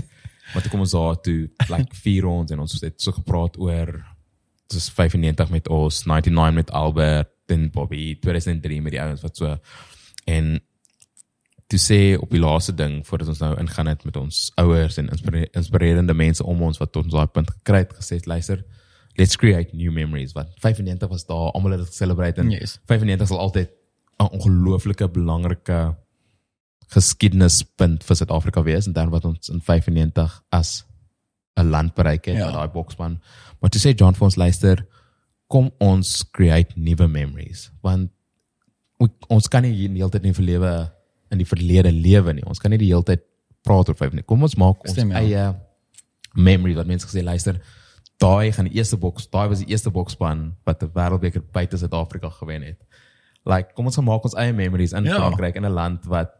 Maar 0.53 0.65
toe 0.65 0.72
kom 0.74 0.84
ons 0.84 0.95
daar 0.95 1.20
toe 1.24 1.47
like 1.70 1.95
vier 2.03 2.26
rondes 2.28 2.55
en 2.55 2.63
ons 2.65 2.80
het 2.82 2.97
so 2.99 3.15
gepraat 3.15 3.55
oor 3.61 3.93
dis 4.70 4.89
95 4.93 5.49
met 5.53 5.70
ons, 5.74 6.01
99 6.05 6.55
met 6.57 6.72
Albert 6.78 7.32
en 7.53 7.70
Bobby, 7.74 8.17
2003 8.22 8.82
met 8.86 8.93
die 8.93 9.01
ouens 9.01 9.24
wat 9.26 9.39
so 9.39 9.55
en 10.30 10.59
toe 11.70 11.80
sê 11.82 11.99
op 12.17 12.30
die 12.34 12.41
laaste 12.41 12.74
ding 12.74 12.99
voordat 13.05 13.30
ons 13.32 13.41
nou 13.45 13.53
ingaan 13.61 13.89
het 13.91 14.03
met 14.05 14.17
ons 14.17 14.41
ouers 14.61 14.97
en 14.97 15.09
inspire- 15.13 15.49
inspirerende 15.57 16.13
mense 16.17 16.43
om 16.43 16.61
ons 16.65 16.82
wat 16.82 16.91
tot 16.91 17.05
ons 17.05 17.13
daai 17.13 17.34
punt 17.34 17.49
gekry 17.59 17.84
het 17.86 17.95
gesê 17.97 18.20
luister 18.26 18.65
let's 19.18 19.36
create 19.36 19.74
new 19.76 19.91
memories 19.91 20.34
want 20.34 20.49
95 20.60 21.10
was 21.10 21.26
daar 21.26 21.51
almal 21.51 21.72
het 21.72 21.80
dit 21.86 21.93
celebrate 21.93 22.41
en 22.41 22.49
Yes. 22.51 22.80
95 22.86 23.28
sal 23.28 23.39
altyd 23.39 23.70
'n 24.20 24.30
ongelooflike 24.32 25.07
belangrike 25.10 25.95
geskiedenispunt 26.89 28.03
vir 28.03 28.16
Suid-Afrika 28.16 28.64
wees 28.66 28.88
en 28.88 28.93
dan 28.93 29.10
wat 29.14 29.26
ons 29.26 29.49
in 29.53 29.62
95 29.62 30.41
as 30.49 30.86
'n 31.57 31.70
land 31.70 31.93
bereik 31.95 32.26
het 32.26 32.38
Ja. 32.38 32.45
met 32.45 32.53
daai 32.53 32.68
bokspan. 32.68 33.20
Maar 33.60 33.70
toe 33.70 33.82
sê 33.82 33.95
John 33.95 34.14
vir 34.14 34.24
ons 34.26 34.36
luister, 34.36 34.86
kom 35.47 35.72
ons 35.80 36.24
create 36.32 36.74
nuwe 36.76 37.07
memories 37.07 37.72
want 37.82 38.12
ons 39.30 39.47
kan 39.47 39.62
nie 39.64 39.72
die 39.88 39.97
hele 39.97 40.10
tyd 40.10 40.24
in 40.26 40.32
die 40.34 40.43
verlede 40.43 40.91
in 41.32 41.38
die 41.38 41.45
verlede 41.47 41.91
lewe 41.91 42.34
nie. 42.34 42.43
Ons 42.45 42.60
kan 42.60 42.72
nie 42.72 42.78
die 42.80 42.88
hele 42.89 43.03
tyd 43.03 43.22
praat 43.62 43.88
oor 43.89 43.95
95. 43.95 44.26
Kom 44.26 44.41
ons 44.43 44.55
maak 44.55 44.82
ons 44.82 44.91
Stem, 44.91 45.12
ja. 45.12 45.18
eie 45.20 45.55
memory 46.34 46.74
wat 46.76 46.88
mense 46.88 47.05
gesê 47.07 47.24
luister, 47.24 47.62
daai 48.20 48.51
gaan 48.51 48.67
die 48.67 48.76
eerste 48.76 48.97
boks, 48.99 49.30
daai 49.32 49.47
was 49.51 49.63
die 49.63 49.72
eerste 49.72 49.91
boksspan 49.95 50.49
wat 50.67 50.84
'n 50.84 50.91
wêreldbeker 50.93 51.43
buite 51.51 51.78
Suid-Afrika 51.78 52.30
gewen 52.30 52.63
het. 52.63 52.80
Like 53.45 53.74
kom 53.74 53.86
ons 53.86 53.95
gaan 53.95 54.05
maak 54.05 54.24
ons 54.24 54.36
eie 54.36 54.53
memories 54.53 54.93
in 54.93 55.05
Ja. 55.05 55.15
Frankryk 55.15 55.55
in 55.55 55.65
'n 55.65 55.72
land 55.72 56.05
wat 56.05 56.32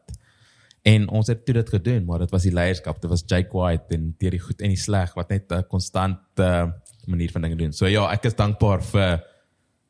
en 0.84 1.10
ons 1.10 1.28
het 1.28 1.46
toe 1.46 1.54
dit 1.54 1.70
gedoen, 1.70 2.06
maar 2.06 2.20
dit 2.20 2.32
was 2.32 2.44
die 2.44 2.54
leierskap, 2.54 3.02
dit 3.02 3.10
was 3.10 3.24
Jake 3.26 3.58
White 3.58 3.96
en 3.96 4.16
deur 4.18 4.32
die 4.32 4.40
goed 4.40 4.62
en 4.62 4.70
die 4.70 4.78
sleg 4.78 5.14
wat 5.16 5.30
net 5.30 5.52
'n 5.52 5.64
konstante 5.68 6.74
manier 7.06 7.32
van 7.32 7.42
dinge 7.42 7.56
doen. 7.56 7.74
So 7.74 7.86
ja, 7.86 8.12
ek 8.12 8.26
is 8.26 8.36
dankbaar 8.36 8.84
vir 8.84 9.24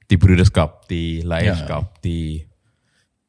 die 0.08 0.18
broederskap, 0.18 0.88
die 0.88 1.26
leierskap, 1.26 1.96
ja. 1.96 2.02
die 2.02 2.48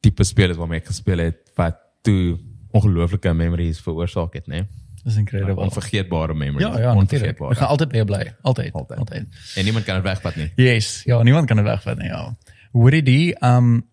tipe 0.01 0.23
spelers 0.23 0.57
waarmee 0.57 0.81
ek 0.81 0.87
gespeel 0.87 1.17
het 1.17 1.51
wat 1.55 1.77
toe 2.01 2.39
ongelooflike 2.73 3.33
memories 3.33 3.81
veroorsaak 3.81 4.33
het, 4.33 4.47
né? 4.47 4.65
Dis 5.03 5.15
incredible. 5.15 5.63
Onvergeetbare 5.63 6.33
memories. 6.33 6.67
Ja, 6.67 6.79
ja, 6.79 6.93
natuurlik. 6.93 7.01
onvergeetbare. 7.01 7.51
Ek 7.51 7.57
gaan 7.57 7.67
altyd 7.67 7.89
by 7.89 7.95
jou 7.95 8.05
bly, 8.05 8.33
altyd. 8.41 8.73
Altyd. 8.73 8.97
Altyd. 8.97 9.39
En 9.55 9.63
niemand 9.63 9.85
kan 9.85 9.95
dit 9.95 10.03
wegvat 10.03 10.35
nie. 10.35 10.51
Yes, 10.55 11.01
ja, 11.05 11.21
niemand 11.23 11.47
kan 11.47 11.57
dit 11.57 11.65
wegvat 11.65 11.97
nie, 11.97 12.07
ja. 12.07 12.37
Hoorie 12.71 13.03
die, 13.03 13.35
um 13.41 13.89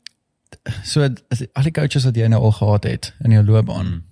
so 0.83 1.03
al 1.05 1.63
die 1.63 1.73
coaches 1.77 2.05
wat 2.09 2.17
jy 2.17 2.27
nou 2.33 2.41
al 2.43 2.53
gehad 2.57 2.85
het 2.89 3.15
in 3.25 3.35
jou 3.37 3.45
loopbaan. 3.45 4.03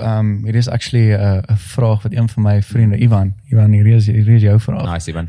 Um 0.00 0.30
hier 0.44 0.54
is 0.54 0.68
actually 0.68 1.12
'n 1.14 1.44
'n 1.48 1.56
vraag 1.56 2.02
wat 2.02 2.12
een 2.12 2.28
van 2.28 2.42
my 2.42 2.62
vriende 2.62 2.96
Ivan, 2.98 3.34
Ivan 3.50 3.72
hier 3.72 3.86
is 3.86 4.06
hier 4.06 4.28
is 4.28 4.42
jou 4.42 4.60
vraag. 4.60 4.92
Nice, 4.92 5.10
Ivan. 5.10 5.28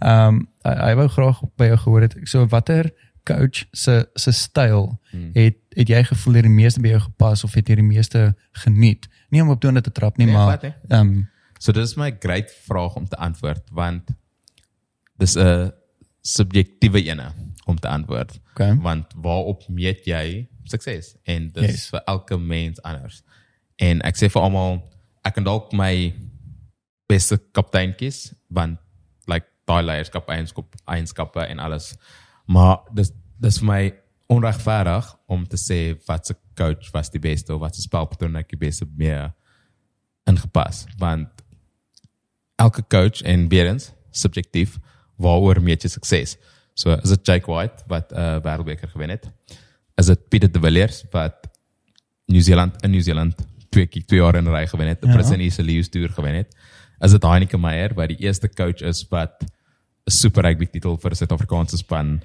Um 0.00 0.48
hy, 0.86 0.94
wou 0.94 1.08
graag 1.08 1.40
by 1.56 1.64
jou 1.64 1.76
gehoor 1.76 2.00
het. 2.00 2.16
So 2.22 2.46
watter 2.46 2.92
coach 3.24 3.64
se 3.72 4.08
se 4.14 4.32
styl 4.32 5.00
het 5.32 5.56
het 5.68 5.88
jy 5.88 6.04
gevoel 6.04 6.34
het 6.34 6.42
die 6.42 6.52
meeste 6.52 6.80
by 6.80 6.88
jou 6.88 7.00
gepas 7.00 7.44
of 7.44 7.54
het 7.54 7.68
jy 7.68 7.74
die 7.74 7.84
meeste 7.84 8.34
geniet? 8.52 9.08
Nie 9.34 9.42
om 9.42 9.50
op 9.54 9.60
tone 9.62 9.82
te 9.82 9.90
trap 9.92 10.16
nie, 10.20 10.26
Nee, 10.30 10.34
maar 10.36 10.60
nie. 10.62 10.74
um 10.94 11.14
So 11.58 11.72
dis 11.72 11.90
is 11.90 11.96
my 11.96 12.10
great 12.20 12.50
vraag 12.66 12.96
om 12.98 13.06
te 13.08 13.16
antwoord 13.16 13.70
want 13.72 14.10
dis 15.18 15.36
'n 15.36 15.72
subjektiewe 16.24 17.02
ene 17.04 17.30
om 17.66 17.78
te 17.80 17.88
antwoord. 17.88 18.38
Okay. 18.54 18.74
Want 18.82 19.12
waarop 19.16 19.68
meet 19.68 20.04
jy 20.06 20.48
sukses? 20.64 21.14
En 21.24 21.50
dis 21.52 21.62
Yes. 21.62 21.70
yes. 21.72 21.88
vir 21.90 22.02
elke 22.06 22.38
mens 22.38 22.82
anders. 22.82 23.22
En 23.76 24.00
ek 24.02 24.16
sê 24.16 24.28
vir 24.30 24.42
almal 24.42 24.82
ek 25.24 25.34
kan 25.34 25.44
dalk 25.44 25.72
my 25.72 26.14
beste 27.08 27.38
kaptein 27.52 27.94
kies 27.96 28.34
want 28.48 28.78
like 29.26 29.46
daai 29.66 29.82
leierskap 29.82 30.28
eienskap 30.28 30.74
eienskappe 30.86 31.40
en 31.48 31.58
alles. 31.58 31.96
Maar 32.46 32.78
dis 32.94 33.12
dis 33.40 33.58
vir 33.58 33.66
my 33.66 33.94
onregverdig 34.26 35.16
om 35.26 35.46
te 35.46 35.56
sê 35.60 35.78
wat 36.06 36.26
se 36.26 36.34
coach 36.56 36.90
was 36.92 37.10
die 37.10 37.20
beste 37.20 37.54
of 37.54 37.60
wat 37.60 37.76
se 37.76 37.82
spelpatroon 37.82 38.36
ek 38.36 38.48
die 38.54 38.60
beste 38.60 38.86
meer 38.96 39.32
ingepas 40.30 40.84
want 40.98 41.44
elke 42.56 42.84
coach 42.88 43.22
en 43.22 43.48
weer 43.48 43.68
eens 43.68 43.92
subjektief 44.10 44.78
waaroor 45.16 45.60
meet 45.62 45.84
jy 45.84 45.90
sukses. 45.92 46.36
So 46.74 46.94
is 46.96 47.12
dit 47.12 47.26
Jake 47.26 47.50
White 47.50 47.84
wat 47.90 48.12
'n 48.12 48.18
uh, 48.18 48.38
wêreldbeker 48.42 48.88
gewen 48.88 49.10
het? 49.10 49.30
Is 49.96 50.06
dit 50.06 50.28
Pieter 50.28 50.52
de 50.52 50.60
Villiers 50.60 51.04
wat 51.10 51.50
New 52.26 52.42
Zealand 52.42 52.82
in 52.82 52.90
New 52.90 53.02
Zealand 53.02 53.34
twee 53.70 53.86
keer 53.86 54.06
twee 54.06 54.20
jaar 54.20 54.34
in 54.34 54.44
'n 54.44 54.54
ry 54.54 54.66
gewen 54.66 54.88
het, 54.88 55.02
'n 55.02 55.06
Ja. 55.06 55.12
ja. 55.12 55.18
Presidensie 55.18 55.64
Leeu's 55.64 55.88
toer 55.88 56.08
gewen 56.08 56.34
het? 56.34 56.56
Is 57.00 57.10
dit 57.10 57.22
Heineke 57.22 57.58
Meyer 57.58 57.94
wat 57.94 58.08
die 58.08 58.16
eerste 58.16 58.48
coach 58.48 58.80
is 58.80 59.06
wat 59.08 59.42
'n 60.06 60.10
Super 60.10 60.42
Rugby 60.42 60.66
titel 60.66 60.96
vir 60.96 61.14
Suid-Afrikaanse 61.14 61.76
span 61.76 62.22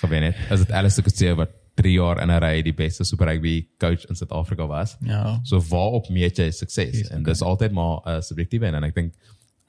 gewen 0.00 0.22
het? 0.22 0.36
Is 0.50 0.64
dit 0.64 0.72
Alistair 0.72 1.06
Coetzee 1.06 1.34
wat 1.34 1.50
3 1.76 1.92
jaar 1.92 2.20
in 2.22 2.30
'n 2.30 2.40
ry 2.40 2.62
die 2.62 2.74
beste 2.74 3.04
Super 3.04 3.26
Rugby 3.26 3.68
coach 3.78 4.04
in 4.08 4.16
Suid-Afrika 4.16 4.66
was? 4.66 4.96
ja. 5.00 5.40
So 5.42 5.60
waarop 5.60 6.08
meet 6.08 6.36
jy 6.36 6.50
sukses? 6.50 6.98
Yes, 6.98 7.08
en 7.08 7.22
dis 7.22 7.42
altyd 7.42 7.72
maar 7.72 8.00
'n 8.04 8.08
uh, 8.16 8.20
subjektiewe 8.20 8.66
een. 8.66 8.74
en 8.74 8.84
ek 8.84 8.94
dink 8.94 9.14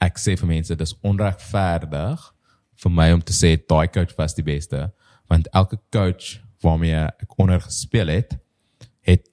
ek 0.00 0.18
sê 0.18 0.36
vir 0.38 0.48
mense 0.48 0.76
dis 0.76 0.94
onregverdig 1.02 2.34
vir 2.82 2.90
my 2.90 3.12
om 3.12 3.22
te 3.22 3.32
sê 3.32 3.56
daai 3.66 3.88
coach 3.90 4.14
was 4.16 4.34
die 4.34 4.44
beste 4.46 4.92
want 5.28 5.48
elke 5.52 5.78
coach 5.90 6.38
waarmee 6.62 6.94
ek 6.94 7.38
onder 7.38 7.60
gespeel 7.60 8.08
het 8.08 8.38
het 9.00 9.28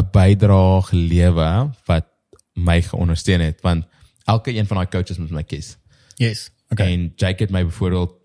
'n 0.00 0.08
bydrae 0.12 0.82
gelewe 0.82 1.70
wat 1.86 2.06
my 2.54 2.82
geondersteun 2.82 3.40
het 3.40 3.60
want 3.62 3.84
elke 4.24 4.54
een 4.54 4.66
van 4.66 4.76
daai 4.76 4.88
coaches 4.88 5.18
moet 5.18 5.30
my 5.30 5.42
kies. 5.42 5.76
Yes. 6.16 6.50
Okay. 6.68 6.92
En 6.92 7.12
Jake 7.16 7.42
het 7.42 7.50
my 7.50 7.64
byvoorbeeld 7.64 8.21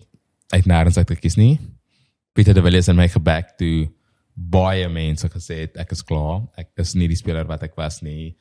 uit 0.54 0.66
nêrens 0.66 0.98
uit 0.98 1.10
gekies 1.18 1.36
nie. 1.36 1.60
Pieter 2.34 2.54
de 2.54 2.62
Villiers 2.62 2.88
het 2.88 2.96
my 2.96 3.08
geback 3.12 3.56
toe 3.58 3.88
baie 4.38 4.86
mense 4.90 5.30
gesê 5.34 5.64
het 5.66 5.78
ek 5.82 5.96
is 5.96 6.04
klaar. 6.06 6.44
Ek 6.60 6.70
is 6.82 6.94
nie 6.96 7.10
die 7.10 7.18
speler 7.18 7.48
wat 7.50 7.64
ek 7.66 7.76
was 7.80 8.02
nie. 8.06 8.36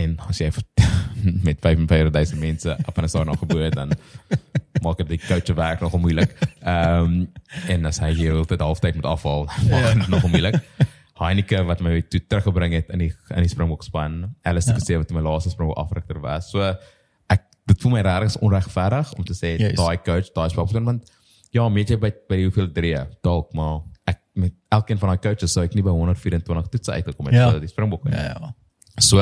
En 0.00 0.16
as 0.28 0.40
jy 0.40 0.50
met 1.46 1.60
45000 1.60 2.40
mense 2.40 2.76
op 2.86 2.98
'n 2.98 3.08
stadion 3.08 3.38
gebeur 3.38 3.64
het 3.68 3.76
dan 3.76 3.92
maak 4.80 4.96
dit 5.02 5.08
die 5.08 5.20
coach 5.26 5.52
werk 5.54 5.80
nogal 5.80 6.00
moeilik. 6.00 6.32
Ehm 6.60 7.04
um, 7.04 7.32
en 7.68 7.84
as 7.84 8.00
hy 8.00 8.14
hier 8.14 8.38
altyd 8.40 8.60
halftyd 8.60 8.94
moet 8.94 9.10
afval, 9.10 9.44
maak 9.70 9.94
dit 9.94 10.08
nogal 10.08 10.32
moeilik. 10.32 10.56
Heineke 11.20 11.64
wat 11.68 11.82
my 11.84 12.00
toe 12.00 12.22
teruggebring 12.26 12.72
het 12.72 12.88
in 12.88 13.04
die 13.04 13.12
in 13.36 13.44
die 13.44 13.52
Springbok 13.52 13.84
span. 13.84 14.34
Alice 14.42 14.70
ja. 14.70 14.78
gesê 14.78 14.96
wat 14.96 15.12
my 15.12 15.20
laaste 15.20 15.52
Springbok 15.52 15.76
afrigter 15.76 16.20
was. 16.20 16.50
So 16.50 16.74
dit 17.70 17.80
voel 17.84 17.92
my 17.96 18.02
regtig 18.06 18.36
onregverdig 18.46 19.12
om 19.18 19.24
te 19.28 19.34
sê 19.38 19.54
Yes. 19.60 19.76
daai 19.78 19.96
coach, 20.02 20.32
daai 20.34 20.48
spelpersoon 20.50 20.84
want 20.90 21.10
ja, 21.54 21.68
meet 21.68 21.90
jy 21.94 21.96
by 22.02 22.10
by 22.30 22.42
hoeveel 22.44 22.68
drie 22.74 22.96
dalk 23.26 23.52
maar 23.58 23.80
ek 24.10 24.20
met 24.34 24.54
elkeen 24.74 24.98
van 24.98 25.12
daai 25.14 25.22
coaches 25.28 25.52
sou 25.54 25.64
ek 25.64 25.74
nie 25.78 25.82
by 25.86 25.90
124 25.94 26.68
toetse 26.74 26.92
uitgekom 26.98 27.26
het 27.30 27.34
Ja. 27.38 27.50
vir 27.50 27.60
die 27.66 27.68
Springbok 27.72 28.04
nie. 28.04 28.14
ja, 28.14 28.34
ja. 28.40 28.54
So 29.00 29.16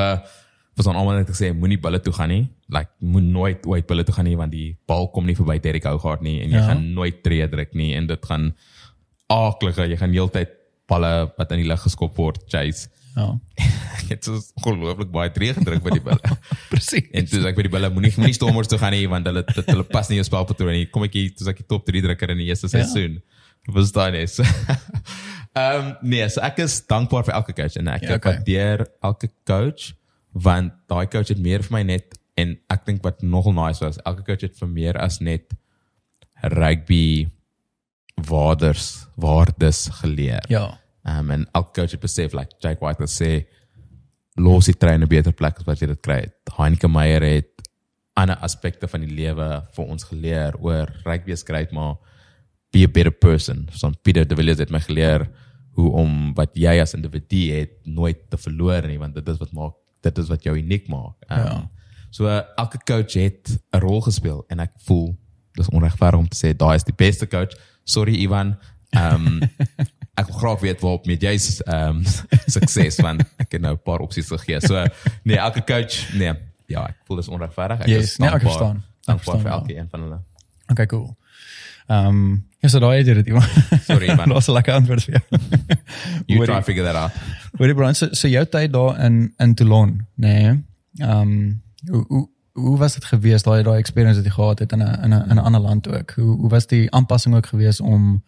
was 0.78 0.86
dan 0.86 0.94
almal 0.96 1.16
net 1.18 1.28
gesê 1.30 1.50
moenie 1.52 1.76
bulle 1.82 1.98
toe 2.00 2.12
gaan 2.14 2.28
nie. 2.30 2.44
Like 2.70 2.90
moet 3.00 3.24
nooit 3.26 3.66
ooit 3.66 3.86
bulle 3.86 4.04
toe 4.06 4.14
gaan 4.14 4.24
nie 4.28 4.36
want 4.38 4.52
die 4.52 4.76
bal 4.86 5.08
kom 5.10 5.26
nie 5.26 5.34
verby 5.34 5.56
Derek 5.60 5.84
Hougaard 5.90 6.22
nie 6.22 6.36
en 6.42 6.50
jy 6.50 6.54
Ja. 6.56 6.60
ja. 6.60 6.66
gaan 6.72 6.84
nooit 6.94 7.22
tree 7.24 7.48
druk 7.48 7.74
nie 7.74 7.94
en 7.98 8.06
dit 8.06 8.26
gaan 8.26 8.52
aaklige 9.28 9.88
jy 9.90 9.96
gaan 10.00 10.12
heeltyd 10.14 10.54
balle 10.88 11.10
wat 11.36 11.50
in 11.52 11.58
die 11.62 11.68
lug 11.68 11.82
geskop 11.82 12.16
word 12.16 12.38
chase. 12.48 12.88
Ja. 13.18 13.28
Ek 13.98 14.12
het 14.14 14.24
so 14.28 14.38
ongelooflik 14.62 15.10
baie 15.12 15.30
tree 15.34 15.52
gedruk 15.56 15.82
by 15.84 15.90
die 15.96 16.02
bulle. 16.04 16.36
Presies. 16.72 17.08
en 17.12 17.26
toe 17.28 17.40
sê 17.42 17.48
ek 17.50 17.56
by 17.58 17.64
die 17.66 17.72
bulle 17.74 17.90
moenie 17.92 18.12
moenie 18.16 18.36
stormers 18.36 18.70
toe 18.70 18.78
gaan 18.80 18.94
nie 18.94 19.08
want 19.10 19.26
hulle 19.28 19.42
dit, 19.48 19.66
hulle 19.72 19.84
pas 19.90 20.08
nie 20.08 20.20
jou 20.20 20.26
spelpatroon 20.30 20.72
nie. 20.78 20.86
Kom 20.94 21.04
ek 21.08 21.16
hier 21.18 21.32
toe 21.36 21.44
sê 21.48 21.52
ek 21.56 21.64
die 21.64 21.68
top 21.74 21.84
3 21.90 22.04
drukker 22.06 22.32
in 22.36 22.40
die 22.44 22.48
eerste 22.52 22.70
Ja. 22.70 22.78
seisoen. 22.78 23.18
Verstaan 23.68 24.14
jy? 24.16 24.24
So, 24.32 24.46
Ehm 25.58 25.80
um, 25.80 25.86
nee, 26.06 26.24
so 26.30 26.40
ek 26.44 26.60
is 26.62 26.78
dankbaar 26.86 27.24
vir 27.26 27.34
elke 27.34 27.52
coach 27.56 27.76
en 27.80 27.88
ek 27.90 28.02
Ja, 28.06 28.08
ja, 28.14 28.16
okay. 28.20 28.36
waardeer 28.38 28.84
elke 29.02 29.28
coach 29.48 29.90
want 30.32 30.72
daai 30.92 31.08
coach 31.10 31.32
het 31.32 31.40
meer 31.42 31.64
vir 31.66 31.74
my 31.74 31.82
net 31.88 32.14
en 32.38 32.52
ek 32.70 32.84
dink 32.86 33.02
wat 33.02 33.24
nogal 33.26 33.56
nice 33.56 33.82
was, 33.82 33.98
elke 34.06 34.22
coach 34.28 34.44
het 34.46 34.54
vir 34.60 34.68
meer 34.70 34.98
as 35.02 35.18
net 35.24 35.56
rugby 36.54 37.26
waardes 38.28 39.06
waardes 39.18 39.88
geleer. 40.00 40.44
Ja. 40.52 40.78
Um, 41.08 41.30
en 41.30 41.46
elke 41.52 41.80
coach 41.80 41.94
het 41.96 42.00
besef, 42.02 42.34
like 42.36 42.58
Jake 42.60 42.84
White 42.84 43.02
het 43.02 43.12
sê, 43.12 43.46
los 44.36 44.66
die 44.68 44.76
trein 44.76 45.02
'n 45.02 45.08
beter 45.08 45.32
plek 45.32 45.58
as 45.58 45.66
wat 45.66 45.80
jy 45.80 45.86
dit 45.86 46.00
kry. 46.02 46.20
het. 46.20 46.34
Heineke 46.56 46.88
Meyer 46.88 47.22
het 47.22 47.68
ander 48.14 48.36
aspekte 48.36 48.88
van 48.88 49.00
die 49.00 49.14
lewe 49.14 49.66
vir 49.72 49.84
ons 49.84 50.04
geleer 50.04 50.54
oor 50.60 50.90
rugby 51.04 51.32
is 51.32 51.42
great, 51.42 51.72
maar 51.72 51.96
be 52.72 52.84
a 52.84 52.88
better 52.88 53.12
person. 53.12 53.68
So 53.72 53.90
Pieter 54.02 54.26
de 54.28 54.36
Villiers 54.36 54.58
het 54.58 54.70
my 54.70 54.80
geleer 54.80 55.28
hoe 55.78 55.90
om 55.92 56.34
wat 56.34 56.54
jy 56.54 56.80
as 56.80 56.94
individu 56.94 57.52
het 57.54 57.70
nooit 57.86 58.30
te 58.30 58.36
verloor 58.36 58.86
nie, 58.86 58.98
want 58.98 59.14
dit 59.14 59.28
is 59.28 59.38
wat 59.38 59.52
maak 59.52 59.74
dit 60.02 60.18
is 60.18 60.28
wat 60.28 60.42
jou 60.42 60.56
uniek 60.56 60.88
maak. 60.88 61.14
Um, 61.30 61.38
Ja. 61.38 61.70
So 62.10 62.24
uh, 62.26 62.40
elke 62.56 62.78
coach 62.84 63.12
het 63.14 63.58
'n 63.72 63.78
rol 63.78 64.00
gespeel 64.00 64.44
en 64.48 64.60
ek 64.60 64.72
voel 64.86 65.16
dis 65.52 65.68
onregverdig 65.68 66.18
om 66.20 66.28
te 66.28 66.36
sê 66.36 66.56
daai 66.56 66.74
is 66.74 66.84
die 66.84 66.94
beste 66.94 67.26
coach. 67.26 67.54
Sorry 67.84 68.14
Ivan. 68.22 68.56
Ehm 68.90 69.26
um, 69.26 69.40
ek 70.18 70.30
wil 70.30 70.38
graag 70.40 70.60
weet 70.60 70.80
waarop 70.84 71.06
met 71.06 71.22
jy 71.22 71.34
ehm 71.36 72.00
um, 72.00 72.02
sukses 72.56 72.98
want 73.04 73.22
ek 73.38 73.56
het 73.56 73.62
nou 73.62 73.74
'n 73.76 73.82
paar 73.84 74.02
opsies 74.04 74.28
gegee. 74.28 74.60
So 74.60 74.84
nee, 75.22 75.38
elke 75.38 75.64
coach 75.64 76.12
nee, 76.14 76.34
ja, 76.66 76.88
ek 76.88 76.96
voel 77.06 77.22
dis 77.22 77.28
onregverdig. 77.28 77.80
Ek 77.86 77.86
Yes, 77.86 78.16
nee, 78.18 78.30
ek 78.30 78.42
verstaan. 78.42 78.82
Ek 79.06 79.22
verstaan 79.22 79.40
vir 79.40 79.50
elke 79.50 79.76
een 79.76 79.88
van 79.90 80.00
hulle. 80.06 80.20
Okay, 80.72 80.86
cool. 80.86 81.16
Ehm 81.88 82.06
um, 82.06 82.46
ja, 82.58 82.68
so 82.68 82.78
daai 82.82 82.98
het 82.98 83.06
dit 83.06 83.26
iemand. 83.26 83.48
Sorry, 83.86 84.14
man. 84.18 84.28
Daar's 84.28 84.48
'n 84.48 84.52
lekker 84.52 84.74
antwoord 84.74 85.04
vir 85.04 85.14
jou. 85.14 85.40
You 86.26 86.44
try 86.44 86.62
figure 86.62 86.84
that 86.84 86.96
out. 86.96 87.12
Hoorie 87.58 87.74
Brian, 87.74 87.94
so, 87.94 88.08
so 88.10 88.28
jou 88.28 88.44
tyd 88.46 88.72
daar 88.72 88.98
in 89.04 89.32
in 89.38 89.54
Toulon, 89.54 90.06
nê? 90.14 90.34
Nee, 90.42 90.64
ehm 90.98 91.20
um, 91.20 91.62
hoe 91.86 92.04
hoe 92.08 92.28
hoe 92.52 92.78
was 92.78 92.94
dit 92.94 93.04
geweest 93.04 93.44
daai 93.44 93.62
daai 93.62 93.78
experience 93.78 94.18
wat 94.18 94.26
jy 94.26 94.34
gehad 94.34 94.58
het 94.58 94.72
in 94.72 94.82
'n 94.82 95.04
in 95.04 95.14
'n 95.14 95.30
in 95.30 95.36
'n 95.36 95.44
ander 95.48 95.60
land 95.60 95.88
ook? 95.88 96.10
Hoe 96.10 96.36
hoe 96.36 96.48
was 96.48 96.66
die 96.66 96.90
aanpassing 96.92 97.34
ook 97.34 97.46
geweest 97.46 97.80
om 97.80 98.24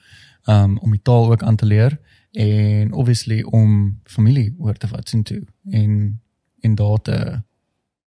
um, 0.46 0.78
om 0.78 0.90
die 0.90 1.02
taal 1.02 1.30
ook 1.30 1.42
aan 1.42 1.56
te 1.56 1.66
leer 1.66 1.98
en 2.32 2.92
obviously 2.92 3.42
om 3.42 4.00
familie 4.04 4.54
oor 4.58 4.74
te 4.74 4.86
vat 4.86 5.08
sien 5.08 5.22
toe 5.22 5.42
en 5.70 6.20
en 6.60 6.74
daar 6.74 7.02
te 7.02 7.42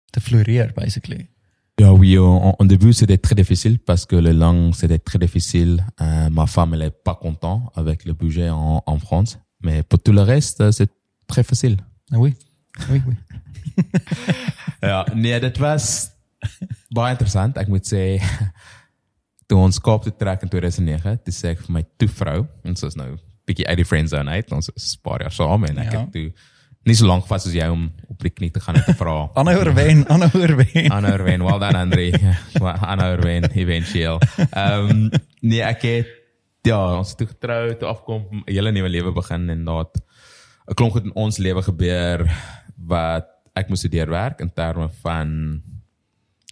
te 0.09 0.21
floreer 0.21 0.71
basically. 0.75 1.29
Yeah, 1.75 1.91
oui, 1.91 2.19
en 2.19 2.65
début, 2.65 2.93
c'était 2.93 3.17
très 3.17 3.33
difficile 3.33 3.79
parce 3.79 4.05
que 4.05 4.15
les 4.15 4.31
langues, 4.31 4.75
c'était 4.75 4.99
très 4.99 5.17
difficile. 5.17 5.83
Euh, 6.01 6.29
ma 6.29 6.45
femme, 6.45 6.75
elle 6.75 6.83
est 6.83 7.03
pas 7.03 7.15
contente 7.15 7.71
avec 7.73 8.05
le 8.05 8.13
budget 8.13 8.49
en, 8.51 8.83
en 8.85 8.99
France. 8.99 9.39
Mais 9.63 9.81
pour 9.81 9.97
tout 9.99 10.11
le 10.11 10.21
reste, 10.21 10.69
c'est 10.69 10.91
très 11.25 11.41
facile. 11.41 11.77
Ah 12.11 12.19
oui. 12.19 12.35
Oui, 12.91 13.01
oui. 13.07 13.15
ja, 14.83 15.05
nee, 15.15 15.39
dit 15.39 15.57
was 15.59 16.11
baie 16.95 17.11
interessant. 17.13 17.57
Ek 17.57 17.69
moet 17.71 17.85
sê 17.87 18.19
toe 19.47 19.57
ons 19.59 19.79
Kaap 19.79 20.03
toe 20.03 20.13
trek 20.17 20.41
in 20.43 20.49
2009, 20.49 21.17
toe 21.23 21.33
sê 21.33 21.49
ek 21.53 21.59
vir 21.65 21.73
my 21.73 21.83
toe 21.97 22.07
vrou, 22.07 22.47
ons 22.65 22.83
is 22.83 22.95
nou 22.95 23.17
bietjie 23.45 23.67
uit 23.67 23.77
die 23.77 23.85
friend 23.85 24.09
zone 24.09 24.29
uit, 24.31 24.51
ons 24.51 24.69
is 24.75 24.95
'n 24.95 25.01
paar 25.03 25.21
jaar 25.21 25.31
saam 25.31 25.63
en 25.65 25.77
ek 25.77 25.91
Ja. 25.93 25.99
het 26.01 26.11
toe 26.11 26.31
nie 26.85 26.95
so 26.95 27.05
lank 27.07 27.25
vas 27.27 27.45
as 27.47 27.53
jy 27.53 27.67
om 27.71 27.91
op 28.09 28.19
die 28.19 28.29
knie 28.29 28.51
te 28.51 28.59
gaan 28.59 28.75
en 28.75 28.83
te 28.83 28.93
vra. 28.93 29.29
Anna 29.39 29.53
oorwen, 29.55 30.05
Anna 30.07 30.29
oorwen. 30.33 30.91
Anna 30.91 31.13
Erwin, 31.13 31.41
well 31.43 31.57
done 31.59 31.77
Andre. 31.77 32.11
Well, 32.59 32.75
Anna 32.81 33.11
Erwin, 33.13 33.43
eventueel. 33.53 34.19
Ehm 34.51 34.89
um, 34.89 35.09
nee, 35.41 35.61
ek 35.61 35.81
het 35.81 36.07
ja, 36.63 36.97
ons 36.97 37.09
het 37.09 37.17
toe 37.17 37.27
getrou, 37.27 37.77
toe 37.77 37.87
afkom, 37.87 38.25
'n 38.31 38.43
hele 38.51 38.71
nuwe 38.71 38.89
lewe 38.89 39.11
begin 39.13 39.49
en 39.49 39.63
daar 39.65 39.85
'n 40.67 40.73
klomp 40.75 40.91
goed 40.91 41.03
in 41.05 41.15
ons 41.15 41.37
lewe 41.37 41.61
gebeur 41.61 42.27
wat 42.77 43.27
ek 43.55 43.69
moes 43.69 43.81
deurwerk 43.81 44.39
in 44.41 44.49
terme 44.53 44.89
van 45.01 45.61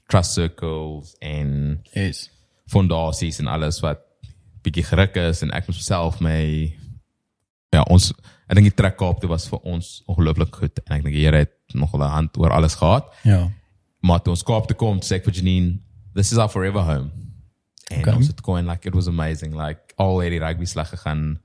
trust 0.08 0.34
circles 0.34 1.16
en 1.22 1.82
Yes. 1.94 2.30
Fondasies 2.72 3.40
en 3.44 3.48
alles 3.52 3.82
wat 3.84 4.00
bietjie 4.64 4.84
geruk 4.88 5.16
is 5.18 5.42
en 5.44 5.52
ek 5.58 5.68
moes 5.68 5.82
self 5.86 6.20
my 6.24 6.38
ja, 7.74 7.84
ons 7.88 8.12
ek 8.48 8.58
dink 8.58 8.68
die 8.70 8.76
trek 8.76 8.98
Kaap 9.00 9.22
toe 9.22 9.30
was 9.32 9.48
vir 9.50 9.60
ons 9.64 10.02
ongelooflik 10.12 10.56
goed 10.60 10.82
en 10.86 10.98
ek 10.98 11.04
dink 11.06 11.16
die 11.16 11.24
Here 11.26 11.44
het 11.46 11.56
nog 11.74 11.94
'n 11.96 12.02
hand 12.04 12.38
oor 12.38 12.52
alles 12.52 12.76
gehad. 12.76 13.06
Ja. 13.24 13.50
Maar 14.04 14.20
toe 14.22 14.34
ons 14.34 14.44
Kaap 14.44 14.68
toe 14.68 14.76
kom, 14.76 15.00
sê 15.00 15.16
ek 15.16 15.24
vir 15.26 15.34
Janine, 15.34 15.80
this 16.16 16.32
is 16.32 16.38
our 16.38 16.50
forever 16.50 16.82
home. 16.82 17.12
En 17.92 18.00
Okay. 18.02 18.14
ons 18.16 18.28
het 18.28 18.42
gewoon 18.44 18.68
like 18.68 18.88
it 18.88 18.94
was 18.94 19.08
amazing, 19.08 19.54
like 19.56 19.94
al 19.98 20.20
hierdie 20.20 20.40
rugby 20.40 20.66
slag 20.66 20.90
gegaan 20.90 21.40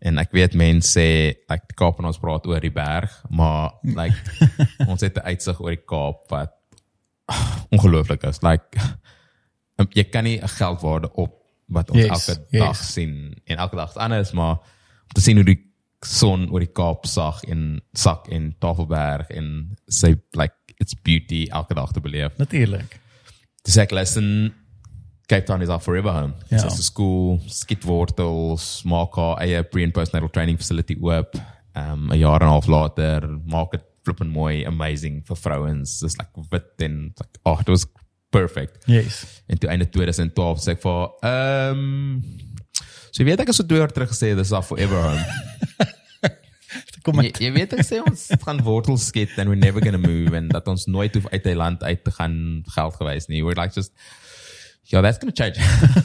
en 0.00 0.18
ek 0.18 0.32
weet 0.32 0.54
mense 0.54 0.90
sê 0.98 1.34
like 1.50 1.66
die 1.68 1.74
Kaap 1.76 1.98
en 1.98 2.04
ons 2.06 2.18
praat 2.18 2.46
oor 2.46 2.60
die 2.60 2.70
berg, 2.70 3.10
maar 3.30 3.72
like 3.82 4.16
ons 4.90 5.00
het 5.00 5.16
'n 5.16 5.26
uitsig 5.26 5.60
oor 5.60 5.70
die 5.70 5.84
Kaap 5.86 6.30
wat 6.30 6.52
ongelooflik 7.72 8.22
is. 8.24 8.42
Like 8.42 8.78
jy 9.76 10.04
kan 10.10 10.24
nie 10.24 10.38
'n 10.40 10.48
geldwaarde 10.48 11.12
op 11.12 11.42
wat 11.66 11.90
ons 11.90 11.98
Yes, 12.00 12.28
elke 12.28 12.46
yes. 12.50 12.60
dag 12.60 12.76
sien 12.76 13.34
en 13.44 13.56
elke 13.56 13.76
dag 13.76 13.96
anders, 13.96 14.32
maar 14.32 14.58
om 14.58 15.14
te 15.14 15.20
sien 15.20 15.36
hoe 15.36 15.44
die 15.44 15.60
son 16.04 16.50
oor 16.52 16.60
die 16.60 16.72
Kaap 16.72 17.06
sag 17.06 17.42
en 17.48 17.80
sak 17.92 18.28
en 18.28 18.54
Tafelberg 18.60 19.30
en 19.30 19.76
sy 19.88 20.14
like 20.36 20.54
it's 20.78 20.94
beauty 20.94 21.46
elke 21.50 21.74
dag 21.74 21.92
te 21.92 22.00
beleef. 22.00 22.36
Natuurlik. 22.38 23.00
Dis 23.64 23.76
ek 23.80 23.90
listen 23.90 24.52
Cape 25.26 25.46
Town 25.48 25.62
is 25.62 25.70
our 25.72 25.80
forever 25.80 26.12
home. 26.12 26.34
Ja. 26.50 26.62
Dis 26.62 26.78
'n 26.78 26.82
skool, 26.82 27.40
skietwortels, 27.48 28.84
maak 28.84 29.16
haar 29.16 29.40
eie 29.40 29.62
pre 29.62 29.82
and 29.82 29.94
postnatal 29.94 30.30
training 30.30 30.58
facility 30.58 30.96
oop. 31.00 31.34
Um 31.74 32.10
'n 32.12 32.18
jaar 32.18 32.42
en 32.42 32.48
'n 32.48 32.50
half 32.50 32.66
later 32.66 33.40
maak 33.46 33.70
dit 33.72 33.82
flippend 34.04 34.30
mooi, 34.30 34.66
amazing 34.66 35.22
vir 35.24 35.36
vrouens. 35.36 36.00
Dis 36.00 36.18
like 36.18 36.48
wit 36.50 36.82
en 36.82 37.14
like 37.16 37.38
oh, 37.44 37.58
it 37.60 37.68
was 37.68 37.86
perfect. 38.34 38.82
Yes. 38.90 39.22
En 39.46 39.58
toe 39.58 39.70
einde 39.70 39.88
2012 39.88 40.62
sê 40.64 40.74
ek 40.74 40.82
vir 40.82 41.00
ehm 41.30 41.82
um, 41.84 42.22
so 43.10 43.22
jy 43.22 43.28
weet 43.30 43.42
ek 43.44 43.52
het 43.52 43.58
so 43.58 43.66
2 43.70 43.78
jaar 43.78 43.92
terug 43.94 44.10
gesê 44.10 44.32
dis 44.34 44.52
our 44.52 44.66
forever 44.66 44.98
home. 45.08 45.24
Kom 47.04 47.20
Jy, 47.20 47.26
met 47.26 47.38
jy 47.42 47.50
weet 47.52 47.74
ek 47.76 47.84
sê 47.84 47.98
ons 48.00 48.20
gaan 48.46 48.62
wortels 48.64 49.10
skiet 49.10 49.34
and 49.36 49.52
we're 49.52 49.60
never 49.60 49.82
going 49.84 49.94
to 49.94 50.00
move 50.00 50.32
en 50.34 50.48
dat 50.48 50.68
ons 50.72 50.86
nooit 50.88 51.12
hoef 51.14 51.26
uit 51.28 51.46
'n 51.46 51.58
land 51.60 51.82
uit 51.84 52.00
te 52.04 52.12
gaan 52.16 52.64
geld 52.76 52.96
gewys 52.96 53.28
nie. 53.28 53.44
We're 53.44 53.60
like 53.60 53.76
just 53.76 53.92
ja, 54.88 55.00
that's 55.00 55.18
going 55.20 55.32
to 55.32 55.36
change. 55.36 55.60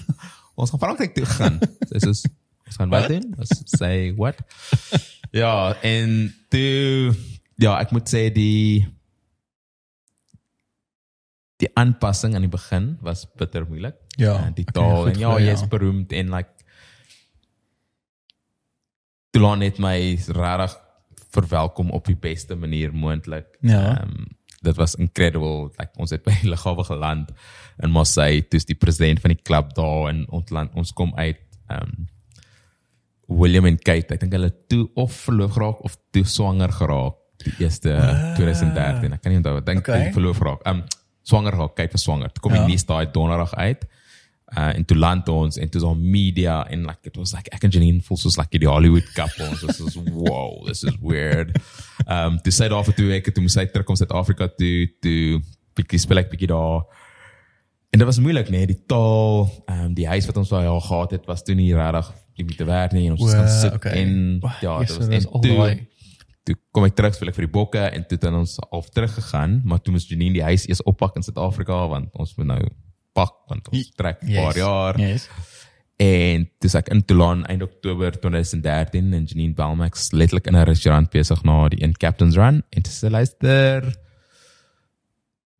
ons 0.59 0.69
gaan 0.69 0.79
Frankryk 0.79 1.15
toe 1.15 1.25
gaan. 1.25 1.59
Dis 1.89 2.03
is 2.03 2.25
ons 2.67 2.75
gaan 2.83 2.91
wat 2.91 3.07
doen? 3.07 3.25
Ons 3.39 3.63
sê 3.79 4.11
what? 4.19 4.35
ja, 5.31 5.75
en 5.81 6.35
toe 6.51 7.15
ja, 7.55 7.79
ek 7.79 7.95
moet 7.95 8.11
sê 8.11 8.27
die 8.33 8.87
die 11.59 11.69
aanpassing 11.75 12.35
aan 12.37 12.45
die 12.45 12.51
begin 12.51 12.93
was 13.03 13.25
bitter 13.37 13.65
moeilik. 13.67 13.95
Ja, 14.19 14.37
En 14.47 14.53
die 14.55 14.65
kan 14.65 14.83
jou 14.83 14.93
taal 14.93 15.03
goed 15.03 15.13
en 15.13 15.19
ja, 15.19 15.29
glo, 15.29 15.39
ja. 15.43 15.51
jy's 15.51 15.65
beroemd 15.71 16.11
en 16.15 16.31
like 16.35 16.55
Toulon 19.33 19.61
het 19.61 19.77
my 19.81 19.97
regtig 20.33 20.75
verwelkom 21.29 21.91
op 21.93 22.07
die 22.09 22.17
beste 22.17 22.55
manier 22.57 22.93
moontlik. 22.95 23.45
Ja. 23.61 23.99
Um, 24.01 24.25
dit 24.65 24.75
was 24.75 24.95
incredible. 24.99 25.69
Like 25.77 25.93
ons 26.01 26.11
het 26.15 26.23
by 26.25 26.33
die 26.41 26.49
lughawe 26.49 26.83
geland 26.87 27.29
in 27.83 27.93
Marseille, 27.93 28.41
toe's 28.49 28.65
die 28.67 28.75
president 28.79 29.21
van 29.23 29.35
die 29.35 29.41
klub 29.45 29.75
daar 29.77 30.09
en 30.09 30.23
ons 30.35 30.49
land 30.55 30.73
ons 30.79 30.91
kom 30.97 31.13
uit 31.19 31.39
um 31.71 32.07
William 33.29 33.67
en 33.69 33.75
Kate, 33.77 34.15
ek 34.15 34.23
dink 34.23 34.33
hulle 34.33 34.49
toe 34.73 34.87
of 34.97 35.13
verloof 35.27 35.51
geraak 35.53 35.83
of 35.85 35.93
toe 36.15 36.23
swanger 36.25 36.71
geraak 36.73 37.19
die 37.45 37.51
eerste 37.61 37.93
2013. 38.39 39.13
Ek 39.13 39.21
kan 39.21 39.29
nie 39.31 39.37
onthou, 39.37 39.59
ek 39.61 39.67
dink 39.67 39.83
Okay. 39.85 39.99
okay. 40.07 40.13
verloof 40.15 40.41
geraak. 40.41 40.63
Um 40.65 40.81
swanger 41.23 41.51
geraak, 41.51 41.75
Kate 41.75 41.91
was 41.91 42.03
swanger. 42.03 42.31
Toe 42.31 42.41
kom 42.41 42.53
Ja. 42.53 42.65
die 42.65 42.73
nuus 42.73 42.85
daai 42.85 43.11
donderdag 43.11 43.53
uit. 43.55 43.85
Uh, 44.57 44.75
en 44.75 44.85
toe 44.85 44.97
land 44.97 45.27
ons 45.29 45.57
en 45.57 45.69
toe 45.69 45.81
is 45.81 45.85
al 45.85 45.95
media 45.95 46.67
en 46.73 46.85
like 46.85 47.05
it 47.05 47.17
was 47.17 47.33
like 47.35 47.51
ek 47.53 47.63
en 47.63 47.69
Janine 47.69 48.01
voel 48.01 48.17
soos 48.17 48.37
like 48.37 48.57
die 48.57 48.65
Hollywood 48.67 49.05
couple 49.13 49.45
ons 49.45 49.61
was 49.61 49.77
soos 49.77 49.93
wow 50.23 50.65
this 50.65 50.81
is 50.83 50.95
weird 51.05 51.51
um 52.09 52.39
toe 52.41 52.49
sy 52.51 52.65
daar 52.73 52.81
vir 52.87 52.95
twee 52.97 53.11
weke 53.11 53.29
toe 53.29 53.43
moes 53.45 53.53
sy 53.53 53.67
terugkom 53.69 53.99
Suid-Afrika 53.99 54.47
toe 54.57 54.87
toe 55.05 55.37
bietjie 55.77 56.01
speel 56.01 56.23
ek 56.23 56.31
bietjie 56.33 56.49
daar 56.49 56.81
en 57.93 58.01
dit 58.01 58.09
was 58.09 58.17
moeilik 58.25 58.49
nee 58.49 58.65
die 58.73 58.79
taal 58.89 59.45
um 59.69 59.93
die 59.93 60.09
huis 60.09 60.25
wat 60.31 60.41
ons 60.41 60.49
daai 60.49 60.65
jaar 60.65 60.81
gehad 60.87 61.13
het 61.19 61.29
was 61.29 61.45
toe 61.45 61.53
nie 61.59 61.69
regtig 61.77 62.09
die 62.41 62.47
moeite 62.49 62.65
werd 62.71 62.97
nie 62.97 63.05
en 63.05 63.19
ons 63.19 63.21
was 63.27 63.37
gaan 63.37 63.53
sit 63.53 63.77
okay. 63.77 64.01
en 64.01 64.17
ja 64.65 64.79
yes, 64.81 64.95
dit 64.95 64.97
was 64.97 65.13
en 65.13 65.29
toe 65.45 65.69
toe 66.49 66.57
kom 66.75 66.87
ek 66.87 66.97
terug 66.97 67.15
speel 67.15 67.31
ek 67.31 67.37
vir 67.37 67.47
die 67.47 67.53
bokke 67.53 67.85
en 67.93 68.05
toe 68.09 68.17
het 68.17 68.27
ons 68.31 68.57
half 68.71 68.89
teruggegaan 68.95 69.59
maar 69.69 69.81
toe 69.83 69.93
moes 69.95 70.09
Janine 70.09 70.39
die 70.39 70.45
huis 70.45 70.65
eers 70.69 70.83
oppak 70.89 71.19
in 71.19 71.25
Suid-Afrika 71.27 71.85
want 71.93 72.15
ons 72.19 72.35
moet 72.39 72.51
nou 72.55 72.59
pak 73.17 73.35
want 73.51 73.69
ons 73.71 73.93
trek 73.99 74.21
'n 74.23 74.35
paar 74.35 74.57
jaar 74.57 74.99
Yes. 74.99 75.29
en 75.99 76.49
dis 76.61 76.75
ek 76.75 76.89
in 76.89 77.05
Toulon 77.05 77.45
einde 77.45 77.65
Oktober 77.69 78.11
2013 78.11 79.13
en 79.13 79.25
Janine 79.25 79.53
Belmax 79.53 80.11
letterlik 80.11 80.47
in 80.47 80.55
'n 80.55 80.65
restaurant 80.65 81.09
besig 81.09 81.43
na 81.43 81.67
die 81.69 81.81
in 81.83 81.93
Captain's 81.93 82.35
Run 82.35 82.63
en 82.69 82.81
dis 82.81 83.01
luister 83.01 83.93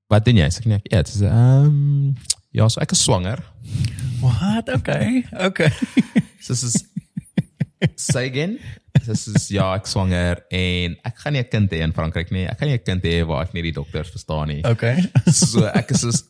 Wat 0.10 0.26
doen 0.26 0.40
jy? 0.42 0.48
Sê 0.50 0.64
ek 0.64 0.70
net 0.72 0.88
ja, 0.90 1.04
dis 1.06 1.22
ehm 1.22 1.68
um, 1.70 2.16
ja, 2.52 2.66
so 2.68 2.82
ek 2.82 2.96
is 2.96 3.04
swanger. 3.06 3.44
What? 4.24 4.70
Okay. 4.80 5.24
Okay. 5.34 5.70
So 6.42 6.56
dis 6.56 6.80
is 7.80 8.06
say 8.06 8.28
again. 8.28 8.60
Dis 9.06 9.28
is 9.28 9.48
ja, 9.54 9.74
ek 9.78 9.88
swanger 9.88 10.44
en 10.52 10.98
ek 11.08 11.22
gaan 11.24 11.34
nie 11.34 11.44
'n 11.44 11.50
kind 11.50 11.72
hê 11.72 11.82
in 11.86 11.94
Frankryk 11.94 12.32
nie. 12.32 12.46
Ek 12.48 12.60
gaan 12.60 12.70
nie 12.70 12.78
'n 12.78 12.86
kind 12.86 13.04
hê 13.04 13.26
waar 13.26 13.46
ek 13.48 13.54
nie 13.54 13.64
die 13.70 13.76
dokters 13.76 14.12
verstaan 14.12 14.48
nie. 14.48 14.62
Okay. 14.66 15.04
So 15.32 15.66
ek 15.66 15.92
is 15.92 16.02
soos 16.02 16.24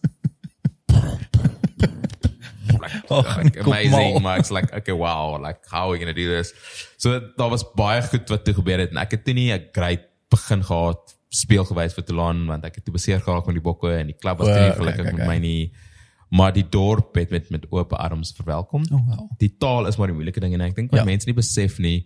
like, 2.80 2.94
Oh, 3.10 3.26
like 3.44 3.58
amazing, 3.66 4.22
maar. 4.22 4.38
it's 4.38 4.52
like 4.52 4.74
okay, 4.74 4.94
wow, 4.94 5.38
like 5.42 5.66
how 5.70 5.88
are 5.88 5.92
we 5.92 5.98
going 5.98 6.14
to 6.14 6.22
do 6.22 6.30
this? 6.30 6.54
So 6.98 7.20
daar 7.38 7.50
was 7.50 7.66
baie 7.76 8.02
goed 8.02 8.30
wat 8.30 8.46
toe 8.46 8.54
gebeur 8.54 8.80
het 8.80 8.92
en 8.92 9.02
ek 9.02 9.12
het 9.18 9.26
toe 9.26 9.34
nie 9.34 9.52
'n 9.52 9.70
great 9.74 10.06
begin 10.30 10.64
gehad 10.64 11.16
speel 11.30 11.66
gewys 11.66 11.94
vir 11.94 12.06
Toulon 12.06 12.46
want 12.50 12.66
ek 12.66 12.76
het 12.76 12.86
toe 12.86 12.94
beseer 12.94 13.22
geraak 13.22 13.46
met 13.46 13.56
die 13.56 13.66
bokke 13.66 13.92
en 13.98 14.08
die 14.10 14.18
klub 14.18 14.38
was 14.42 14.48
toe 14.48 14.58
nie 14.58 14.70
okay, 14.70 14.80
gelukkig 14.82 15.06
okay, 15.06 15.14
met 15.14 15.22
okay. 15.22 15.28
my 15.28 15.40
nie. 15.40 15.72
Maar 16.30 16.54
die 16.54 16.66
dorp 16.70 17.16
het 17.16 17.30
met 17.32 17.50
met 17.50 17.66
oop 17.72 17.94
arms 17.94 18.34
verwelkom. 18.36 18.84
Oh, 18.92 19.08
wow. 19.08 19.30
Die 19.38 19.56
taal 19.58 19.88
is 19.88 19.98
maar 19.98 20.08
die 20.08 20.16
moeilike 20.16 20.40
ding 20.40 20.54
en 20.54 20.62
ek 20.62 20.76
dink 20.76 20.92
wat 20.92 21.00
Ja. 21.00 21.06
mense 21.06 21.26
nie 21.28 21.34
besef 21.36 21.80
nie 21.80 22.06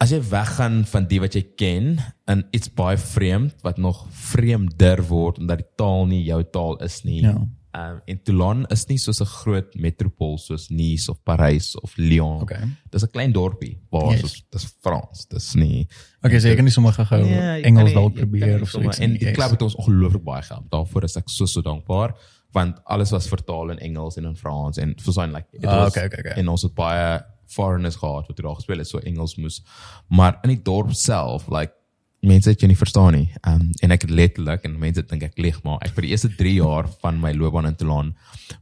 as 0.00 0.10
jy 0.14 0.20
weggaan 0.30 0.84
van 0.88 1.06
die 1.10 1.20
wat 1.20 1.34
jy 1.36 1.42
ken 1.60 1.98
en 2.30 2.46
iets 2.56 2.70
baie 2.72 2.96
vreemd 2.96 3.60
wat 3.66 3.76
nog 3.78 4.06
vreemder 4.32 5.02
word 5.10 5.38
omdat 5.42 5.58
die 5.58 5.70
taal 5.76 6.06
nie 6.08 6.22
jou 6.24 6.42
taal 6.52 6.78
is 6.86 7.02
nie. 7.04 7.20
Ja. 7.22 7.36
Um, 7.70 8.00
en 8.10 8.18
Toulon 8.26 8.64
is 8.74 8.88
nie 8.88 8.96
soos 8.98 9.20
'n 9.20 9.26
groot 9.26 9.74
metropool 9.76 10.38
soos 10.38 10.70
Nice 10.70 11.08
of 11.10 11.22
Parys 11.22 11.76
of 11.78 11.92
Lyon. 11.96 12.40
Okay. 12.42 12.64
Dis 12.90 13.04
'n 13.04 13.10
klein 13.12 13.32
dorpie 13.32 13.78
waar 13.90 14.10
Yes. 14.12 14.22
yes. 14.22 14.42
dis 14.50 14.64
Frans. 14.80 15.26
Dis 15.28 15.54
nie 15.54 15.86
Okay, 16.24 16.40
so 16.40 16.48
jy 16.48 16.56
kan 16.56 16.64
nie 16.64 16.72
sommer 16.72 16.92
gou 16.92 17.04
kan 17.06 17.22
Engels 17.62 17.92
dalk 17.92 18.14
probeer 18.14 18.54
nie 18.56 18.62
of 18.62 18.70
so 18.70 18.80
iets. 18.80 18.98
En 18.98 19.12
die 19.12 19.32
klub 19.32 19.50
het 19.50 19.62
ons 19.62 19.74
ongelooflik 19.76 20.24
baie 20.24 20.42
gehelp. 20.42 20.70
Daarvoor 20.70 21.04
is 21.04 21.16
ek 21.16 21.28
so 21.28 21.46
so 21.46 21.60
dankbaar 21.62 22.14
want 22.52 22.80
alles 22.84 23.10
was 23.10 23.28
vertaal 23.28 23.70
in 23.70 23.78
Engels 23.78 24.16
en 24.16 24.24
in 24.24 24.36
Frans 24.36 24.78
en 24.78 24.94
so 24.98 25.20
'n 25.22 25.32
like 25.32 25.46
it 25.52 25.64
Ah, 25.66 25.84
was 25.84 25.90
okay, 25.90 26.06
okay, 26.06 26.20
okay. 26.20 26.32
en 26.40 26.48
ons 26.48 26.62
het 26.62 26.74
baie 26.74 27.20
foreigners 27.46 27.96
gehad 27.96 28.26
wat 28.28 28.36
daar 28.36 28.54
gespeel 28.54 28.78
het 28.78 28.88
so 28.88 28.98
Engels 28.98 29.36
moes. 29.36 29.62
Maar 30.08 30.38
in 30.42 30.48
die 30.48 30.62
dorp 30.62 30.92
self 30.92 31.48
like 31.48 31.72
mense 32.20 32.48
het 32.50 32.60
jou 32.60 32.68
nie 32.68 32.76
verstaan 32.76 33.12
nie. 33.12 33.28
Um, 33.48 33.70
en 33.82 33.90
ek 33.90 34.02
het 34.02 34.10
letterlik 34.10 34.64
en 34.64 34.78
mense 34.78 35.02
dink 35.02 35.22
ek 35.22 35.38
lieg 35.38 35.62
maar 35.64 35.78
ek 35.80 35.94
vir 35.94 36.02
die 36.02 36.10
eerste 36.10 36.28
3 36.36 36.54
jaar 36.54 36.88
van 37.00 37.20
my 37.20 37.32
loopbaan 37.32 37.66
in 37.66 37.76
Toulon 37.76 38.14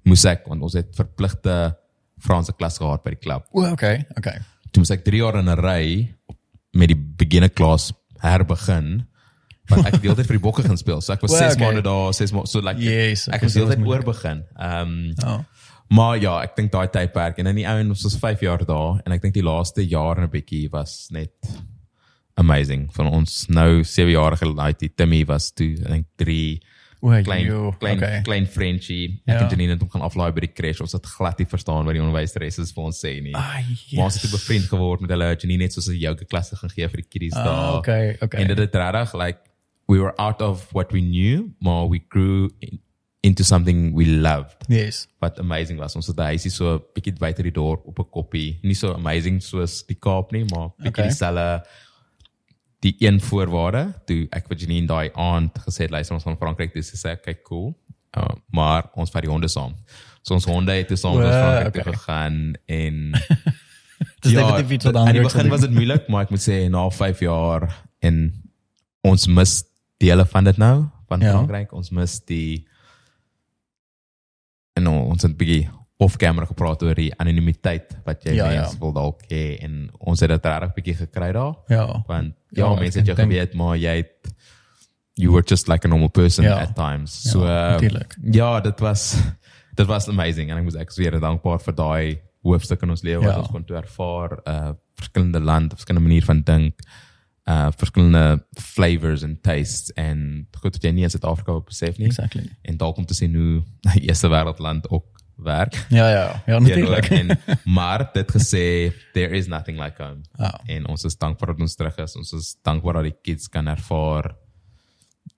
moes 0.04 0.24
ek 0.24 0.46
want 0.46 0.62
ons 0.62 0.74
het 0.74 0.94
verpligte 0.94 1.76
Franse 2.18 2.52
klas 2.52 2.78
gehad 2.78 3.02
by 3.02 3.10
die 3.10 3.20
klub 3.22 3.44
O, 3.52 3.64
okay, 3.72 4.04
okay. 4.16 4.38
toe 4.70 4.80
moes 4.82 4.90
ek 4.90 5.04
3 5.04 5.18
jaar 5.18 5.36
in 5.38 5.48
'n 5.48 5.58
ry 5.58 6.14
met 6.74 6.88
die 6.88 6.94
beginner 6.96 7.50
klas 7.50 7.92
herbegin 8.22 9.06
want 9.68 9.86
ek 9.86 9.92
het 9.92 10.02
die 10.02 10.08
hele 10.10 10.16
tyd 10.22 10.26
vir 10.26 10.36
die 10.38 10.42
bokke 10.48 10.62
gaan 10.62 10.76
speel. 10.80 11.00
So 11.00 11.12
ek 11.12 11.20
was 11.22 11.30
Well, 11.30 11.40
6 11.50 11.54
okay. 11.54 11.64
maande 11.66 11.82
daar, 11.82 12.12
6 12.14 12.32
maande 12.32 12.48
so 12.48 12.60
like 12.60 12.80
Yes, 12.80 13.28
ek 13.28 13.34
okay, 13.34 13.46
moes 13.46 13.52
die 13.52 13.60
hele 13.62 13.74
tyd 13.74 13.84
was 13.84 13.96
oorbegin. 13.96 14.44
Ehm 14.56 14.80
um, 14.82 15.14
Ja. 15.22 15.44
maar 15.90 16.18
ja, 16.20 16.40
ek 16.42 16.56
dink 16.56 16.70
daai 16.72 16.88
tydperk 16.88 17.38
en 17.38 17.46
in 17.46 17.56
die 17.56 17.66
ou 17.66 17.78
en 17.80 17.88
ons 17.88 18.02
was 18.02 18.16
5 18.16 18.40
jaar 18.40 18.64
daar 18.64 19.00
en 19.06 19.12
ek 19.12 19.22
dink 19.22 19.34
die 19.34 19.42
laaste 19.42 19.82
jaar 19.88 20.16
en 20.18 20.24
'n 20.24 20.30
bietjie 20.30 20.68
was 20.70 21.08
net 21.10 21.32
amazing. 22.38 22.88
Van 22.94 23.06
ons 23.10 23.46
nou 23.48 23.82
7 23.84 24.10
jarige 24.12 24.46
laaitie 24.46 24.90
Timmy 24.94 25.24
was 25.26 25.50
toe 25.52 25.72
ek 25.84 25.88
dink 25.88 26.06
3 26.16 26.60
O, 27.00 27.12
klein 27.22 27.44
joe, 27.46 27.76
klein 27.78 27.96
okay. 28.00 28.22
klein 28.26 28.46
Frenchie. 28.50 29.20
Ek 29.24 29.36
Ja. 29.38 29.42
en 29.44 29.50
Janine 29.52 29.70
het 29.76 29.80
hom 29.80 29.88
gaan 29.90 30.02
aflaai 30.02 30.32
by 30.34 30.40
die 30.40 30.52
crash. 30.52 30.80
Ons 30.80 30.92
het 30.96 31.06
glad 31.06 31.38
nie 31.38 31.46
verstaan 31.46 31.84
wat 31.86 31.94
die 31.94 32.02
onderwyseres 32.02 32.72
vir 32.74 32.82
ons 32.84 32.98
sê 32.98 33.22
nie. 33.22 33.34
Ai, 33.36 33.62
Maar 33.94 34.04
ons 34.08 34.20
het 34.20 34.30
bevriend 34.32 34.64
geword 34.66 35.00
met 35.00 35.10
hulle. 35.10 35.36
Janine 35.38 35.62
het 35.62 35.72
soos 35.72 35.86
'n 35.88 35.94
yoga 35.94 36.24
klasse 36.24 36.56
gaan 36.56 36.70
gee 36.70 36.88
vir 36.88 36.96
die 37.02 37.08
kiddies 37.08 37.36
Ah, 37.36 37.44
daar. 37.44 37.76
okay, 37.78 38.16
okay. 38.20 38.40
En 38.40 38.48
dit 38.48 38.58
het 38.58 38.74
regtig 38.74 39.14
like 39.14 39.38
we 39.88 39.98
were 39.98 40.14
out 40.20 40.42
of 40.42 40.68
what 40.72 40.92
we 40.92 41.00
knew, 41.00 41.50
maar 41.60 41.88
we 41.88 42.02
grew 42.08 42.50
in, 42.60 42.80
into 43.22 43.42
something 43.42 43.94
we 43.94 44.06
loved. 44.06 44.64
Yes. 44.68 45.08
Wat 45.18 45.38
amazing 45.38 45.78
was. 45.78 45.96
Ons 45.96 46.06
het 46.06 46.16
'n 46.16 46.22
huisie 46.22 46.50
so 46.50 46.74
'n 46.74 46.82
bietjie 46.94 47.18
buite 47.18 47.42
die 47.42 47.52
dorp 47.52 47.86
op 47.86 47.98
'n 47.98 48.10
koppie. 48.10 48.58
Nie 48.62 48.74
so 48.74 48.92
amazing 48.92 49.42
soos 49.42 49.86
die 49.86 49.96
Kaap 49.96 50.32
nie, 50.32 50.44
maar 50.44 50.68
bietjie 50.76 50.88
Okay. 50.88 51.08
dieselfde 51.08 51.64
die 52.78 52.94
een 52.98 53.20
voorwaarde 53.20 53.82
toe 54.06 54.26
ek 54.34 54.46
vir 54.50 54.60
Janine 54.62 54.86
daai 54.86 55.10
aand 55.18 55.56
gesê 55.66 55.86
het 55.86 55.94
luister 55.94 56.14
ons 56.14 56.26
gaan 56.26 56.38
Frankryk 56.38 56.74
toe 56.74 56.84
sy 56.86 56.98
sê 57.00 57.16
kyk 57.18 57.42
cool 57.48 57.72
uh, 58.16 58.34
maar 58.54 58.90
ons 58.94 59.10
vat 59.10 59.24
die 59.26 59.30
honde 59.30 59.50
saam 59.50 59.74
so 60.22 60.36
ons 60.36 60.46
honde 60.46 60.76
het 60.76 60.90
toe 60.90 60.98
saam 61.00 61.18
met 61.18 61.26
ons 61.26 61.40
Frankryk 61.40 61.72
okay. 61.72 61.82
toe 61.82 61.96
gegaan 61.96 62.38
en 62.66 63.00
Dis 64.22 64.30
definitief 64.30 64.70
iets 64.76 64.86
wat 64.86 64.96
aan 64.96 65.08
die 65.10 65.18
ander 65.18 65.26
begin 65.26 65.50
was 65.50 65.64
dit 65.66 65.74
moeilik 65.74 66.06
maar 66.08 66.28
ek 66.28 66.34
moet 66.34 66.44
sê 66.44 66.60
na 66.70 66.84
5 67.00 67.24
jaar 67.26 67.66
en 68.06 68.20
ons 69.08 69.26
mis 69.26 69.56
dele 69.98 70.24
van 70.26 70.44
dit 70.44 70.56
nou 70.56 70.84
van 71.08 71.20
Ja. 71.20 71.32
Frankryk 71.32 71.72
ons 71.72 71.90
mis 71.90 72.20
die 72.24 72.66
en 74.78 74.82
nou, 74.86 74.94
ons 75.10 75.22
het 75.22 75.32
'n 75.32 75.36
bietjie 75.36 75.68
off 75.98 76.16
camera 76.16 76.46
gepraat 76.46 76.82
oor 76.82 76.94
die 76.94 77.12
anonimiteit 77.18 77.96
wat 78.04 78.22
jy 78.24 78.34
Ja, 78.34 78.44
ja, 78.44 78.50
ja. 78.52 78.60
mens 78.60 78.78
wil 78.78 78.92
dalk 78.92 79.22
hê 79.30 79.58
en 79.62 79.90
ons 79.98 80.20
het 80.20 80.28
dit 80.30 80.44
regtig 80.44 80.74
bietjie 80.74 80.94
gekry 80.94 81.32
daar 81.32 81.54
Ja. 81.68 82.02
want 82.06 82.34
ja, 82.50 82.64
Ja, 82.70 82.74
mense 82.74 82.98
het 82.98 83.06
jou 83.06 83.16
geweet 83.16 83.54
maar 83.54 83.76
jy 83.76 83.96
het 83.96 84.32
you 85.14 85.32
were 85.32 85.42
just 85.46 85.68
like 85.68 85.84
a 85.84 85.88
normal 85.88 86.08
person 86.08 86.44
Ja. 86.44 86.60
at 86.60 86.74
times. 86.76 87.22
Ja, 87.24 87.30
So 87.30 87.40
uh, 87.42 87.46
natuurlijk. 87.46 88.16
ja, 88.32 88.60
dit 88.60 88.78
was 88.80 89.16
dit 89.74 89.86
was 89.86 90.08
amazing 90.08 90.50
en 90.50 90.56
ek 90.58 90.64
moet 90.64 90.76
ek 90.76 90.94
weer 90.96 91.20
dankbaar 91.20 91.60
vir 91.60 91.74
daai 91.74 92.20
hoofstuk 92.42 92.82
in 92.82 92.90
ons 92.90 93.02
lewe 93.02 93.24
wat 93.24 93.32
Ja. 93.34 93.38
ons 93.38 93.48
kon 93.48 93.64
toe 93.64 93.76
ervaar 93.76 94.40
uh 94.46 94.72
verskillende 94.94 95.40
land, 95.40 95.72
verskillende 95.72 96.08
maniere 96.08 96.26
van 96.26 96.40
dink 96.42 96.74
uh 97.48 97.68
verskillende 97.76 98.44
flavors 98.60 99.22
and 99.24 99.42
tastes 99.42 99.92
en 99.96 100.46
goed 100.60 100.74
wat 100.76 100.82
jy 100.84 100.90
nie 100.92 101.02
in 101.06 101.10
Suid-Afrika 101.10 101.54
besef 101.64 101.96
nie 101.98 102.06
Exactly. 102.10 102.44
en 102.62 102.76
dalk 102.76 102.98
om 103.00 103.06
te 103.06 103.14
sien 103.14 103.34
hoe 103.34 103.62
'n 103.94 104.00
eerste 104.04 104.28
wêreldland 104.28 104.88
ook 104.90 105.06
werk. 105.38 105.74
Ja, 105.88 106.08
ja. 106.10 106.42
Ja, 106.46 106.58
natuurlijk. 106.58 107.04
Teenoor- 107.06 107.36
en 107.46 107.62
maar 107.64 108.10
dit 108.12 108.30
gesê 108.30 108.92
there 109.14 109.30
is 109.36 109.46
nothing 109.46 109.78
like 109.78 110.02
home. 110.02 110.20
Ja. 110.36 110.60
En 110.66 110.86
ons 110.88 111.04
is 111.04 111.16
dankbaar 111.16 111.48
dat 111.54 111.60
ons 111.60 111.74
terug 111.74 111.96
is. 111.96 112.16
Ons 112.16 112.32
is 112.32 112.56
dankbaar 112.62 112.92
dat 112.94 113.02
die 113.02 113.16
kids 113.22 113.48
kan 113.48 113.66
ervaar 113.66 114.34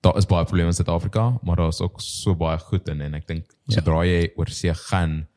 daar 0.01 0.17
is 0.17 0.25
baie 0.25 0.43
probleme 0.43 0.67
in 0.67 0.73
Suid-Afrika, 0.73 1.37
maar 1.43 1.55
daar 1.55 1.67
is 1.67 1.79
ook 1.81 2.01
so 2.01 2.35
baie 2.35 2.57
goed 2.57 2.87
in 2.89 3.01
en 3.01 3.13
ek 3.13 3.27
dink 3.27 3.45
Ja. 3.65 3.75
sodra 3.75 4.03
jy 4.05 4.31
oor 4.35 4.49
see 4.49 4.73
gaan 4.73 5.27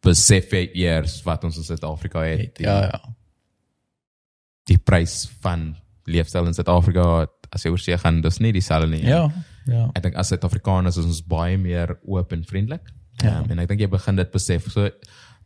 besef 0.00 0.50
jy 0.52 0.70
eers 0.74 1.22
wat 1.24 1.44
ons 1.44 1.56
in 1.56 1.64
Suid-Afrika 1.64 2.20
het. 2.22 2.54
Die, 2.56 2.66
Ja, 2.66 2.80
ja. 2.82 3.00
die 4.68 4.78
prys 4.78 5.28
van 5.40 5.76
leefstyl 6.08 6.48
in 6.48 6.56
Suid-Afrika 6.56 7.26
as 7.54 7.64
jy 7.64 7.72
oor 7.72 7.80
see 7.80 7.96
gaan, 8.00 8.20
dis 8.24 8.40
nie 8.44 8.52
dieselfde 8.52 8.90
nie. 8.90 9.04
Ja. 9.06 9.28
Ja. 9.68 9.86
Ek 9.96 10.02
dink 10.04 10.16
as 10.20 10.32
Suid-Afrikaners 10.32 10.98
is 11.00 11.08
ons 11.08 11.22
baie 11.24 11.58
meer 11.60 11.96
oop 12.04 12.32
en 12.32 12.44
vriendelik. 12.48 12.88
Ja. 13.22 13.38
Um, 13.40 13.50
en 13.52 13.62
ek 13.64 13.68
dink 13.72 13.80
jy 13.84 13.90
begin 13.92 14.18
dit 14.20 14.32
besef. 14.32 14.68
So 14.72 14.90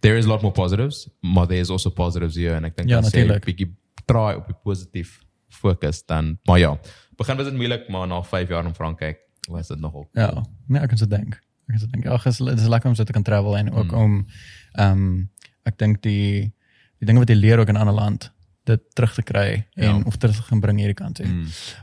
there 0.03 0.19
is 0.19 0.27
a 0.27 0.29
lot 0.29 0.43
more 0.43 0.55
positives, 0.55 1.09
maar 1.23 1.47
there 1.47 1.61
is 1.63 1.71
also 1.71 1.91
positives 1.91 2.37
here 2.37 2.57
en 2.59 2.65
ek 2.69 2.77
dink 2.77 2.91
Ja, 2.91 2.99
as 2.99 3.13
jy 3.13 3.25
natuurlijk. 3.27 3.47
bietjie 3.47 3.71
try 4.11 4.33
op 4.39 4.49
die 4.51 4.59
positief 4.65 5.21
fokus 5.53 6.03
dan 6.09 6.39
maar 6.49 6.59
ja. 6.59 6.75
Begin 7.17 7.37
was 7.37 7.47
dit 7.47 7.55
moeilik, 7.55 7.89
maar 7.93 8.07
na 8.09 8.23
5 8.23 8.49
jaar 8.49 8.67
in 8.67 8.75
Frankryk 8.75 9.19
was 9.49 9.69
dit 9.69 9.81
nogal. 9.81 10.09
Ja, 10.15 10.43
nee, 10.67 10.81
ek 10.81 10.89
kan 10.89 10.99
so 10.99 11.07
dink. 11.07 11.37
Ek 11.69 11.77
kan 11.77 11.83
so 11.85 11.87
dink. 11.93 12.05
Ja, 12.05 12.17
dis 12.25 12.39
dis 12.39 12.69
lekker 12.69 12.91
om 12.91 12.97
so 12.99 13.05
te 13.05 13.13
kan 13.13 13.23
travel 13.23 13.57
en 13.57 13.71
ook 13.73 13.93
om 13.93 14.27
ehm 14.75 15.29
ek 15.65 15.79
dink 15.79 16.03
die 16.03 16.51
die 16.99 17.07
dinge 17.07 17.23
wat 17.23 17.31
jy 17.31 17.37
leer 17.39 17.63
ook 17.63 17.69
in 17.69 17.77
'n 17.77 17.85
ander 17.85 17.95
land 17.95 18.32
dit 18.65 18.81
terug 18.95 19.15
te 19.15 19.23
kry 19.23 19.67
en 19.75 19.85
Ja. 19.97 20.01
of 20.07 20.17
terug 20.17 20.37
te 20.37 20.43
gaan 20.43 20.61
bring 20.61 20.79
hierdie 20.79 20.95
kant 20.95 21.15
toe. 21.15 21.27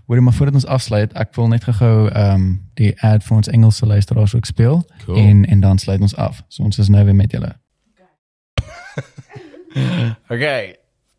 Hoorie, 0.06 0.24
maar 0.24 0.34
voordat 0.34 0.56
ons 0.56 0.66
afsluit, 0.66 1.14
ek 1.14 1.36
wil 1.36 1.48
net 1.48 1.64
gou-gou 1.64 2.10
ehm 2.10 2.54
die 2.74 2.94
ad 3.04 3.24
vir 3.24 3.36
ons 3.38 3.48
Engelse 3.48 3.86
luisteraars 3.86 4.36
ook 4.36 4.46
speel 4.46 4.86
Cool. 5.06 5.18
en 5.18 5.46
en 5.46 5.60
dan 5.60 5.78
sluit 5.78 6.02
ons 6.02 6.16
af. 6.16 6.42
So 6.48 6.64
ons 6.64 6.78
is 6.80 6.88
nou 6.90 7.06
weer 7.06 7.16
met 7.16 7.32
julle. 7.32 7.56
okay. 10.30 10.76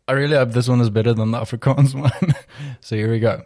I 0.07 0.13
really 0.13 0.35
hope 0.35 0.51
this 0.53 0.67
one 0.67 0.81
is 0.81 0.89
better 0.89 1.13
than 1.15 1.31
the 1.31 1.37
Afrikaans 1.39 1.93
one. 1.93 2.33
so 2.79 2.95
here 2.95 3.09
we 3.11 3.19
go. 3.19 3.43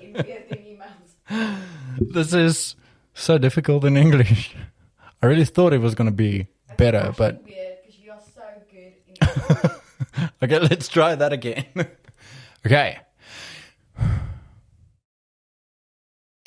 In 0.00 0.14
14 0.14 0.58
emails. 0.64 2.12
This 2.12 2.32
is 2.32 2.76
so 3.12 3.38
difficult 3.38 3.84
in 3.84 3.96
English. 3.96 4.54
I 5.22 5.26
really 5.26 5.44
thought 5.44 5.72
it 5.72 5.80
was 5.80 5.94
going 5.94 6.08
to 6.10 6.14
be 6.16 6.46
better, 6.76 7.12
but 7.16 7.42
okay, 10.42 10.58
let's 10.58 10.88
try 10.88 11.14
that 11.14 11.32
again. 11.32 11.66
okay. 12.66 12.98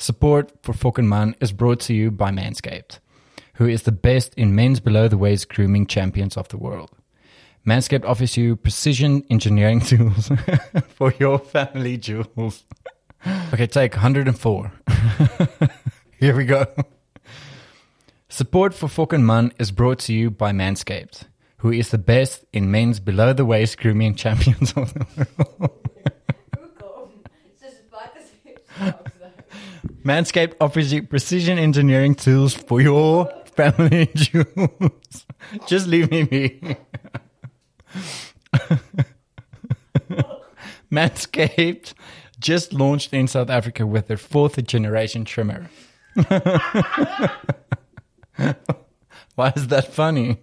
Support 0.00 0.52
for 0.62 0.72
Fucking 0.72 1.08
Man 1.08 1.34
is 1.40 1.52
brought 1.52 1.80
to 1.80 1.94
you 1.94 2.10
by 2.10 2.30
Manscaped, 2.30 3.00
who 3.54 3.66
is 3.66 3.82
the 3.82 3.92
best 3.92 4.34
in 4.34 4.54
men's 4.54 4.80
below 4.80 5.08
the 5.08 5.18
waist 5.18 5.48
grooming 5.48 5.86
champions 5.86 6.36
of 6.36 6.48
the 6.48 6.56
world. 6.56 6.90
Manscaped 7.66 8.04
offers 8.04 8.36
you 8.36 8.56
precision 8.56 9.24
engineering 9.28 9.80
tools 9.84 10.30
for 10.88 11.12
your 11.18 11.38
family 11.38 11.98
jewels. 11.98 12.64
Okay, 13.52 13.66
take 13.66 13.94
104. 13.94 14.72
Here 16.18 16.36
we 16.36 16.44
go. 16.44 16.66
Support 18.28 18.74
for 18.74 18.88
Fucking 18.88 19.24
Man 19.24 19.52
is 19.58 19.70
brought 19.70 19.98
to 20.00 20.12
you 20.12 20.30
by 20.30 20.52
Manscaped, 20.52 21.27
who 21.58 21.70
is 21.72 21.90
the 21.90 21.98
best 21.98 22.44
in 22.52 22.70
men's 22.70 23.00
below 23.00 23.32
the 23.32 23.44
waist 23.44 23.78
grooming 23.78 24.14
champions 24.22 24.72
of 24.72 24.94
the 24.94 25.06
world. 25.58 25.88
Google. 26.56 27.10
Soos 27.60 27.82
wat 27.90 28.16
is 28.16 28.30
dit? 28.44 28.64
Snaaks, 28.76 29.12
though. 29.20 29.32
Manscaped 30.04 30.54
offers 30.60 30.92
you 30.92 31.02
precision 31.02 31.58
engineering 31.58 32.14
tools 32.14 32.54
for 32.54 32.80
your 32.80 33.28
family 33.54 34.10
jewels. 34.14 35.26
Just 35.66 35.86
leave 35.86 36.10
me 36.10 36.22
be. 36.22 36.60
Manscaped 40.92 41.92
just 42.38 42.72
launched 42.72 43.12
in 43.12 43.26
South 43.26 43.50
Africa 43.50 43.84
with 43.86 44.06
their 44.06 44.16
fourth 44.16 44.64
generation 44.64 45.24
trimmer. 45.24 45.68
Why 49.34 49.52
is 49.54 49.66
that 49.68 49.92
funny? 49.92 50.38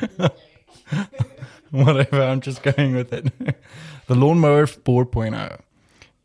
Whatever, 1.70 2.22
I'm 2.22 2.40
just 2.40 2.62
going 2.62 2.94
with 2.94 3.12
it. 3.12 3.32
the 4.06 4.14
Lawnmower 4.14 4.66
4.0. 4.66 5.60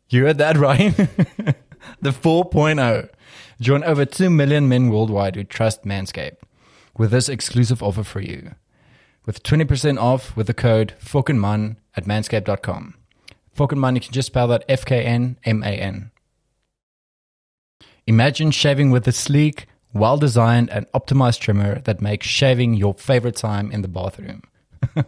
You 0.08 0.24
heard 0.24 0.38
that 0.38 0.56
right? 0.56 0.94
the 2.00 2.10
4.0. 2.10 3.08
Join 3.60 3.84
over 3.84 4.04
2 4.04 4.30
million 4.30 4.68
men 4.68 4.88
worldwide 4.88 5.36
who 5.36 5.44
trust 5.44 5.84
Manscaped 5.84 6.36
with 6.96 7.10
this 7.10 7.28
exclusive 7.28 7.82
offer 7.82 8.04
for 8.04 8.20
you. 8.20 8.54
With 9.24 9.42
20% 9.42 10.00
off 10.00 10.36
with 10.36 10.48
the 10.48 10.54
code 10.54 10.94
FUCKINMAN 10.98 11.76
at 11.96 12.04
manscaped.com. 12.04 12.94
FUCKINMAN, 13.56 13.94
you 13.94 14.00
can 14.00 14.12
just 14.12 14.26
spell 14.26 14.48
that 14.48 14.64
F 14.68 14.84
K 14.84 15.04
N 15.04 15.36
M 15.44 15.62
A 15.62 15.68
N. 15.68 16.10
Imagine 18.06 18.50
shaving 18.50 18.90
with 18.90 19.06
a 19.06 19.12
sleek, 19.12 19.66
well 19.92 20.16
designed, 20.16 20.70
and 20.70 20.90
optimized 20.92 21.40
trimmer 21.40 21.80
that 21.80 22.00
makes 22.00 22.26
shaving 22.26 22.74
your 22.74 22.94
favorite 22.94 23.36
time 23.36 23.70
in 23.70 23.82
the 23.82 23.88
bathroom. 23.88 24.42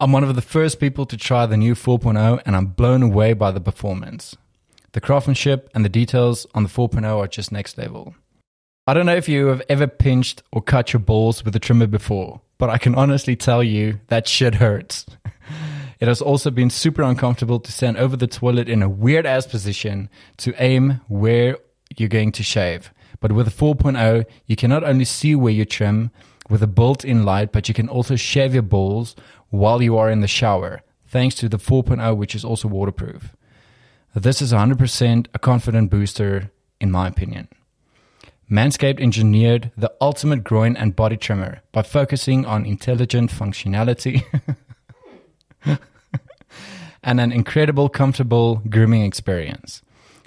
I'm 0.00 0.10
one 0.10 0.24
of 0.24 0.34
the 0.34 0.42
first 0.42 0.80
people 0.80 1.06
to 1.06 1.16
try 1.16 1.46
the 1.46 1.56
new 1.56 1.74
4.0 1.74 2.42
and 2.44 2.56
I'm 2.56 2.66
blown 2.66 3.02
away 3.04 3.34
by 3.34 3.52
the 3.52 3.60
performance. 3.60 4.36
The 4.92 5.00
craftsmanship 5.00 5.70
and 5.74 5.84
the 5.84 5.88
details 5.88 6.44
on 6.54 6.64
the 6.64 6.68
4.0 6.68 7.18
are 7.18 7.28
just 7.28 7.52
next 7.52 7.78
level. 7.78 8.14
I 8.86 8.94
don't 8.94 9.06
know 9.06 9.14
if 9.14 9.28
you 9.28 9.46
have 9.46 9.62
ever 9.68 9.86
pinched 9.86 10.42
or 10.50 10.60
cut 10.60 10.92
your 10.92 10.98
balls 10.98 11.44
with 11.44 11.54
a 11.54 11.60
trimmer 11.60 11.86
before, 11.86 12.40
but 12.58 12.68
I 12.68 12.78
can 12.78 12.96
honestly 12.96 13.36
tell 13.36 13.62
you 13.62 14.00
that 14.08 14.26
shit 14.26 14.56
hurts. 14.56 15.06
It 16.02 16.08
has 16.08 16.20
also 16.20 16.50
been 16.50 16.68
super 16.68 17.02
uncomfortable 17.02 17.60
to 17.60 17.70
stand 17.70 17.96
over 17.96 18.16
the 18.16 18.26
toilet 18.26 18.68
in 18.68 18.82
a 18.82 18.88
weird 18.88 19.24
ass 19.24 19.46
position 19.46 20.10
to 20.38 20.52
aim 20.60 21.00
where 21.06 21.58
you're 21.96 22.08
going 22.08 22.32
to 22.32 22.42
shave. 22.42 22.92
But 23.20 23.30
with 23.30 23.46
the 23.46 23.52
4.0, 23.52 24.24
you 24.46 24.56
can 24.56 24.68
not 24.68 24.82
only 24.82 25.04
see 25.04 25.36
where 25.36 25.52
you 25.52 25.64
trim 25.64 26.10
with 26.50 26.60
a 26.60 26.66
built 26.66 27.04
in 27.04 27.24
light, 27.24 27.52
but 27.52 27.68
you 27.68 27.74
can 27.74 27.88
also 27.88 28.16
shave 28.16 28.52
your 28.52 28.64
balls 28.64 29.14
while 29.50 29.80
you 29.80 29.96
are 29.96 30.10
in 30.10 30.22
the 30.22 30.26
shower, 30.26 30.82
thanks 31.06 31.36
to 31.36 31.48
the 31.48 31.56
4.0, 31.56 32.16
which 32.16 32.34
is 32.34 32.44
also 32.44 32.66
waterproof. 32.66 33.36
This 34.12 34.42
is 34.42 34.52
100% 34.52 35.26
a 35.32 35.38
confident 35.38 35.88
booster, 35.88 36.50
in 36.80 36.90
my 36.90 37.06
opinion. 37.06 37.46
Manscaped 38.50 38.98
engineered 38.98 39.70
the 39.76 39.92
ultimate 40.00 40.42
groin 40.42 40.76
and 40.76 40.96
body 40.96 41.16
trimmer 41.16 41.62
by 41.70 41.82
focusing 41.82 42.44
on 42.44 42.66
intelligent 42.66 43.30
functionality 43.30 44.24
and 47.02 47.20
an 47.20 47.32
incredible, 47.32 47.88
comfortable 47.88 48.62
grooming 48.68 49.02
experience. 49.02 49.82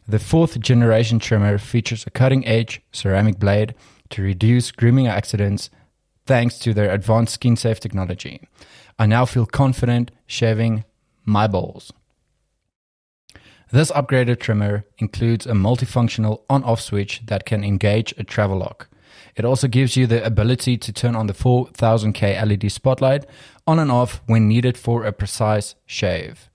The 0.08 0.20
fourth 0.20 0.60
generation 0.60 1.20
trimmer 1.20 1.58
features 1.58 2.06
a 2.06 2.12
cutting 2.12 2.46
edge 2.46 2.82
ceramic 2.92 3.40
blade 3.40 3.74
to 4.10 4.22
reduce 4.22 4.72
grooming 4.72 5.08
accidents 5.08 5.70
thanks 6.26 6.60
to 6.60 6.74
their 6.74 6.92
advanced 6.92 7.34
skin 7.34 7.56
safe 7.56 7.80
technology. 7.80 8.42
I 9.00 9.06
now 9.06 9.26
feel 9.26 9.46
confident 9.46 10.12
shaving 10.28 10.84
my 11.26 11.48
balls. 11.48 11.92
This 13.72 13.92
upgraded 13.92 14.40
trimmer 14.40 14.86
includes 15.00 15.46
a 15.46 15.54
multifunctional 15.54 16.44
on 16.50 16.64
off 16.64 16.82
switch 16.82 17.24
that 17.26 17.46
can 17.46 17.64
engage 17.64 18.14
a 18.18 18.24
travel 18.24 18.60
lock. 18.60 18.88
It 19.36 19.44
also 19.44 19.68
gives 19.68 19.98
you 19.98 20.08
the 20.08 20.24
ability 20.24 20.78
to 20.78 20.94
turn 20.94 21.16
on 21.16 21.28
the 21.28 21.34
4000K 21.34 22.46
LED 22.46 22.72
spotlight 22.72 23.26
on 23.68 23.80
and 23.80 23.92
off 23.92 24.22
when 24.28 24.48
needed 24.48 24.78
for 24.78 25.04
a 25.04 25.12
precise 25.12 25.76
shave. 25.86 26.50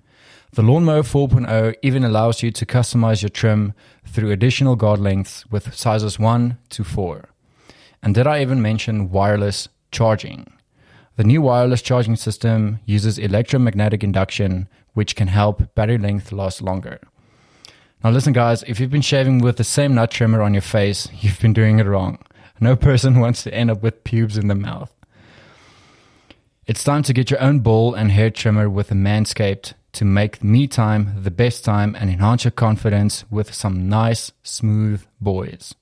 The 0.53 0.63
Lawnmower 0.63 1.03
4.0 1.03 1.77
even 1.81 2.03
allows 2.03 2.43
you 2.43 2.51
to 2.51 2.67
customize 2.67 3.23
your 3.23 3.29
trim 3.29 3.73
through 4.05 4.33
additional 4.33 4.75
guard 4.75 4.99
lengths 4.99 5.47
with 5.47 5.73
sizes 5.77 6.19
1 6.19 6.59
to 6.71 6.83
4. 6.83 7.29
And 8.03 8.17
did 8.17 8.27
I 8.27 8.43
even 8.43 8.61
mention 8.61 9.11
wireless 9.11 9.69
charging? 9.93 10.53
The 11.15 11.23
new 11.23 11.41
wireless 11.41 11.83
charging 11.83 12.17
system 12.17 12.81
uses 12.85 13.17
electromagnetic 13.17 14.03
induction, 14.03 14.67
which 14.95 15.15
can 15.15 15.29
help 15.29 15.73
battery 15.77 15.99
length 15.99 16.33
last 16.33 16.61
longer. 16.61 16.99
Now, 18.03 18.11
listen, 18.11 18.33
guys, 18.33 18.65
if 18.65 18.81
you've 18.81 18.91
been 18.91 19.03
shaving 19.03 19.39
with 19.39 19.57
the 19.57 19.63
same 19.63 19.95
nut 19.95 20.11
trimmer 20.11 20.43
on 20.43 20.53
your 20.53 20.63
face, 20.63 21.07
you've 21.21 21.41
been 21.41 21.53
doing 21.53 21.79
it 21.79 21.87
wrong. 21.87 22.19
No 22.59 22.75
person 22.75 23.21
wants 23.21 23.45
to 23.45 23.55
end 23.55 23.71
up 23.71 23.83
with 23.83 24.03
pubes 24.03 24.37
in 24.37 24.49
the 24.49 24.57
mouth. 24.57 24.93
It's 26.67 26.83
time 26.83 27.05
to 27.05 27.13
get 27.13 27.31
your 27.31 27.41
own 27.41 27.61
ball 27.61 27.95
and 27.95 28.11
hair 28.11 28.31
trimmer 28.31 28.69
with 28.69 28.91
a 28.91 28.95
Manscaped 28.95 29.75
to 29.93 30.05
make 30.05 30.43
me 30.45 30.67
time 30.67 31.15
the 31.23 31.31
best 31.31 31.65
time 31.65 31.97
and 31.99 32.11
enhance 32.11 32.45
your 32.45 32.51
confidence 32.51 33.25
with 33.31 33.53
some 33.53 33.89
nice, 33.89 34.33
smooth 34.43 35.05
boys. 35.21 35.75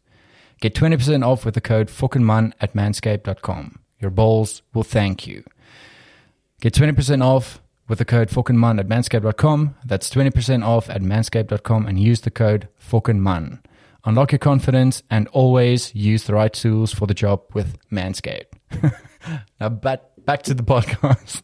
Get 0.61 0.75
20% 0.75 1.25
off 1.25 1.45
with 1.45 1.55
the 1.55 1.61
code 1.61 1.89
FUCKINGMAN 1.89 2.53
at 2.61 2.75
manscaped.com. 2.75 3.79
Your 4.01 4.11
balls 4.11 4.63
will 4.75 4.83
thank 4.83 5.27
you. 5.27 5.45
Get 6.61 6.75
20% 6.75 7.23
off 7.23 7.61
with 7.87 7.99
the 7.99 8.05
code 8.05 8.29
FUCKINGMAN 8.29 8.81
at 8.81 8.89
manscaped.com. 8.89 9.77
That's 9.85 10.11
20% 10.11 10.65
off 10.65 10.91
at 10.91 11.03
manscaped.com 11.03 11.87
and 11.87 12.01
use 12.01 12.23
the 12.23 12.31
code 12.31 12.69
FUCKINGMAN. 12.79 13.61
Unlock 14.05 14.33
your 14.33 14.39
confidence 14.39 15.03
and 15.11 15.29
always 15.29 15.95
use 15.95 16.25
the 16.25 16.35
right 16.35 16.53
tools 16.53 16.93
for 16.93 17.07
the 17.07 17.15
job 17.15 17.43
with 17.53 17.77
Manscaped. 17.91 18.47
now 19.61 19.69
back, 19.69 20.01
back 20.25 20.43
to 20.45 20.55
the 20.55 20.63
podcast. 20.65 21.43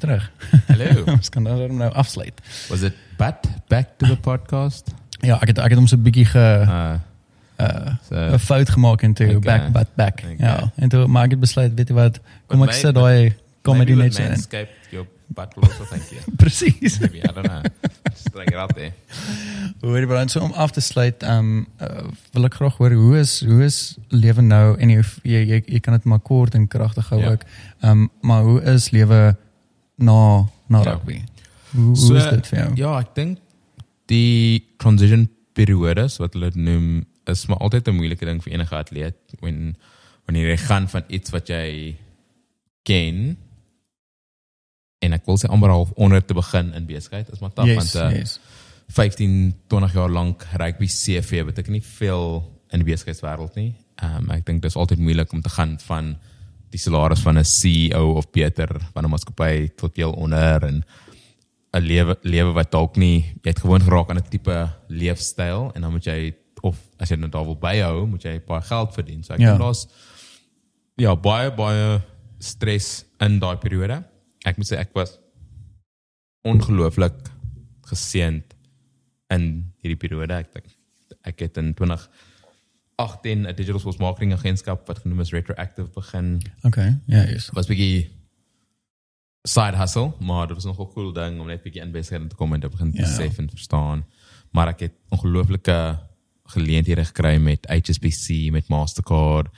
Ons 0.00 0.08
weer 0.08 0.18
terug. 0.18 0.30
Hallo. 0.66 1.04
ons 1.16 1.28
kan 1.28 1.44
dan 1.44 1.76
nou 1.76 1.92
afsluit. 1.92 2.40
Was 2.70 2.82
it 2.82 2.94
but 3.16 3.46
back 3.68 3.98
to 3.98 4.06
the 4.06 4.16
podcast? 4.16 4.88
Ja, 5.20 5.36
ek 5.40 5.52
het 5.52 5.58
ek 5.60 5.74
het 5.74 5.78
hom 5.78 5.86
so 5.86 5.96
'n 5.96 6.02
bietjie 6.02 6.24
ge 6.24 6.46
Uh, 6.64 6.96
uh, 7.60 7.92
so, 8.08 8.14
'n 8.16 8.38
fout 8.38 8.70
gemaak 8.70 9.02
en 9.02 9.12
toe 9.12 9.26
Okay. 9.36 9.40
back 9.40 9.72
back 9.72 9.88
back. 9.94 10.16
Okay. 10.24 10.36
Ja, 10.38 10.72
en 10.76 10.88
toe 10.88 11.06
maar 11.06 11.24
ek 11.24 11.30
het 11.30 11.40
besluit, 11.40 11.74
weet 11.74 11.88
jy 11.88 11.94
wat, 11.94 12.20
kom 12.46 12.60
But 12.60 12.68
ek 12.68 12.74
sit 12.74 12.94
daai 12.94 13.34
comedy 13.62 13.92
net 13.94 14.14
so 14.14 14.22
in. 14.22 14.28
Manscaped, 14.28 14.72
your 14.90 15.06
butt 15.28 15.54
will 15.54 15.68
also 15.68 15.84
thank 15.84 16.08
you. 16.10 16.20
Presies. 16.40 16.98
Maybe, 17.00 17.18
I 17.18 17.32
don't 17.32 17.44
know. 17.46 17.60
Just 18.10 18.32
it 18.34 18.54
out 18.54 18.74
there. 18.74 18.92
Hoorie 19.82 20.06
Brian, 20.06 20.28
so 20.28 20.40
om 20.40 20.52
af 20.52 20.70
te 20.70 20.80
sluit, 20.80 21.22
ehm 21.22 21.38
um, 21.38 21.66
uh, 21.80 22.08
wil 22.32 22.44
ek 22.44 22.54
graag 22.54 22.76
hoor 22.76 22.92
hoe 22.92 23.18
is 23.18 23.44
hoe 23.44 23.64
is 23.64 23.98
lewe 24.08 24.40
nou 24.40 24.78
en 24.78 24.88
jy 24.88 25.02
jy 25.22 25.44
jy, 25.44 25.62
jy 25.66 25.80
kan 25.80 25.94
dit 25.94 26.04
maar 26.04 26.20
kort 26.20 26.54
en 26.54 26.66
kragtig 26.68 27.08
hou 27.08 27.20
Ja. 27.20 27.30
ook. 27.30 27.42
Ehm 27.80 27.90
um, 27.90 28.10
maar 28.20 28.42
hoe 28.42 28.62
is 28.62 28.90
lewe 28.90 29.36
na 30.00 30.46
na 30.70 30.80
Ja. 30.82 30.92
rugby? 30.94 31.20
Hoe, 31.74 31.84
hoe 31.84 31.96
So, 31.96 32.14
is 32.16 32.24
dit 32.30 32.46
vir 32.50 32.58
jou? 32.58 32.70
Ja, 32.80 32.98
ek 33.00 33.14
dink 33.14 33.38
die 34.10 34.64
transition 34.78 35.28
periodes 35.54 36.16
wat 36.22 36.34
hulle 36.34 36.50
noem 36.54 37.04
is 37.30 37.46
maar 37.46 37.58
altyd 37.62 37.88
'n 37.88 37.94
moeilike 37.96 38.24
ding 38.26 38.40
vir 38.42 38.52
enige 38.52 38.74
atleet 38.74 39.16
wen 39.40 39.76
wanneer 40.26 40.48
jy 40.50 40.56
gaan 40.66 40.88
van 40.88 41.04
iets 41.08 41.30
wat 41.30 41.48
jy 41.48 41.96
ken 42.82 43.36
en 45.00 45.12
ek 45.16 45.26
wil 45.26 45.38
sê 45.38 45.48
amper 45.48 45.72
half 45.72 45.90
onder 45.96 46.24
te 46.24 46.34
begin 46.34 46.72
in 46.74 46.86
besigheid 46.88 47.28
is 47.32 47.40
maar 47.40 47.52
taaf 47.52 47.66
yes, 47.70 47.76
want 47.94 48.12
uh, 48.12 48.18
yes. 48.18 48.38
15 48.88 49.54
20 49.68 49.92
jaar 49.94 50.10
lank 50.10 50.46
rugby 50.58 50.86
CV 50.86 51.44
beteken 51.44 51.72
nie 51.72 51.84
veel 51.84 52.42
in 52.70 52.82
die 52.84 52.88
besigheidswêreld 52.92 53.54
nie. 53.58 53.74
Ehm 54.02 54.24
um, 54.24 54.30
ek 54.30 54.44
dink 54.46 54.62
dis 54.62 54.76
altyd 54.76 54.98
moeilik 54.98 55.32
om 55.32 55.40
te 55.42 55.48
gaan 55.48 55.78
van 55.86 56.16
die 56.70 56.78
salaris 56.78 57.20
van 57.20 57.38
'n 57.38 57.44
CEO 57.44 58.14
of 58.16 58.30
beter 58.30 58.68
van 58.94 59.04
'n 59.04 59.10
maatskappy 59.10 59.68
tot 59.76 59.96
heel 59.96 60.12
onder 60.12 60.64
en 60.64 60.84
'n 61.74 61.80
lewe 61.82 62.16
lewe 62.22 62.52
wat 62.52 62.70
dalk 62.70 62.96
nie 62.96 63.20
jy 63.42 63.50
het 63.50 63.58
gewoon 63.60 63.82
geraak 63.82 64.10
aan 64.10 64.18
'n 64.18 64.28
tipe 64.30 64.70
leefstyl 64.88 65.70
en 65.74 65.80
dan 65.82 65.90
moet 65.92 66.04
jy 66.04 66.34
of 66.62 66.76
as 66.98 67.08
jy 67.08 67.16
nou 67.16 67.30
daar 67.30 67.44
wil 67.44 67.56
byhou, 67.56 68.06
moet 68.06 68.22
jy 68.22 68.40
baie 68.46 68.60
geld 68.62 68.94
verdien. 68.94 69.22
So 69.24 69.32
ek 69.32 69.40
Ja. 69.40 69.56
daar's 69.56 69.86
ja, 70.96 71.16
baie 71.16 71.50
baie 71.50 72.00
stres 72.38 73.04
in 73.20 73.38
daai 73.38 73.56
periode. 73.56 74.04
Ek 74.44 74.56
moet 74.56 74.66
sê 74.66 74.76
ek 74.78 74.90
was 74.94 75.18
ongelooflik 76.44 77.30
geseënd 77.90 78.54
in 79.30 79.72
hierdie 79.82 79.96
periode. 80.00 80.32
Ek 80.40 80.52
dink 80.54 80.66
ek 81.24 81.40
het 81.40 81.58
in 81.60 81.74
2018 83.06 83.46
'n 83.46 83.54
digital 83.54 83.78
sports 83.80 83.98
marketing 83.98 84.32
agentskap 84.32 84.86
wat 84.86 84.98
genoem 84.98 85.20
is 85.20 85.32
Retroactive 85.32 85.88
begin. 85.94 86.42
Okay. 86.62 86.98
Ja, 87.06 87.22
yes. 87.22 87.50
Was 87.52 87.66
'n 87.66 87.72
bietjie 87.74 88.10
side 89.42 89.76
hustle, 89.76 90.12
maar 90.20 90.46
dit 90.46 90.56
was 90.56 90.64
nogal 90.64 90.86
'n 90.86 90.92
cool 90.92 91.12
ding 91.12 91.40
om 91.40 91.46
net 91.46 91.62
bietjie 91.62 91.82
in 91.82 91.90
besigheid 91.92 92.28
te 92.30 92.36
kom 92.36 92.52
en 92.52 92.60
te 92.60 92.68
begin 92.68 92.90
Ja, 92.92 93.00
ja. 93.00 93.16
besef 93.16 93.38
en 93.38 93.50
verstaan. 93.50 94.04
Maar 94.50 94.68
ek 94.68 94.80
het 94.80 94.92
ongelooflike 95.08 95.98
geleenthede 96.44 97.04
gekry 97.04 97.36
met 97.38 97.66
HSBC, 97.68 98.50
met 98.50 98.68
Mastercard. 98.68 99.48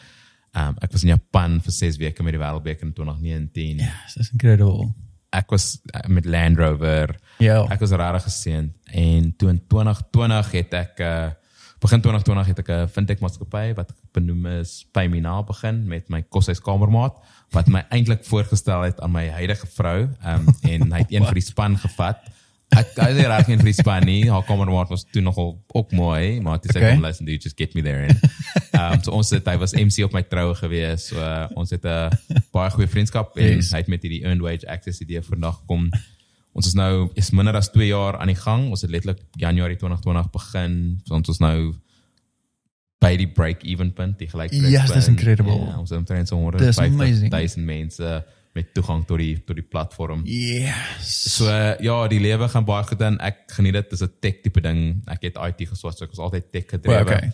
Um, 0.57 0.75
ek 0.81 0.93
was 0.93 1.03
in 1.03 1.09
Japan 1.09 1.61
vir 1.61 1.73
6 1.73 1.97
weke 1.97 2.23
met 2.23 2.33
die 2.33 2.41
Wêreldbeker 2.41 2.87
in 2.87 2.93
2019. 2.93 3.77
Yes, 3.79 4.15
that's 4.15 4.31
incredible. 4.33 4.93
Ek 5.31 5.51
was 5.51 5.81
uh, 5.95 6.01
met 6.09 6.25
Land 6.25 6.59
Rover. 6.59 7.17
Ja. 7.39 7.65
Ek 7.71 7.81
was 7.81 7.91
regtig 7.91 8.23
geseënd 8.23 8.73
en 8.85 9.37
toe 9.37 9.49
in 9.49 9.63
2020 9.67 10.51
het 10.53 10.73
ek 10.73 11.01
uh 11.01 11.31
begin 11.83 12.01
2020 12.01 12.47
het 12.53 12.59
ek 12.63 12.69
'n 12.71 12.89
fintech 12.95 13.21
maatskappy 13.21 13.75
wat 13.75 13.91
benoem 14.15 14.47
is 14.61 14.87
Paymina 14.93 15.43
begin 15.43 15.83
met 15.89 16.09
my 16.09 16.23
koshuiskamermaat 16.23 17.17
wat 17.53 17.67
my 17.69 17.83
eintlik 17.91 18.25
voorgestel 18.25 18.83
het 18.87 19.01
aan 19.01 19.11
my 19.13 19.29
huidige 19.29 19.67
vrou 19.67 20.09
um, 20.25 20.47
en 20.63 20.93
hy 20.93 20.99
het 21.03 21.11
een 21.13 21.25
vir 21.27 21.35
die 21.35 21.43
span 21.53 21.77
gevat. 21.79 22.19
Ek 22.73 22.95
hy 22.97 23.11
nie 23.13 23.27
reg 23.29 23.49
een 23.49 23.59
vir 23.61 23.69
die 23.69 23.77
span 23.77 24.05
nie. 24.09 24.31
Haar 24.31 24.45
kamermaat 24.49 24.89
was 24.89 25.05
toe 25.13 25.21
nogal 25.21 25.59
ook 25.75 25.93
mooi, 25.93 26.41
maar 26.41 26.59
toe 26.61 26.73
sê 26.73 26.79
Okay. 26.81 26.95
hom 26.95 27.03
listen 27.05 27.27
dude 27.27 27.43
just 27.43 27.59
get 27.59 27.75
me 27.75 27.83
there 27.83 28.07
in. 28.09 28.17
Um 28.73 29.03
so 29.03 29.11
ons 29.13 29.31
het 29.31 29.45
hy 29.47 29.57
was 29.59 29.75
MC 29.75 30.05
op 30.05 30.13
my 30.15 30.23
troue 30.23 30.55
gewees. 30.55 31.07
So 31.09 31.17
uh, 31.21 31.47
ons 31.55 31.71
het 31.71 31.85
'n 31.85 32.11
baie 32.53 32.71
goeie 32.71 32.89
vriendskap 32.89 33.37
en 33.37 33.57
Yes. 33.57 33.71
hy 33.73 33.77
het 33.79 33.89
met 33.89 34.03
hierdie 34.03 34.25
earned 34.25 34.41
wage 34.41 34.67
access 34.69 35.01
idee 35.01 35.21
vandag 35.23 35.59
gekom. 35.61 35.91
Ons 36.53 36.67
is 36.69 36.75
nou 36.77 37.09
is 37.17 37.31
minder 37.33 37.57
as 37.57 37.71
2 37.73 37.87
jaar 37.87 38.19
aan 38.21 38.29
die 38.29 38.37
gang. 38.37 38.69
Ons 38.71 38.85
het 38.85 38.91
letterlik 38.93 39.23
Januarie 39.41 39.79
2020 39.81 40.31
begin. 40.35 40.77
So 41.07 41.17
ons 41.17 41.29
is 41.33 41.41
nou 41.41 41.73
by 43.03 43.17
die 43.19 43.27
break 43.27 43.65
even 43.67 43.91
punt, 43.97 44.19
die 44.21 44.29
gelyk 44.31 44.53
Yes, 44.55 44.93
that's 44.93 45.09
incredible. 45.11 45.59
Ja, 45.59 45.81
ons 45.81 45.91
het 45.91 45.99
omtrent 45.99 46.29
so 46.31 46.39
That's 46.55 46.79
amazing. 46.79 47.33
150.000 47.33 47.67
mense 47.67 48.25
met 48.53 48.75
toegang 48.77 49.07
tot 49.09 49.19
die 49.19 49.33
tot 49.47 49.57
die 49.57 49.65
platform. 49.65 50.27
Yes. 50.29 51.13
So 51.39 51.49
ja, 51.81 51.97
die 52.13 52.21
lewe 52.21 52.49
gaan 52.53 52.67
baie 52.69 52.85
goed 52.85 53.01
in. 53.01 53.17
Ek 53.25 53.47
geniet 53.57 53.79
dit. 53.81 53.95
Dis 53.95 54.05
'n 54.05 54.13
tech 54.21 54.43
tipe 54.45 54.61
ding. 54.61 55.03
Ek 55.09 55.23
het 55.23 55.41
IT 55.41 55.69
geswat, 55.73 55.97
so 55.97 56.05
ek 56.05 56.13
was 56.13 56.21
altyd 56.21 56.53
tech 56.53 56.69
gedrewe. 56.69 57.05
Well, 57.05 57.17
okay. 57.17 57.33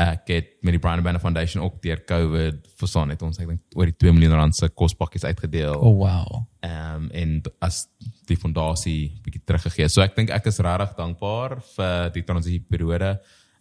Ek 0.00 0.26
het 0.26 0.48
met 0.66 0.74
die 0.74 0.80
Brian 0.82 1.02
Banner 1.06 1.22
Foundation 1.22 1.62
ook 1.62 1.76
deur 1.82 2.00
COVID 2.04 2.64
verstaan 2.80 3.12
het 3.14 3.20
ons 3.22 3.38
ek 3.38 3.46
dink 3.46 3.76
oor 3.78 3.86
die 3.86 3.94
2 3.94 4.14
miljoen 4.16 4.34
rand 4.40 4.56
se 4.56 4.66
kospakkies 4.74 5.22
uitgedeel. 5.28 5.76
Oh 5.78 5.94
wow. 6.00 6.40
Ehm 6.66 7.04
um, 7.04 7.06
en 7.14 7.36
as 7.62 7.84
die 8.26 8.38
fondasie 8.40 9.20
bietjie 9.22 9.44
teruggegee. 9.46 9.86
So 9.88 10.02
ek 10.02 10.16
dink 10.16 10.32
ek 10.34 10.50
is 10.50 10.58
regtig 10.58 10.96
dankbaar 10.98 11.60
vir 11.76 12.10
die 12.16 12.24
transisieperiode. 12.26 13.12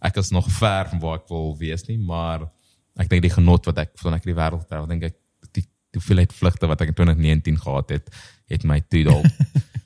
Ek 0.01 0.17
is 0.17 0.33
nog 0.33 0.49
ver 0.57 0.89
van 0.89 1.03
waar 1.03 1.21
ek 1.21 1.29
wil 1.29 1.53
wees 1.59 1.85
nie, 1.87 1.99
maar 2.01 2.47
ek 2.97 3.13
dink 3.13 3.27
die 3.27 3.33
genot 3.33 3.69
wat 3.69 3.85
ek 3.85 3.93
van 4.01 4.17
ek 4.17 4.25
die 4.25 4.37
wêreld 4.37 4.65
trou, 4.69 4.83
dink 4.89 5.05
ek 5.11 5.19
die 5.53 5.67
die 5.93 6.01
hoeveelheid 6.01 6.33
vlugte 6.33 6.65
wat 6.65 6.81
ek 6.81 6.95
in 6.95 6.97
2019 6.97 7.61
gehad 7.61 7.91
het, 7.93 8.07
het 8.49 8.63
my 8.65 8.79
toe 8.89 9.03
dalk 9.05 9.29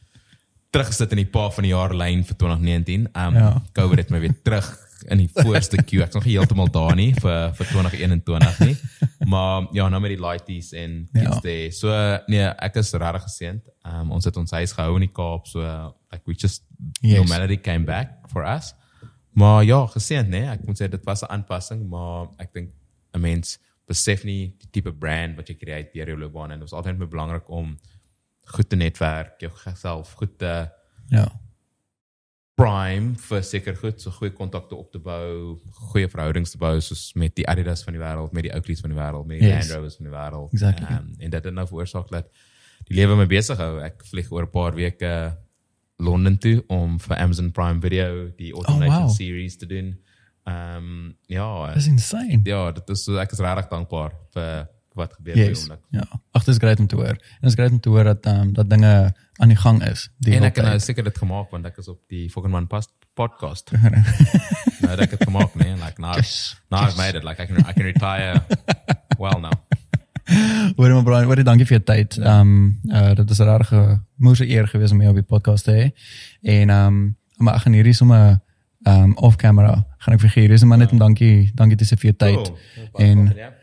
teruggesit 0.71 1.11
in 1.11 1.25
die 1.25 1.31
pa 1.31 1.49
van 1.51 1.67
die 1.67 1.73
jaar 1.73 1.91
lyn 1.91 2.23
vir 2.23 2.39
2019. 2.39 3.09
Um 3.11 3.35
Ja. 3.35 3.49
COVID 3.75 4.05
het 4.05 4.13
my 4.15 4.23
weer 4.23 4.37
terug 4.43 4.86
in 5.09 5.17
die 5.17 5.29
voorste 5.33 5.77
queue. 5.83 6.03
Ek's 6.03 6.15
nog 6.15 6.23
heeltemal 6.23 6.69
daar 6.71 6.95
nie 6.95 7.13
vir 7.13 7.53
vir 7.53 7.65
2021 7.65 8.59
nie. 8.59 8.75
Maar 9.27 9.67
ja, 9.73 9.89
nou 9.89 10.01
met 10.01 10.09
die 10.15 10.21
lighties 10.21 10.71
en 10.73 11.07
Ja. 11.13 11.21
kids 11.29 11.41
there. 11.41 11.71
So 11.71 11.89
nee, 12.27 12.41
ek 12.45 12.75
is 12.75 12.91
regtig 12.93 13.23
geseënd. 13.23 13.61
Um 13.85 14.11
ons 14.11 14.25
het 14.25 14.37
ons 14.37 14.51
huis 14.51 14.71
gehou 14.71 14.95
in 14.95 15.01
die 15.07 15.11
Kaap, 15.13 15.47
so 15.47 15.59
like 16.11 16.23
we 16.25 16.33
just 16.33 16.63
Yes. 17.01 17.17
normality 17.17 17.57
came 17.57 17.85
back 17.85 18.29
for 18.31 18.43
us. 18.45 18.73
Maar 19.33 19.63
ja, 19.63 19.85
geseend 19.85 20.29
nê. 20.29 20.45
Ek 20.49 20.65
moet 20.65 20.77
sê 20.81 20.89
dit 20.89 21.03
was 21.05 21.21
'n 21.23 21.31
aanpassing, 21.31 21.87
maar 21.89 22.27
ek 22.39 22.53
dink 22.53 22.69
'n 23.13 23.19
mens 23.21 23.57
besef 23.87 24.23
nie 24.23 24.53
die 24.59 24.67
tipe 24.71 24.91
brand 24.91 25.35
wat 25.37 25.47
jy 25.47 25.55
create 25.55 25.89
deur 25.93 26.07
jou 26.07 26.17
loopbaan 26.19 26.51
en 26.51 26.59
dit 26.59 26.67
is 26.67 26.73
altyd 26.73 26.97
baie 26.97 27.07
belangrik 27.09 27.49
om 27.49 27.77
goed 28.45 28.69
te 28.69 28.75
netwerk, 28.75 29.39
jouself 29.39 30.13
goed 30.13 30.37
te 30.37 30.69
Ja. 31.09 31.27
Prime 32.57 33.13
vir 33.29 33.43
seker 33.45 33.75
goed 33.77 34.01
so 34.01 34.09
goeie 34.17 34.33
kontakte 34.33 34.75
op 34.75 34.89
te 34.91 34.99
bou, 35.03 35.57
goeie 35.91 36.07
verhoudings 36.09 36.51
te 36.55 36.57
bou 36.61 36.73
soos 36.81 37.11
met 37.15 37.35
die 37.37 37.45
Adidas 37.49 37.83
van 37.85 37.93
die 37.93 38.01
wêreld, 38.01 38.33
met 38.33 38.47
die 38.47 38.53
Oakleys 38.55 38.81
van 38.81 38.89
die 38.93 38.97
wêreld, 38.99 39.27
met 39.29 39.39
die 39.39 39.47
Yes. 39.49 39.67
Land 39.69 39.75
Rovers 39.77 39.97
van 39.99 40.05
die 40.09 40.13
wêreld. 40.15 40.53
Exactly. 40.57 40.87
Um, 40.95 41.11
en 41.19 41.29
dit 41.35 41.43
het 41.43 41.53
nou 41.53 41.67
veroorsaak 41.69 42.09
dat 42.09 42.31
die 42.89 42.95
lewe 42.97 43.15
my 43.19 43.27
besig 43.29 43.57
hou. 43.61 43.77
Ek 43.85 44.01
vlieg 44.09 44.31
oor 44.31 44.43
'n 44.47 44.49
paar 44.53 44.73
weke 44.75 45.37
Londen 45.99 46.37
toe 46.37 46.63
om 46.69 46.99
vir 46.99 47.17
Amazon 47.17 47.51
Prime 47.51 47.81
Video 47.81 48.31
die 48.37 48.51
automation 48.53 49.03
Oh, 49.03 49.07
wow. 49.07 49.15
series 49.15 49.57
te 49.57 49.65
doen. 49.65 49.97
Ehm 50.45 50.77
um, 50.77 51.17
ja, 51.27 51.73
Dis 51.73 51.87
insane. 51.87 52.39
ja, 52.43 52.71
dit 52.71 52.89
is 52.89 53.07
ek 53.07 53.31
is 53.31 53.39
regtig 53.39 53.67
dankbaar 53.69 54.11
vir 54.33 54.67
wat 54.95 55.13
gebeur 55.13 55.35
het 55.35 55.47
Yes. 55.47 55.61
oomblik. 55.61 55.79
Ja. 55.91 56.05
Ag, 56.33 56.43
dit 56.45 56.53
is 56.55 56.57
great 56.57 56.79
om 56.79 56.87
te 56.87 56.95
hoor. 56.95 57.17
En 57.17 57.41
dit 57.41 57.49
is 57.49 57.53
great 57.53 57.71
om 57.71 57.79
te 57.79 57.89
hoor 57.89 58.03
dat 58.03 58.25
ehm 58.25 58.41
um, 58.41 58.53
dat 58.53 58.69
dinge 58.69 59.13
aan 59.37 59.47
die 59.47 59.57
gang 59.57 59.83
is. 59.83 60.09
Die 60.17 60.35
En 60.35 60.43
ek 60.43 60.55
het 60.55 60.65
nou 60.65 60.79
seker 60.79 61.03
dit 61.03 61.17
gemaak 61.17 61.51
want 61.51 61.65
ek 61.65 61.77
is 61.77 61.87
op 61.87 61.99
die 62.09 62.29
Fucking 62.29 62.53
Man 62.53 62.67
Past 62.67 62.91
podcast. 63.13 63.71
nou 64.81 64.89
dat 64.95 64.99
ek 64.99 65.11
het 65.17 65.23
gemaak, 65.23 65.55
nee, 65.55 65.73
like 65.73 66.01
now, 66.01 66.15
Yes. 66.15 66.55
now 66.69 66.85
I've 66.87 66.97
made 66.97 67.17
it. 67.17 67.23
Like 67.23 67.41
I 67.43 67.45
can 67.45 67.57
I 67.57 67.73
can 67.73 67.83
retire 67.83 68.41
well 69.17 69.39
now. 69.39 69.53
Hoor 70.77 70.89
maar 70.93 71.03
Brian, 71.03 71.27
baie 71.27 71.43
dankie 71.43 71.65
vir 71.65 71.77
jou 71.79 71.83
tyd. 71.87 72.17
Ehm 72.17 72.39
um, 72.39 72.79
uh, 72.91 73.13
dit 73.15 73.29
is 73.29 73.39
'n 73.39 73.47
regte 73.57 74.01
moeë 74.19 74.47
eer 74.49 74.67
gewees 74.67 74.91
om 74.91 75.01
jou 75.01 75.09
op 75.09 75.15
die 75.21 75.23
podcast 75.35 75.63
te 75.63 75.71
hê. 75.71 75.85
En 76.41 76.69
ehm 76.69 76.87
um, 76.87 77.17
maar 77.37 77.55
ek 77.55 77.61
gaan 77.61 77.73
hierdie 77.73 77.93
sommer 77.93 78.39
ehm 78.83 79.03
um, 79.03 79.15
off 79.17 79.35
camera 79.35 79.85
gaan 79.97 80.13
ek 80.13 80.19
vir 80.19 80.29
gee. 80.29 80.47
Dis 80.47 80.63
maar 80.63 80.77
net 80.77 80.91
om 80.91 80.97
dankie 80.97 81.51
dankie 81.55 81.77
te 81.77 81.85
sê 81.85 81.97
vir 81.99 82.11
jou 82.11 82.17
tyd. 82.17 82.51
Cool. 82.51 82.89
En 82.93 83.33
Ja. 83.35 83.53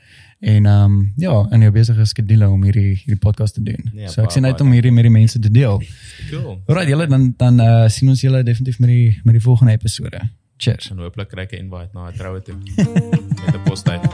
En 0.45 0.67
ehm 0.67 0.85
um, 0.85 1.13
ja, 1.17 1.47
en 1.51 1.61
jou 1.61 1.73
besige 1.73 2.05
skedule 2.05 2.49
om 2.49 2.65
hierdie 2.69 2.95
hierdie 3.01 3.21
podcast 3.21 3.55
te 3.55 3.63
doen. 3.63 3.91
Ja, 3.97 4.09
so 4.13 4.23
ek 4.23 4.35
sien 4.35 4.45
uit 4.45 4.61
om 4.61 4.73
hierdie 4.77 4.93
met 4.93 5.07
die 5.09 5.13
mense 5.13 5.39
te 5.41 5.51
deel. 5.51 5.81
Cool. 6.29 6.59
Alright, 6.67 6.89
julle 6.89 7.07
dan 7.09 7.31
dan 7.41 7.61
uh, 7.61 7.89
sien 7.89 8.09
ons 8.13 8.21
julle 8.21 8.43
definitief 8.45 8.79
met 8.79 8.93
die 8.93 9.21
met 9.25 9.39
die 9.39 9.45
volgende 9.45 9.73
episode. 9.73 10.21
Cheers. 10.57 10.91
En 10.93 11.01
hooplik 11.01 11.29
kry 11.33 11.49
ek 11.49 11.57
'n 11.57 11.65
invite 11.65 11.91
na 11.95 12.11
'n 12.11 12.17
troue 12.21 12.43
toe. 12.43 12.57
Met 12.77 13.55
'n 13.57 13.63
postheid. 13.65 14.05